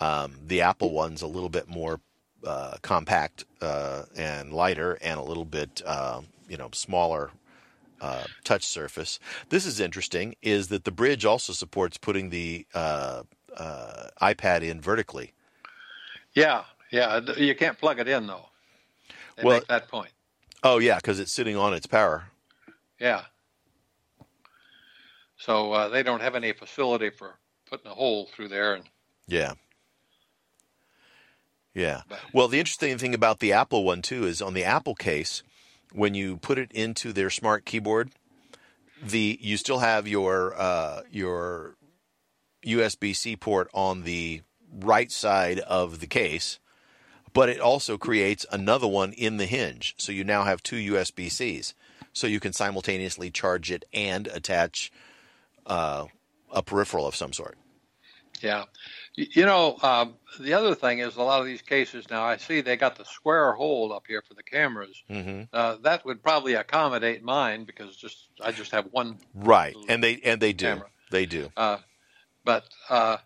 Um, 0.00 0.34
the 0.44 0.60
Apple 0.60 0.90
one's 0.90 1.22
a 1.22 1.28
little 1.28 1.48
bit 1.48 1.68
more 1.68 2.00
uh, 2.44 2.76
compact 2.82 3.44
uh, 3.60 4.02
and 4.16 4.52
lighter, 4.52 4.98
and 5.00 5.18
a 5.18 5.22
little 5.22 5.44
bit 5.44 5.82
uh, 5.86 6.20
you 6.48 6.56
know 6.56 6.68
smaller 6.72 7.30
uh, 8.00 8.24
touch 8.42 8.64
surface. 8.64 9.20
This 9.50 9.64
is 9.64 9.78
interesting. 9.78 10.34
Is 10.42 10.68
that 10.68 10.82
the 10.84 10.90
Brydge 10.90 11.24
also 11.24 11.52
supports 11.52 11.96
putting 11.96 12.30
the 12.30 12.66
uh, 12.74 13.22
uh, 13.56 14.08
iPad 14.20 14.62
in 14.62 14.80
vertically? 14.80 15.32
Yeah, 16.34 16.64
yeah. 16.90 17.20
You 17.36 17.54
can't 17.54 17.78
plug 17.78 17.98
it 18.00 18.08
in 18.08 18.26
though. 18.26 18.46
They 19.36 19.44
Well- 19.44 19.62
that 19.68 19.88
point. 19.88 20.10
Oh 20.62 20.78
yeah, 20.78 20.96
because 20.96 21.20
it's 21.20 21.32
sitting 21.32 21.56
on 21.56 21.74
its 21.74 21.86
power. 21.86 22.30
Yeah. 22.98 23.24
So 25.36 25.72
uh, 25.72 25.88
they 25.88 26.02
don't 26.02 26.22
have 26.22 26.34
any 26.34 26.52
facility 26.52 27.10
for 27.10 27.34
putting 27.68 27.90
a 27.90 27.94
hole 27.94 28.30
through 28.34 28.48
there, 28.48 28.74
and 28.74 28.84
Yeah. 29.26 29.54
Yeah. 31.74 32.02
But- 32.08 32.20
Well, 32.32 32.48
the 32.48 32.58
interesting 32.60 32.96
thing 32.98 33.14
about 33.14 33.40
the 33.40 33.52
Apple 33.52 33.84
one 33.84 34.00
too 34.02 34.26
is 34.26 34.40
on 34.40 34.54
the 34.54 34.64
Apple 34.64 34.94
case, 34.94 35.42
when 35.92 36.14
you 36.14 36.36
put 36.38 36.58
it 36.58 36.72
into 36.72 37.12
their 37.12 37.30
smart 37.30 37.64
keyboard, 37.64 38.10
the 39.02 39.38
you 39.40 39.56
still 39.56 39.80
have 39.80 40.08
your 40.08 40.54
uh, 40.58 41.02
your 41.10 41.76
USB 42.64 43.14
C 43.14 43.36
port 43.36 43.68
on 43.74 44.04
the 44.04 44.42
right 44.80 45.10
side 45.10 45.60
of 45.60 46.00
the 46.00 46.06
case, 46.06 46.58
but 47.32 47.48
it 47.48 47.60
also 47.60 47.98
creates 47.98 48.46
another 48.50 48.86
one 48.86 49.12
in 49.12 49.36
the 49.36 49.46
hinge. 49.46 49.94
So 49.98 50.12
you 50.12 50.24
now 50.24 50.44
have 50.44 50.62
two 50.62 50.76
USB 50.76 51.30
Cs, 51.30 51.74
so 52.12 52.26
you 52.26 52.40
can 52.40 52.52
simultaneously 52.52 53.30
charge 53.30 53.70
it 53.70 53.84
and 53.92 54.26
attach 54.28 54.92
uh, 55.66 56.06
a 56.52 56.62
peripheral 56.62 57.06
of 57.06 57.16
some 57.16 57.32
sort. 57.32 57.56
yeah. 58.40 58.64
You 59.16 59.46
know, 59.46 59.78
um, 59.82 60.14
the 60.40 60.54
other 60.54 60.74
thing 60.74 60.98
is 60.98 61.16
a 61.16 61.22
lot 61.22 61.40
of 61.40 61.46
these 61.46 61.62
cases 61.62 62.04
now. 62.10 62.24
I 62.24 62.36
see 62.36 62.60
they 62.60 62.76
got 62.76 62.96
the 62.96 63.04
square 63.04 63.52
hole 63.52 63.92
up 63.92 64.04
here 64.08 64.22
for 64.26 64.34
the 64.34 64.42
cameras. 64.42 65.02
hmm 65.08 65.42
Uh, 65.52 65.76
that 65.82 66.04
would 66.04 66.22
probably 66.22 66.54
accommodate 66.54 67.22
mine 67.22 67.64
because 67.64 67.96
just 67.96 68.28
I 68.42 68.50
just 68.50 68.72
have 68.72 68.86
one. 68.90 69.18
Right, 69.34 69.76
and 69.88 70.02
they 70.02 70.20
and 70.24 70.40
they 70.40 70.52
do, 70.52 70.66
Camera. 70.66 70.88
they 71.10 71.26
do. 71.26 71.52
Uh, 71.56 71.78
but 72.44 72.64
uh, 72.90 73.18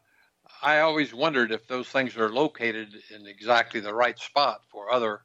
I 0.63 0.81
always 0.81 1.15
wondered 1.15 1.53
if 1.53 1.67
those 1.67 1.89
things 1.89 2.17
are 2.17 2.31
located 2.31 2.95
in 3.15 3.27
exactly 3.27 3.81
the 3.81 3.95
right 3.95 4.19
spot 4.19 4.63
for 4.71 4.93
other 4.93 5.23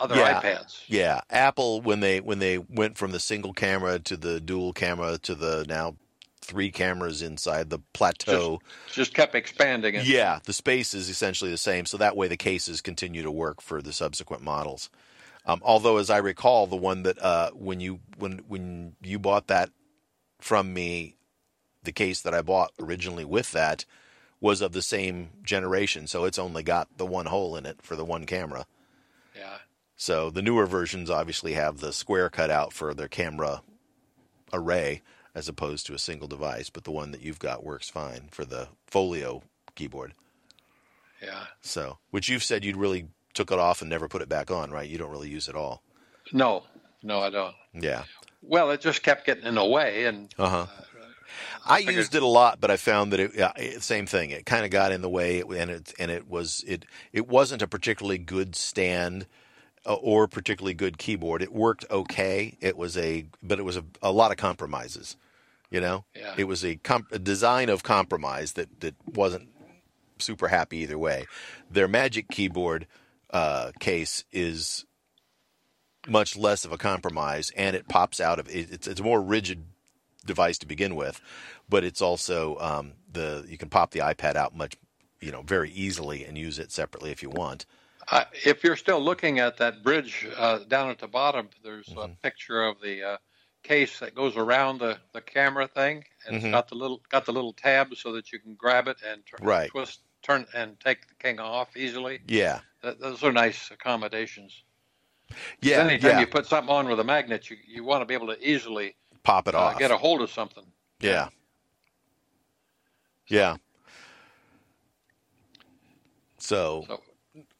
other 0.00 0.16
Yeah. 0.16 0.40
iPads. 0.40 0.80
Yeah, 0.88 1.20
Apple 1.30 1.80
when 1.80 2.00
they 2.00 2.20
when 2.20 2.38
they 2.40 2.58
went 2.58 2.98
from 2.98 3.12
the 3.12 3.20
single 3.20 3.54
camera 3.54 3.98
to 4.00 4.16
the 4.16 4.40
dual 4.40 4.72
camera 4.72 5.18
to 5.18 5.34
the 5.34 5.64
now 5.68 5.96
three 6.42 6.70
cameras 6.70 7.22
inside 7.22 7.70
the 7.70 7.78
plateau. 7.94 8.60
Just 8.92 9.14
kept 9.14 9.34
expanding 9.34 9.94
it. 9.94 10.06
Yeah, 10.06 10.40
the 10.44 10.52
space 10.52 10.92
is 10.92 11.08
essentially 11.08 11.50
the 11.50 11.56
same, 11.56 11.86
so 11.86 11.96
that 11.96 12.16
way 12.16 12.28
the 12.28 12.36
cases 12.36 12.82
continue 12.82 13.22
to 13.22 13.30
work 13.30 13.62
for 13.62 13.80
the 13.80 13.92
subsequent 13.94 14.42
models. 14.42 14.90
Um, 15.46 15.60
although, 15.64 15.96
as 15.98 16.10
I 16.10 16.18
recall, 16.18 16.66
the 16.66 16.76
one 16.76 17.02
that 17.04 17.22
uh, 17.22 17.50
when 17.52 17.80
you 17.80 18.00
when 18.18 18.40
when 18.48 18.96
you 19.02 19.18
bought 19.18 19.46
that 19.48 19.70
from 20.40 20.72
me, 20.74 21.16
the 21.84 21.92
case 21.92 22.20
that 22.22 22.34
I 22.34 22.42
bought 22.42 22.72
originally 22.80 23.24
with 23.24 23.52
that 23.52 23.84
was 24.40 24.60
of 24.60 24.72
the 24.72 24.82
same 24.82 25.30
generation, 25.42 26.06
so 26.06 26.24
it's 26.24 26.38
only 26.38 26.62
got 26.62 26.88
the 26.98 27.06
one 27.06 27.26
hole 27.26 27.56
in 27.56 27.64
it 27.64 27.80
for 27.82 27.96
the 27.96 28.04
one 28.04 28.26
camera. 28.26 28.66
Yeah. 29.34 29.58
So 29.96 30.28
the 30.30 30.42
newer 30.42 30.66
versions 30.66 31.08
obviously 31.08 31.54
have 31.54 31.78
the 31.78 31.92
square 31.92 32.28
cut 32.28 32.50
out 32.50 32.72
for 32.72 32.92
their 32.92 33.08
camera 33.08 33.62
array 34.52 35.02
as 35.34 35.48
opposed 35.48 35.86
to 35.86 35.94
a 35.94 35.98
single 35.98 36.28
device, 36.28 36.70
but 36.70 36.84
the 36.84 36.90
one 36.90 37.10
that 37.10 37.22
you've 37.22 37.38
got 37.38 37.64
works 37.64 37.88
fine 37.88 38.28
for 38.30 38.44
the 38.44 38.68
folio 38.86 39.42
keyboard. 39.74 40.14
Yeah. 41.22 41.44
So, 41.60 41.98
which 42.10 42.28
you've 42.28 42.44
said 42.44 42.64
you'd 42.64 42.76
really 42.76 43.08
took 43.32 43.50
it 43.50 43.58
off 43.58 43.80
and 43.80 43.90
never 43.90 44.08
put 44.08 44.22
it 44.22 44.28
back 44.28 44.50
on, 44.50 44.70
right? 44.70 44.88
You 44.88 44.98
don't 44.98 45.10
really 45.10 45.30
use 45.30 45.48
it 45.48 45.56
all. 45.56 45.82
No, 46.32 46.64
no, 47.02 47.20
I 47.20 47.30
don't. 47.30 47.54
Yeah. 47.72 48.04
Well, 48.42 48.70
it 48.70 48.80
just 48.80 49.02
kept 49.02 49.26
getting 49.26 49.46
in 49.46 49.54
the 49.54 49.64
way, 49.64 50.04
and 50.04 50.32
Uh 50.38 50.48
huh. 50.48 50.66
I 51.66 51.78
figured- 51.78 51.96
used 51.96 52.14
it 52.14 52.22
a 52.22 52.26
lot, 52.26 52.60
but 52.60 52.70
I 52.70 52.76
found 52.76 53.12
that 53.12 53.20
it, 53.20 53.82
same 53.82 54.06
thing. 54.06 54.30
It 54.30 54.46
kind 54.46 54.64
of 54.64 54.70
got 54.70 54.92
in 54.92 55.02
the 55.02 55.08
way, 55.08 55.40
and 55.40 55.70
it 55.70 55.92
and 55.98 56.10
it 56.10 56.28
was 56.28 56.64
it 56.66 56.84
it 57.12 57.28
wasn't 57.28 57.62
a 57.62 57.66
particularly 57.68 58.18
good 58.18 58.54
stand 58.56 59.26
uh, 59.86 59.94
or 59.94 60.26
particularly 60.28 60.74
good 60.74 60.98
keyboard. 60.98 61.42
It 61.42 61.52
worked 61.52 61.84
okay. 61.90 62.56
It 62.60 62.76
was 62.76 62.96
a 62.96 63.26
but 63.42 63.58
it 63.58 63.62
was 63.64 63.76
a, 63.76 63.84
a 64.02 64.12
lot 64.12 64.30
of 64.30 64.36
compromises. 64.36 65.16
You 65.70 65.80
know, 65.80 66.04
Yeah. 66.14 66.34
it 66.36 66.44
was 66.44 66.64
a, 66.64 66.76
comp- 66.76 67.10
a 67.10 67.18
design 67.18 67.68
of 67.68 67.82
compromise 67.82 68.52
that 68.52 68.80
that 68.80 68.94
wasn't 69.12 69.48
super 70.20 70.46
happy 70.46 70.78
either 70.78 70.96
way. 70.98 71.26
Their 71.68 71.88
Magic 71.88 72.28
keyboard 72.28 72.86
uh, 73.30 73.72
case 73.80 74.24
is 74.30 74.84
much 76.06 76.36
less 76.36 76.64
of 76.64 76.70
a 76.70 76.78
compromise, 76.78 77.50
and 77.56 77.74
it 77.74 77.88
pops 77.88 78.20
out 78.20 78.38
of 78.38 78.48
it, 78.48 78.70
it's 78.70 78.86
it's 78.86 79.00
a 79.00 79.02
more 79.02 79.20
rigid 79.20 79.64
device 80.26 80.58
to 80.58 80.66
begin 80.66 80.96
with, 80.96 81.20
but 81.68 81.84
it's 81.84 82.02
also 82.02 82.58
um, 82.58 82.94
the 83.12 83.44
you 83.48 83.58
can 83.58 83.70
pop 83.70 83.92
the 83.92 84.00
iPad 84.00 84.36
out 84.36 84.56
much 84.56 84.76
you 85.20 85.32
know 85.32 85.42
very 85.42 85.70
easily 85.72 86.24
and 86.24 86.38
use 86.38 86.58
it 86.58 86.72
separately 86.72 87.10
if 87.12 87.22
you 87.22 87.30
want. 87.30 87.66
uh, 88.10 88.24
if 88.44 88.64
you're 88.64 88.76
still 88.76 89.00
looking 89.02 89.40
at 89.40 89.58
that 89.58 89.82
Brydge 89.84 90.32
uh, 90.36 90.60
down 90.68 90.90
at 90.90 90.98
the 91.00 91.08
bottom, 91.08 91.50
there's 91.64 91.94
a 91.96 92.08
Mm-hmm. 92.08 92.12
picture 92.22 92.62
of 92.62 92.80
the 92.82 93.02
uh, 93.02 93.16
case 93.64 94.00
that 94.00 94.14
goes 94.14 94.36
around 94.36 94.78
the, 94.78 94.98
the 95.14 95.22
camera 95.22 95.68
thing, 95.68 96.04
and 96.26 96.36
Mhm. 96.36 96.36
it's 96.36 96.46
got 96.46 96.68
the 96.68 96.76
little 96.76 97.02
got 97.10 97.26
the 97.26 97.32
little 97.32 97.54
tab 97.54 97.94
so 97.96 98.12
that 98.12 98.32
you 98.32 98.40
can 98.40 98.54
grab 98.56 98.88
it 98.88 98.98
and 99.06 99.22
Right. 99.40 99.72
twist, 99.72 100.02
turn, 100.22 100.46
and 100.54 100.80
take 100.80 101.08
the 101.08 101.14
king 101.16 101.40
off 101.40 101.76
easily. 101.76 102.22
Yeah, 102.28 102.60
Th- 102.82 102.98
those 102.98 103.22
are 103.24 103.32
nice 103.32 103.70
accommodations. 103.72 104.64
yeah, 105.62 105.92
Anytime 105.92 106.18
yeah. 106.18 106.18
you 106.18 106.28
put 106.28 106.46
something 106.46 106.74
on 106.74 106.88
with 106.88 107.00
a 107.00 107.04
magnet, 107.04 107.50
you 107.50 107.56
you 107.66 107.84
want 107.84 108.02
to 108.02 108.06
be 108.06 108.14
able 108.14 108.28
to 108.28 108.48
easily 108.48 108.96
Pop 109.24 109.48
it 109.48 109.54
uh, 109.54 109.58
off. 109.58 109.78
get 109.78 109.90
a 109.90 109.96
hold 109.96 110.20
of 110.20 110.30
something. 110.30 110.64
Yeah. 111.00 111.28
Yeah. 113.26 113.56
So, 116.38 116.84
So- 116.86 117.02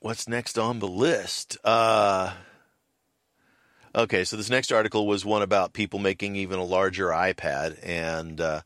what's 0.01 0.29
next 0.29 0.59
on 0.59 0.79
the 0.79 0.87
list? 0.87 1.57
Uh, 1.65 2.35
okay, 3.95 4.25
so 4.25 4.37
this 4.37 4.51
next 4.51 4.71
article 4.71 5.07
was 5.07 5.25
one 5.25 5.43
about 5.43 5.73
people 5.73 5.99
making 5.99 6.37
even 6.37 6.59
a 6.59 6.65
larger 6.65 7.09
iPad, 7.09 7.79
and 7.83 8.41
uh, 8.41 8.61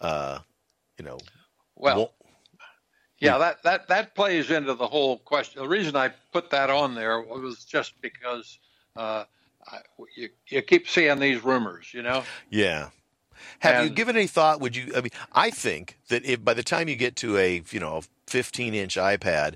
uh, 0.00 0.40
you 0.98 1.04
know, 1.04 1.18
Well, 1.76 2.12
Yeah, 3.20 3.38
that, 3.38 3.62
that, 3.64 3.88
that 3.88 4.14
plays 4.14 4.50
into 4.50 4.74
the 4.74 4.86
whole 4.86 5.18
question. 5.18 5.62
The 5.62 5.68
reason 5.68 5.96
I 5.96 6.10
put 6.32 6.50
that 6.50 6.70
on 6.70 6.94
there 6.94 7.20
was 7.20 7.64
just 7.64 8.00
because 8.00 8.58
uh, 8.96 9.24
I, 9.70 9.78
you, 10.16 10.28
you 10.48 10.62
keep 10.62 10.88
seeing 10.88 11.18
these 11.18 11.44
rumors, 11.44 11.92
you 11.92 12.02
know? 12.02 12.24
yeah. 12.50 12.90
Have 13.60 13.84
you 13.84 13.90
given 13.90 14.16
any 14.16 14.26
thought? 14.26 14.60
Would 14.60 14.74
you? 14.74 14.92
I 14.96 15.00
mean, 15.00 15.12
I 15.32 15.50
think 15.50 15.98
that 16.08 16.24
if 16.24 16.44
by 16.44 16.54
the 16.54 16.64
time 16.64 16.88
you 16.88 16.96
get 16.96 17.14
to 17.16 17.36
a 17.36 17.62
you 17.70 17.78
know 17.78 18.02
15 18.26 18.74
inch 18.74 18.96
iPad, 18.96 19.54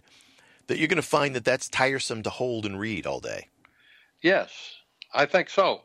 that 0.69 0.79
you're 0.79 0.87
going 0.89 0.97
to 0.97 1.03
find 1.03 1.35
that 1.35 1.45
that's 1.45 1.69
tiresome 1.69 2.23
to 2.23 2.31
hold 2.31 2.65
and 2.65 2.79
read 2.79 3.07
all 3.07 3.19
day. 3.19 3.49
Yes, 4.23 4.51
I 5.13 5.27
think 5.27 5.51
so. 5.51 5.83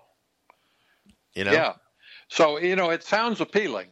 You 1.33 1.45
know? 1.45 1.51
Yeah. 1.51 1.73
So, 2.29 2.59
you 2.59 2.75
know, 2.75 2.89
it 2.91 3.03
sounds 3.03 3.41
appealing, 3.41 3.87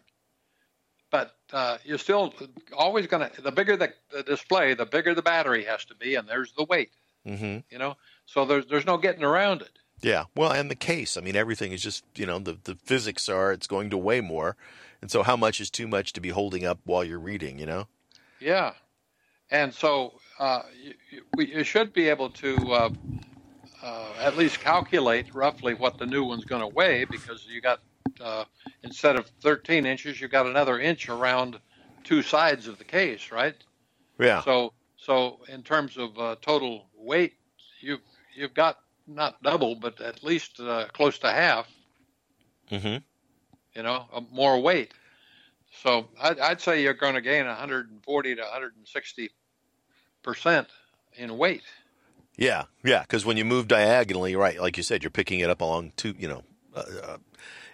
but 1.12 1.36
uh, 1.52 1.78
you're 1.84 1.98
still 1.98 2.34
always 2.76 3.08
going 3.08 3.30
to, 3.30 3.42
the 3.42 3.52
bigger 3.52 3.76
the, 3.78 3.94
the 4.12 4.24
display, 4.24 4.74
the 4.74 4.86
bigger 4.86 5.14
the 5.16 5.22
battery 5.22 5.64
has 5.66 5.86
to 5.86 5.96
be, 5.96 6.16
and 6.16 6.28
there's 6.28 6.54
the 6.54 6.66
weight, 6.66 6.92
Mm-hmm. 7.28 7.60
you 7.72 7.80
know? 7.80 7.96
So 8.26 8.46
there's, 8.46 8.66
there's 8.68 8.86
no 8.86 8.98
getting 8.98 9.24
around 9.24 9.62
it. 9.62 9.72
Yeah, 10.02 10.26
well, 10.36 10.52
and 10.52 10.70
the 10.70 10.76
case. 10.76 11.18
I 11.18 11.22
mean, 11.22 11.36
everything 11.36 11.72
is 11.72 11.82
just 11.82 12.04
you 12.16 12.26
know 12.26 12.40
the 12.40 12.58
the 12.64 12.76
physics 12.76 13.30
are 13.30 13.52
it's 13.52 13.68
going 13.68 13.90
to 13.90 13.98
weigh 13.98 14.22
more, 14.22 14.56
and 15.02 15.10
so 15.10 15.24
how 15.24 15.36
much 15.36 15.60
is 15.62 15.70
too 15.70 15.88
much 15.88 16.14
to 16.14 16.22
be 16.22 16.30
holding 16.30 16.66
up 16.66 16.80
while 16.84 17.04
you're 17.04 17.20
reading? 17.20 17.60
You 17.60 17.66
know. 17.66 17.88
Yeah, 18.40 18.74
and 19.50 19.74
so 19.74 20.20
uh, 20.40 20.64
you, 20.82 20.94
you, 21.12 21.22
we- 21.36 21.54
you 21.56 21.64
should 21.64 21.94
be 21.94 22.10
able 22.10 22.30
to 22.32 22.56
uh, 22.72 22.90
uh, 23.82 24.08
at 24.20 24.38
least 24.38 24.60
calculate 24.60 25.34
roughly 25.34 25.74
what 25.74 25.98
the 25.98 26.06
new 26.06 26.24
one's 26.24 26.46
going 26.46 26.62
to 26.62 26.68
weigh 26.68 27.06
because 27.06 27.46
you 27.50 27.62
got 27.62 27.80
uh, 28.22 28.46
instead 28.84 29.16
of 29.16 29.28
13 29.42 29.86
inches, 29.86 30.20
you've 30.20 30.32
got 30.32 30.46
another 30.46 30.80
inch 30.80 31.10
around 31.10 31.60
two 32.04 32.22
sides 32.22 32.68
of 32.68 32.78
the 32.78 32.84
case, 32.84 33.32
right? 33.32 33.56
Yeah. 34.20 34.42
So, 34.44 34.74
so 34.98 35.40
in 35.48 35.64
terms 35.64 35.98
of 35.98 36.18
uh, 36.18 36.36
total 36.42 36.88
weight, 36.96 37.34
you've 37.82 38.02
you've 38.36 38.54
got 38.54 38.80
not 39.08 39.42
double, 39.44 39.76
but 39.76 40.02
at 40.02 40.24
least 40.24 40.60
uh, 40.60 40.88
close 40.94 41.20
to 41.20 41.32
half. 41.32 41.68
mm-hmm. 42.72 42.98
You 43.76 43.84
know, 43.84 44.06
uh, 44.14 44.22
more 44.32 44.60
weight. 44.60 44.94
So 45.84 46.08
I'd, 46.22 46.40
I'd 46.40 46.62
say 46.62 46.82
you're 46.82 46.94
going 46.94 47.16
to 47.16 47.22
gain 47.22 47.46
140 47.46 48.36
to 48.36 48.42
160 48.42 49.30
percent 50.24 50.68
in 51.18 51.38
weight. 51.38 51.64
Yeah, 52.38 52.64
yeah. 52.84 53.02
Because 53.02 53.26
when 53.26 53.38
you 53.38 53.46
move 53.46 53.68
diagonally, 53.68 54.36
right, 54.36 54.60
like 54.60 54.78
you 54.78 54.84
said, 54.84 55.04
you're 55.04 55.12
picking 55.12 55.40
it 55.40 55.50
up 55.50 55.62
along 55.62 55.94
two. 55.96 56.16
You 56.18 56.28
know, 56.28 56.44
uh, 56.76 56.84
uh, 57.04 57.18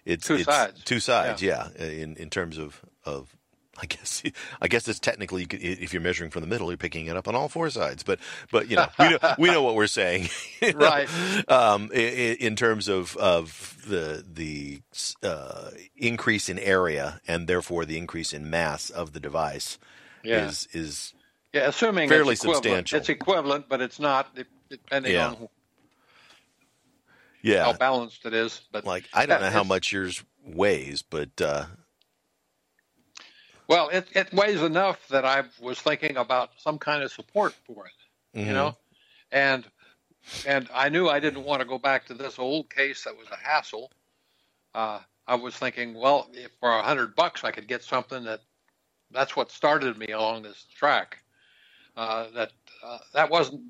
it's 0.05 0.27
Two 0.27 0.35
it's 0.35 0.45
sides. 0.45 0.83
Two 0.83 0.99
sides. 0.99 1.41
Yeah. 1.41 1.69
In 1.77 2.15
in 2.17 2.29
terms 2.29 2.57
of 2.57 2.81
of. 3.05 3.35
I 3.81 3.85
guess 3.87 4.21
I 4.61 4.67
guess 4.67 4.87
it's 4.87 4.99
technically 4.99 5.47
if 5.49 5.91
you're 5.93 6.01
measuring 6.01 6.29
from 6.29 6.41
the 6.41 6.47
middle, 6.47 6.69
you're 6.69 6.77
picking 6.77 7.07
it 7.07 7.17
up 7.17 7.27
on 7.27 7.35
all 7.35 7.49
four 7.49 7.69
sides. 7.69 8.03
But 8.03 8.19
but 8.51 8.69
you 8.69 8.75
know 8.75 8.87
we 8.99 9.09
know 9.09 9.17
we 9.39 9.49
know 9.49 9.63
what 9.63 9.75
we're 9.75 9.87
saying, 9.87 10.29
you 10.61 10.73
know? 10.73 10.79
Right. 10.79 11.09
Um, 11.49 11.91
in 11.91 12.55
terms 12.55 12.87
of 12.87 13.17
of 13.17 13.77
the 13.87 14.23
the 14.31 14.81
uh, 15.23 15.71
increase 15.97 16.47
in 16.49 16.59
area 16.59 17.19
and 17.27 17.47
therefore 17.47 17.85
the 17.85 17.97
increase 17.97 18.33
in 18.33 18.49
mass 18.49 18.89
of 18.89 19.13
the 19.13 19.19
device 19.19 19.79
Yeah. 20.23 20.47
is 20.47 20.67
is 20.73 21.13
Yeah, 21.53 21.67
assuming 21.67 22.07
fairly 22.09 22.33
it's 22.33 22.41
substantial. 22.41 22.99
It's 22.99 23.09
equivalent, 23.09 23.67
but 23.67 23.81
it's 23.81 23.99
not 23.99 24.37
depending 24.69 25.13
Yeah. 25.13 25.29
on 25.29 25.47
yeah 27.41 27.63
how 27.63 27.73
balanced 27.73 28.25
it 28.25 28.33
is. 28.35 28.61
But 28.71 28.85
like 28.85 29.05
I 29.13 29.25
don't 29.25 29.41
know 29.41 29.49
how 29.49 29.63
much 29.63 29.91
yours 29.91 30.23
weighs, 30.45 31.01
but 31.01 31.41
uh, 31.41 31.65
well, 33.67 33.89
it 33.89 34.07
it 34.13 34.33
weighs 34.33 34.61
enough 34.61 35.07
that 35.09 35.25
I 35.25 35.43
was 35.61 35.79
thinking 35.81 36.17
about 36.17 36.51
some 36.57 36.79
kind 36.79 37.03
of 37.03 37.11
support 37.11 37.53
for 37.65 37.87
it. 37.87 37.93
mhm. 38.35 38.45
You 38.47 38.53
know, 38.53 38.77
and 39.31 39.65
and 40.45 40.69
I 40.73 40.89
knew 40.89 41.09
I 41.09 41.19
didn't 41.19 41.43
want 41.43 41.61
to 41.61 41.67
go 41.67 41.77
back 41.79 42.05
to 42.07 42.13
this 42.13 42.39
old 42.39 42.69
case 42.69 43.03
that 43.05 43.17
was 43.17 43.27
a 43.31 43.37
hassle. 43.37 43.91
Uh, 44.73 44.99
I 45.27 45.35
was 45.35 45.55
thinking, 45.57 45.93
well, 45.95 46.29
if 46.33 46.51
for 46.59 46.69
a 46.71 46.83
hundred 46.83 47.15
bucks 47.15 47.43
I 47.43 47.51
could 47.51 47.67
get 47.67 47.83
something 47.83 48.23
that 48.25 48.41
that's 49.11 49.35
what 49.35 49.51
started 49.51 49.97
me 49.97 50.07
along 50.07 50.43
this 50.43 50.65
track. 50.75 51.19
Uh, 51.95 52.29
that 52.31 52.51
uh, 52.83 52.99
that 53.13 53.29
wasn't 53.29 53.61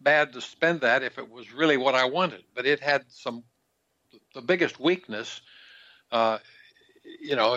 bad 0.00 0.32
to 0.32 0.40
spend 0.40 0.80
that 0.80 1.02
if 1.02 1.18
it 1.18 1.30
was 1.30 1.52
really 1.52 1.76
what 1.76 1.94
I 1.94 2.04
wanted, 2.04 2.44
but 2.54 2.66
it 2.66 2.80
had 2.80 3.04
some. 3.08 3.44
The 4.34 4.42
biggest 4.42 4.80
weakness, 4.80 5.40
uh, 6.12 6.38
you 7.20 7.36
know, 7.36 7.56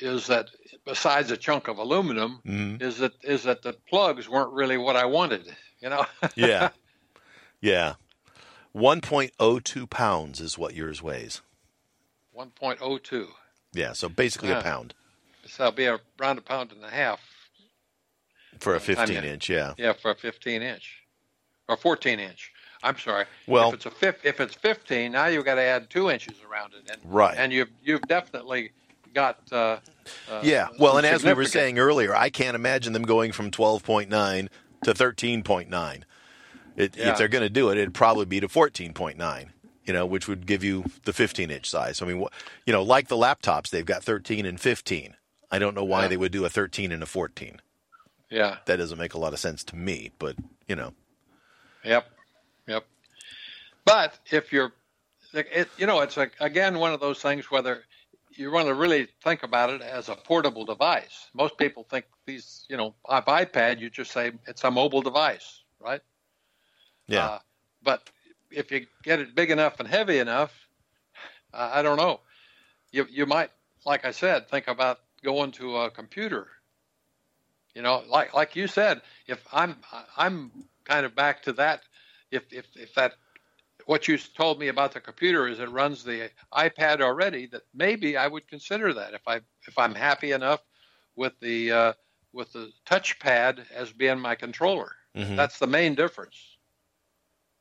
is 0.00 0.26
that 0.28 0.48
besides 0.84 1.30
a 1.30 1.36
chunk 1.36 1.68
of 1.68 1.78
aluminum, 1.78 2.40
Mhm. 2.46 2.80
is 2.82 2.98
that 2.98 3.12
is 3.22 3.42
that 3.44 3.62
the 3.62 3.74
plugs 3.88 4.28
weren't 4.28 4.52
really 4.52 4.76
what 4.78 4.96
I 4.96 5.04
wanted. 5.04 5.54
You 5.80 5.90
know. 5.90 6.06
yeah, 6.36 6.70
yeah. 7.60 7.94
One 8.72 9.00
point 9.00 9.32
oh 9.38 9.58
two 9.58 9.86
pounds 9.86 10.40
is 10.40 10.56
what 10.56 10.74
yours 10.74 11.02
weighs. 11.02 11.42
1.02. 12.36 13.28
Yeah, 13.74 13.92
so 13.92 14.08
basically 14.08 14.48
Yeah. 14.50 14.60
a 14.60 14.62
pound 14.62 14.94
So 15.46 15.64
it'll 15.64 15.72
be 15.76 15.86
around 15.86 16.38
a 16.38 16.42
pound 16.42 16.72
and 16.72 16.84
a 16.84 16.90
half. 16.90 17.20
for 18.60 18.72
a 18.74 18.76
I 18.76 18.78
mean- 18.78 18.86
fifteen 18.96 19.24
inch. 19.24 19.48
Yeah, 19.48 19.74
Yeah, 19.76 19.92
for 19.92 20.12
a 20.12 20.14
15 20.14 20.62
inch 20.62 21.02
or 21.68 21.76
14 21.76 22.20
inch. 22.20 22.52
I'm 22.84 22.98
sorry. 22.98 23.26
Well- 23.46 23.68
if 23.74 23.74
it's 23.74 23.86
a 23.86 24.14
if 24.28 24.40
it's 24.40 24.54
15, 24.54 25.12
now 25.12 25.26
you've 25.26 25.44
got 25.44 25.56
to 25.56 25.62
add 25.62 25.90
two 25.90 26.10
inches 26.10 26.40
around 26.42 26.74
it, 26.74 26.88
and 26.90 27.00
Right. 27.04 27.36
and 27.36 27.52
you've 27.52 27.70
you've 27.82 28.02
definitely 28.02 28.70
got. 29.12 29.38
Uh, 29.50 29.78
uh, 30.30 30.40
Yeah. 30.42 30.68
Well, 30.78 30.96
and 30.96 31.06
as 31.06 31.24
we 31.24 31.32
were 31.32 31.44
saying 31.44 31.78
earlier, 31.78 32.14
I 32.14 32.30
can't 32.30 32.54
imagine 32.54 32.92
them 32.92 33.02
going 33.04 33.32
from 33.32 33.50
12.9 33.50 34.48
to 34.84 34.94
13.9. 34.94 36.02
It, 36.76 36.96
Yeah. 36.96 37.10
If 37.12 37.18
they're 37.18 37.28
going 37.28 37.42
to 37.42 37.50
do 37.50 37.70
it, 37.70 37.78
it'd 37.78 37.94
probably 37.94 38.24
be 38.26 38.40
to 38.40 38.48
14.9. 38.48 39.48
You 39.84 39.92
know, 39.92 40.06
which 40.06 40.28
would 40.28 40.46
give 40.46 40.62
you 40.62 40.84
the 41.04 41.12
15 41.12 41.50
inch 41.50 41.68
size. 41.68 42.00
I 42.00 42.06
mean, 42.06 42.24
you 42.66 42.72
know, 42.72 42.82
like 42.82 43.08
the 43.08 43.16
laptops, 43.16 43.70
they've 43.70 43.84
got 43.84 44.04
13 44.04 44.46
and 44.46 44.60
15. 44.60 45.16
I 45.50 45.58
don't 45.58 45.74
know 45.74 45.84
why 45.84 46.02
Yeah. 46.02 46.08
they 46.08 46.16
would 46.16 46.32
do 46.32 46.44
a 46.44 46.48
13 46.48 46.92
and 46.92 47.02
a 47.02 47.06
14. 47.06 47.60
Yeah. 48.30 48.58
That 48.66 48.76
doesn't 48.76 48.96
make 48.98 49.14
a 49.14 49.18
lot 49.18 49.32
of 49.32 49.40
sense 49.40 49.64
to 49.64 49.76
me, 49.76 50.12
but 50.18 50.36
you 50.68 50.76
know, 50.76 50.94
Yep. 51.84 52.06
Yep. 52.68 52.86
But 53.84 54.18
if 54.30 54.52
you're, 54.52 54.72
it, 55.34 55.68
you 55.76 55.86
know, 55.86 56.00
it's 56.00 56.16
like 56.16 56.32
again 56.40 56.78
one 56.78 56.92
of 56.94 57.00
those 57.00 57.20
things 57.20 57.50
whether 57.50 57.82
you 58.36 58.50
want 58.50 58.68
to 58.68 58.74
really 58.74 59.08
think 59.22 59.42
about 59.42 59.70
it 59.70 59.82
as 59.82 60.08
a 60.08 60.14
portable 60.14 60.64
device. 60.64 61.28
Most 61.34 61.58
people 61.58 61.84
think 61.84 62.06
these, 62.26 62.64
you 62.68 62.76
know, 62.76 62.94
iPad, 63.08 63.80
you 63.80 63.90
just 63.90 64.12
say 64.12 64.32
it's 64.46 64.64
a 64.64 64.70
mobile 64.70 65.02
device, 65.02 65.62
right? 65.80 66.00
yeah. 67.06 67.26
Uh, 67.26 67.38
but 67.82 68.10
if 68.50 68.70
you 68.70 68.86
get 69.02 69.20
it 69.20 69.34
big 69.34 69.50
enough 69.50 69.80
and 69.80 69.88
heavy 69.88 70.18
enough, 70.18 70.52
uh, 71.52 71.70
I 71.74 71.82
don't 71.82 71.96
know. 71.96 72.20
You 72.90 73.06
you 73.10 73.26
might, 73.26 73.50
like 73.84 74.04
I 74.04 74.10
said, 74.12 74.48
think 74.48 74.68
about 74.68 75.00
going 75.22 75.52
to 75.52 75.76
a 75.78 75.90
computer. 75.90 76.48
You 77.74 77.82
know, 77.82 78.02
like 78.08 78.34
like 78.34 78.56
you 78.56 78.66
said, 78.66 79.00
if 79.26 79.46
I'm 79.52 79.76
I'm 80.16 80.52
kind 80.84 81.06
of 81.06 81.14
back 81.14 81.42
to 81.44 81.52
that. 81.54 81.82
If 82.30 82.52
if 82.52 82.66
if 82.76 82.94
that 82.94 83.14
what 83.86 84.08
you 84.08 84.18
told 84.18 84.58
me 84.58 84.68
about 84.68 84.92
the 84.92 85.00
computer 85.00 85.46
is 85.48 85.60
it 85.60 85.70
runs 85.70 86.04
the 86.04 86.30
iPad 86.52 87.00
already, 87.00 87.46
that 87.46 87.62
maybe 87.74 88.16
I 88.16 88.26
would 88.26 88.48
consider 88.48 88.92
that 88.94 89.14
if 89.14 89.22
I 89.26 89.36
if 89.66 89.78
I'm 89.78 89.94
happy 89.94 90.32
enough 90.32 90.62
with 91.16 91.38
the 91.40 91.72
uh, 91.72 91.92
with 92.32 92.52
the 92.52 92.72
touchpad 92.86 93.70
as 93.70 93.92
being 93.92 94.18
my 94.18 94.34
controller. 94.34 94.92
Mhm. 95.16 95.36
That's 95.36 95.58
the 95.58 95.66
main 95.66 95.94
difference. 95.94 96.58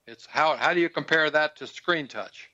It's 0.08 0.26
how 0.26 0.56
how 0.56 0.74
do 0.74 0.80
you 0.80 0.90
compare 0.90 1.30
that 1.30 1.56
to 1.58 1.68
screen 1.68 2.08
touch? 2.08 2.50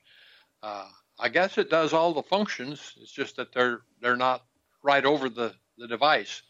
Uh, 0.64 0.90
I 1.20 1.30
guess 1.30 1.58
it 1.58 1.70
does 1.70 1.94
all 1.94 2.14
the 2.14 2.24
functions. 2.24 2.94
It's 3.02 3.12
just 3.12 3.36
that 3.38 3.54
they're 3.54 3.82
they're 4.02 4.18
not 4.18 4.46
right 4.84 5.06
over 5.06 5.30
the, 5.30 5.56
the 5.78 5.88
device. 5.88 6.42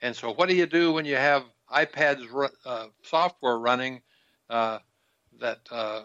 And 0.00 0.14
so, 0.14 0.32
what 0.32 0.48
do 0.48 0.56
you 0.56 0.66
do 0.66 0.92
when 0.92 1.04
you 1.04 1.16
have 1.16 1.44
iPads 1.70 2.50
uh, 2.64 2.88
software 3.02 3.58
running? 3.58 4.02
Uh, 4.50 4.78
that 5.40 5.60
uh, 5.70 6.02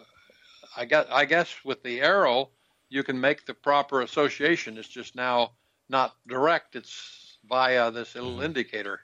I 0.76 0.84
guess 0.84 1.06
I 1.10 1.24
guess 1.24 1.54
with 1.64 1.82
the 1.82 2.00
arrow, 2.00 2.50
you 2.88 3.02
can 3.02 3.20
make 3.20 3.46
the 3.46 3.54
proper 3.54 4.00
association. 4.02 4.78
It's 4.78 4.88
just 4.88 5.14
now 5.16 5.52
not 5.88 6.14
direct. 6.26 6.76
It's 6.76 7.38
via 7.48 7.90
this 7.90 8.14
little 8.14 8.40
indicator. 8.40 9.00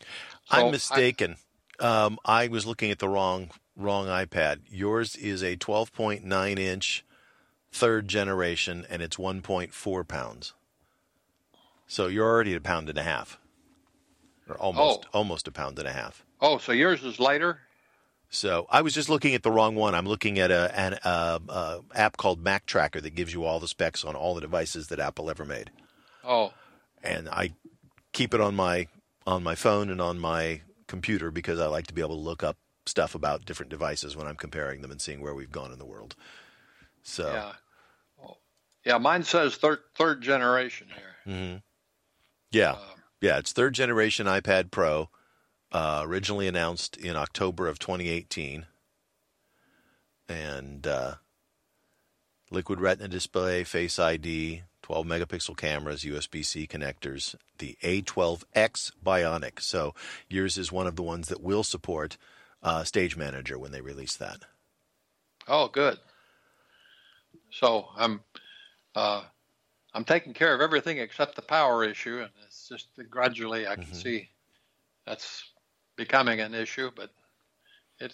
So 0.00 0.06
I- 0.50 0.60
I'm 0.62 0.70
mistaken. 0.70 1.36
um, 1.80 2.18
I 2.24 2.48
was 2.48 2.66
looking 2.66 2.90
at 2.90 2.98
the 2.98 3.08
wrong 3.08 3.50
wrong 3.76 4.06
iPad. 4.06 4.60
Yours 4.70 5.16
is 5.16 5.42
a 5.42 5.56
12.9 5.56 6.58
inch 6.58 7.04
third 7.72 8.06
generation, 8.08 8.86
and 8.88 9.02
it's 9.02 9.16
1.4 9.16 10.04
pounds. 10.06 10.54
So 11.88 12.06
you're 12.06 12.26
already 12.28 12.54
a 12.54 12.60
pound 12.60 12.88
and 12.88 12.96
a 12.98 13.02
half, 13.02 13.38
or 14.48 14.56
almost 14.56 15.06
Oh. 15.06 15.18
almost 15.18 15.48
a 15.48 15.52
pound 15.52 15.78
and 15.78 15.88
a 15.88 15.92
half. 15.92 16.24
Oh, 16.40 16.58
so 16.58 16.70
yours 16.72 17.02
is 17.04 17.18
lighter? 17.18 17.62
So 18.34 18.66
I 18.68 18.82
was 18.82 18.92
just 18.94 19.08
looking 19.08 19.34
at 19.34 19.42
the 19.44 19.50
wrong 19.52 19.76
one. 19.76 19.94
I'm 19.94 20.06
looking 20.06 20.38
at 20.40 20.50
a 20.50 20.76
an 20.78 20.98
uh, 21.04 21.38
uh, 21.48 21.78
app 21.94 22.16
called 22.16 22.42
Mac 22.42 22.66
Tracker 22.66 23.00
that 23.00 23.14
gives 23.14 23.32
you 23.32 23.44
all 23.44 23.60
the 23.60 23.68
specs 23.68 24.04
on 24.04 24.16
all 24.16 24.34
the 24.34 24.40
devices 24.40 24.88
that 24.88 24.98
Apple 24.98 25.30
ever 25.30 25.44
made, 25.44 25.70
Oh, 26.24 26.52
and 27.02 27.28
I 27.28 27.54
keep 28.12 28.34
it 28.34 28.40
on 28.40 28.54
my 28.56 28.88
on 29.26 29.42
my 29.42 29.54
phone 29.54 29.88
and 29.88 30.00
on 30.00 30.18
my 30.18 30.62
computer 30.88 31.30
because 31.30 31.60
I 31.60 31.66
like 31.66 31.86
to 31.86 31.94
be 31.94 32.00
able 32.00 32.16
to 32.16 32.20
look 32.20 32.42
up 32.42 32.56
stuff 32.86 33.14
about 33.14 33.44
different 33.44 33.70
devices 33.70 34.16
when 34.16 34.26
I'm 34.26 34.36
comparing 34.36 34.82
them 34.82 34.90
and 34.90 35.00
seeing 35.00 35.20
where 35.20 35.34
we've 35.34 35.52
gone 35.52 35.72
in 35.72 35.78
the 35.78 35.86
world. 35.86 36.16
So 37.02 37.32
yeah. 37.32 37.52
Oh, 38.22 38.36
yeah, 38.84 38.98
mine 38.98 39.22
says 39.22 39.54
third 39.56 39.78
third 39.94 40.22
generation 40.22 40.88
here. 40.88 41.34
mhm. 41.34 41.62
yeah, 42.50 42.72
Um, 42.72 42.78
yeah, 43.20 43.38
it's 43.38 43.52
third 43.52 43.74
generation 43.74 44.26
iPad 44.26 44.70
Pro, 44.72 45.08
uh, 45.74 46.02
originally 46.06 46.48
announced 46.48 46.96
in 46.98 47.16
October 47.16 47.68
of 47.68 47.80
2018, 47.80 48.66
and 50.28 50.86
uh, 50.86 51.16
liquid 52.50 52.80
retina 52.80 53.08
display, 53.08 53.64
Face 53.64 53.98
ID, 53.98 54.62
12 54.82 55.06
megapixel 55.06 55.56
cameras, 55.56 56.04
USB 56.04 56.44
C 56.44 56.66
connectors, 56.66 57.34
the 57.58 57.76
A12X 57.82 58.92
Bionic. 59.04 59.60
So 59.60 59.94
yours 60.30 60.58
is 60.58 60.72
one 60.72 60.86
of 60.86 60.96
the 60.96 61.02
ones 61.02 61.28
that 61.28 61.42
will 61.42 61.64
support 61.64 62.18
uh, 62.62 62.84
Stage 62.84 63.16
Manager 63.16 63.58
when 63.58 63.72
they 63.72 63.82
release 63.82 64.16
that. 64.16 64.44
Oh, 65.48 65.68
good. 65.68 65.98
So 67.50 67.88
I'm 67.96 68.20
uh, 68.94 69.24
I'm 69.94 70.04
taking 70.04 70.34
care 70.34 70.54
of 70.54 70.60
everything 70.60 70.98
except 70.98 71.36
the 71.36 71.42
power 71.42 71.84
issue, 71.84 72.20
and 72.20 72.30
it's 72.46 72.68
just 72.68 72.88
gradually 73.10 73.66
I 73.66 73.76
can 73.76 73.92
Mhm. 73.92 73.94
see 73.94 74.28
that's 75.06 75.44
becoming 75.96 76.40
an 76.40 76.54
issue. 76.54 76.90
But 76.94 77.10
it, 78.00 78.12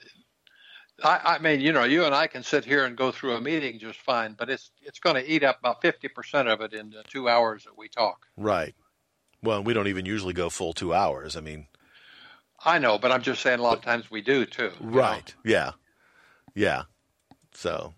I, 1.03 1.37
I 1.37 1.39
mean, 1.39 1.61
you 1.61 1.73
know, 1.73 1.85
you 1.85 2.05
and 2.05 2.15
I 2.15 2.27
can 2.27 2.43
sit 2.43 2.65
here 2.65 2.85
and 2.85 2.97
go 2.97 3.11
through 3.11 3.37
a 3.37 3.41
meeting 3.41 3.79
just 3.79 4.01
fine, 4.01 4.35
but 4.39 4.51
it's 4.51 4.71
it's 4.83 4.99
going 4.99 5.17
to 5.17 5.31
eat 5.31 5.43
up 5.43 5.59
about 5.61 5.83
fifty 5.83 6.09
percent 6.09 6.49
of 6.49 6.61
it 6.61 6.73
in 6.73 6.91
the 6.91 7.03
two 7.09 7.29
hours 7.29 7.65
that 7.65 7.77
we 7.77 7.89
talk. 7.89 8.27
Right. 8.37 8.75
Well, 9.43 9.63
we 9.63 9.73
don't 9.73 9.89
even 9.89 10.05
usually 10.05 10.35
go 10.35 10.51
full 10.51 10.73
two 10.73 10.93
hours. 10.93 11.37
I 11.37 11.41
mean, 11.41 11.67
I 12.65 12.79
know, 12.79 12.99
but 12.99 13.11
I'm 13.11 13.23
just 13.23 13.43
saying 13.43 13.59
a 13.59 13.63
lot 13.63 13.79
of 13.79 13.85
times 13.85 14.11
we 14.11 14.21
do 14.21 14.45
too. 14.45 14.71
you 14.81 14.87
know. 14.87 14.99
right. 14.99 15.35
Yeah. 15.45 15.73
Yeah. 16.55 16.83
So, 17.55 17.95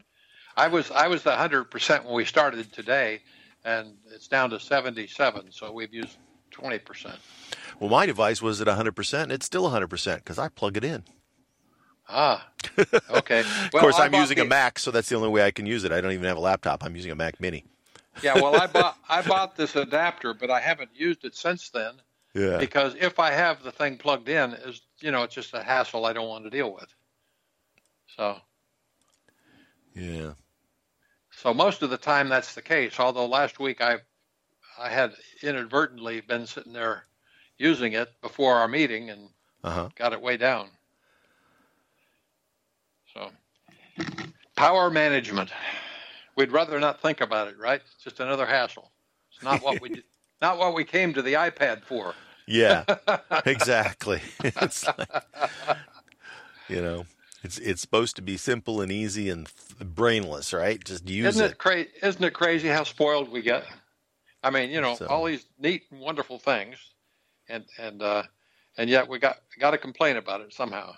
I 0.57 0.69
was 0.69 0.91
I 0.91 1.09
was 1.09 1.23
the 1.23 1.35
hundred 1.35 1.65
percent 1.65 2.05
when 2.05 2.15
we 2.15 2.25
started 2.25 2.73
today, 2.73 3.23
and 3.65 3.97
it's 4.15 4.29
down 4.29 4.51
to 4.51 4.61
seventy 4.61 5.07
seven. 5.07 5.51
So 5.51 5.73
we've 5.73 5.93
used 5.93 6.17
twenty 6.51 6.79
percent. 6.79 7.19
Well, 7.81 7.91
my 7.91 8.07
device 8.07 8.41
was 8.43 8.61
at 8.61 8.67
100%, 8.67 9.23
and 9.23 9.33
it's 9.33 9.47
still 9.47 9.71
100% 9.71 10.17
because 10.17 10.39
I 10.39 10.49
plug 10.49 10.77
it 10.77 10.85
in. 10.85 11.05
Ah, 12.09 12.49
okay. 13.11 13.41
of 13.41 13.71
course, 13.73 13.99
I 13.99 14.07
I'm 14.07 14.15
using 14.15 14.37
the- 14.37 14.43
a 14.43 14.47
Mac, 14.47 14.79
so 14.79 14.91
that's 14.91 15.09
the 15.09 15.17
only 15.17 15.29
way 15.29 15.45
I 15.45 15.51
can 15.51 15.67
use 15.67 15.85
it. 15.85 15.93
I 15.93 16.01
don't 16.01 16.13
even 16.13 16.27
have 16.27 16.37
a 16.37 16.41
laptop. 16.41 16.85
I'm 16.85 16.95
using 16.97 17.11
a 17.13 17.15
Mac 17.15 17.41
Mini. 17.41 17.65
Yeah, 18.23 18.35
well, 18.35 18.61
I 18.61 18.67
bought 18.67 18.99
I 19.09 19.23
bought 19.23 19.57
this 19.57 19.77
adapter, 19.77 20.35
but 20.35 20.51
I 20.51 20.61
haven't 20.61 20.91
used 20.95 21.25
it 21.25 21.35
since 21.35 21.71
then 21.71 21.95
Yeah. 22.35 22.59
because 22.59 22.95
if 23.01 23.19
I 23.19 23.31
have 23.31 23.63
the 23.63 23.73
thing 23.73 23.97
plugged 23.97 24.29
in, 24.29 24.53
is 24.53 24.83
you 25.01 25.11
know 25.11 25.23
it's 25.23 25.35
just 25.35 25.55
a 25.55 25.63
hassle 25.63 26.05
I 26.05 26.13
don't 26.13 26.29
want 26.29 26.45
to 26.45 26.51
deal 26.51 26.73
with. 26.75 26.93
So 28.17 28.37
Yeah. 29.95 30.33
so 31.31 31.55
most 31.55 31.83
of 31.83 31.89
the 31.91 31.97
time 31.97 32.29
that's 32.29 32.55
the 32.55 32.63
case. 32.63 32.99
Although 33.01 33.27
last 33.27 33.59
week 33.59 33.81
I 33.81 33.99
I 34.79 34.91
had 34.91 35.15
inadvertently 35.43 36.21
been 36.21 36.47
sitting 36.47 36.73
there 36.75 37.05
using 37.63 37.93
it 37.93 38.11
before 38.21 38.57
our 38.57 38.67
meeting 38.69 39.09
and 39.11 39.29
Uh 39.65 39.71
huh. 39.71 39.89
got 39.97 40.13
it 40.13 40.21
way 40.21 40.37
down. 40.37 40.69
So, 43.15 43.31
power 44.57 44.91
management. 44.91 45.51
We'd 46.37 46.51
rather 46.51 46.81
not 46.81 47.01
think 47.01 47.21
about 47.21 47.49
it, 47.49 47.59
right? 47.59 47.81
It's 47.95 48.03
just 48.03 48.21
another 48.21 48.47
hassle. 48.47 48.91
It's 49.33 49.43
not 49.45 49.63
what 49.63 49.81
we 49.81 49.91
did, 49.91 50.05
not 50.43 50.59
what 50.59 50.75
we 50.75 50.85
came 50.85 51.13
to 51.15 51.23
the 51.23 51.35
iPad 51.35 51.85
for. 51.85 52.15
Yeah. 52.47 52.85
exactly. 53.47 54.21
it's 54.43 54.85
like, 54.87 55.09
you 56.69 56.81
know, 56.83 57.07
it's 57.45 57.59
it's 57.59 57.81
supposed 57.83 58.17
to 58.17 58.23
be 58.23 58.37
simple 58.37 58.81
and 58.81 58.91
easy 58.91 59.29
and 59.31 59.47
th- 59.47 59.89
brainless, 59.95 60.53
right? 60.53 60.83
Just 60.83 61.09
use 61.09 61.27
Isn't 61.37 61.45
it. 61.45 61.51
it 61.53 61.59
cra- 61.59 61.87
Isn't 62.03 62.25
it 62.25 62.33
crazy 62.33 62.69
how 62.69 62.83
spoiled 62.85 63.31
we 63.31 63.43
get? 63.43 63.65
I 64.43 64.51
mean, 64.51 64.71
you 64.71 64.81
know, 64.81 64.97
So- 64.97 65.07
all 65.07 65.25
these 65.25 65.45
neat 65.59 65.85
and 65.93 66.01
wonderful 66.01 66.39
things, 66.39 66.79
and 67.49 67.65
and 67.79 68.03
uh, 68.03 68.23
and 68.77 68.89
yet 68.91 69.09
we 69.09 69.19
got 69.19 69.37
got 69.59 69.73
to 69.73 69.79
complain 69.79 70.17
about 70.17 70.41
it 70.41 70.53
somehow. 70.53 70.95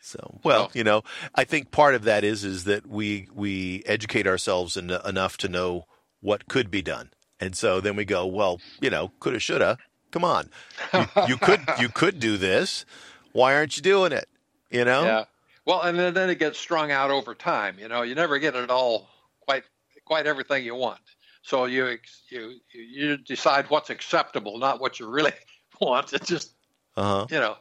So, 0.00 0.38
well, 0.42 0.68
So- 0.68 0.78
you 0.78 0.84
know, 0.84 1.02
I 1.34 1.44
think 1.44 1.70
part 1.70 1.94
of 1.94 2.04
that 2.04 2.24
is 2.24 2.44
is 2.44 2.64
that 2.64 2.86
we 2.86 3.28
we 3.34 3.82
educate 3.86 4.26
ourselves 4.26 4.76
en- 4.76 4.90
enough 5.04 5.36
to 5.38 5.48
know 5.48 5.86
what 6.20 6.46
could 6.48 6.70
be 6.70 6.82
done, 6.82 7.10
and 7.40 7.56
so 7.56 7.80
then 7.80 7.96
we 7.96 8.04
go, 8.04 8.26
well, 8.26 8.60
you 8.80 8.90
know, 8.90 9.12
coulda, 9.20 9.38
shoulda. 9.40 9.78
Come 10.10 10.24
on, 10.24 10.48
you, 10.92 11.06
you 11.28 11.36
could 11.36 11.60
you 11.80 11.88
could 11.88 12.20
do 12.20 12.36
this. 12.36 12.84
Why 13.32 13.54
aren't 13.56 13.76
you 13.76 13.82
doing 13.82 14.12
it? 14.12 14.28
You 14.70 14.84
know? 14.84 15.04
Yeah. 15.04 15.24
Well, 15.66 15.80
and 15.82 15.98
then, 15.98 16.14
then 16.14 16.30
it 16.30 16.38
gets 16.38 16.58
strung 16.58 16.92
out 16.92 17.10
over 17.10 17.34
time. 17.34 17.78
You 17.80 17.88
know, 17.88 18.02
you 18.02 18.14
never 18.14 18.38
get 18.38 18.54
it 18.54 18.70
all 18.70 19.08
quite 19.40 19.64
quite 20.04 20.26
everything 20.26 20.64
you 20.64 20.74
want. 20.76 21.00
So 21.44 21.66
you 21.66 21.98
you 22.30 22.60
you 22.72 23.18
decide 23.18 23.70
what's 23.70 23.90
acceptable, 23.90 24.58
not 24.58 24.80
what 24.80 25.00
you 25.00 25.08
really 25.08 25.32
want. 25.80 26.12
It's 26.14 26.28
just 26.28 26.56
Uh 26.96 27.02
huh. 27.02 27.28
you 27.30 27.40
know. 27.40 27.58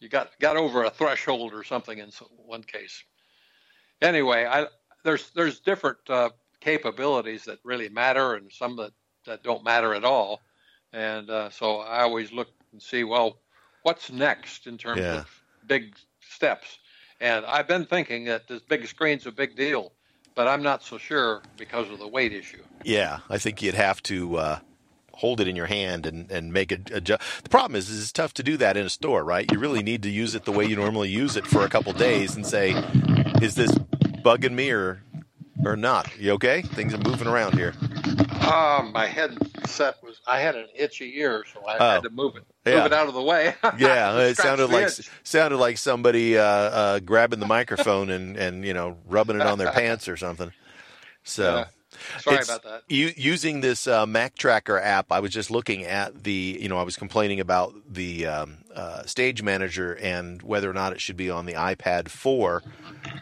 you 0.00 0.08
got 0.08 0.38
got 0.40 0.56
over 0.56 0.84
a 0.84 0.90
threshold 0.90 1.54
or 1.54 1.64
something 1.64 1.98
in 1.98 2.10
one 2.36 2.62
case. 2.62 3.04
Anyway, 4.02 4.46
I 4.46 4.68
there's 5.04 5.30
there's 5.32 5.60
different 5.60 5.98
uh, 6.10 6.30
capabilities 6.60 7.44
that 7.46 7.60
really 7.64 7.88
matter 7.88 8.34
and 8.34 8.52
some 8.52 8.76
that 8.76 8.92
that 9.26 9.42
don't 9.44 9.64
matter 9.64 9.94
at 9.94 10.04
all, 10.04 10.46
and 10.92 11.30
uh, 11.30 11.50
so 11.50 11.78
I 11.80 12.02
always 12.02 12.32
look 12.32 12.48
and 12.72 12.82
see 12.82 13.04
well 13.04 13.42
what's 13.82 14.10
next 14.12 14.66
in 14.66 14.78
terms 14.78 15.00
Yeah. 15.00 15.14
of 15.14 15.44
big 15.66 15.96
steps. 16.20 16.78
And 17.20 17.46
I've 17.46 17.68
been 17.68 17.86
thinking 17.86 18.26
that 18.26 18.48
this 18.48 18.62
big 18.62 18.86
screen's 18.86 19.26
a 19.26 19.32
big 19.32 19.56
deal, 19.56 19.95
but 20.36 20.46
I'm 20.46 20.62
not 20.62 20.84
so 20.84 20.98
sure 20.98 21.42
because 21.56 21.90
of 21.90 21.98
the 21.98 22.06
weight 22.06 22.32
issue. 22.32 22.62
Yeah, 22.84 23.20
I 23.28 23.38
think 23.38 23.62
you'd 23.62 23.74
have 23.74 24.00
to 24.04 24.36
uh, 24.36 24.58
hold 25.14 25.40
it 25.40 25.48
in 25.48 25.56
your 25.56 25.66
hand 25.66 26.06
and, 26.06 26.30
and 26.30 26.52
make 26.52 26.70
it 26.70 26.90
adjust. 26.92 27.22
The 27.42 27.48
problem 27.48 27.74
is, 27.74 27.88
is 27.88 28.02
it's 28.02 28.12
tough 28.12 28.34
to 28.34 28.44
do 28.44 28.56
that 28.58 28.76
in 28.76 28.86
a 28.86 28.90
store, 28.90 29.24
right? 29.24 29.50
You 29.50 29.58
really 29.58 29.82
need 29.82 30.02
to 30.04 30.10
use 30.10 30.36
it 30.36 30.44
the 30.44 30.52
way 30.52 30.66
you 30.66 30.76
normally 30.76 31.08
use 31.08 31.36
it 31.36 31.46
for 31.46 31.64
a 31.64 31.68
couple 31.68 31.92
days 31.94 32.36
and 32.36 32.46
say, 32.46 32.72
is 33.42 33.56
this 33.56 33.72
bugging 34.22 34.52
me 34.52 34.70
or 34.70 35.02
or 35.64 35.74
not? 35.74 36.16
You 36.18 36.32
okay? 36.32 36.62
Things 36.62 36.92
are 36.94 36.98
moving 36.98 37.26
around 37.26 37.54
here. 37.56 37.72
Um, 38.46 38.92
my 38.92 39.06
headset 39.66 39.96
was 40.02 40.20
I 40.26 40.40
had 40.40 40.54
an 40.54 40.66
itchy 40.74 41.18
ear, 41.18 41.44
so 41.52 41.60
I 41.66 41.76
Oh. 41.78 41.90
had 41.94 42.02
to 42.04 42.10
move 42.10 42.36
it, 42.36 42.44
Yeah. 42.64 42.76
move 42.78 42.86
it 42.86 42.92
out 42.92 43.08
of 43.08 43.14
the 43.14 43.22
way. 43.22 43.54
Yeah, 43.78 44.18
it 44.18 44.36
sounded 44.36 44.70
like 44.70 44.86
itch. 44.86 45.10
sounded 45.24 45.56
like 45.58 45.78
somebody 45.78 46.38
uh, 46.38 46.42
uh, 46.44 46.98
grabbing 47.00 47.40
the 47.40 47.46
microphone 47.46 48.10
and, 48.10 48.36
and 48.36 48.64
you 48.64 48.74
know 48.74 48.96
rubbing 49.06 49.36
it 49.36 49.42
on 49.42 49.58
their 49.58 49.72
pants 49.80 50.08
or 50.08 50.16
something. 50.16 50.52
So. 51.24 51.56
Yeah. 51.58 51.64
Sorry 52.20 52.34
It's- 52.36 52.48
about 52.50 52.62
that. 52.64 52.82
U- 52.88 53.14
using 53.16 53.62
this 53.62 53.86
uh, 53.86 54.04
Mac 54.04 54.34
Tracker 54.36 54.78
app, 54.78 55.10
I 55.10 55.20
was 55.20 55.32
just 55.32 55.50
looking 55.50 55.84
at 55.84 56.24
the, 56.24 56.58
you 56.60 56.68
know, 56.68 56.76
I 56.76 56.82
was 56.82 56.94
complaining 56.94 57.40
about 57.40 57.72
the 57.90 58.26
um, 58.26 58.58
uh, 58.74 59.04
Stage 59.06 59.42
Manager 59.42 59.94
and 59.96 60.42
whether 60.42 60.68
or 60.68 60.74
not 60.74 60.92
it 60.92 61.00
should 61.00 61.16
be 61.16 61.30
on 61.30 61.46
the 61.46 61.54
iPad 61.54 62.08
4, 62.10 62.62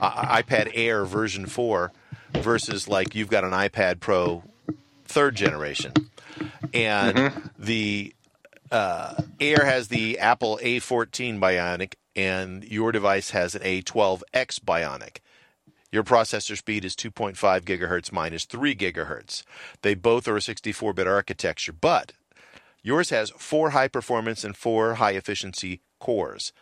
uh, 0.01 0.43
iPad 0.43 0.73
Air 0.75 1.05
version 1.05 1.47
4, 1.47 1.93
versus 2.33 2.89
like 2.89 3.15
you've 3.15 3.31
got 3.31 3.45
an 3.45 3.53
iPad 3.53 4.01
Pro 4.01 4.43
third 5.15 5.37
generation. 5.37 5.93
And 6.75 7.51
the 7.57 8.15
uh, 8.71 9.23
Air 9.39 9.65
has 9.65 9.87
the 9.87 10.19
Apple 10.19 10.59
A14 10.61 11.39
Bionic, 11.39 11.95
and 12.17 12.65
your 12.65 12.91
device 12.91 13.31
has 13.31 13.55
an 13.55 13.63
A12X 13.63 14.59
Bionic. 14.61 15.19
Your 15.93 16.03
processor 16.03 16.59
speed 16.59 16.85
is 16.85 16.97
2.5 16.97 17.37
gigahertz, 17.61 18.11
mine 18.11 18.33
is 18.33 18.45
3 18.45 18.75
gigahertz. 18.75 19.45
They 19.83 19.95
both 19.95 20.27
are 20.27 20.37
a 20.37 20.43
64 20.43 20.93
bit 20.93 21.07
architecture, 21.07 21.73
but 21.73 22.13
yours 22.83 23.11
has 23.11 23.31
four 23.31 23.71
high 23.71 23.87
performance 23.87 24.43
and 24.43 24.57
four 24.57 24.95
high 24.95 25.13
efficiency 25.13 25.81
cores. 26.01 26.53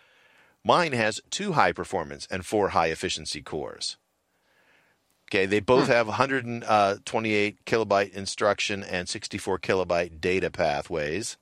Mine 0.63 0.93
has 0.93 1.23
two 1.31 1.53
high 1.53 1.73
performance 1.73 2.29
and 2.31 2.45
four 2.45 2.69
high 2.69 2.89
efficiency 2.89 3.41
cores. 3.41 3.97
Okay, 5.33 5.47
they 5.47 5.61
both 5.61 5.89
have 5.89 6.09
128 6.09 7.65
kilobyte 7.65 8.13
instruction 8.13 8.83
and 8.83 9.09
64 9.09 9.59
kilobyte 9.61 10.21
data 10.21 10.51
pathways. 10.51 11.39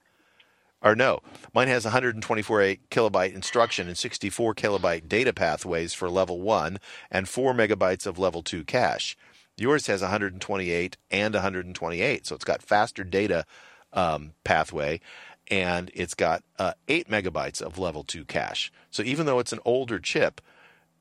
Or 0.81 0.95
no, 0.95 1.19
mine 1.53 1.67
has 1.67 1.83
124 1.83 2.75
kilobyte 2.89 3.33
instruction 3.35 3.89
and 3.89 3.97
64 3.97 4.55
kilobyte 4.55 5.09
data 5.09 5.33
pathways 5.33 5.93
for 5.93 6.09
level 6.09 6.39
1 6.39 6.79
and 7.11 7.27
4 7.27 7.53
megabytes 7.53 8.07
of 8.07 8.17
level 8.17 8.41
2 8.41 8.63
cache. 8.63 9.17
Yours 9.57 9.87
has 9.87 10.01
128 10.01 10.95
and 11.11 11.33
128, 11.33 12.25
so 12.25 12.33
it's 12.33 12.45
got 12.45 12.61
faster 12.61 13.03
data 13.03 13.45
um, 13.91 14.31
pathway 14.45 15.01
and 15.49 15.91
it's 15.93 16.13
got 16.13 16.45
uh, 16.57 16.75
8 16.87 17.09
megabytes 17.09 17.61
of 17.61 17.77
level 17.77 18.05
2 18.05 18.23
cache. 18.23 18.71
So 18.89 19.03
even 19.03 19.25
though 19.25 19.39
it's 19.39 19.51
an 19.51 19.59
older 19.65 19.99
chip, 19.99 20.39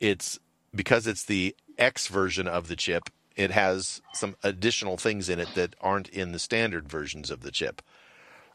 it's 0.00 0.40
because 0.74 1.06
it's 1.06 1.24
the 1.24 1.54
X 1.80 2.06
version 2.06 2.46
of 2.46 2.68
the 2.68 2.76
chip, 2.76 3.10
it 3.36 3.50
has 3.50 4.02
some 4.12 4.36
additional 4.42 4.96
things 4.96 5.28
in 5.28 5.40
it 5.40 5.48
that 5.54 5.74
aren't 5.80 6.08
in 6.08 6.32
the 6.32 6.38
standard 6.38 6.88
versions 6.88 7.30
of 7.30 7.40
the 7.40 7.50
chip. 7.50 7.82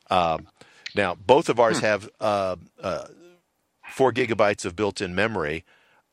Um, 0.10 0.48
now, 0.96 1.16
both 1.16 1.50
of 1.50 1.60
ours 1.60 1.80
have 1.80 2.10
uh, 2.22 2.56
uh, 2.82 3.06
four 3.90 4.14
gigabytes 4.14 4.64
of 4.64 4.76
built-in 4.76 5.16
memory. 5.16 5.66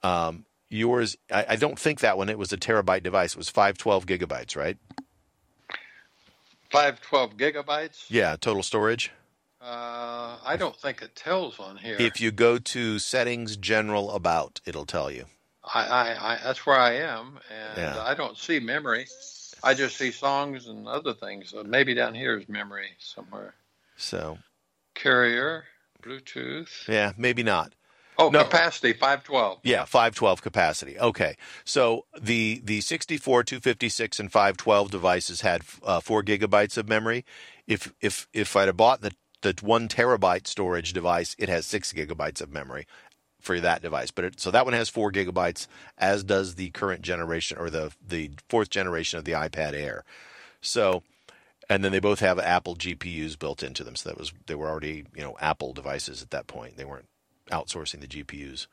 Um, 0.03 0.47
yours, 0.71 1.17
I, 1.31 1.47
I 1.51 1.57
don't 1.57 1.79
think 1.79 2.01
that 2.01 2.17
one. 2.17 2.29
It 2.29 2.39
was 2.39 2.53
a 2.53 2.57
terabyte 2.57 3.03
device. 3.03 3.33
It 3.33 3.39
was 3.39 3.51
five 3.51 3.77
twelve 3.79 4.07
gigabytes, 4.07 4.57
right? 4.57 4.79
Five 6.71 7.01
twelve 7.03 7.37
gigabytes. 7.37 8.07
Yeah, 8.09 8.37
total 8.41 8.63
storage. 8.63 9.13
Uh, 9.61 10.39
I 10.45 10.57
don't 10.59 10.77
think 10.77 11.03
it 11.03 11.15
tells 11.15 11.61
on 11.61 11.77
here. 11.77 11.97
If 12.01 12.21
you 12.21 12.33
go 12.33 12.59
to 12.59 12.99
settings, 12.99 13.57
general, 13.57 14.11
about, 14.11 14.61
it'll 14.67 14.87
tell 14.87 15.09
you. 15.09 15.27
I, 15.65 15.87
I, 15.87 16.33
I, 16.35 16.39
that's 16.43 16.67
where 16.67 16.77
I 16.79 16.95
am, 16.97 17.39
and 17.51 17.79
Yeah. 17.79 18.03
I 18.05 18.15
don't 18.15 18.37
see 18.37 18.59
memory. 18.61 19.07
I 19.63 19.75
just 19.75 19.97
see 19.97 20.11
songs 20.11 20.67
and 20.67 20.89
other 20.89 21.15
things. 21.15 21.51
So 21.51 21.63
maybe 21.63 21.95
down 21.95 22.15
here 22.15 22.37
is 22.37 22.49
memory 22.49 22.91
somewhere. 22.99 23.55
So, 23.97 24.39
Carrier, 24.95 25.65
Bluetooth. 26.03 26.89
yeah, 26.89 27.13
maybe 27.17 27.43
not. 27.43 27.73
Oh, 28.19 28.29
No. 28.29 28.43
capacity 28.45 28.93
five 28.93 29.25
twelve. 29.25 29.61
Yeah, 29.63 29.85
512 29.85 30.43
capacity. 30.43 30.99
Okay. 30.99 31.37
So 31.65 32.05
the 32.21 32.61
the 32.63 32.81
64, 32.83 33.43
256 33.45 34.21
and 34.21 34.31
512 34.31 34.91
devices 34.91 35.41
had 35.41 35.63
uh, 35.83 36.01
4 36.01 36.23
gigabytes 36.23 36.77
of 36.77 36.89
memory. 36.89 37.25
If 37.67 37.93
if 38.01 38.29
if 38.35 38.55
I'd 38.57 38.67
have 38.69 38.77
bought 38.77 39.01
the 39.01 39.13
the 39.41 39.55
1 39.63 39.89
terabyte 39.89 40.47
storage 40.47 40.93
device, 40.93 41.35
it 41.39 41.49
has 41.49 41.67
6 41.67 41.93
gigabytes 41.95 42.41
of 42.43 42.53
memory 42.53 42.87
for 43.43 43.61
that 43.61 43.83
device. 43.83 44.11
But 44.11 44.25
it, 44.25 44.41
so 44.41 44.51
that 44.51 44.65
one 44.65 44.73
has 44.75 44.89
4 44.89 45.13
gigabytes 45.13 45.67
as 45.99 46.25
does 46.25 46.55
the 46.55 46.71
current 46.71 47.03
generation 47.03 47.59
or 47.59 47.69
the 47.69 47.93
the 48.07 48.31
fourth 48.49 48.71
generation 48.71 49.19
of 49.19 49.25
the 49.25 49.33
iPad 49.33 49.75
Air. 49.75 50.05
So 50.61 51.03
and 51.69 51.85
then 51.85 51.93
they 51.93 52.01
both 52.01 52.21
have 52.21 52.39
Apple 52.39 52.77
GPUs 52.77 53.39
built 53.39 53.63
into 53.63 53.85
them. 53.85 53.97
So 53.97 54.09
that 54.09 54.19
was 54.19 54.33
they 54.47 54.55
were 54.55 54.69
already, 54.69 55.05
you 55.15 55.23
know, 55.23 55.37
Apple 55.41 55.73
devices 55.73 56.23
at 56.23 56.31
that 56.31 56.47
point. 56.47 56.77
They 56.77 56.85
weren't 56.85 57.09
outsourcing 57.51 58.01
the 58.01 58.07
GPUs 58.07 58.67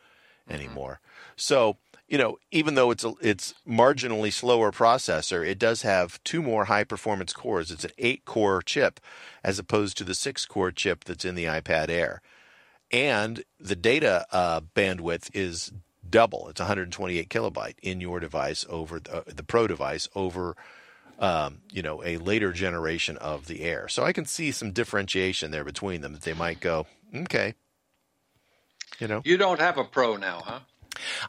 mm-hmm. 0.49 0.53
anymore. 0.53 0.99
So, 1.35 1.77
you 2.07 2.17
know, 2.17 2.37
even 2.51 2.75
though 2.75 2.91
it's 2.91 3.03
a 3.03 3.13
it's 3.21 3.53
marginally 3.67 4.33
slower 4.33 4.71
processor, 4.71 5.47
it 5.47 5.59
does 5.59 5.83
have 5.83 6.23
two 6.23 6.41
more 6.41 6.65
high 6.65 6.83
performance 6.83 7.33
cores. 7.33 7.71
It's 7.71 7.85
an 7.85 7.91
8-core 7.99 8.61
chip 8.63 8.99
as 9.43 9.59
opposed 9.59 9.97
to 9.97 10.03
the 10.03 10.13
6-core 10.13 10.71
chip 10.71 11.03
that's 11.03 11.25
in 11.25 11.35
the 11.35 11.45
iPad 11.45 11.89
Air. 11.89 12.21
And 12.91 13.43
the 13.59 13.75
data 13.75 14.25
uh, 14.31 14.61
bandwidth 14.75 15.29
is 15.33 15.71
double. 16.09 16.49
It's 16.49 16.59
128 16.59 17.29
kilobyte 17.29 17.75
in 17.81 18.01
your 18.01 18.19
device 18.19 18.65
over 18.69 18.99
the, 18.99 19.23
the 19.27 19.43
Pro 19.43 19.67
device 19.67 20.09
over 20.15 20.55
um, 21.19 21.59
you 21.71 21.81
know, 21.81 22.03
a 22.03 22.17
later 22.17 22.53
generation 22.53 23.17
of 23.17 23.47
the 23.47 23.61
Air. 23.61 23.87
So 23.87 24.03
I 24.03 24.13
can 24.13 24.25
see 24.25 24.51
some 24.51 24.71
differentiation 24.71 25.51
there 25.51 25.65
between 25.65 26.01
them 26.01 26.13
that 26.13 26.21
they 26.21 26.33
might 26.33 26.61
go, 26.61 26.87
okay, 27.13 27.55
you 28.99 29.07
know. 29.07 29.21
You 29.25 29.37
don't 29.37 29.59
have 29.59 29.77
a 29.77 29.83
Pro 29.83 30.15
now, 30.15 30.41
huh? 30.45 30.59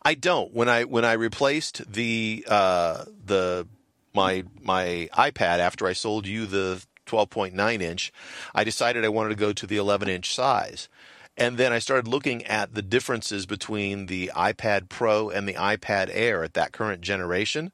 I 0.02 0.14
don't. 0.14 0.52
When 0.54 0.68
I 0.68 0.84
when 0.84 1.04
I 1.04 1.12
replaced 1.12 1.92
the 1.92 2.44
uh, 2.48 3.04
the 3.24 3.66
my 4.14 4.44
my 4.62 5.08
iPad 5.12 5.58
after 5.58 5.86
I 5.86 5.92
sold 5.92 6.26
you 6.26 6.46
the 6.46 6.84
12.9 7.06 7.80
inch, 7.80 8.12
I 8.54 8.64
decided 8.64 9.04
I 9.04 9.08
wanted 9.08 9.30
to 9.30 9.34
go 9.36 9.52
to 9.52 9.66
the 9.66 9.76
11 9.76 10.08
inch 10.08 10.34
size. 10.34 10.88
And 11.36 11.56
then 11.56 11.72
I 11.72 11.78
started 11.78 12.06
looking 12.06 12.44
at 12.44 12.74
the 12.74 12.82
differences 12.82 13.46
between 13.46 14.06
the 14.06 14.30
iPad 14.36 14.88
Pro 14.88 15.30
and 15.30 15.48
the 15.48 15.54
iPad 15.54 16.10
Air 16.12 16.44
at 16.44 16.54
that 16.54 16.72
current 16.72 17.00
generation. 17.00 17.72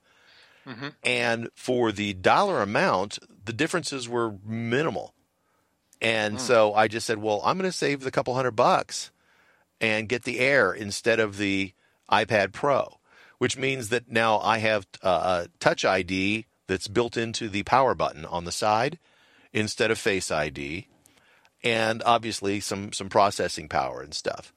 And 1.02 1.48
for 1.54 1.92
the 1.92 2.12
dollar 2.14 2.60
amount, 2.62 3.18
the 3.44 3.52
differences 3.52 4.08
were 4.08 4.34
minimal. 4.44 5.14
And 6.00 6.40
so 6.40 6.74
I 6.74 6.88
just 6.88 7.06
said, 7.06 7.18
well, 7.18 7.40
I'm 7.44 7.56
going 7.56 7.70
to 7.70 7.76
save 7.76 8.00
the 8.00 8.10
couple 8.10 8.34
hundred 8.34 8.52
bucks 8.56 9.10
and 9.80 10.08
get 10.08 10.24
the 10.24 10.38
Air 10.40 10.72
instead 10.72 11.20
of 11.20 11.36
the 11.38 11.72
iPad 12.10 12.52
Pro, 12.52 12.98
which 13.38 13.56
means 13.56 13.88
that 13.88 14.10
now 14.10 14.38
I 14.38 14.58
have 14.58 14.86
uh, 15.02 15.46
a 15.46 15.48
Touch 15.60 15.84
ID 15.84 16.46
that's 16.66 16.88
built 16.88 17.16
into 17.16 17.48
the 17.48 17.62
power 17.62 17.94
button 17.94 18.24
on 18.24 18.44
the 18.44 18.52
side 18.52 18.98
instead 19.52 19.90
of 19.90 19.98
Face 19.98 20.30
ID, 20.30 20.88
and 21.64 22.02
obviously 22.04 22.60
some 22.60 22.92
some 22.92 23.08
processing 23.08 23.68
power 23.68 24.02
and 24.02 24.14
stuff. 24.14 24.52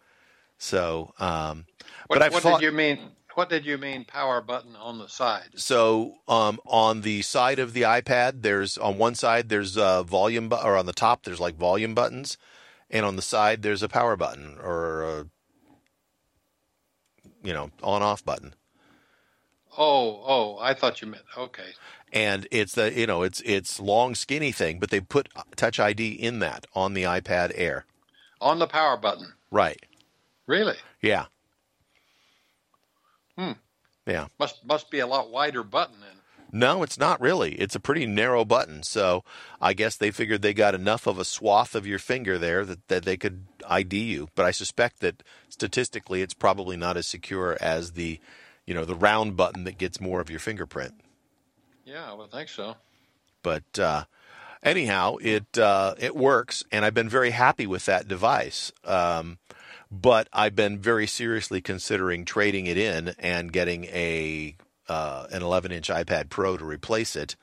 So, 0.58 1.14
um, 1.20 1.66
What, 2.08 2.20
but 2.20 2.24
I 2.24 2.30
what 2.30 2.44
thought 2.44 2.60
did 2.62 2.66
you 2.66 2.72
mean? 2.72 3.00
What 3.36 3.50
did 3.50 3.66
you 3.66 3.78
mean? 3.78 4.06
Power 4.06 4.42
button 4.42 4.76
on 4.76 4.98
the 5.00 5.08
side. 5.08 5.50
so 5.56 6.16
um, 6.28 6.60
on 6.66 7.02
the 7.02 7.22
side 7.22 7.60
of 7.60 7.74
the 7.74 7.84
iPad, 7.84 8.42
there's 8.42 8.78
on 8.78 8.98
one 8.98 9.16
side 9.16 9.50
there's 9.50 9.78
a 9.78 10.04
volume 10.04 10.50
bu- 10.50 10.58
or 10.58 10.76
on 10.78 10.86
the 10.86 10.94
top 10.94 11.24
there's 11.24 11.40
like 11.40 11.56
volume 11.56 11.96
buttons, 11.96 12.38
and 12.90 13.06
on 13.06 13.16
the 13.16 13.22
side 13.22 13.62
there's 13.62 13.84
a 13.84 13.90
power 13.90 14.16
button 14.18 14.58
or 14.62 15.04
a 15.04 15.26
you 17.44 17.54
know 17.54 17.72
on 17.82 18.02
off 18.04 18.26
button. 18.26 18.54
Oh, 19.78 20.22
oh, 20.26 20.58
I 20.60 20.74
thought 20.74 21.02
you 21.02 21.08
meant 21.08 21.24
okay. 21.38 21.72
And 22.11 22.48
it's 22.52 22.73
the 22.73 22.91
you 22.94 23.07
know 23.07 23.23
it's 23.23 23.41
it's 23.45 23.80
long 23.80 24.15
skinny 24.15 24.52
thing, 24.52 24.80
but 24.80 24.90
they 24.90 24.99
put 24.99 25.30
Touch 25.56 25.80
ID 25.80 26.10
in 26.11 26.40
that 26.40 26.68
on 26.73 26.94
the 26.94 27.03
iPad 27.03 27.52
Air. 27.56 27.86
On 28.41 28.60
the 28.60 28.68
power 28.68 28.95
button. 28.95 29.34
Right, 29.52 29.81
Really? 30.49 30.77
Yeah. 30.99 31.26
Hmm. 33.38 33.52
Yeah. 34.07 34.27
Must 34.40 34.65
must 34.65 34.90
be 34.90 34.98
a 34.98 35.06
lot 35.06 35.30
wider 35.30 35.64
button 35.64 35.98
then. 35.99 36.10
No, 36.52 36.81
it's 36.81 36.98
not 36.98 37.22
really. 37.22 37.53
It's 37.53 37.76
a 37.76 37.80
pretty 37.80 38.07
narrow 38.07 38.44
button. 38.44 38.81
So 38.81 39.23
I 39.61 39.73
guess 39.73 39.95
they 39.95 40.10
figured 40.10 40.41
they 40.41 40.56
got 40.56 40.73
enough 40.73 41.06
of 41.06 41.19
a 41.19 41.26
swath 41.26 41.76
of 41.76 41.86
your 41.86 41.99
finger 41.99 42.40
there 42.40 42.65
that, 42.65 42.88
that 42.88 43.06
they 43.06 43.15
could 43.15 43.45
ID 43.68 43.99
you. 43.99 44.30
But 44.34 44.48
I 44.48 44.52
suspect 44.52 45.02
that 45.02 45.22
statistically 45.49 46.23
it's 46.23 46.34
probably 46.34 46.76
not 46.76 46.98
as 46.98 47.06
secure 47.06 47.56
as 47.61 47.91
the 47.91 48.19
you 48.65 48.73
know, 48.73 48.86
the 48.86 48.95
round 48.95 49.38
button 49.38 49.65
that 49.65 49.77
gets 49.77 50.02
more 50.02 50.22
of 50.22 50.31
your 50.31 50.40
fingerprint. 50.40 50.95
Yeah, 51.90 52.11
I 52.11 52.14
would 52.14 52.30
think 52.30 52.49
so. 52.49 52.76
But 53.41 53.80
uh, 53.80 54.03
anyhow, 54.61 55.16
it 55.22 55.57
uh, 55.57 55.95
it 55.98 56.16
works, 56.16 56.64
and 56.72 56.86
I've 56.86 56.94
been 56.94 57.10
very 57.10 57.32
happy 57.32 57.66
with 57.66 57.86
that 57.86 58.07
device. 58.07 58.72
Um, 58.86 59.40
but 59.90 60.28
I've 60.32 60.56
been 60.56 60.78
very 60.78 61.07
seriously 61.07 61.61
considering 61.61 62.26
trading 62.26 62.68
it 62.68 62.78
in 62.78 63.16
and 63.18 63.52
getting 63.52 63.86
a 63.86 64.56
uh, 64.88 65.26
an 65.32 65.41
11 65.41 65.72
inch 65.72 65.90
iPad 65.90 66.30
Pro 66.30 66.57
to 66.57 66.66
replace 66.66 67.16
it. 67.16 67.36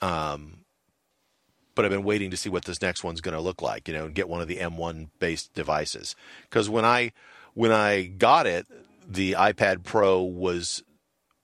Um, 0.00 0.64
but 1.74 1.84
I've 1.84 1.90
been 1.90 2.04
waiting 2.04 2.30
to 2.30 2.38
see 2.38 2.48
what 2.48 2.64
this 2.64 2.80
next 2.80 3.04
one's 3.04 3.20
going 3.20 3.36
to 3.36 3.40
look 3.40 3.60
like. 3.60 3.86
You 3.86 3.92
know, 3.92 4.06
and 4.06 4.14
get 4.14 4.30
one 4.30 4.40
of 4.40 4.48
the 4.48 4.56
M1 4.56 5.08
based 5.18 5.52
devices 5.52 6.16
because 6.44 6.70
when 6.70 6.86
I 6.86 7.12
when 7.52 7.70
I 7.70 8.04
got 8.04 8.46
it, 8.46 8.66
the 9.06 9.32
iPad 9.32 9.84
Pro 9.84 10.22
was 10.22 10.82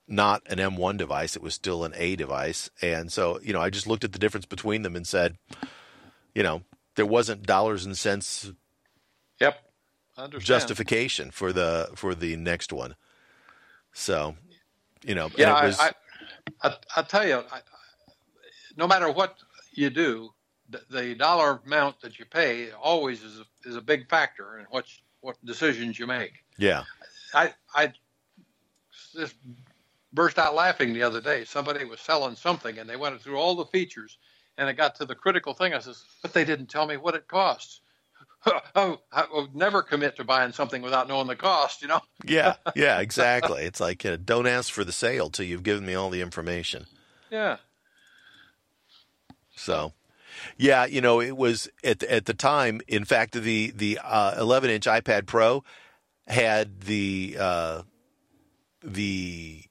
not 0.09 0.43
an 0.47 0.59
M1 0.59 0.97
device; 0.97 1.37
it 1.37 1.43
was 1.43 1.55
still 1.55 1.85
an 1.85 1.93
A 1.97 2.17
device, 2.17 2.71
and 2.83 3.13
so 3.13 3.41
you 3.43 3.53
know, 3.53 3.61
I 3.61 3.71
just 3.71 3.87
looked 3.87 4.05
at 4.05 4.13
the 4.13 4.19
difference 4.19 4.47
between 4.47 4.83
them 4.83 4.97
and 4.97 5.07
said, 5.07 5.37
you 6.35 6.43
know, 6.43 6.63
there 6.97 7.07
wasn't 7.07 7.47
dollars 7.47 7.85
and 7.85 7.97
cents 7.97 8.53
Yep. 9.41 9.57
Justification 10.39 11.31
for 11.31 11.53
the 11.53 11.91
for 11.95 12.15
the 12.15 12.35
next 12.37 12.73
one. 12.73 12.97
So, 13.93 14.35
you 15.05 15.15
know, 15.15 15.27
and 15.27 15.37
Yeah, 15.39 15.59
it 15.63 15.67
was, 15.67 15.79
I, 15.79 15.93
I, 16.63 16.69
I, 16.71 16.77
I 16.97 17.03
tell 17.03 17.27
you, 17.27 17.37
I, 17.53 17.61
no 18.77 18.89
matter 18.89 19.11
what 19.11 19.39
you 19.73 19.91
do, 19.91 20.31
the, 20.71 20.83
the 20.91 21.15
dollar 21.15 21.61
amount 21.65 22.01
that 22.01 22.19
you 22.19 22.25
pay 22.25 22.73
always 22.73 23.23
is 23.23 23.41
a, 23.41 23.69
is 23.69 23.77
a 23.77 23.81
big 23.81 24.09
factor 24.09 24.59
in 24.59 24.67
what 24.71 24.87
what 25.21 25.37
decisions 25.45 25.99
you 25.99 26.07
make. 26.07 26.33
yeah, 26.59 26.85
I 27.33 27.55
I 27.75 27.93
just 29.15 29.37
burst 30.13 30.39
out 30.39 30.55
laughing 30.55 30.93
the 30.93 31.03
other 31.03 31.21
day. 31.21 31.45
Somebody 31.45 31.85
was 31.85 32.01
selling 32.01 32.37
something, 32.37 32.79
and 32.79 32.89
they 32.89 32.97
went 32.97 33.21
through 33.21 33.37
all 33.37 33.55
the 33.55 33.67
features, 33.67 34.19
and 34.57 34.69
it 34.69 34.75
got 34.75 34.95
to 34.97 35.05
the 35.05 35.15
critical 35.15 35.55
thing. 35.55 35.75
I 35.75 35.81
says, 35.81 36.05
"But 36.23 36.33
they 36.33 36.45
didn't 36.45 36.67
tell 36.67 36.87
me 36.87 36.97
what 36.97 37.15
it 37.15 37.29
costs." 37.29 37.81
oh, 38.75 38.99
I 39.13 39.27
would 39.33 39.55
never 39.55 39.83
commit 39.83 40.17
to 40.17 40.25
buying 40.25 40.53
something 40.53 40.83
without 40.83 41.09
knowing 41.09 41.27
the 41.27 41.37
cost. 41.37 41.83
You 41.83 41.89
know. 41.89 42.01
yeah, 42.25 42.57
yeah, 42.75 43.01
exactly. 43.01 43.63
it's 43.63 43.81
like 43.81 44.05
you 44.05 44.11
know, 44.11 44.17
don't 44.17 44.47
ask 44.47 44.73
for 44.73 44.85
the 44.85 44.93
sale 44.93 45.31
till 45.31 45.47
you've 45.47 45.63
given 45.63 45.85
me 45.85 45.95
all 45.95 46.11
the 46.11 46.23
information. 46.23 46.87
Yeah. 47.31 47.57
So, 49.57 49.93
yeah, 50.57 50.87
you 50.87 51.01
know, 51.01 51.21
it 51.21 51.37
was 51.37 51.69
at 51.83 52.03
at 52.05 52.27
the 52.27 52.35
time. 52.35 52.81
In 52.87 53.05
fact, 53.05 53.35
the 53.35 53.73
the 53.73 53.99
uh, 54.03 54.37
11 54.39 54.71
inch 54.71 54.87
iPad 54.87 55.27
Pro 55.27 55.65
had 56.27 56.83
the 56.83 57.37
uh, 57.39 57.83
the 58.83 59.65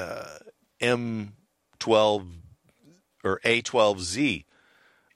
uh, 0.00 0.38
M12 0.80 2.26
or 3.24 3.40
A12Z 3.44 4.44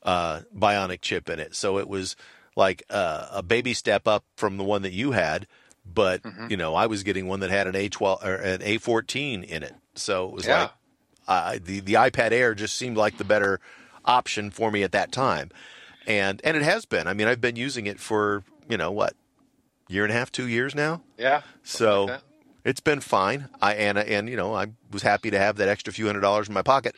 uh, 0.02 0.40
Bionic 0.54 1.00
chip 1.00 1.28
in 1.30 1.38
it, 1.40 1.54
so 1.54 1.78
it 1.78 1.88
was 1.88 2.14
like 2.56 2.82
uh, 2.90 3.28
a 3.32 3.42
baby 3.42 3.72
step 3.74 4.06
up 4.06 4.24
from 4.36 4.56
the 4.58 4.64
one 4.64 4.82
that 4.82 4.92
you 4.92 5.12
had. 5.12 5.46
But 5.86 6.22
Mhm. 6.22 6.50
you 6.50 6.56
know, 6.56 6.74
I 6.74 6.86
was 6.86 7.02
getting 7.02 7.26
one 7.26 7.40
that 7.40 7.50
had 7.50 7.66
an 7.66 7.74
A12 7.74 8.22
or 8.24 8.34
an 8.34 8.60
A14 8.60 9.42
in 9.44 9.62
it, 9.62 9.74
so 9.94 10.28
it 10.28 10.32
was 10.34 10.46
Yeah. 10.46 10.60
like 10.62 10.70
uh, 11.26 11.58
the 11.62 11.80
the 11.80 11.94
iPad 11.94 12.32
Air 12.32 12.54
just 12.54 12.76
seemed 12.76 12.96
like 12.98 13.16
the 13.16 13.24
better 13.24 13.60
option 14.04 14.50
for 14.50 14.70
me 14.70 14.82
at 14.82 14.92
that 14.92 15.10
time, 15.12 15.50
and 16.06 16.40
and 16.44 16.56
it 16.56 16.62
has 16.62 16.84
been. 16.84 17.06
I 17.06 17.14
mean, 17.14 17.26
I've 17.26 17.40
been 17.40 17.56
using 17.56 17.86
it 17.86 17.98
for 17.98 18.44
you 18.68 18.76
know 18.76 18.90
what 18.90 19.14
year 19.88 20.04
and 20.04 20.12
a 20.12 20.16
half, 20.16 20.30
two 20.30 20.46
years 20.48 20.74
now. 20.74 21.02
Yeah. 21.16 21.42
So 21.62 22.04
like. 22.04 22.20
It's 22.64 22.80
been 22.80 23.00
fine. 23.00 23.48
I 23.60 23.74
and 23.74 23.98
and 23.98 24.28
you 24.28 24.36
know 24.36 24.54
I 24.54 24.66
was 24.90 25.02
happy 25.02 25.30
to 25.30 25.38
have 25.38 25.56
that 25.56 25.68
extra 25.68 25.92
few 25.92 26.06
hundred 26.06 26.20
dollars 26.20 26.48
in 26.48 26.54
my 26.54 26.62
pocket. 26.62 26.96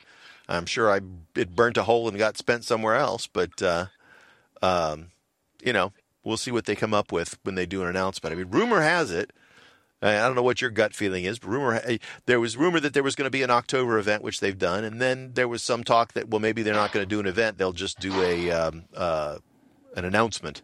I'm 0.48 0.66
sure 0.66 0.90
I 0.90 1.00
it 1.34 1.54
burnt 1.54 1.76
a 1.76 1.82
hole 1.82 2.08
and 2.08 2.16
got 2.16 2.36
spent 2.36 2.64
somewhere 2.64 2.94
else, 2.94 3.26
but 3.26 3.60
uh, 3.60 3.86
um, 4.62 5.08
you 5.62 5.72
know 5.72 5.92
we'll 6.22 6.36
see 6.36 6.50
what 6.50 6.66
they 6.66 6.74
come 6.74 6.94
up 6.94 7.12
with 7.12 7.38
when 7.42 7.54
they 7.54 7.66
do 7.66 7.82
an 7.82 7.88
announcement. 7.88 8.32
I 8.32 8.36
mean, 8.36 8.50
rumor 8.50 8.80
has 8.80 9.10
it. 9.10 9.32
I 10.02 10.18
don't 10.18 10.34
know 10.34 10.42
what 10.42 10.60
your 10.60 10.70
gut 10.70 10.94
feeling 10.94 11.24
is, 11.24 11.38
but 11.38 11.48
rumor 11.48 11.82
there 12.26 12.38
was 12.38 12.56
rumor 12.56 12.80
that 12.80 12.92
there 12.92 13.02
was 13.02 13.16
going 13.16 13.26
to 13.26 13.30
be 13.30 13.42
an 13.42 13.50
October 13.50 13.98
event, 13.98 14.22
which 14.22 14.40
they've 14.40 14.58
done, 14.58 14.84
and 14.84 15.00
then 15.00 15.32
there 15.34 15.48
was 15.48 15.62
some 15.62 15.82
talk 15.82 16.12
that 16.12 16.28
well 16.28 16.38
maybe 16.38 16.62
they're 16.62 16.74
not 16.74 16.92
going 16.92 17.02
to 17.02 17.08
do 17.08 17.18
an 17.18 17.26
event; 17.26 17.58
they'll 17.58 17.72
just 17.72 17.98
do 17.98 18.12
a 18.22 18.50
um, 18.50 18.84
uh, 18.94 19.38
an 19.96 20.04
announcement. 20.04 20.62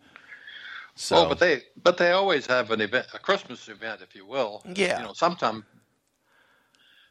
So, 0.94 1.16
Oh, 1.16 1.28
but 1.28 1.38
they 1.38 1.62
but 1.82 1.96
they 1.96 2.12
always 2.12 2.46
have 2.46 2.70
an 2.70 2.80
event, 2.80 3.06
a 3.14 3.18
Christmas 3.18 3.68
event, 3.68 4.00
if 4.02 4.14
you 4.14 4.26
will. 4.26 4.62
Yeah. 4.74 5.00
You 5.00 5.06
know, 5.06 5.12
sometime 5.14 5.64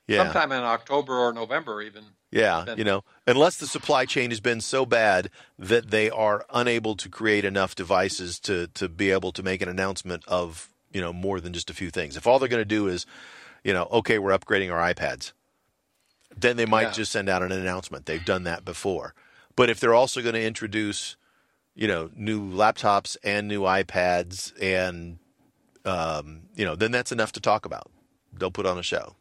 yeah, 0.07 0.23
sometime 0.23 0.51
in 0.51 0.61
October 0.63 1.13
or 1.17 1.31
November, 1.33 1.81
even. 1.81 2.03
Yeah, 2.31 2.63
Then- 2.65 2.77
you 2.77 2.83
know, 2.83 3.03
unless 3.27 3.57
the 3.57 3.67
supply 3.67 4.05
chain 4.05 4.29
has 4.29 4.39
been 4.39 4.61
so 4.61 4.85
bad 4.85 5.29
that 5.59 5.91
they 5.91 6.09
are 6.09 6.45
unable 6.53 6.95
to 6.95 7.09
create 7.09 7.43
enough 7.45 7.75
devices 7.75 8.39
to 8.41 8.67
to 8.67 8.87
be 8.89 9.11
able 9.11 9.31
to 9.33 9.43
make 9.43 9.61
an 9.61 9.69
announcement 9.69 10.23
of 10.27 10.69
you 10.91 11.01
know 11.01 11.11
more 11.13 11.39
than 11.41 11.53
just 11.53 11.69
a 11.69 11.73
few 11.73 11.89
things. 11.89 12.15
If 12.17 12.27
all 12.27 12.39
they're 12.39 12.49
going 12.49 12.61
to 12.61 12.65
do 12.65 12.87
is, 12.87 13.05
you 13.63 13.73
know, 13.73 13.87
okay, 13.91 14.19
we're 14.19 14.37
upgrading 14.37 14.71
our 14.71 14.93
iPads, 14.93 15.31
then 16.35 16.55
they 16.57 16.65
might 16.65 16.83
Yeah. 16.83 16.91
just 16.91 17.11
send 17.11 17.29
out 17.29 17.41
an 17.43 17.51
announcement. 17.51 18.05
They've 18.05 18.23
done 18.23 18.43
that 18.43 18.63
before. 18.63 19.13
But 19.55 19.69
if 19.69 19.79
they're 19.79 19.93
also 19.93 20.21
going 20.21 20.35
to 20.35 20.41
introduce, 20.43 21.17
you 21.75 21.87
know, 21.87 22.09
new 22.15 22.51
laptops 22.51 23.17
and 23.23 23.47
new 23.47 23.61
iPads 23.61 24.53
and 24.61 25.19
um, 25.83 26.43
you 26.55 26.65
know, 26.65 26.75
then 26.75 26.91
that's 26.91 27.11
enough 27.11 27.31
to 27.31 27.39
talk 27.39 27.65
about. 27.65 27.89
They'll 28.33 28.51
put 28.51 28.65
on 28.65 28.77
a 28.77 28.83
show 28.83 29.15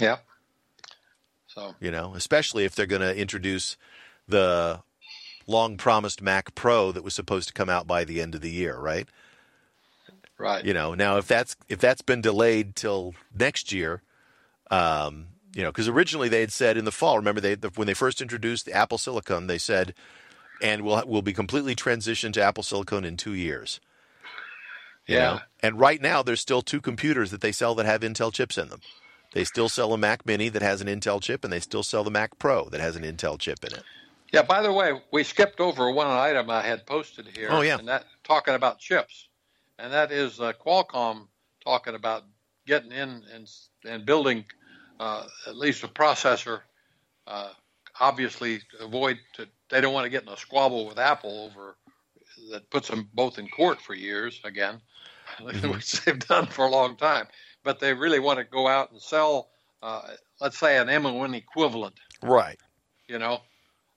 Yeah. 0.00 0.18
So 1.46 1.74
you 1.80 1.90
know, 1.90 2.14
especially 2.14 2.64
if 2.64 2.74
they're 2.74 2.86
going 2.86 3.02
to 3.02 3.16
introduce 3.16 3.76
the 4.28 4.82
long 5.46 5.76
promised 5.76 6.22
Mac 6.22 6.54
Pro 6.54 6.92
that 6.92 7.02
was 7.02 7.14
supposed 7.14 7.48
to 7.48 7.54
come 7.54 7.68
out 7.68 7.86
by 7.86 8.04
the 8.04 8.20
end 8.20 8.34
of 8.34 8.40
the 8.40 8.50
year, 8.50 8.78
right? 8.78 9.08
right. 10.38 10.64
You 10.64 10.72
know, 10.72 10.94
now 10.94 11.16
if 11.18 11.26
that's 11.26 11.56
if 11.68 11.78
that's 11.80 12.02
been 12.02 12.20
delayed 12.20 12.76
till 12.76 13.14
next 13.36 13.72
year, 13.72 14.02
um, 14.70 15.26
you 15.54 15.62
know, 15.62 15.70
because 15.70 15.88
originally 15.88 16.28
they 16.28 16.40
had 16.40 16.52
said 16.52 16.76
in 16.76 16.84
the 16.84 16.92
fall. 16.92 17.16
Remember, 17.16 17.40
they 17.40 17.54
when 17.74 17.86
they 17.86 17.94
first 17.94 18.20
introduced 18.20 18.66
the 18.66 18.72
Apple 18.72 18.98
Silicon, 18.98 19.46
they 19.46 19.58
said, 19.58 19.94
and 20.62 20.82
we'll 20.82 21.02
we'll 21.06 21.22
be 21.22 21.32
completely 21.32 21.74
transitioned 21.74 22.32
to 22.34 22.42
Apple 22.42 22.62
Silicon 22.62 23.04
in 23.04 23.16
two 23.16 23.34
years. 23.34 23.80
Yeah. 25.06 25.18
know? 25.18 25.40
And 25.62 25.78
right 25.78 26.00
now, 26.00 26.22
there's 26.22 26.40
still 26.40 26.62
two 26.62 26.80
computers 26.80 27.30
that 27.30 27.40
they 27.40 27.52
sell 27.52 27.74
that 27.74 27.86
have 27.86 28.02
Intel 28.02 28.32
chips 28.32 28.56
in 28.56 28.68
them. 28.68 28.80
They 29.32 29.44
still 29.44 29.68
sell 29.68 29.92
a 29.92 29.98
Mac 29.98 30.26
Mini 30.26 30.48
that 30.48 30.62
has 30.62 30.80
an 30.80 30.88
Intel 30.88 31.20
chip, 31.20 31.44
and 31.44 31.52
they 31.52 31.60
still 31.60 31.82
sell 31.82 32.04
the 32.04 32.10
Mac 32.10 32.38
Pro 32.38 32.68
that 32.70 32.80
has 32.80 32.96
an 32.96 33.02
Intel 33.02 33.38
chip 33.38 33.64
in 33.64 33.72
it. 33.74 33.82
Yeah. 34.32 34.42
By 34.42 34.62
the 34.62 34.72
way, 34.72 35.00
we 35.12 35.24
skipped 35.24 35.60
over 35.60 35.90
one 35.90 36.06
item 36.06 36.50
I 36.50 36.62
had 36.62 36.86
posted 36.86 37.26
here. 37.34 37.48
Oh, 37.50 37.62
yeah. 37.62 37.78
And 37.78 37.88
that 37.88 38.04
talking 38.24 38.54
about 38.54 38.78
chips, 38.78 39.28
and 39.78 39.92
that 39.92 40.12
is 40.12 40.40
uh, 40.40 40.52
Qualcomm 40.64 41.26
talking 41.64 41.94
about 41.94 42.24
getting 42.66 42.92
in 42.92 43.22
and 43.34 43.48
and 43.84 44.06
building 44.06 44.44
uh, 45.00 45.24
at 45.46 45.56
least 45.56 45.82
a 45.82 45.88
processor. 45.88 46.60
Uh, 47.26 47.50
obviously, 48.00 48.60
avoid 48.80 49.18
to, 49.34 49.46
they 49.70 49.80
don't 49.80 49.94
want 49.94 50.04
to 50.04 50.10
get 50.10 50.22
in 50.22 50.28
a 50.28 50.36
squabble 50.36 50.86
with 50.86 50.98
Apple 50.98 51.44
over 51.50 51.76
that 52.50 52.68
puts 52.70 52.88
them 52.88 53.08
both 53.14 53.38
in 53.38 53.46
court 53.48 53.80
for 53.80 53.94
years 53.94 54.40
again, 54.44 54.80
which 55.62 56.04
they've 56.04 56.18
done 56.18 56.46
for 56.46 56.64
a 56.64 56.70
long 56.70 56.96
time. 56.96 57.26
But 57.62 57.78
they 57.78 57.92
really 57.92 58.18
want 58.18 58.38
to 58.38 58.44
go 58.44 58.66
out 58.66 58.90
and 58.90 59.00
sell, 59.00 59.50
uh, 59.82 60.02
let's 60.40 60.58
say, 60.58 60.78
an 60.78 60.88
M1 60.88 61.36
equivalent 61.36 62.00
Right. 62.22 62.58
you 63.06 63.18
know, 63.18 63.40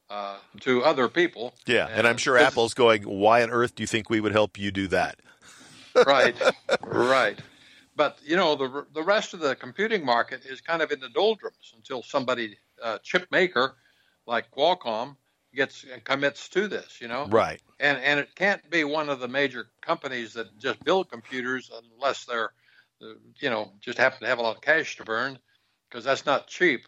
uh, 0.10 0.38
to 0.62 0.84
other 0.84 1.08
people. 1.08 1.54
Yeah, 1.66 1.88
and 1.90 2.06
I'm 2.06 2.18
sure 2.18 2.38
Apple's 2.38 2.74
going. 2.74 3.04
Why 3.04 3.42
on 3.42 3.50
earth 3.50 3.76
do 3.76 3.84
you 3.84 3.88
think 3.88 4.10
we 4.10 4.20
would 4.20 4.34
help 4.34 4.60
you 4.60 4.70
do 4.72 4.88
that? 4.90 5.20
right, 6.06 6.36
right. 6.82 7.40
But 7.96 8.18
you 8.24 8.36
know, 8.36 8.56
the 8.56 8.86
the 8.94 9.04
rest 9.04 9.34
of 9.34 9.40
the 9.40 9.56
computing 9.56 10.06
market 10.06 10.46
is 10.46 10.62
kind 10.62 10.82
of 10.82 10.92
in 10.92 11.00
the 11.00 11.10
doldrums 11.10 11.74
until 11.76 12.04
somebody, 12.04 12.58
uh, 12.82 12.98
chip 13.04 13.28
maker, 13.32 13.76
like 14.26 14.52
Qualcomm, 14.52 15.18
gets 15.54 15.86
commits 16.04 16.50
to 16.50 16.68
this. 16.68 17.00
You 17.02 17.08
know, 17.08 17.30
Right. 17.30 17.62
and 17.80 17.98
and 18.00 18.20
it 18.20 18.36
can't 18.36 18.68
be 18.70 18.84
one 18.84 19.10
of 19.10 19.20
the 19.20 19.28
major 19.28 19.68
companies 19.82 20.34
that 20.34 20.58
just 20.60 20.84
build 20.84 21.10
computers 21.10 21.72
unless 21.94 22.26
they're, 22.26 22.52
you 23.40 23.50
know, 23.50 23.72
just 23.80 23.98
happen 23.98 24.20
to 24.22 24.28
have 24.28 24.40
a 24.40 24.42
lot 24.42 24.56
of 24.56 24.62
cash 24.62 24.98
to 24.98 25.04
burn, 25.04 25.38
because 25.90 26.04
that's 26.04 26.26
not 26.26 26.48
cheap. 26.48 26.88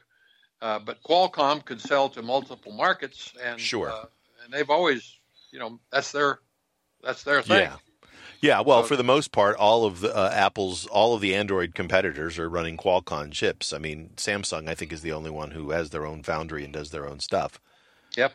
Uh, 0.62 0.80
but 0.80 1.04
Qualcomm 1.04 1.64
could 1.66 1.82
sell 1.82 2.10
to 2.10 2.22
multiple 2.22 2.72
markets, 2.72 3.34
and 3.44 3.60
Sure. 3.60 3.90
uh, 3.90 4.06
and 4.44 4.54
they've 4.54 4.70
always, 4.70 5.20
you 5.52 5.60
know, 5.60 5.80
that's 5.92 6.12
their 6.12 6.40
that's 7.04 7.24
their 7.24 7.42
thing. 7.42 7.68
Yeah. 7.68 7.78
Yeah, 8.42 8.62
well, 8.62 8.84
for 8.84 8.96
the 8.96 9.04
most 9.04 9.32
part, 9.32 9.56
all 9.58 9.86
of 9.86 10.02
the 10.02 10.16
uh, 10.16 10.30
Apple's 10.34 10.86
all 10.88 11.16
of 11.16 11.22
the 11.22 11.34
Android 11.36 11.74
competitors 11.76 12.38
are 12.38 12.50
running 12.50 12.78
Qualcomm 12.78 13.32
chips. 13.32 13.74
I 13.74 13.78
mean, 13.78 14.12
Samsung, 14.18 14.70
I 14.70 14.76
think, 14.76 14.92
is 14.94 15.02
the 15.02 15.12
only 15.12 15.32
one 15.32 15.52
who 15.52 15.72
has 15.72 15.90
their 15.90 16.06
own 16.06 16.24
foundry 16.24 16.64
and 16.64 16.74
does 16.74 16.92
their 16.92 17.08
own 17.08 17.20
stuff. 17.20 17.60
Yep. 18.16 18.34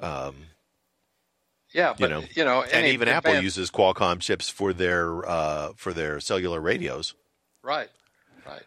Um, 0.00 0.34
Yeah, 1.72 1.94
but 1.98 2.10
know, 2.10 2.24
you 2.34 2.44
know, 2.44 2.62
and 2.62 2.86
even 2.86 3.08
Apple 3.08 3.40
uses 3.40 3.70
Qualcomm 3.70 4.20
chips 4.20 4.48
for 4.48 4.72
their 4.72 5.28
uh, 5.28 5.72
for 5.76 5.92
their 5.92 6.20
cellular 6.20 6.60
radios. 6.60 7.14
Right, 7.62 7.88
right. 8.46 8.62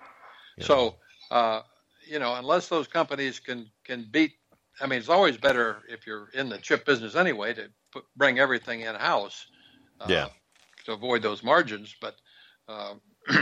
Yeah. 0.57 0.65
So, 0.65 0.95
uh, 1.31 1.61
you 2.07 2.19
know, 2.19 2.35
unless 2.35 2.67
those 2.67 2.87
companies 2.87 3.39
can 3.39 3.69
can 3.83 4.07
beat, 4.09 4.33
I 4.81 4.87
mean, 4.87 4.99
it's 4.99 5.09
always 5.09 5.37
better 5.37 5.83
if 5.87 6.07
you're 6.07 6.29
in 6.33 6.49
the 6.49 6.57
chip 6.57 6.85
business 6.85 7.15
anyway 7.15 7.53
to 7.53 7.69
put, 7.91 8.05
bring 8.15 8.39
everything 8.39 8.81
in 8.81 8.95
house. 8.95 9.47
Uh, 9.99 10.07
Yeah. 10.09 10.27
To 10.85 10.93
avoid 10.93 11.23
those 11.23 11.43
margins, 11.43 11.95
but 11.99 12.15
uh, 12.67 12.93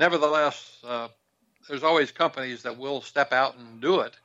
nevertheless, 0.00 0.78
uh, 0.84 1.08
there's 1.68 1.84
always 1.84 2.10
companies 2.10 2.62
that 2.64 2.76
will 2.76 3.00
step 3.02 3.32
out 3.32 3.56
and 3.56 3.80
do 3.80 4.00
it. 4.00 4.16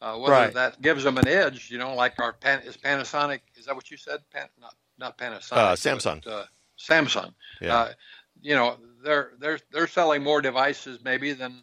Uh, 0.00 0.16
whether 0.16 0.30
Right. 0.32 0.54
that 0.54 0.80
gives 0.82 1.04
them 1.04 1.18
an 1.18 1.28
edge, 1.28 1.70
you 1.70 1.78
know, 1.78 1.94
like 1.94 2.20
our 2.20 2.32
Pan, 2.32 2.60
is 2.64 2.76
Panasonic. 2.76 3.40
Is 3.56 3.66
that 3.66 3.74
what 3.74 3.90
you 3.90 3.96
said? 3.96 4.20
Pan, 4.32 4.48
not 4.60 4.74
not 4.98 5.18
Panasonic. 5.18 5.52
Uh, 5.52 5.70
but, 5.70 5.78
Samsung. 5.78 6.26
uh, 6.26 6.44
Samsung 6.78 7.34
Yeah, 7.60 7.74
uh, 7.76 7.92
you 8.40 8.54
know 8.54 8.78
they're 9.04 9.32
they're 9.38 9.60
they're 9.70 9.86
selling 9.86 10.22
more 10.22 10.40
devices 10.40 11.00
maybe 11.04 11.32
than 11.32 11.62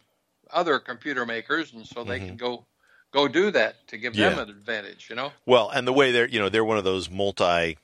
other 0.51 0.79
computer 0.79 1.25
makers, 1.25 1.73
and 1.73 1.85
so 1.85 2.03
they 2.03 2.19
Mhm. 2.19 2.27
can 2.27 2.37
go 2.37 2.65
go 3.11 3.27
do 3.27 3.51
that 3.51 3.87
to 3.89 3.97
give 3.97 4.15
them 4.15 4.37
an 4.39 4.49
advantage. 4.49 5.09
You 5.09 5.15
know, 5.17 5.33
well, 5.45 5.69
and 5.69 5.87
the 5.87 5.93
way 5.93 6.11
they're 6.11 6.27
you 6.27 6.39
know 6.39 6.49
they're 6.49 6.63
one 6.65 6.77
of 6.77 6.83
those 6.85 7.09
multi 7.09 7.77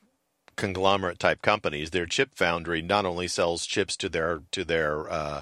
conglomerate 0.56 1.20
type 1.20 1.42
companies. 1.42 1.92
Their 1.92 2.06
chip 2.06 2.36
foundry 2.36 2.82
not 2.82 3.06
only 3.06 3.28
sells 3.28 3.66
chips 3.66 3.98
to 3.98 4.10
their 4.10 4.44
to 4.52 4.64
their 4.64 5.10
uh, 5.12 5.42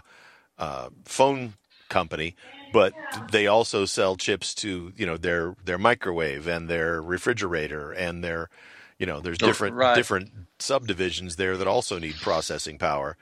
uh, 0.57 0.89
phone 1.05 1.53
company, 1.89 2.35
but 2.71 2.95
they 3.11 3.47
also 3.47 3.85
sell 3.85 4.15
chips 4.15 4.53
to 4.55 4.93
you 4.95 5.05
know 5.05 5.17
their 5.17 5.55
their 5.63 5.77
microwave 5.77 6.47
and 6.47 6.69
their 6.69 7.01
refrigerator 7.01 7.91
and 7.91 8.23
their 8.23 8.49
you 8.97 9.05
know 9.05 9.19
there's 9.19 9.39
Oh, 9.41 9.45
different 9.45 9.75
right. 9.75 9.93
different 9.93 10.31
subdivisions 10.59 11.35
there 11.35 11.57
that 11.57 11.67
also 11.67 11.99
need 11.99 12.21
processing 12.21 12.77
power. 12.77 13.17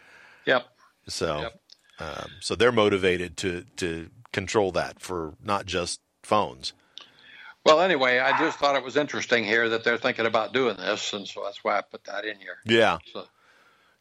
yep, 0.45 0.65
So 1.07 1.41
Yep. 1.41 1.61
um, 1.99 2.37
so 2.39 2.55
they're 2.55 2.71
motivated 2.71 3.37
to 3.37 3.65
to 3.77 4.09
control 4.33 4.71
that 4.73 4.99
for 4.99 5.35
not 5.43 5.65
just 5.65 5.99
phones. 6.23 6.73
Well, 7.65 7.81
anyway, 7.81 8.19
I 8.19 8.37
just 8.39 8.57
thought 8.57 8.75
it 8.75 8.83
was 8.83 8.97
interesting 8.97 9.43
here 9.43 9.69
that 9.69 9.83
they're 9.83 9.97
thinking 9.97 10.25
about 10.25 10.51
doing 10.53 10.77
this, 10.77 11.13
and 11.13 11.27
so 11.27 11.43
that's 11.43 11.63
why 11.63 11.77
I 11.77 11.81
put 11.81 12.03
that 12.05 12.25
in 12.25 12.37
here. 12.37 12.57
Yeah. 12.65 12.97
So, 13.13 13.25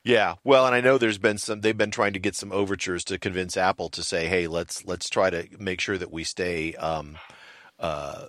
Yeah, 0.02 0.36
well, 0.44 0.64
and 0.64 0.74
I 0.74 0.80
know 0.80 0.96
there's 0.96 1.18
been 1.18 1.36
some. 1.36 1.60
They've 1.60 1.76
been 1.76 1.90
trying 1.90 2.14
to 2.14 2.18
get 2.18 2.34
some 2.34 2.52
overtures 2.52 3.04
to 3.04 3.18
convince 3.18 3.58
Apple 3.58 3.90
to 3.90 4.02
say, 4.02 4.28
"Hey, 4.28 4.46
let's 4.46 4.86
let's 4.86 5.10
try 5.10 5.28
to 5.28 5.46
make 5.58 5.80
sure 5.80 5.98
that 5.98 6.10
we 6.10 6.24
stay 6.24 6.74
um, 6.76 7.18
uh, 7.78 8.26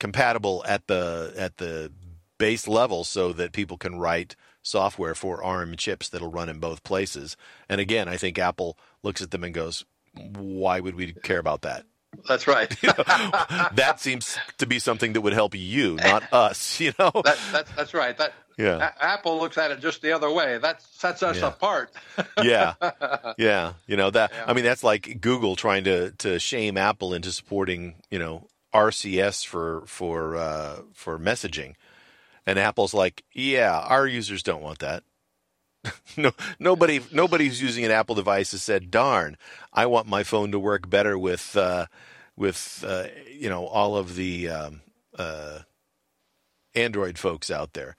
compatible 0.00 0.64
at 0.66 0.88
the 0.88 1.32
at 1.36 1.58
the 1.58 1.92
base 2.38 2.66
level, 2.66 3.04
so 3.04 3.32
that 3.32 3.52
people 3.52 3.78
can 3.78 4.00
write 4.00 4.34
software 4.62 5.14
for 5.14 5.44
ARM 5.44 5.76
chips 5.76 6.08
that'll 6.08 6.30
run 6.30 6.48
in 6.48 6.58
both 6.58 6.82
places." 6.82 7.36
And 7.68 7.80
again, 7.80 8.08
I 8.08 8.16
think 8.16 8.36
Apple 8.36 8.76
looks 9.04 9.22
at 9.22 9.30
them 9.30 9.44
and 9.44 9.54
goes, 9.54 9.84
"Why 10.12 10.80
would 10.80 10.96
we 10.96 11.12
care 11.12 11.38
about 11.38 11.62
that?" 11.62 11.86
That's 12.28 12.46
right. 12.46 12.68
that 13.74 13.96
seems 13.98 14.38
to 14.58 14.66
be 14.66 14.78
something 14.78 15.12
that 15.14 15.20
would 15.20 15.32
help 15.32 15.54
you, 15.54 15.96
not 15.96 16.22
us. 16.32 16.80
You 16.80 16.92
know? 16.98 17.10
that, 17.24 17.38
that's 17.52 17.70
that's 17.72 17.94
right. 17.94 18.16
That 18.18 18.32
Yeah. 18.58 18.90
A- 18.98 19.04
Apple 19.04 19.38
looks 19.38 19.58
at 19.58 19.70
it 19.70 19.80
just 19.80 20.00
the 20.02 20.12
other 20.12 20.30
way. 20.30 20.58
That 20.58 20.80
sets 20.82 21.22
us 21.22 21.38
Yeah. 21.38 21.48
apart. 21.48 21.92
yeah 22.42 22.74
yeah 23.38 23.72
you 23.86 23.96
know 23.96 24.10
that 24.10 24.30
Yeah. 24.32 24.44
i 24.46 24.52
mean 24.54 24.64
that's 24.64 24.82
like 24.84 25.20
google 25.20 25.56
trying 25.56 25.84
to 25.84 26.10
to 26.12 26.38
shame 26.38 26.76
apple 26.78 27.12
into 27.14 27.30
supporting 27.32 27.94
you 28.10 28.18
know 28.18 28.46
rcs 28.74 29.44
for 29.44 29.82
for 29.86 30.36
uh 30.36 30.76
for 30.92 31.18
messaging 31.18 31.74
and 32.46 32.58
apple's 32.58 32.92
like 32.94 33.24
yeah 33.32 33.78
our 33.78 34.06
users 34.06 34.42
don't 34.42 34.62
want 34.62 34.78
that 34.80 35.02
no 36.16 36.32
nobody 36.58 37.00
nobody 37.12 37.46
who's 37.46 37.62
using 37.62 37.84
an 37.84 37.90
apple 37.90 38.14
device 38.14 38.52
has 38.52 38.62
said 38.62 38.90
darn 38.90 39.36
i 39.72 39.86
want 39.86 40.06
my 40.06 40.22
phone 40.22 40.52
to 40.52 40.58
work 40.58 40.88
better 40.90 41.18
with 41.18 41.56
uh 41.56 41.86
with 42.36 42.84
uh 42.86 43.06
you 43.32 43.48
know 43.48 43.66
all 43.66 43.96
of 43.96 44.16
the 44.16 44.48
um 44.48 44.82
uh 45.18 45.60
android 46.74 47.18
folks 47.18 47.50
out 47.50 47.72
there 47.74 47.96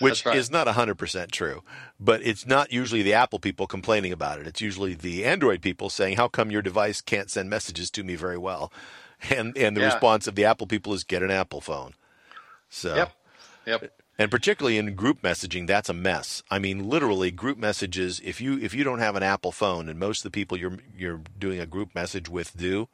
which 0.00 0.26
right. 0.26 0.36
is 0.36 0.50
not 0.50 0.66
100% 0.66 1.30
true 1.30 1.62
but 2.00 2.22
it's 2.22 2.46
not 2.46 2.72
usually 2.72 3.02
the 3.02 3.14
apple 3.14 3.38
people 3.38 3.66
complaining 3.66 4.12
about 4.12 4.40
it 4.40 4.46
it's 4.46 4.60
usually 4.60 4.94
the 4.94 5.24
android 5.24 5.62
people 5.62 5.90
saying 5.90 6.16
how 6.16 6.28
come 6.28 6.50
your 6.50 6.62
device 6.62 7.00
can't 7.00 7.30
send 7.30 7.50
messages 7.50 7.90
to 7.90 8.04
me 8.04 8.16
very 8.16 8.38
well 8.38 8.72
and 9.30 9.56
and 9.56 9.76
the 9.76 9.80
Yeah. 9.80 9.86
response 9.86 10.26
of 10.26 10.34
the 10.34 10.44
apple 10.44 10.66
people 10.66 10.94
is 10.94 11.04
get 11.04 11.22
an 11.22 11.30
apple 11.30 11.60
phone 11.60 11.94
so 12.68 12.94
Yep. 12.96 13.12
Yep. 13.66 13.84
And 14.18 14.30
particularly 14.30 14.78
in 14.78 14.94
group 14.96 15.22
messaging 15.22 15.66
that's 15.66 15.88
a 15.90 15.94
mess. 15.94 16.42
I 16.50 16.58
mean 16.60 16.88
literally 16.88 17.30
group 17.32 17.58
messages 17.58 18.20
if 18.24 18.40
you 18.40 18.58
if 18.58 18.74
you 18.74 18.84
don't 18.84 19.00
have 19.00 19.16
an 19.16 19.22
apple 19.24 19.52
phone 19.52 19.88
and 19.88 19.98
most 20.00 20.20
of 20.20 20.24
the 20.32 20.36
people 20.36 20.58
you're 20.58 20.78
you're 20.96 21.22
doing 21.38 21.60
a 21.60 21.66
group 21.66 21.94
message 21.94 22.28
with 22.28 22.56
do 22.56 22.88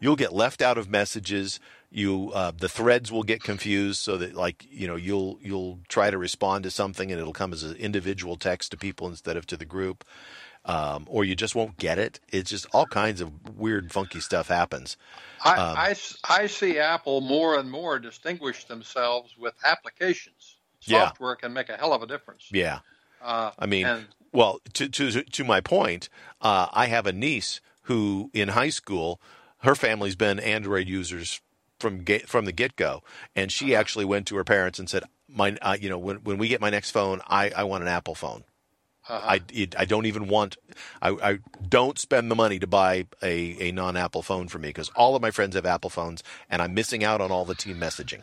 you'll 0.00 0.16
get 0.16 0.32
left 0.32 0.62
out 0.62 0.78
of 0.78 0.90
messages. 0.90 1.60
You 1.90 2.32
uh, 2.34 2.52
the 2.56 2.68
threads 2.68 3.12
will 3.12 3.22
get 3.22 3.42
confused 3.42 4.00
so 4.00 4.18
that 4.18 4.34
like 4.34 4.66
you 4.70 4.88
know 4.88 4.96
you'll 4.96 5.38
you'll 5.42 5.80
try 5.88 6.10
to 6.10 6.18
respond 6.18 6.64
to 6.64 6.70
something 6.70 7.10
and 7.12 7.20
it'll 7.20 7.32
come 7.32 7.52
as 7.52 7.62
an 7.62 7.76
individual 7.76 8.36
text 8.36 8.72
to 8.72 8.76
people 8.76 9.08
instead 9.08 9.36
of 9.36 9.46
to 9.46 9.56
the 9.56 9.64
group. 9.64 10.04
Um, 10.64 11.06
or 11.08 11.24
you 11.24 11.36
just 11.36 11.54
won't 11.54 11.78
get 11.78 11.98
it. 11.98 12.20
It's 12.28 12.50
just 12.50 12.66
all 12.72 12.86
kinds 12.86 13.20
of 13.20 13.56
weird 13.56 13.92
funky 13.92 14.20
stuff 14.20 14.48
happens. 14.48 14.96
I, 15.40 15.56
Um, 15.56 15.76
I 15.76 15.90
I 16.28 16.46
see 16.48 16.78
Apple 16.78 17.20
more 17.20 17.58
and 17.58 17.70
more 17.70 17.98
distinguish 17.98 18.64
themselves 18.66 19.36
with 19.38 19.54
applications. 19.64 20.39
Yeah. 20.84 21.08
Software 21.08 21.36
can 21.36 21.52
make 21.52 21.68
a 21.68 21.76
hell 21.76 21.92
of 21.92 22.02
a 22.02 22.06
difference. 22.06 22.48
yeah 22.50 22.80
Uh, 23.22 23.50
I 23.58 23.66
mean, 23.66 23.86
and 23.86 24.06
well, 24.32 24.60
to 24.74 24.88
to 24.88 25.22
to 25.22 25.44
my 25.44 25.60
point, 25.60 26.08
uh, 26.40 26.68
I 26.72 26.86
have 26.86 27.06
a 27.06 27.12
niece 27.12 27.60
who, 27.82 28.30
in 28.32 28.48
high 28.48 28.70
school, 28.70 29.20
her 29.58 29.74
family's 29.74 30.16
been 30.16 30.38
Android 30.38 30.86
users 30.88 31.40
from 31.78 32.02
get, 32.04 32.28
from 32.28 32.44
the 32.44 32.52
get 32.52 32.76
go, 32.76 33.02
and 33.34 33.50
she 33.50 33.74
actually 33.74 34.04
went 34.04 34.26
to 34.28 34.36
her 34.36 34.44
parents 34.44 34.78
and 34.78 34.88
said, 34.88 35.04
"My, 35.28 35.56
uh, 35.60 35.76
you 35.80 35.88
know, 35.90 35.98
when 35.98 36.18
when 36.18 36.38
we 36.38 36.48
get 36.48 36.60
my 36.60 36.70
next 36.70 36.90
phone, 36.92 37.20
I, 37.26 37.50
I 37.56 37.64
want 37.64 37.82
an 37.82 37.88
Apple 37.88 38.14
phone. 38.14 38.44
uh, 39.08 39.20
I 39.24 39.40
it, 39.52 39.74
I 39.78 39.84
don't 39.84 40.06
even 40.06 40.28
want, 40.28 40.56
I, 41.02 41.10
I 41.10 41.38
don't 41.68 41.98
spend 41.98 42.30
the 42.30 42.36
money 42.36 42.58
to 42.58 42.66
buy 42.66 43.06
a 43.22 43.68
a 43.68 43.72
non 43.72 43.96
Apple 43.96 44.22
phone 44.22 44.48
for 44.48 44.58
me 44.58 44.68
because 44.68 44.90
all 44.90 45.16
of 45.16 45.22
my 45.22 45.30
friends 45.30 45.56
have 45.56 45.66
Apple 45.66 45.90
phones, 45.90 46.22
and 46.48 46.62
I'm 46.62 46.74
missing 46.74 47.02
out 47.02 47.20
on 47.20 47.30
all 47.32 47.44
the 47.44 47.54
team 47.54 47.78
messaging. 47.78 48.22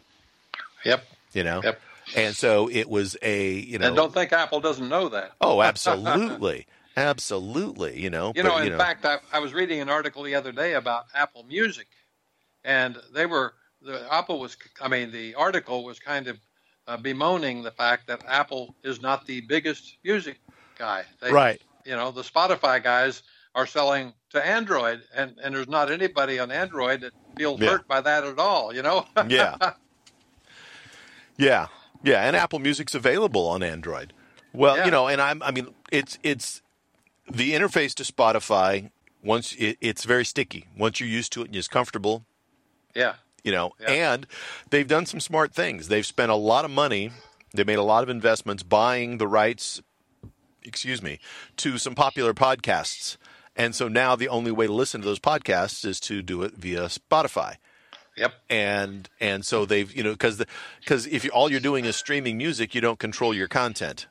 yep. 0.86 1.04
You 1.34 1.44
know, 1.44 1.62
Yep. 1.64 1.82
And 2.16 2.36
so 2.36 2.70
it 2.70 2.90
was 2.90 3.18
a 3.22 3.54
you 3.54 3.78
know, 3.80 3.88
And 3.88 3.96
don't 3.96 4.14
think 4.14 4.32
Apple 4.34 4.60
doesn't 4.60 4.88
know 4.90 5.10
that. 5.10 5.32
oh, 5.42 5.62
absolutely, 5.72 6.68
absolutely, 6.96 8.00
you 8.00 8.10
know, 8.10 8.34
You 8.36 8.44
but, 8.44 8.50
know, 8.50 8.58
in 8.58 8.78
fact, 8.78 9.06
I, 9.06 9.18
I 9.34 9.40
was 9.40 9.54
reading 9.54 9.80
an 9.82 9.90
article 9.90 10.24
the 10.24 10.36
other 10.36 10.52
day 10.52 10.74
about 10.74 11.06
Apple 11.16 11.44
Music, 11.44 11.88
and 12.64 12.98
they 13.14 13.26
were 13.26 13.54
the 13.82 14.06
Apple 14.12 14.40
was. 14.40 14.58
I 14.82 14.88
mean, 14.88 15.12
the 15.12 15.36
article 15.36 15.84
was 15.84 16.00
kind 16.00 16.28
of 16.28 16.38
uh, 16.88 16.98
bemoaning 16.98 17.64
the 17.64 17.72
fact 17.72 18.08
that 18.08 18.24
Apple 18.28 18.76
is 18.84 19.02
not 19.02 19.26
the 19.28 19.42
biggest 19.42 19.98
music 20.04 20.40
guy. 20.78 21.04
They, 21.22 21.32
right. 21.32 21.62
You 21.86 21.96
know, 21.96 22.12
the 22.12 22.22
Spotify 22.24 22.84
guys 22.84 23.24
are 23.56 23.66
selling 23.68 24.14
to 24.32 24.46
Android, 24.46 25.02
and 25.16 25.38
and 25.44 25.54
there's 25.56 25.68
not 25.68 25.92
anybody 25.92 26.40
on 26.40 26.52
Android 26.52 27.02
that 27.02 27.14
feels 27.38 27.62
Yeah. 27.62 27.70
hurt 27.72 27.88
by 27.88 28.02
that 28.02 28.24
at 28.24 28.40
all. 28.40 28.74
You 28.74 28.82
know. 28.82 29.06
Yeah. 29.30 29.58
yeah. 31.38 31.68
Yeah, 32.04 32.22
and 32.26 32.36
Apple 32.36 32.60
Music's 32.60 32.96
available 32.96 33.48
on 33.48 33.64
Android. 33.64 34.14
Well, 34.54 34.78
Yeah. 34.78 34.86
you 34.86 34.92
know, 34.92 35.08
and 35.08 35.22
I'm 35.22 35.42
I 35.44 35.52
mean, 35.52 35.74
it's 35.92 36.18
it's 36.24 36.62
the 37.30 37.54
interface 37.54 37.94
to 37.96 38.04
Spotify 38.04 38.92
once 39.24 39.54
it, 39.56 39.78
it's 39.82 40.04
very 40.06 40.24
sticky. 40.26 40.68
Once 40.78 41.00
you're 41.00 41.10
used 41.10 41.34
to 41.34 41.42
it 41.42 41.48
and 41.48 41.56
it's 41.56 41.68
comfortable, 41.68 42.26
yeah. 42.96 43.16
you 43.44 43.52
know, 43.52 43.74
Yeah. 43.80 44.14
and 44.14 44.28
they've 44.70 44.88
done 44.88 45.06
some 45.06 45.20
smart 45.20 45.54
things. 45.54 45.88
They've 45.90 46.06
spent 46.06 46.32
a 46.32 46.36
lot 46.36 46.64
of 46.66 46.72
money, 46.72 47.12
they 47.54 47.64
made 47.64 47.78
a 47.80 47.84
lot 47.84 48.04
of 48.04 48.10
investments 48.10 48.64
buying 48.64 49.18
the 49.18 49.28
rights, 49.28 49.82
excuse 50.64 51.02
me, 51.02 51.20
to 51.58 51.78
some 51.78 51.96
popular 51.96 52.34
podcasts. 52.34 53.18
And 53.56 53.76
so 53.76 53.88
now 53.88 54.16
the 54.16 54.30
only 54.30 54.52
way 54.52 54.68
to 54.68 54.74
listen 54.74 55.02
to 55.02 55.08
those 55.08 55.20
podcasts 55.20 55.84
is 55.84 56.00
to 56.02 56.22
do 56.22 56.44
it 56.44 56.54
via 56.54 56.84
Spotify 56.86 57.56
Yep. 58.18 58.34
and 58.50 59.10
and 59.20 59.46
so 59.46 59.66
they've 59.66 59.94
you 59.96 60.04
know 60.04 60.12
because 60.12 60.44
because 60.80 61.06
if 61.08 61.24
you, 61.24 61.30
all 61.32 61.50
you're 61.52 61.60
doing 61.60 61.86
is 61.86 61.96
streaming 61.96 62.38
music, 62.38 62.74
you 62.76 62.82
don't 62.82 63.00
control 63.00 63.34
your 63.34 63.48
content, 63.48 64.08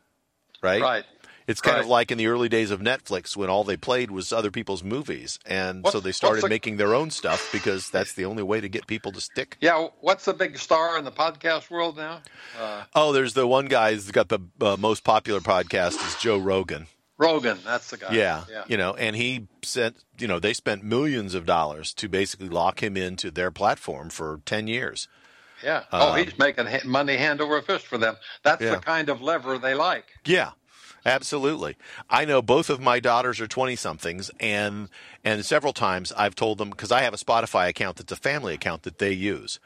right? 0.62 0.81
Right. 0.81 1.05
It's 1.49 1.61
kind 1.61 1.78
of 1.78 1.87
like 1.87 2.11
in 2.11 2.19
the 2.19 2.27
early 2.27 2.49
days 2.49 2.73
of 2.73 2.81
Netflix 2.81 3.37
when 3.37 3.49
all 3.49 3.62
they 3.62 3.77
played 3.77 4.11
was 4.11 4.33
other 4.33 4.51
people's 4.51 4.83
movies, 4.83 5.39
and 5.47 5.87
so 5.93 6.01
they 6.01 6.11
started 6.11 6.43
the- 6.43 6.49
making 6.49 6.77
their 6.77 6.93
own 6.93 7.11
stuff 7.12 7.51
because 7.53 7.89
that's 7.89 8.15
the 8.15 8.24
only 8.24 8.43
way 8.43 8.61
to 8.61 8.69
get 8.69 8.89
people 8.89 9.12
to 9.12 9.20
stick. 9.20 9.57
Yeah, 9.61 9.87
what's 10.01 10.24
the 10.24 10.35
big 10.35 10.59
star 10.59 10.99
in 10.99 11.05
the 11.05 11.12
podcast 11.12 11.70
world 11.70 11.97
now? 11.97 12.23
Uh, 12.61 12.83
Oh, 12.97 13.12
there's 13.12 13.35
the 13.35 13.47
one 13.47 13.66
guy 13.66 13.93
who's 13.95 14.11
got 14.11 14.28
the 14.28 14.41
uh, 14.61 14.77
most 14.77 15.05
popular 15.05 15.39
podcast 15.39 16.05
is 16.05 16.16
Joe 16.20 16.37
Rogan. 16.37 16.89
Rogan, 17.18 17.59
that's 17.64 17.90
the 17.90 17.97
guy. 17.97 18.12
Yeah, 18.14 18.44
yeah. 18.51 18.64
you 18.68 18.76
know, 18.76 18.94
and 18.94 19.16
he 19.16 19.48
sent, 19.62 19.97
you 20.18 20.26
know, 20.28 20.38
they 20.38 20.52
spent 20.52 20.82
millions 20.84 21.34
of 21.34 21.47
dollars 21.47 21.94
to 21.94 22.09
basically 22.09 22.48
lock 22.48 22.82
him 22.82 22.97
into 22.97 23.30
their 23.30 23.51
platform 23.51 24.10
for 24.10 24.40
ten 24.44 24.66
years. 24.68 25.09
Yeah. 25.64 25.84
oh, 25.93 26.12
Um, 26.12 26.22
he's 26.24 26.38
making 26.38 26.66
money 26.84 27.16
hand 27.16 27.40
over 27.40 27.62
fist 27.62 27.86
for 27.86 27.97
them. 27.97 28.16
That's 28.43 28.60
Yeah. 28.62 28.72
the 28.74 28.80
kind 28.80 29.09
of 29.09 29.22
lever 29.22 29.56
they 29.56 29.72
like. 29.74 30.05
Yeah, 30.26 30.51
absolutely. 31.06 31.76
I 32.10 32.24
know 32.26 32.43
both 32.43 32.68
of 32.68 32.80
my 32.80 33.01
daughters 33.01 33.40
are 33.40 33.47
twenty 33.47 33.76
somethings, 33.76 34.30
and 34.38 34.88
and 35.24 35.44
several 35.44 35.72
times 35.72 36.12
I've 36.16 36.34
told 36.34 36.59
them 36.59 36.70
because 36.70 36.93
I 36.93 37.01
have 37.02 37.14
a 37.14 37.18
Spotify 37.18 37.68
account 37.68 37.97
that's 37.97 38.12
a 38.12 38.16
family 38.16 38.52
account 38.55 38.82
that 38.82 38.98
they 38.98 39.12
use. 39.12 39.59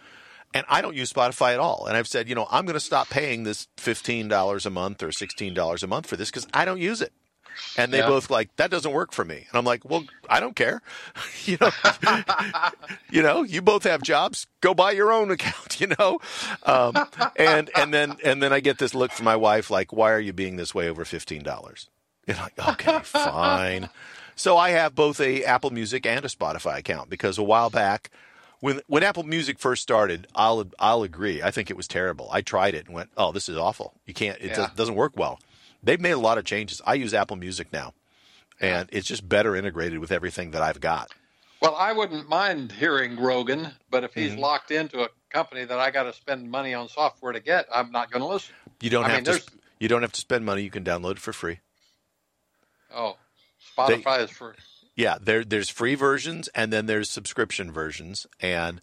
And 0.52 0.64
I 0.68 0.80
don't 0.82 0.96
use 0.96 1.12
Spotify 1.12 1.52
at 1.54 1.60
all. 1.60 1.86
And 1.86 1.96
I've 1.96 2.08
said, 2.08 2.28
you 2.28 2.34
know, 2.34 2.48
I'm 2.50 2.64
going 2.66 2.74
to 2.74 2.80
stop 2.80 3.08
paying 3.08 3.44
this 3.44 3.68
$15 3.76 4.66
a 4.66 4.70
month 4.70 5.00
or 5.00 5.08
$16 5.10 5.82
a 5.82 5.86
month 5.86 6.06
for 6.06 6.16
this 6.16 6.28
because 6.28 6.48
I 6.52 6.64
don't 6.64 6.80
use 6.80 7.00
it. 7.00 7.12
And 7.76 7.92
they 7.92 7.98
Yeah. 7.98 8.08
both 8.08 8.30
like 8.30 8.54
that 8.56 8.70
doesn't 8.70 8.92
work 8.92 9.12
for 9.12 9.24
me. 9.24 9.36
And 9.48 9.54
I'm 9.58 9.64
like, 9.64 9.88
well, 9.88 10.04
I 10.28 10.40
don't 10.40 10.56
care. 10.56 10.82
you 11.44 11.56
know, 11.60 11.70
you 13.10 13.22
know, 13.22 13.42
you 13.42 13.62
both 13.62 13.84
have 13.84 14.02
jobs. 14.02 14.46
Go 14.60 14.74
buy 14.74 14.92
your 14.92 15.12
own 15.12 15.30
account. 15.30 15.54
You 15.80 15.86
know, 15.98 16.18
um, 16.64 17.06
and 17.36 17.70
and 17.74 17.94
then 17.94 18.18
and 18.22 18.42
then 18.42 18.52
I 18.52 18.60
get 18.60 18.76
this 18.76 18.94
look 18.94 19.12
from 19.12 19.24
my 19.24 19.36
wife 19.36 19.70
like, 19.70 19.94
why 19.94 20.12
are 20.12 20.20
you 20.20 20.34
being 20.34 20.56
this 20.56 20.74
way 20.74 20.90
over 20.90 21.06
fifteen 21.06 21.42
dollars? 21.42 21.88
And 22.28 22.36
I'm 22.36 22.42
like, 22.44 22.68
okay, 22.72 22.98
fine. 23.02 23.88
So 24.36 24.58
I 24.58 24.70
have 24.70 24.94
both 24.94 25.20
a 25.20 25.42
Apple 25.44 25.70
Music 25.70 26.04
and 26.04 26.22
a 26.22 26.28
Spotify 26.28 26.78
account 26.78 27.08
because 27.08 27.38
a 27.38 27.42
while 27.42 27.70
back. 27.70 28.10
When, 28.58 28.82
when 28.88 29.02
Apple 29.02 29.22
Music 29.22 29.58
first 29.58 29.82
started, 29.82 30.26
I'll 30.34 30.66
I'll 30.78 31.02
agree. 31.02 31.42
I 31.42 31.50
think 31.50 31.70
it 31.70 31.78
was 31.78 31.88
terrible. 31.88 32.28
I 32.30 32.42
tried 32.42 32.74
it 32.74 32.84
and 32.84 32.94
went, 32.94 33.08
"Oh, 33.16 33.32
this 33.32 33.48
is 33.48 33.56
awful. 33.56 33.94
You 34.04 34.12
can't. 34.12 34.36
It 34.38 34.48
Yeah. 34.48 34.56
does, 34.56 34.70
doesn't 34.72 34.96
work 34.96 35.12
well." 35.16 35.40
They've 35.82 36.00
made 36.00 36.10
a 36.12 36.18
lot 36.18 36.38
of 36.38 36.44
changes. 36.44 36.80
I 36.86 36.94
use 36.94 37.14
Apple 37.14 37.36
Music 37.36 37.72
now, 37.72 37.94
and 38.60 38.88
it's 38.92 39.06
just 39.06 39.28
better 39.28 39.56
integrated 39.56 39.98
with 39.98 40.12
everything 40.12 40.50
that 40.52 40.62
I've 40.62 40.80
got. 40.80 41.10
Well, 41.62 41.74
I 41.76 41.92
wouldn't 41.92 42.28
mind 42.28 42.72
hearing 42.72 43.18
Rogan, 43.20 43.72
but 43.90 44.04
if 44.04 44.14
he's 44.14 44.32
Mm-hmm. 44.32 44.40
locked 44.40 44.70
into 44.70 45.02
a 45.02 45.08
company 45.30 45.64
that 45.64 45.78
I 45.78 45.90
got 45.90 46.04
to 46.04 46.12
spend 46.12 46.50
money 46.50 46.72
on 46.74 46.88
software 46.88 47.32
to 47.32 47.40
get, 47.40 47.66
I'm 47.74 47.92
not 47.92 48.10
going 48.10 48.22
to 48.22 48.26
listen. 48.28 48.54
You 48.80 48.88
don't 48.90 49.04
I 49.04 49.08
have 49.08 49.16
mean, 49.18 49.24
to. 49.24 49.30
there's- 49.32 49.46
You 49.78 49.88
don't 49.88 50.02
have 50.02 50.12
to 50.12 50.20
spend 50.20 50.44
money. 50.46 50.62
You 50.62 50.70
can 50.70 50.84
download 50.84 51.12
it 51.12 51.18
for 51.18 51.32
free. 51.32 51.60
Oh, 52.94 53.16
Spotify 53.76 54.22
is 54.24 54.30
free. 54.30 54.54
Yeah, 54.96 55.16
there 55.20 55.44
there's 55.44 55.70
free 55.70 55.94
versions 55.94 56.48
and 56.48 56.72
then 56.72 56.86
there's 56.86 57.08
subscription 57.08 57.70
versions, 57.72 58.26
and 58.40 58.80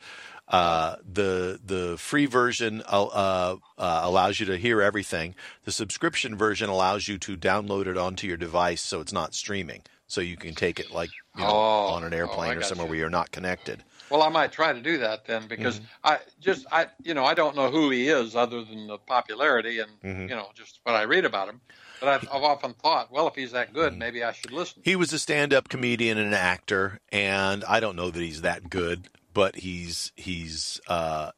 uh, 0.48 0.96
the 1.04 1.60
the 1.64 1.98
free 1.98 2.26
version 2.26 2.82
uh, 2.88 3.06
uh, 3.06 3.56
allows 3.78 4.40
you 4.40 4.46
to 4.48 4.58
hear 4.58 4.82
everything. 4.82 5.36
The 5.66 5.72
subscription 5.72 6.38
version 6.38 6.70
allows 6.70 7.08
you 7.08 7.18
to 7.20 7.36
download 7.38 7.88
it 7.88 7.98
onto 7.98 8.28
your 8.28 8.38
device, 8.38 8.82
so 8.82 9.02
it's 9.02 9.14
not 9.14 9.34
streaming. 9.34 9.82
So 10.08 10.22
you 10.22 10.38
can 10.38 10.56
take 10.56 10.80
it 10.80 10.92
like 10.92 11.10
you 11.36 11.44
know, 11.44 11.50
Oh, 11.50 11.88
on 11.88 12.04
an 12.06 12.14
oh, 12.14 12.18
airplane 12.18 12.58
or 12.58 12.62
somewhere 12.62 12.86
you. 12.86 12.92
where 12.92 13.00
you're 13.00 13.10
not 13.10 13.32
connected. 13.32 13.84
Well, 14.10 14.24
I 14.24 14.30
might 14.30 14.54
try 14.54 14.72
to 14.72 14.80
do 14.82 15.00
that 15.00 15.26
then 15.26 15.48
because 15.50 15.80
Mm-hmm. 15.80 15.86
I 16.06 16.20
just 16.40 16.66
I 16.72 16.88
you 17.04 17.14
know 17.14 17.26
I 17.26 17.34
don't 17.34 17.58
know 17.58 17.70
who 17.70 17.90
he 17.90 18.08
is 18.08 18.36
other 18.36 18.64
than 18.64 18.88
the 18.88 18.98
popularity 19.00 19.80
and 19.80 19.92
Mm-hmm. 20.02 20.30
you 20.30 20.36
know 20.36 20.48
just 20.56 20.80
what 20.84 20.96
I 20.96 21.04
read 21.04 21.26
about 21.26 21.50
him. 21.50 21.60
But 22.00 22.10
I've, 22.10 22.28
I've 22.32 22.44
often 22.44 22.74
thought, 22.74 23.12
well, 23.12 23.28
if 23.28 23.34
he's 23.36 23.52
that 23.54 23.74
good, 23.74 23.90
Mm-hmm. 23.94 24.00
maybe 24.00 24.24
I 24.24 24.32
should 24.32 24.52
listen. 24.54 24.82
He 24.86 24.96
was 24.96 25.12
a 25.14 25.20
stand-up 25.20 25.68
comedian 25.68 26.20
and 26.20 26.28
an 26.28 26.34
actor, 26.36 27.00
and 27.12 27.66
I 27.66 27.80
don't 27.80 27.96
know 27.96 28.12
that 28.12 28.22
he's 28.22 28.44
that 28.44 28.70
good, 28.70 29.10
but 29.38 29.58
he's 29.58 30.12
he's 30.16 30.82
uh, 30.88 31.30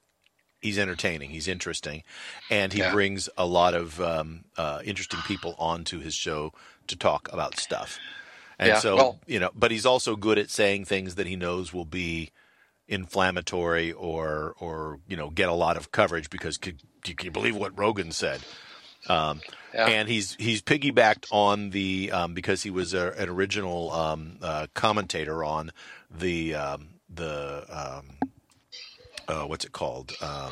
he's 0.62 0.80
entertaining. 0.80 1.32
He's 1.32 1.50
interesting, 1.50 2.04
and 2.50 2.72
he 2.72 2.80
Yeah. 2.80 2.94
brings 2.94 3.28
a 3.38 3.46
lot 3.46 3.74
of 3.74 4.00
um, 4.00 4.46
uh, 4.58 4.80
interesting 4.86 5.20
people 5.28 5.54
onto 5.60 6.00
his 6.00 6.14
show 6.14 6.54
to 6.88 6.96
talk 6.96 7.28
about 7.34 7.58
stuff. 7.60 8.00
And 8.58 8.70
Yeah, 8.70 8.80
so 8.80 8.96
well- 8.96 9.20
you 9.28 9.40
know, 9.42 9.52
but 9.54 9.72
he's 9.72 9.86
also 9.86 10.16
good 10.16 10.38
at 10.40 10.50
saying 10.50 10.86
things 10.86 11.16
that 11.16 11.28
he 11.28 11.36
knows 11.36 11.74
will 11.74 11.86
be 12.04 12.32
inflammatory 12.88 13.92
or 13.92 14.56
or 14.60 15.00
you 15.08 15.18
know 15.18 15.30
get 15.30 15.50
a 15.50 15.54
lot 15.54 15.76
of 15.78 15.92
coverage 15.92 16.30
because 16.30 16.58
could, 16.58 16.82
you 17.06 17.16
can 17.16 17.26
you 17.26 17.32
believe 17.32 17.56
what 17.58 17.78
Rogan 17.78 18.12
said? 18.12 18.42
Um, 19.08 19.42
Yeah. 19.74 19.88
And 19.88 20.10
he's 20.10 20.36
he's 20.40 20.62
piggybacked 20.62 21.26
on 21.32 21.70
the 21.72 22.12
um, 22.12 22.34
because 22.34 22.64
he 22.64 22.72
was 22.72 22.94
a, 22.94 23.14
an 23.18 23.30
original 23.30 23.92
um, 23.92 24.38
uh, 24.42 24.68
commentator 24.74 25.44
on 25.44 25.72
the 26.10 26.56
um, 26.56 26.99
the 27.14 27.66
um, 27.70 28.06
uh, 29.28 29.46
what's 29.46 29.66
it 29.66 29.72
called 29.72 30.14
um, 30.22 30.52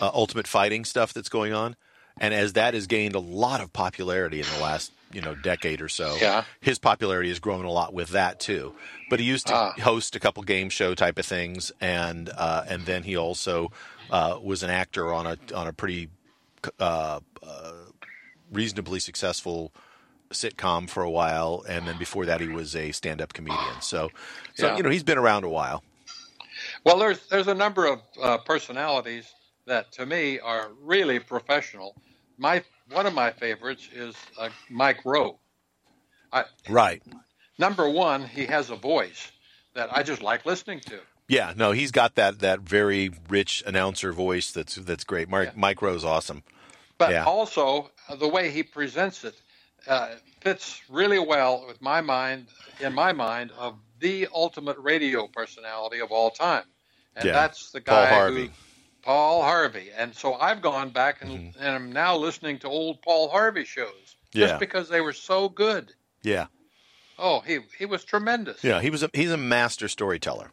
uh, 0.00 0.10
Ultimate 0.14 0.46
Fighting 0.46 0.84
stuff 0.84 1.12
that's 1.12 1.28
going 1.28 1.52
on, 1.52 1.76
and 2.18 2.32
as 2.34 2.54
that 2.54 2.74
has 2.74 2.86
gained 2.86 3.14
a 3.14 3.18
lot 3.20 3.60
of 3.60 3.72
popularity 3.72 4.40
in 4.40 4.46
the 4.46 4.58
last 4.62 4.92
you 5.12 5.20
know 5.20 5.34
decade 5.34 5.82
or 5.82 5.88
so, 5.88 6.16
Yeah. 6.20 6.44
his 6.60 6.78
popularity 6.78 7.28
has 7.28 7.38
grown 7.38 7.64
a 7.64 7.70
lot 7.70 7.92
with 7.92 8.10
that 8.10 8.40
too. 8.40 8.74
But 9.10 9.20
he 9.20 9.26
used 9.26 9.46
to 9.48 9.54
Ah. 9.54 9.74
host 9.82 10.16
a 10.16 10.20
couple 10.20 10.42
game 10.42 10.70
show 10.70 10.94
type 10.94 11.18
of 11.18 11.26
things, 11.26 11.70
and 11.80 12.30
uh, 12.30 12.64
and 12.68 12.86
then 12.86 13.02
he 13.02 13.16
also 13.16 13.70
uh, 14.10 14.38
was 14.42 14.62
an 14.62 14.70
actor 14.70 15.12
on 15.12 15.26
a 15.26 15.38
on 15.54 15.66
a 15.68 15.72
pretty 15.72 16.08
uh, 16.78 17.20
uh, 17.42 17.72
reasonably 18.50 19.00
successful 19.00 19.72
sitcom 20.32 20.88
for 20.88 21.02
a 21.02 21.10
while, 21.10 21.64
and 21.68 21.86
then 21.86 21.98
before 21.98 22.26
that 22.26 22.40
he 22.40 22.48
was 22.48 22.76
a 22.76 22.92
stand-up 22.92 23.32
comedian. 23.32 23.80
So, 23.80 24.10
so 24.54 24.68
Yeah. 24.68 24.76
you 24.76 24.82
know 24.82 24.90
he's 24.90 25.04
been 25.04 25.18
around 25.18 25.44
a 25.44 25.48
while. 25.48 25.82
Well, 26.84 26.98
there's 26.98 27.26
there's 27.28 27.48
a 27.48 27.54
number 27.54 27.86
of 27.86 28.00
uh, 28.22 28.38
personalities 28.38 29.32
that 29.66 29.92
to 29.92 30.06
me 30.06 30.38
are 30.40 30.70
really 30.80 31.18
professional. 31.18 31.96
My 32.38 32.64
one 32.90 33.06
of 33.06 33.14
my 33.14 33.30
favorites 33.30 33.88
is 33.94 34.14
uh, 34.38 34.50
Mike 34.70 35.04
Rowe. 35.04 35.38
Right. 36.68 37.02
Number 37.58 37.88
one, 37.88 38.24
he 38.26 38.46
has 38.46 38.70
a 38.70 38.76
voice 38.76 39.30
that 39.74 39.94
I 39.96 40.02
just 40.02 40.22
like 40.22 40.46
listening 40.46 40.80
to. 40.80 41.00
Yeah. 41.28 41.52
No, 41.56 41.72
he's 41.72 41.90
got 41.92 42.14
that 42.16 42.40
that 42.40 42.60
very 42.60 43.10
rich 43.28 43.62
announcer 43.66 44.12
voice. 44.12 44.50
That's 44.52 44.76
that's 44.76 45.04
great. 45.04 45.28
Mike 45.28 45.48
Yeah. 45.48 45.60
Mike 45.60 45.82
Rowe's 45.82 46.04
awesome. 46.04 46.42
But 46.98 47.10
Yeah. 47.12 47.24
also 47.24 47.90
uh, 48.08 48.16
the 48.16 48.28
way 48.28 48.50
he 48.50 48.62
presents 48.62 49.24
it 49.24 49.34
uh, 49.86 50.10
fits 50.40 50.80
really 50.88 51.18
well 51.18 51.64
with 51.66 51.80
my 51.82 52.00
mind, 52.00 52.46
in 52.80 52.92
my 52.94 53.12
mind, 53.12 53.50
of 53.58 53.76
the 54.00 54.28
ultimate 54.34 54.76
radio 54.78 55.26
personality 55.28 56.00
of 56.00 56.10
all 56.10 56.30
time, 56.30 56.64
and 57.16 57.24
Yeah. 57.24 57.32
that's 57.32 57.70
the 57.70 57.80
guy 57.80 58.06
Paul 58.08 58.18
Harvey. 58.18 58.46
who 58.46 58.52
Paul 59.02 59.42
Harvey. 59.42 59.90
And 59.96 60.14
so 60.14 60.34
I've 60.34 60.62
gone 60.62 60.90
back 60.90 61.22
and, 61.22 61.30
Mm-hmm. 61.30 61.58
and 61.62 61.68
I'm 61.74 61.92
now 61.92 62.16
listening 62.16 62.58
to 62.60 62.68
old 62.68 63.02
Paul 63.02 63.28
Harvey 63.28 63.64
shows 63.64 64.16
Yeah. 64.32 64.46
just 64.48 64.60
because 64.60 64.88
they 64.88 65.00
were 65.00 65.12
so 65.12 65.48
good. 65.48 65.92
Yeah. 66.22 66.46
Oh, 67.18 67.40
he 67.40 67.58
he 67.78 67.84
was 67.86 68.04
tremendous. 68.04 68.62
Yeah. 68.64 68.80
He 68.80 68.90
was 68.90 69.02
a 69.02 69.10
he's 69.12 69.30
a 69.32 69.36
master 69.36 69.86
storyteller, 69.88 70.50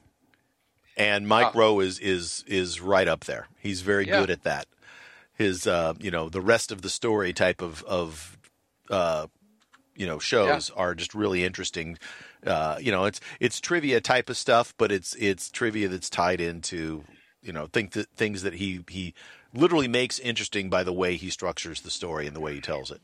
and 0.97 1.27
Mike 1.27 1.55
Ah. 1.55 1.59
Rowe 1.59 1.79
is 1.79 1.99
is 1.99 2.43
is 2.47 2.81
right 2.81 3.07
up 3.07 3.25
there. 3.25 3.47
He's 3.59 3.81
very 3.81 4.07
Yeah. 4.07 4.19
good 4.19 4.29
at 4.29 4.43
that. 4.43 4.67
His 5.33 5.65
uh, 5.65 5.93
you 5.99 6.11
know 6.11 6.27
the 6.29 6.41
rest 6.41 6.71
of 6.71 6.81
the 6.81 6.89
story 6.89 7.33
type 7.33 7.61
of 7.61 7.83
of 7.83 8.37
uh, 8.89 9.27
you 9.95 10.05
know 10.07 10.19
shows 10.19 10.69
are 10.71 10.95
just 10.95 11.13
really 11.13 11.43
interesting. 11.43 11.97
Uh, 12.45 12.77
you 12.79 12.91
know, 12.91 13.05
it's 13.05 13.19
it's 13.39 13.59
trivia 13.59 13.99
type 14.01 14.29
of 14.29 14.37
stuff, 14.37 14.73
but 14.77 14.91
it's 14.91 15.15
it's 15.15 15.49
trivia 15.51 15.87
that's 15.89 16.09
tied 16.09 16.39
into 16.41 17.03
you 17.41 17.51
know 17.53 17.67
think 17.67 17.91
that 17.91 18.07
things 18.15 18.43
that 18.43 18.53
he 18.53 18.83
he 18.89 19.13
literally 19.53 19.87
makes 19.87 20.19
interesting 20.19 20.69
by 20.69 20.83
the 20.83 20.93
way 20.93 21.15
he 21.15 21.29
structures 21.29 21.81
the 21.81 21.89
story 21.91 22.27
and 22.27 22.35
the 22.35 22.39
way 22.39 22.53
he 22.53 22.61
tells 22.61 22.91
it. 22.91 23.01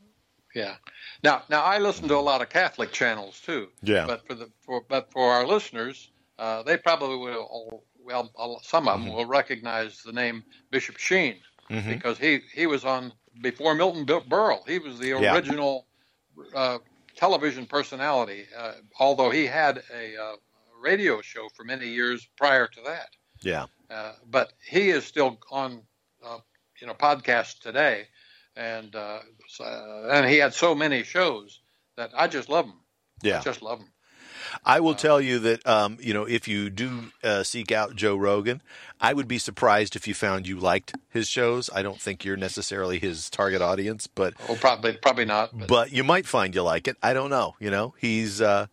Yeah. 0.54 0.76
Now, 1.22 1.42
now 1.50 1.62
I 1.62 1.78
listen 1.78 2.08
to 2.08 2.14
a 2.16 2.20
lot 2.20 2.40
of 2.40 2.48
Catholic 2.48 2.90
channels 2.92 3.40
too. 3.44 3.68
Yeah. 3.82 4.06
But 4.06 4.26
for 4.26 4.34
the 4.34 4.50
for 4.64 4.82
but 4.88 5.10
for 5.12 5.32
our 5.32 5.46
listeners, 5.46 6.10
uh, 6.38 6.62
they 6.62 6.76
probably 6.78 7.16
will. 7.18 7.42
all- 7.50 7.84
Well, 8.02 8.30
some 8.62 8.86
of 8.88 8.94
them 9.00 9.08
Mm-hmm. 9.08 9.16
will 9.16 9.26
recognize 9.26 10.00
the 10.02 10.12
name 10.12 10.44
Bishop 10.70 10.96
Sheen 10.96 11.40
Mhm. 11.70 11.88
because 11.94 12.16
he 12.18 12.40
he 12.54 12.66
was 12.66 12.84
on 12.84 13.12
before 13.40 13.74
Milton 13.74 14.06
Berle. 14.06 14.66
He 14.68 14.78
was 14.78 14.98
the 14.98 15.08
Yeah. 15.08 15.34
original 15.34 15.86
uh, 16.54 16.78
television 17.16 17.66
personality. 17.66 18.46
Uh, 18.56 18.72
although 18.98 19.30
he 19.30 19.46
had 19.46 19.82
a 19.94 20.16
uh, 20.16 20.36
radio 20.80 21.20
show 21.22 21.48
for 21.54 21.64
many 21.64 21.88
years 21.88 22.26
prior 22.36 22.66
to 22.68 22.80
that. 22.82 23.08
Yeah, 23.42 23.66
Uh, 23.90 24.12
but 24.26 24.52
he 24.66 24.90
is 24.90 25.04
still 25.04 25.38
on, 25.50 25.82
uh, 26.24 26.38
you 26.80 26.86
know, 26.86 26.94
podcasts 26.94 27.58
today, 27.60 28.08
and 28.56 28.94
uh, 28.96 29.20
so, 29.48 29.64
and 30.10 30.26
he 30.28 30.36
had 30.38 30.54
so 30.54 30.74
many 30.74 31.02
shows 31.04 31.60
that 31.96 32.10
I 32.14 32.26
just 32.28 32.48
love 32.48 32.66
him. 32.66 32.80
yeah. 33.22 33.38
I 33.38 33.42
just 33.42 33.62
love 33.62 33.80
him. 33.80 33.92
I 34.64 34.80
will 34.80 34.94
tell 34.94 35.20
you 35.20 35.38
that 35.40 35.66
um, 35.66 35.98
you 36.00 36.14
know 36.14 36.24
if 36.24 36.48
you 36.48 36.70
do 36.70 37.04
uh, 37.22 37.42
seek 37.42 37.72
out 37.72 37.96
Joe 37.96 38.16
Rogan, 38.16 38.62
I 39.00 39.12
would 39.12 39.28
be 39.28 39.38
surprised 39.38 39.96
if 39.96 40.06
you 40.08 40.14
found 40.14 40.46
you 40.46 40.58
liked 40.58 40.94
his 41.10 41.28
shows. 41.28 41.70
I 41.74 41.82
don't 41.82 42.00
think 42.00 42.24
you're 42.24 42.36
necessarily 42.36 42.98
his 42.98 43.30
target 43.30 43.62
audience, 43.62 44.06
but 44.06 44.34
Oh, 44.48 44.56
probably 44.56 44.94
probably 44.94 45.24
not. 45.24 45.56
But, 45.56 45.68
but 45.68 45.92
you 45.92 46.04
might 46.04 46.26
find 46.26 46.54
you 46.54 46.62
like 46.62 46.88
it. 46.88 46.96
I 47.02 47.12
don't 47.12 47.30
know. 47.30 47.56
You 47.60 47.70
know, 47.70 47.94
he's 47.98 48.40
uh, 48.40 48.66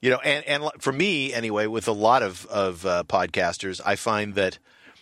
you 0.00 0.10
know, 0.10 0.18
and 0.18 0.44
and 0.46 0.70
for 0.78 0.92
me 0.92 1.32
anyway, 1.32 1.66
with 1.66 1.88
a 1.88 1.92
lot 1.92 2.22
of 2.22 2.46
of 2.46 2.84
uh, 2.86 3.04
podcasters, 3.08 3.80
I 3.84 3.96
find 3.96 4.34
that 4.34 4.58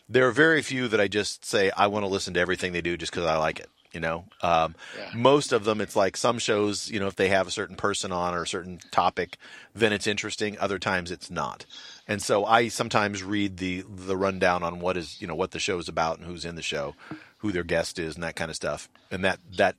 there 0.09 0.27
are 0.29 0.33
very 0.33 0.63
few 0.63 0.89
that 0.89 1.01
I 1.01 1.09
just 1.09 1.45
say 1.45 1.71
I 1.77 1.87
want 1.87 2.05
to 2.05 2.09
listen 2.09 2.35
to 2.35 2.41
everything 2.41 2.73
they 2.73 2.83
do 2.83 2.97
just 2.97 3.13
because 3.13 3.27
I 3.27 3.37
like 3.37 3.59
it. 3.59 3.69
You 3.95 4.01
know, 4.01 4.25
um, 4.43 4.75
Yeah. 4.99 5.11
most 5.15 5.53
of 5.53 5.65
them, 5.65 5.81
it's 5.81 5.95
like 5.95 6.17
some 6.17 6.39
shows, 6.39 6.91
you 6.91 6.99
know, 6.99 7.07
if 7.07 7.15
they 7.17 7.29
have 7.29 7.47
a 7.47 7.51
certain 7.51 7.77
person 7.77 8.11
on 8.13 8.35
or 8.35 8.43
a 8.43 8.47
certain 8.47 8.81
topic, 8.91 9.39
then 9.75 9.93
it's 9.93 10.07
interesting. 10.09 10.59
Other 10.59 10.79
times, 10.81 11.11
it's 11.13 11.31
not. 11.31 11.65
And 12.09 12.21
so 12.21 12.45
I 12.45 12.69
sometimes 12.69 13.23
read 13.23 13.59
the 13.59 13.85
the 13.89 14.17
rundown 14.17 14.63
on 14.63 14.81
what 14.81 14.97
is 14.97 15.21
you 15.23 15.27
know 15.27 15.37
what 15.37 15.53
the 15.53 15.59
show 15.61 15.79
is 15.79 15.89
about 15.89 16.19
and 16.19 16.27
who's 16.27 16.45
in 16.45 16.57
the 16.57 16.63
show, 16.63 16.95
who 17.39 17.53
their 17.53 17.63
guest 17.63 17.99
is, 17.99 18.17
and 18.17 18.25
that 18.25 18.37
kind 18.37 18.51
of 18.51 18.57
stuff. 18.57 18.89
And 19.11 19.25
that 19.25 19.39
that 19.57 19.77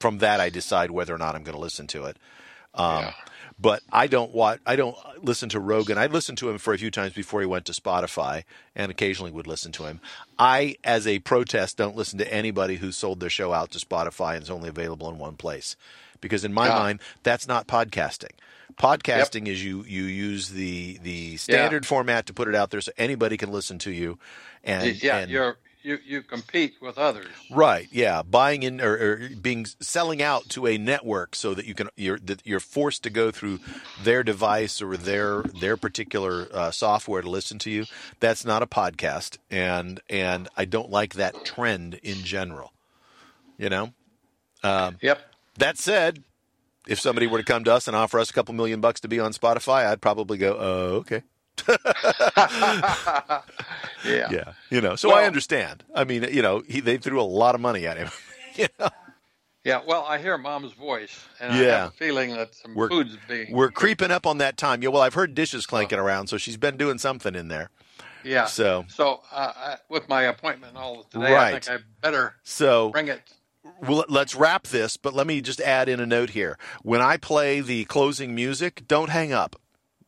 from 0.00 0.18
that 0.18 0.40
I 0.40 0.48
decide 0.48 0.90
whether 0.90 1.14
or 1.14 1.18
not 1.18 1.34
I'm 1.34 1.42
going 1.42 1.56
to 1.56 1.60
listen 1.60 1.86
to 1.88 2.04
it. 2.04 2.16
Um, 2.74 3.00
Yeah. 3.00 3.12
But 3.62 3.82
I 3.92 4.08
don't 4.08 4.34
watch. 4.34 4.60
I 4.66 4.74
don't 4.74 4.96
listen 5.22 5.48
to 5.50 5.60
Rogan. 5.60 5.96
I 5.96 6.06
listened 6.06 6.38
to 6.38 6.50
him 6.50 6.58
for 6.58 6.74
a 6.74 6.78
few 6.78 6.90
times 6.90 7.12
before 7.12 7.40
he 7.40 7.46
went 7.46 7.64
to 7.66 7.72
Spotify, 7.72 8.42
and 8.74 8.90
occasionally 8.90 9.30
would 9.30 9.46
listen 9.46 9.70
to 9.72 9.84
him. 9.84 10.00
I, 10.38 10.76
as 10.82 11.06
a 11.06 11.20
protest, 11.20 11.76
don't 11.76 11.96
listen 11.96 12.18
to 12.18 12.34
anybody 12.34 12.76
who 12.76 12.90
sold 12.90 13.20
their 13.20 13.30
show 13.30 13.52
out 13.52 13.70
to 13.70 13.78
Spotify 13.78 14.34
and 14.34 14.42
is 14.42 14.50
only 14.50 14.68
available 14.68 15.08
in 15.08 15.18
one 15.18 15.36
place, 15.36 15.76
because 16.20 16.44
in 16.44 16.52
my 16.52 16.66
Yeah. 16.66 16.78
mind, 16.78 17.00
that's 17.22 17.46
not 17.46 17.68
podcasting. 17.68 18.32
Podcasting 18.76 19.46
is 19.46 19.64
you 19.64 19.84
you 19.84 20.04
use 20.04 20.48
the 20.48 20.98
the 21.02 21.36
standard 21.36 21.86
format 21.86 22.26
to 22.26 22.32
put 22.32 22.48
it 22.48 22.54
out 22.54 22.70
there 22.70 22.80
so 22.80 22.90
anybody 22.98 23.36
can 23.36 23.52
listen 23.52 23.78
to 23.80 23.92
you, 23.92 24.18
and 24.64 25.00
yeah, 25.02 25.18
and, 25.18 25.30
you're 25.30 25.56
you 25.82 25.98
you 26.04 26.22
compete 26.22 26.74
with 26.80 26.98
others. 26.98 27.26
Right. 27.50 27.88
Yeah. 27.90 28.22
Buying 28.22 28.62
in 28.62 28.80
or, 28.80 28.92
or 28.94 29.28
being 29.40 29.66
selling 29.80 30.22
out 30.22 30.48
to 30.50 30.66
a 30.66 30.78
network 30.78 31.34
so 31.34 31.54
that 31.54 31.66
you 31.66 31.74
can 31.74 31.88
you're 31.96 32.18
that 32.20 32.42
you're 32.46 32.60
forced 32.60 33.02
to 33.04 33.10
go 33.10 33.30
through 33.30 33.60
their 34.02 34.22
device 34.22 34.80
or 34.80 34.96
their 34.96 35.42
their 35.42 35.76
particular 35.76 36.48
uh, 36.52 36.70
software 36.70 37.22
to 37.22 37.28
listen 37.30 37.58
to 37.60 37.70
you. 37.70 37.86
That's 38.20 38.44
not 38.44 38.62
a 38.62 38.66
podcast, 38.66 39.38
and 39.50 40.00
and 40.08 40.48
I 40.56 40.64
don't 40.64 40.90
like 40.90 41.14
that 41.14 41.44
trend 41.44 41.94
in 42.02 42.18
general. 42.24 42.72
You 43.58 43.68
know. 43.70 43.92
Um, 44.64 44.96
Yep. 45.00 45.20
that 45.58 45.76
said, 45.76 46.22
if 46.86 47.00
somebody 47.00 47.26
were 47.26 47.38
to 47.38 47.44
come 47.44 47.64
to 47.64 47.72
us 47.74 47.88
and 47.88 47.96
offer 47.96 48.18
us 48.20 48.30
a 48.30 48.32
couple 48.32 48.54
million 48.54 48.80
bucks 48.80 49.00
to 49.00 49.08
be 49.08 49.18
on 49.18 49.32
Spotify, 49.32 49.86
I'd 49.86 50.00
probably 50.00 50.38
go, 50.38 50.56
"Oh, 50.58 50.96
okay." 50.98 51.22
yeah. 51.68 53.42
Yeah. 54.04 54.52
You 54.70 54.80
know. 54.80 54.96
So 54.96 55.08
Well- 55.08 55.18
I 55.18 55.24
understand. 55.24 55.84
I 55.94 56.04
mean, 56.04 56.24
you 56.32 56.42
know, 56.42 56.62
he, 56.68 56.80
they 56.80 56.96
threw 56.96 57.20
a 57.20 57.24
lot 57.24 57.54
of 57.54 57.60
money 57.60 57.86
at 57.86 57.96
him. 57.96 58.08
you 58.54 58.66
know? 58.78 58.88
Yeah, 59.64 59.80
well, 59.86 60.04
I 60.04 60.18
hear 60.18 60.36
Mom's 60.36 60.72
voice, 60.72 61.24
and 61.38 61.52
I 61.52 61.60
Yeah. 61.62 61.78
have 61.82 61.88
a 61.90 61.92
feeling 61.92 62.34
that 62.34 62.52
some 62.54 62.74
We're- 62.74 62.88
food's 62.88 63.16
being. 63.28 63.52
We're 63.52 63.70
creeping 63.70 64.10
up 64.10 64.26
on 64.26 64.38
that 64.38 64.56
time. 64.56 64.82
Yeah, 64.82 64.88
well, 64.88 65.02
I've 65.02 65.14
heard 65.14 65.34
dishes 65.36 65.66
clanking 65.66 66.00
around, 66.00 66.26
so 66.26 66.36
she's 66.36 66.56
been 66.56 66.76
doing 66.76 66.98
something 66.98 67.36
in 67.36 67.46
there. 67.48 67.70
yeah. 68.24 68.46
So, 68.46 68.84
So, 68.88 69.20
uh, 69.30 69.52
I, 69.56 69.76
with 69.88 70.08
my 70.08 70.22
appointment 70.22 70.76
all 70.76 71.04
today, 71.04 71.32
Right. 71.32 71.54
I 71.54 71.58
think 71.60 71.80
I 71.80 71.84
better 72.00 72.34
so 72.42 72.90
bring 72.90 73.06
it. 73.08 73.22
well, 73.82 74.04
let's 74.08 74.34
wrap 74.34 74.64
this. 74.66 74.96
But 74.96 75.14
let 75.14 75.28
me 75.28 75.40
just 75.40 75.60
add 75.60 75.88
in 75.88 76.00
a 76.00 76.06
note 76.06 76.30
here. 76.30 76.58
When 76.82 77.00
I 77.00 77.16
play 77.16 77.60
the 77.60 77.84
closing 77.84 78.34
music, 78.34 78.82
don't 78.88 79.10
hang 79.10 79.32
up. 79.32 79.54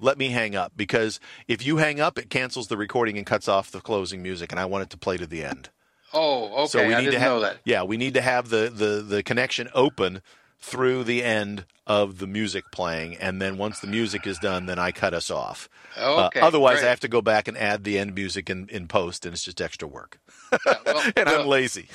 Let 0.00 0.18
me 0.18 0.28
hang 0.30 0.54
up 0.56 0.72
because 0.76 1.20
if 1.48 1.64
you 1.64 1.76
hang 1.78 2.00
up, 2.00 2.18
it 2.18 2.30
cancels 2.30 2.68
the 2.68 2.76
recording 2.76 3.16
and 3.18 3.26
cuts 3.26 3.48
off 3.48 3.70
the 3.70 3.80
closing 3.80 4.22
music, 4.22 4.50
and 4.52 4.60
I 4.60 4.64
want 4.64 4.82
it 4.82 4.90
to 4.90 4.96
play 4.98 5.16
to 5.16 5.26
the 5.26 5.44
end. 5.44 5.70
Oh, 6.12 6.62
okay. 6.64 6.66
So 6.68 6.86
we 6.86 6.94
I 6.94 6.98
need 6.98 7.04
didn't 7.06 7.12
to 7.14 7.20
have 7.20 7.28
know 7.30 7.40
that. 7.40 7.56
yeah, 7.64 7.82
we 7.82 7.96
need 7.96 8.14
to 8.14 8.20
have 8.20 8.48
the, 8.48 8.70
the 8.74 9.02
the 9.06 9.22
connection 9.22 9.68
open 9.74 10.22
through 10.60 11.04
the 11.04 11.22
end 11.22 11.66
of 11.86 12.18
the 12.18 12.26
music 12.26 12.64
playing, 12.72 13.16
and 13.16 13.40
then 13.42 13.58
once 13.58 13.80
the 13.80 13.86
music 13.86 14.26
is 14.26 14.38
done, 14.38 14.64
then 14.66 14.78
I 14.78 14.92
cut 14.92 15.12
us 15.12 15.30
off. 15.30 15.68
Uh, 15.96 16.26
Okay. 16.28 16.40
otherwise, 16.40 16.78
great. 16.78 16.86
I 16.86 16.90
have 16.90 17.00
to 17.00 17.08
go 17.08 17.20
back 17.20 17.48
and 17.48 17.56
add 17.58 17.84
the 17.84 17.98
end 17.98 18.14
music 18.14 18.48
in, 18.48 18.68
in 18.70 18.86
post, 18.88 19.26
and 19.26 19.34
it's 19.34 19.44
just 19.44 19.60
extra 19.60 19.86
work. 19.86 20.18
Yeah, 20.64 20.78
well, 20.86 21.02
and 21.16 21.28
I'm 21.28 21.46
lazy. 21.46 21.88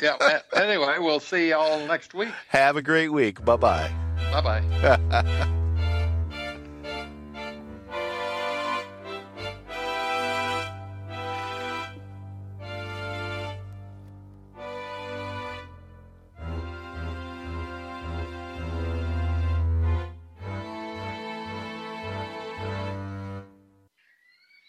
yeah. 0.00 0.40
Anyway, 0.54 0.96
we'll 1.00 1.18
see 1.20 1.50
y'all 1.50 1.84
next 1.86 2.14
week. 2.14 2.32
Have 2.48 2.76
a 2.76 2.82
great 2.82 3.08
week. 3.08 3.44
Bye 3.44 3.56
bye. 3.56 3.90
Bye 4.30 4.40
bye. 4.40 5.48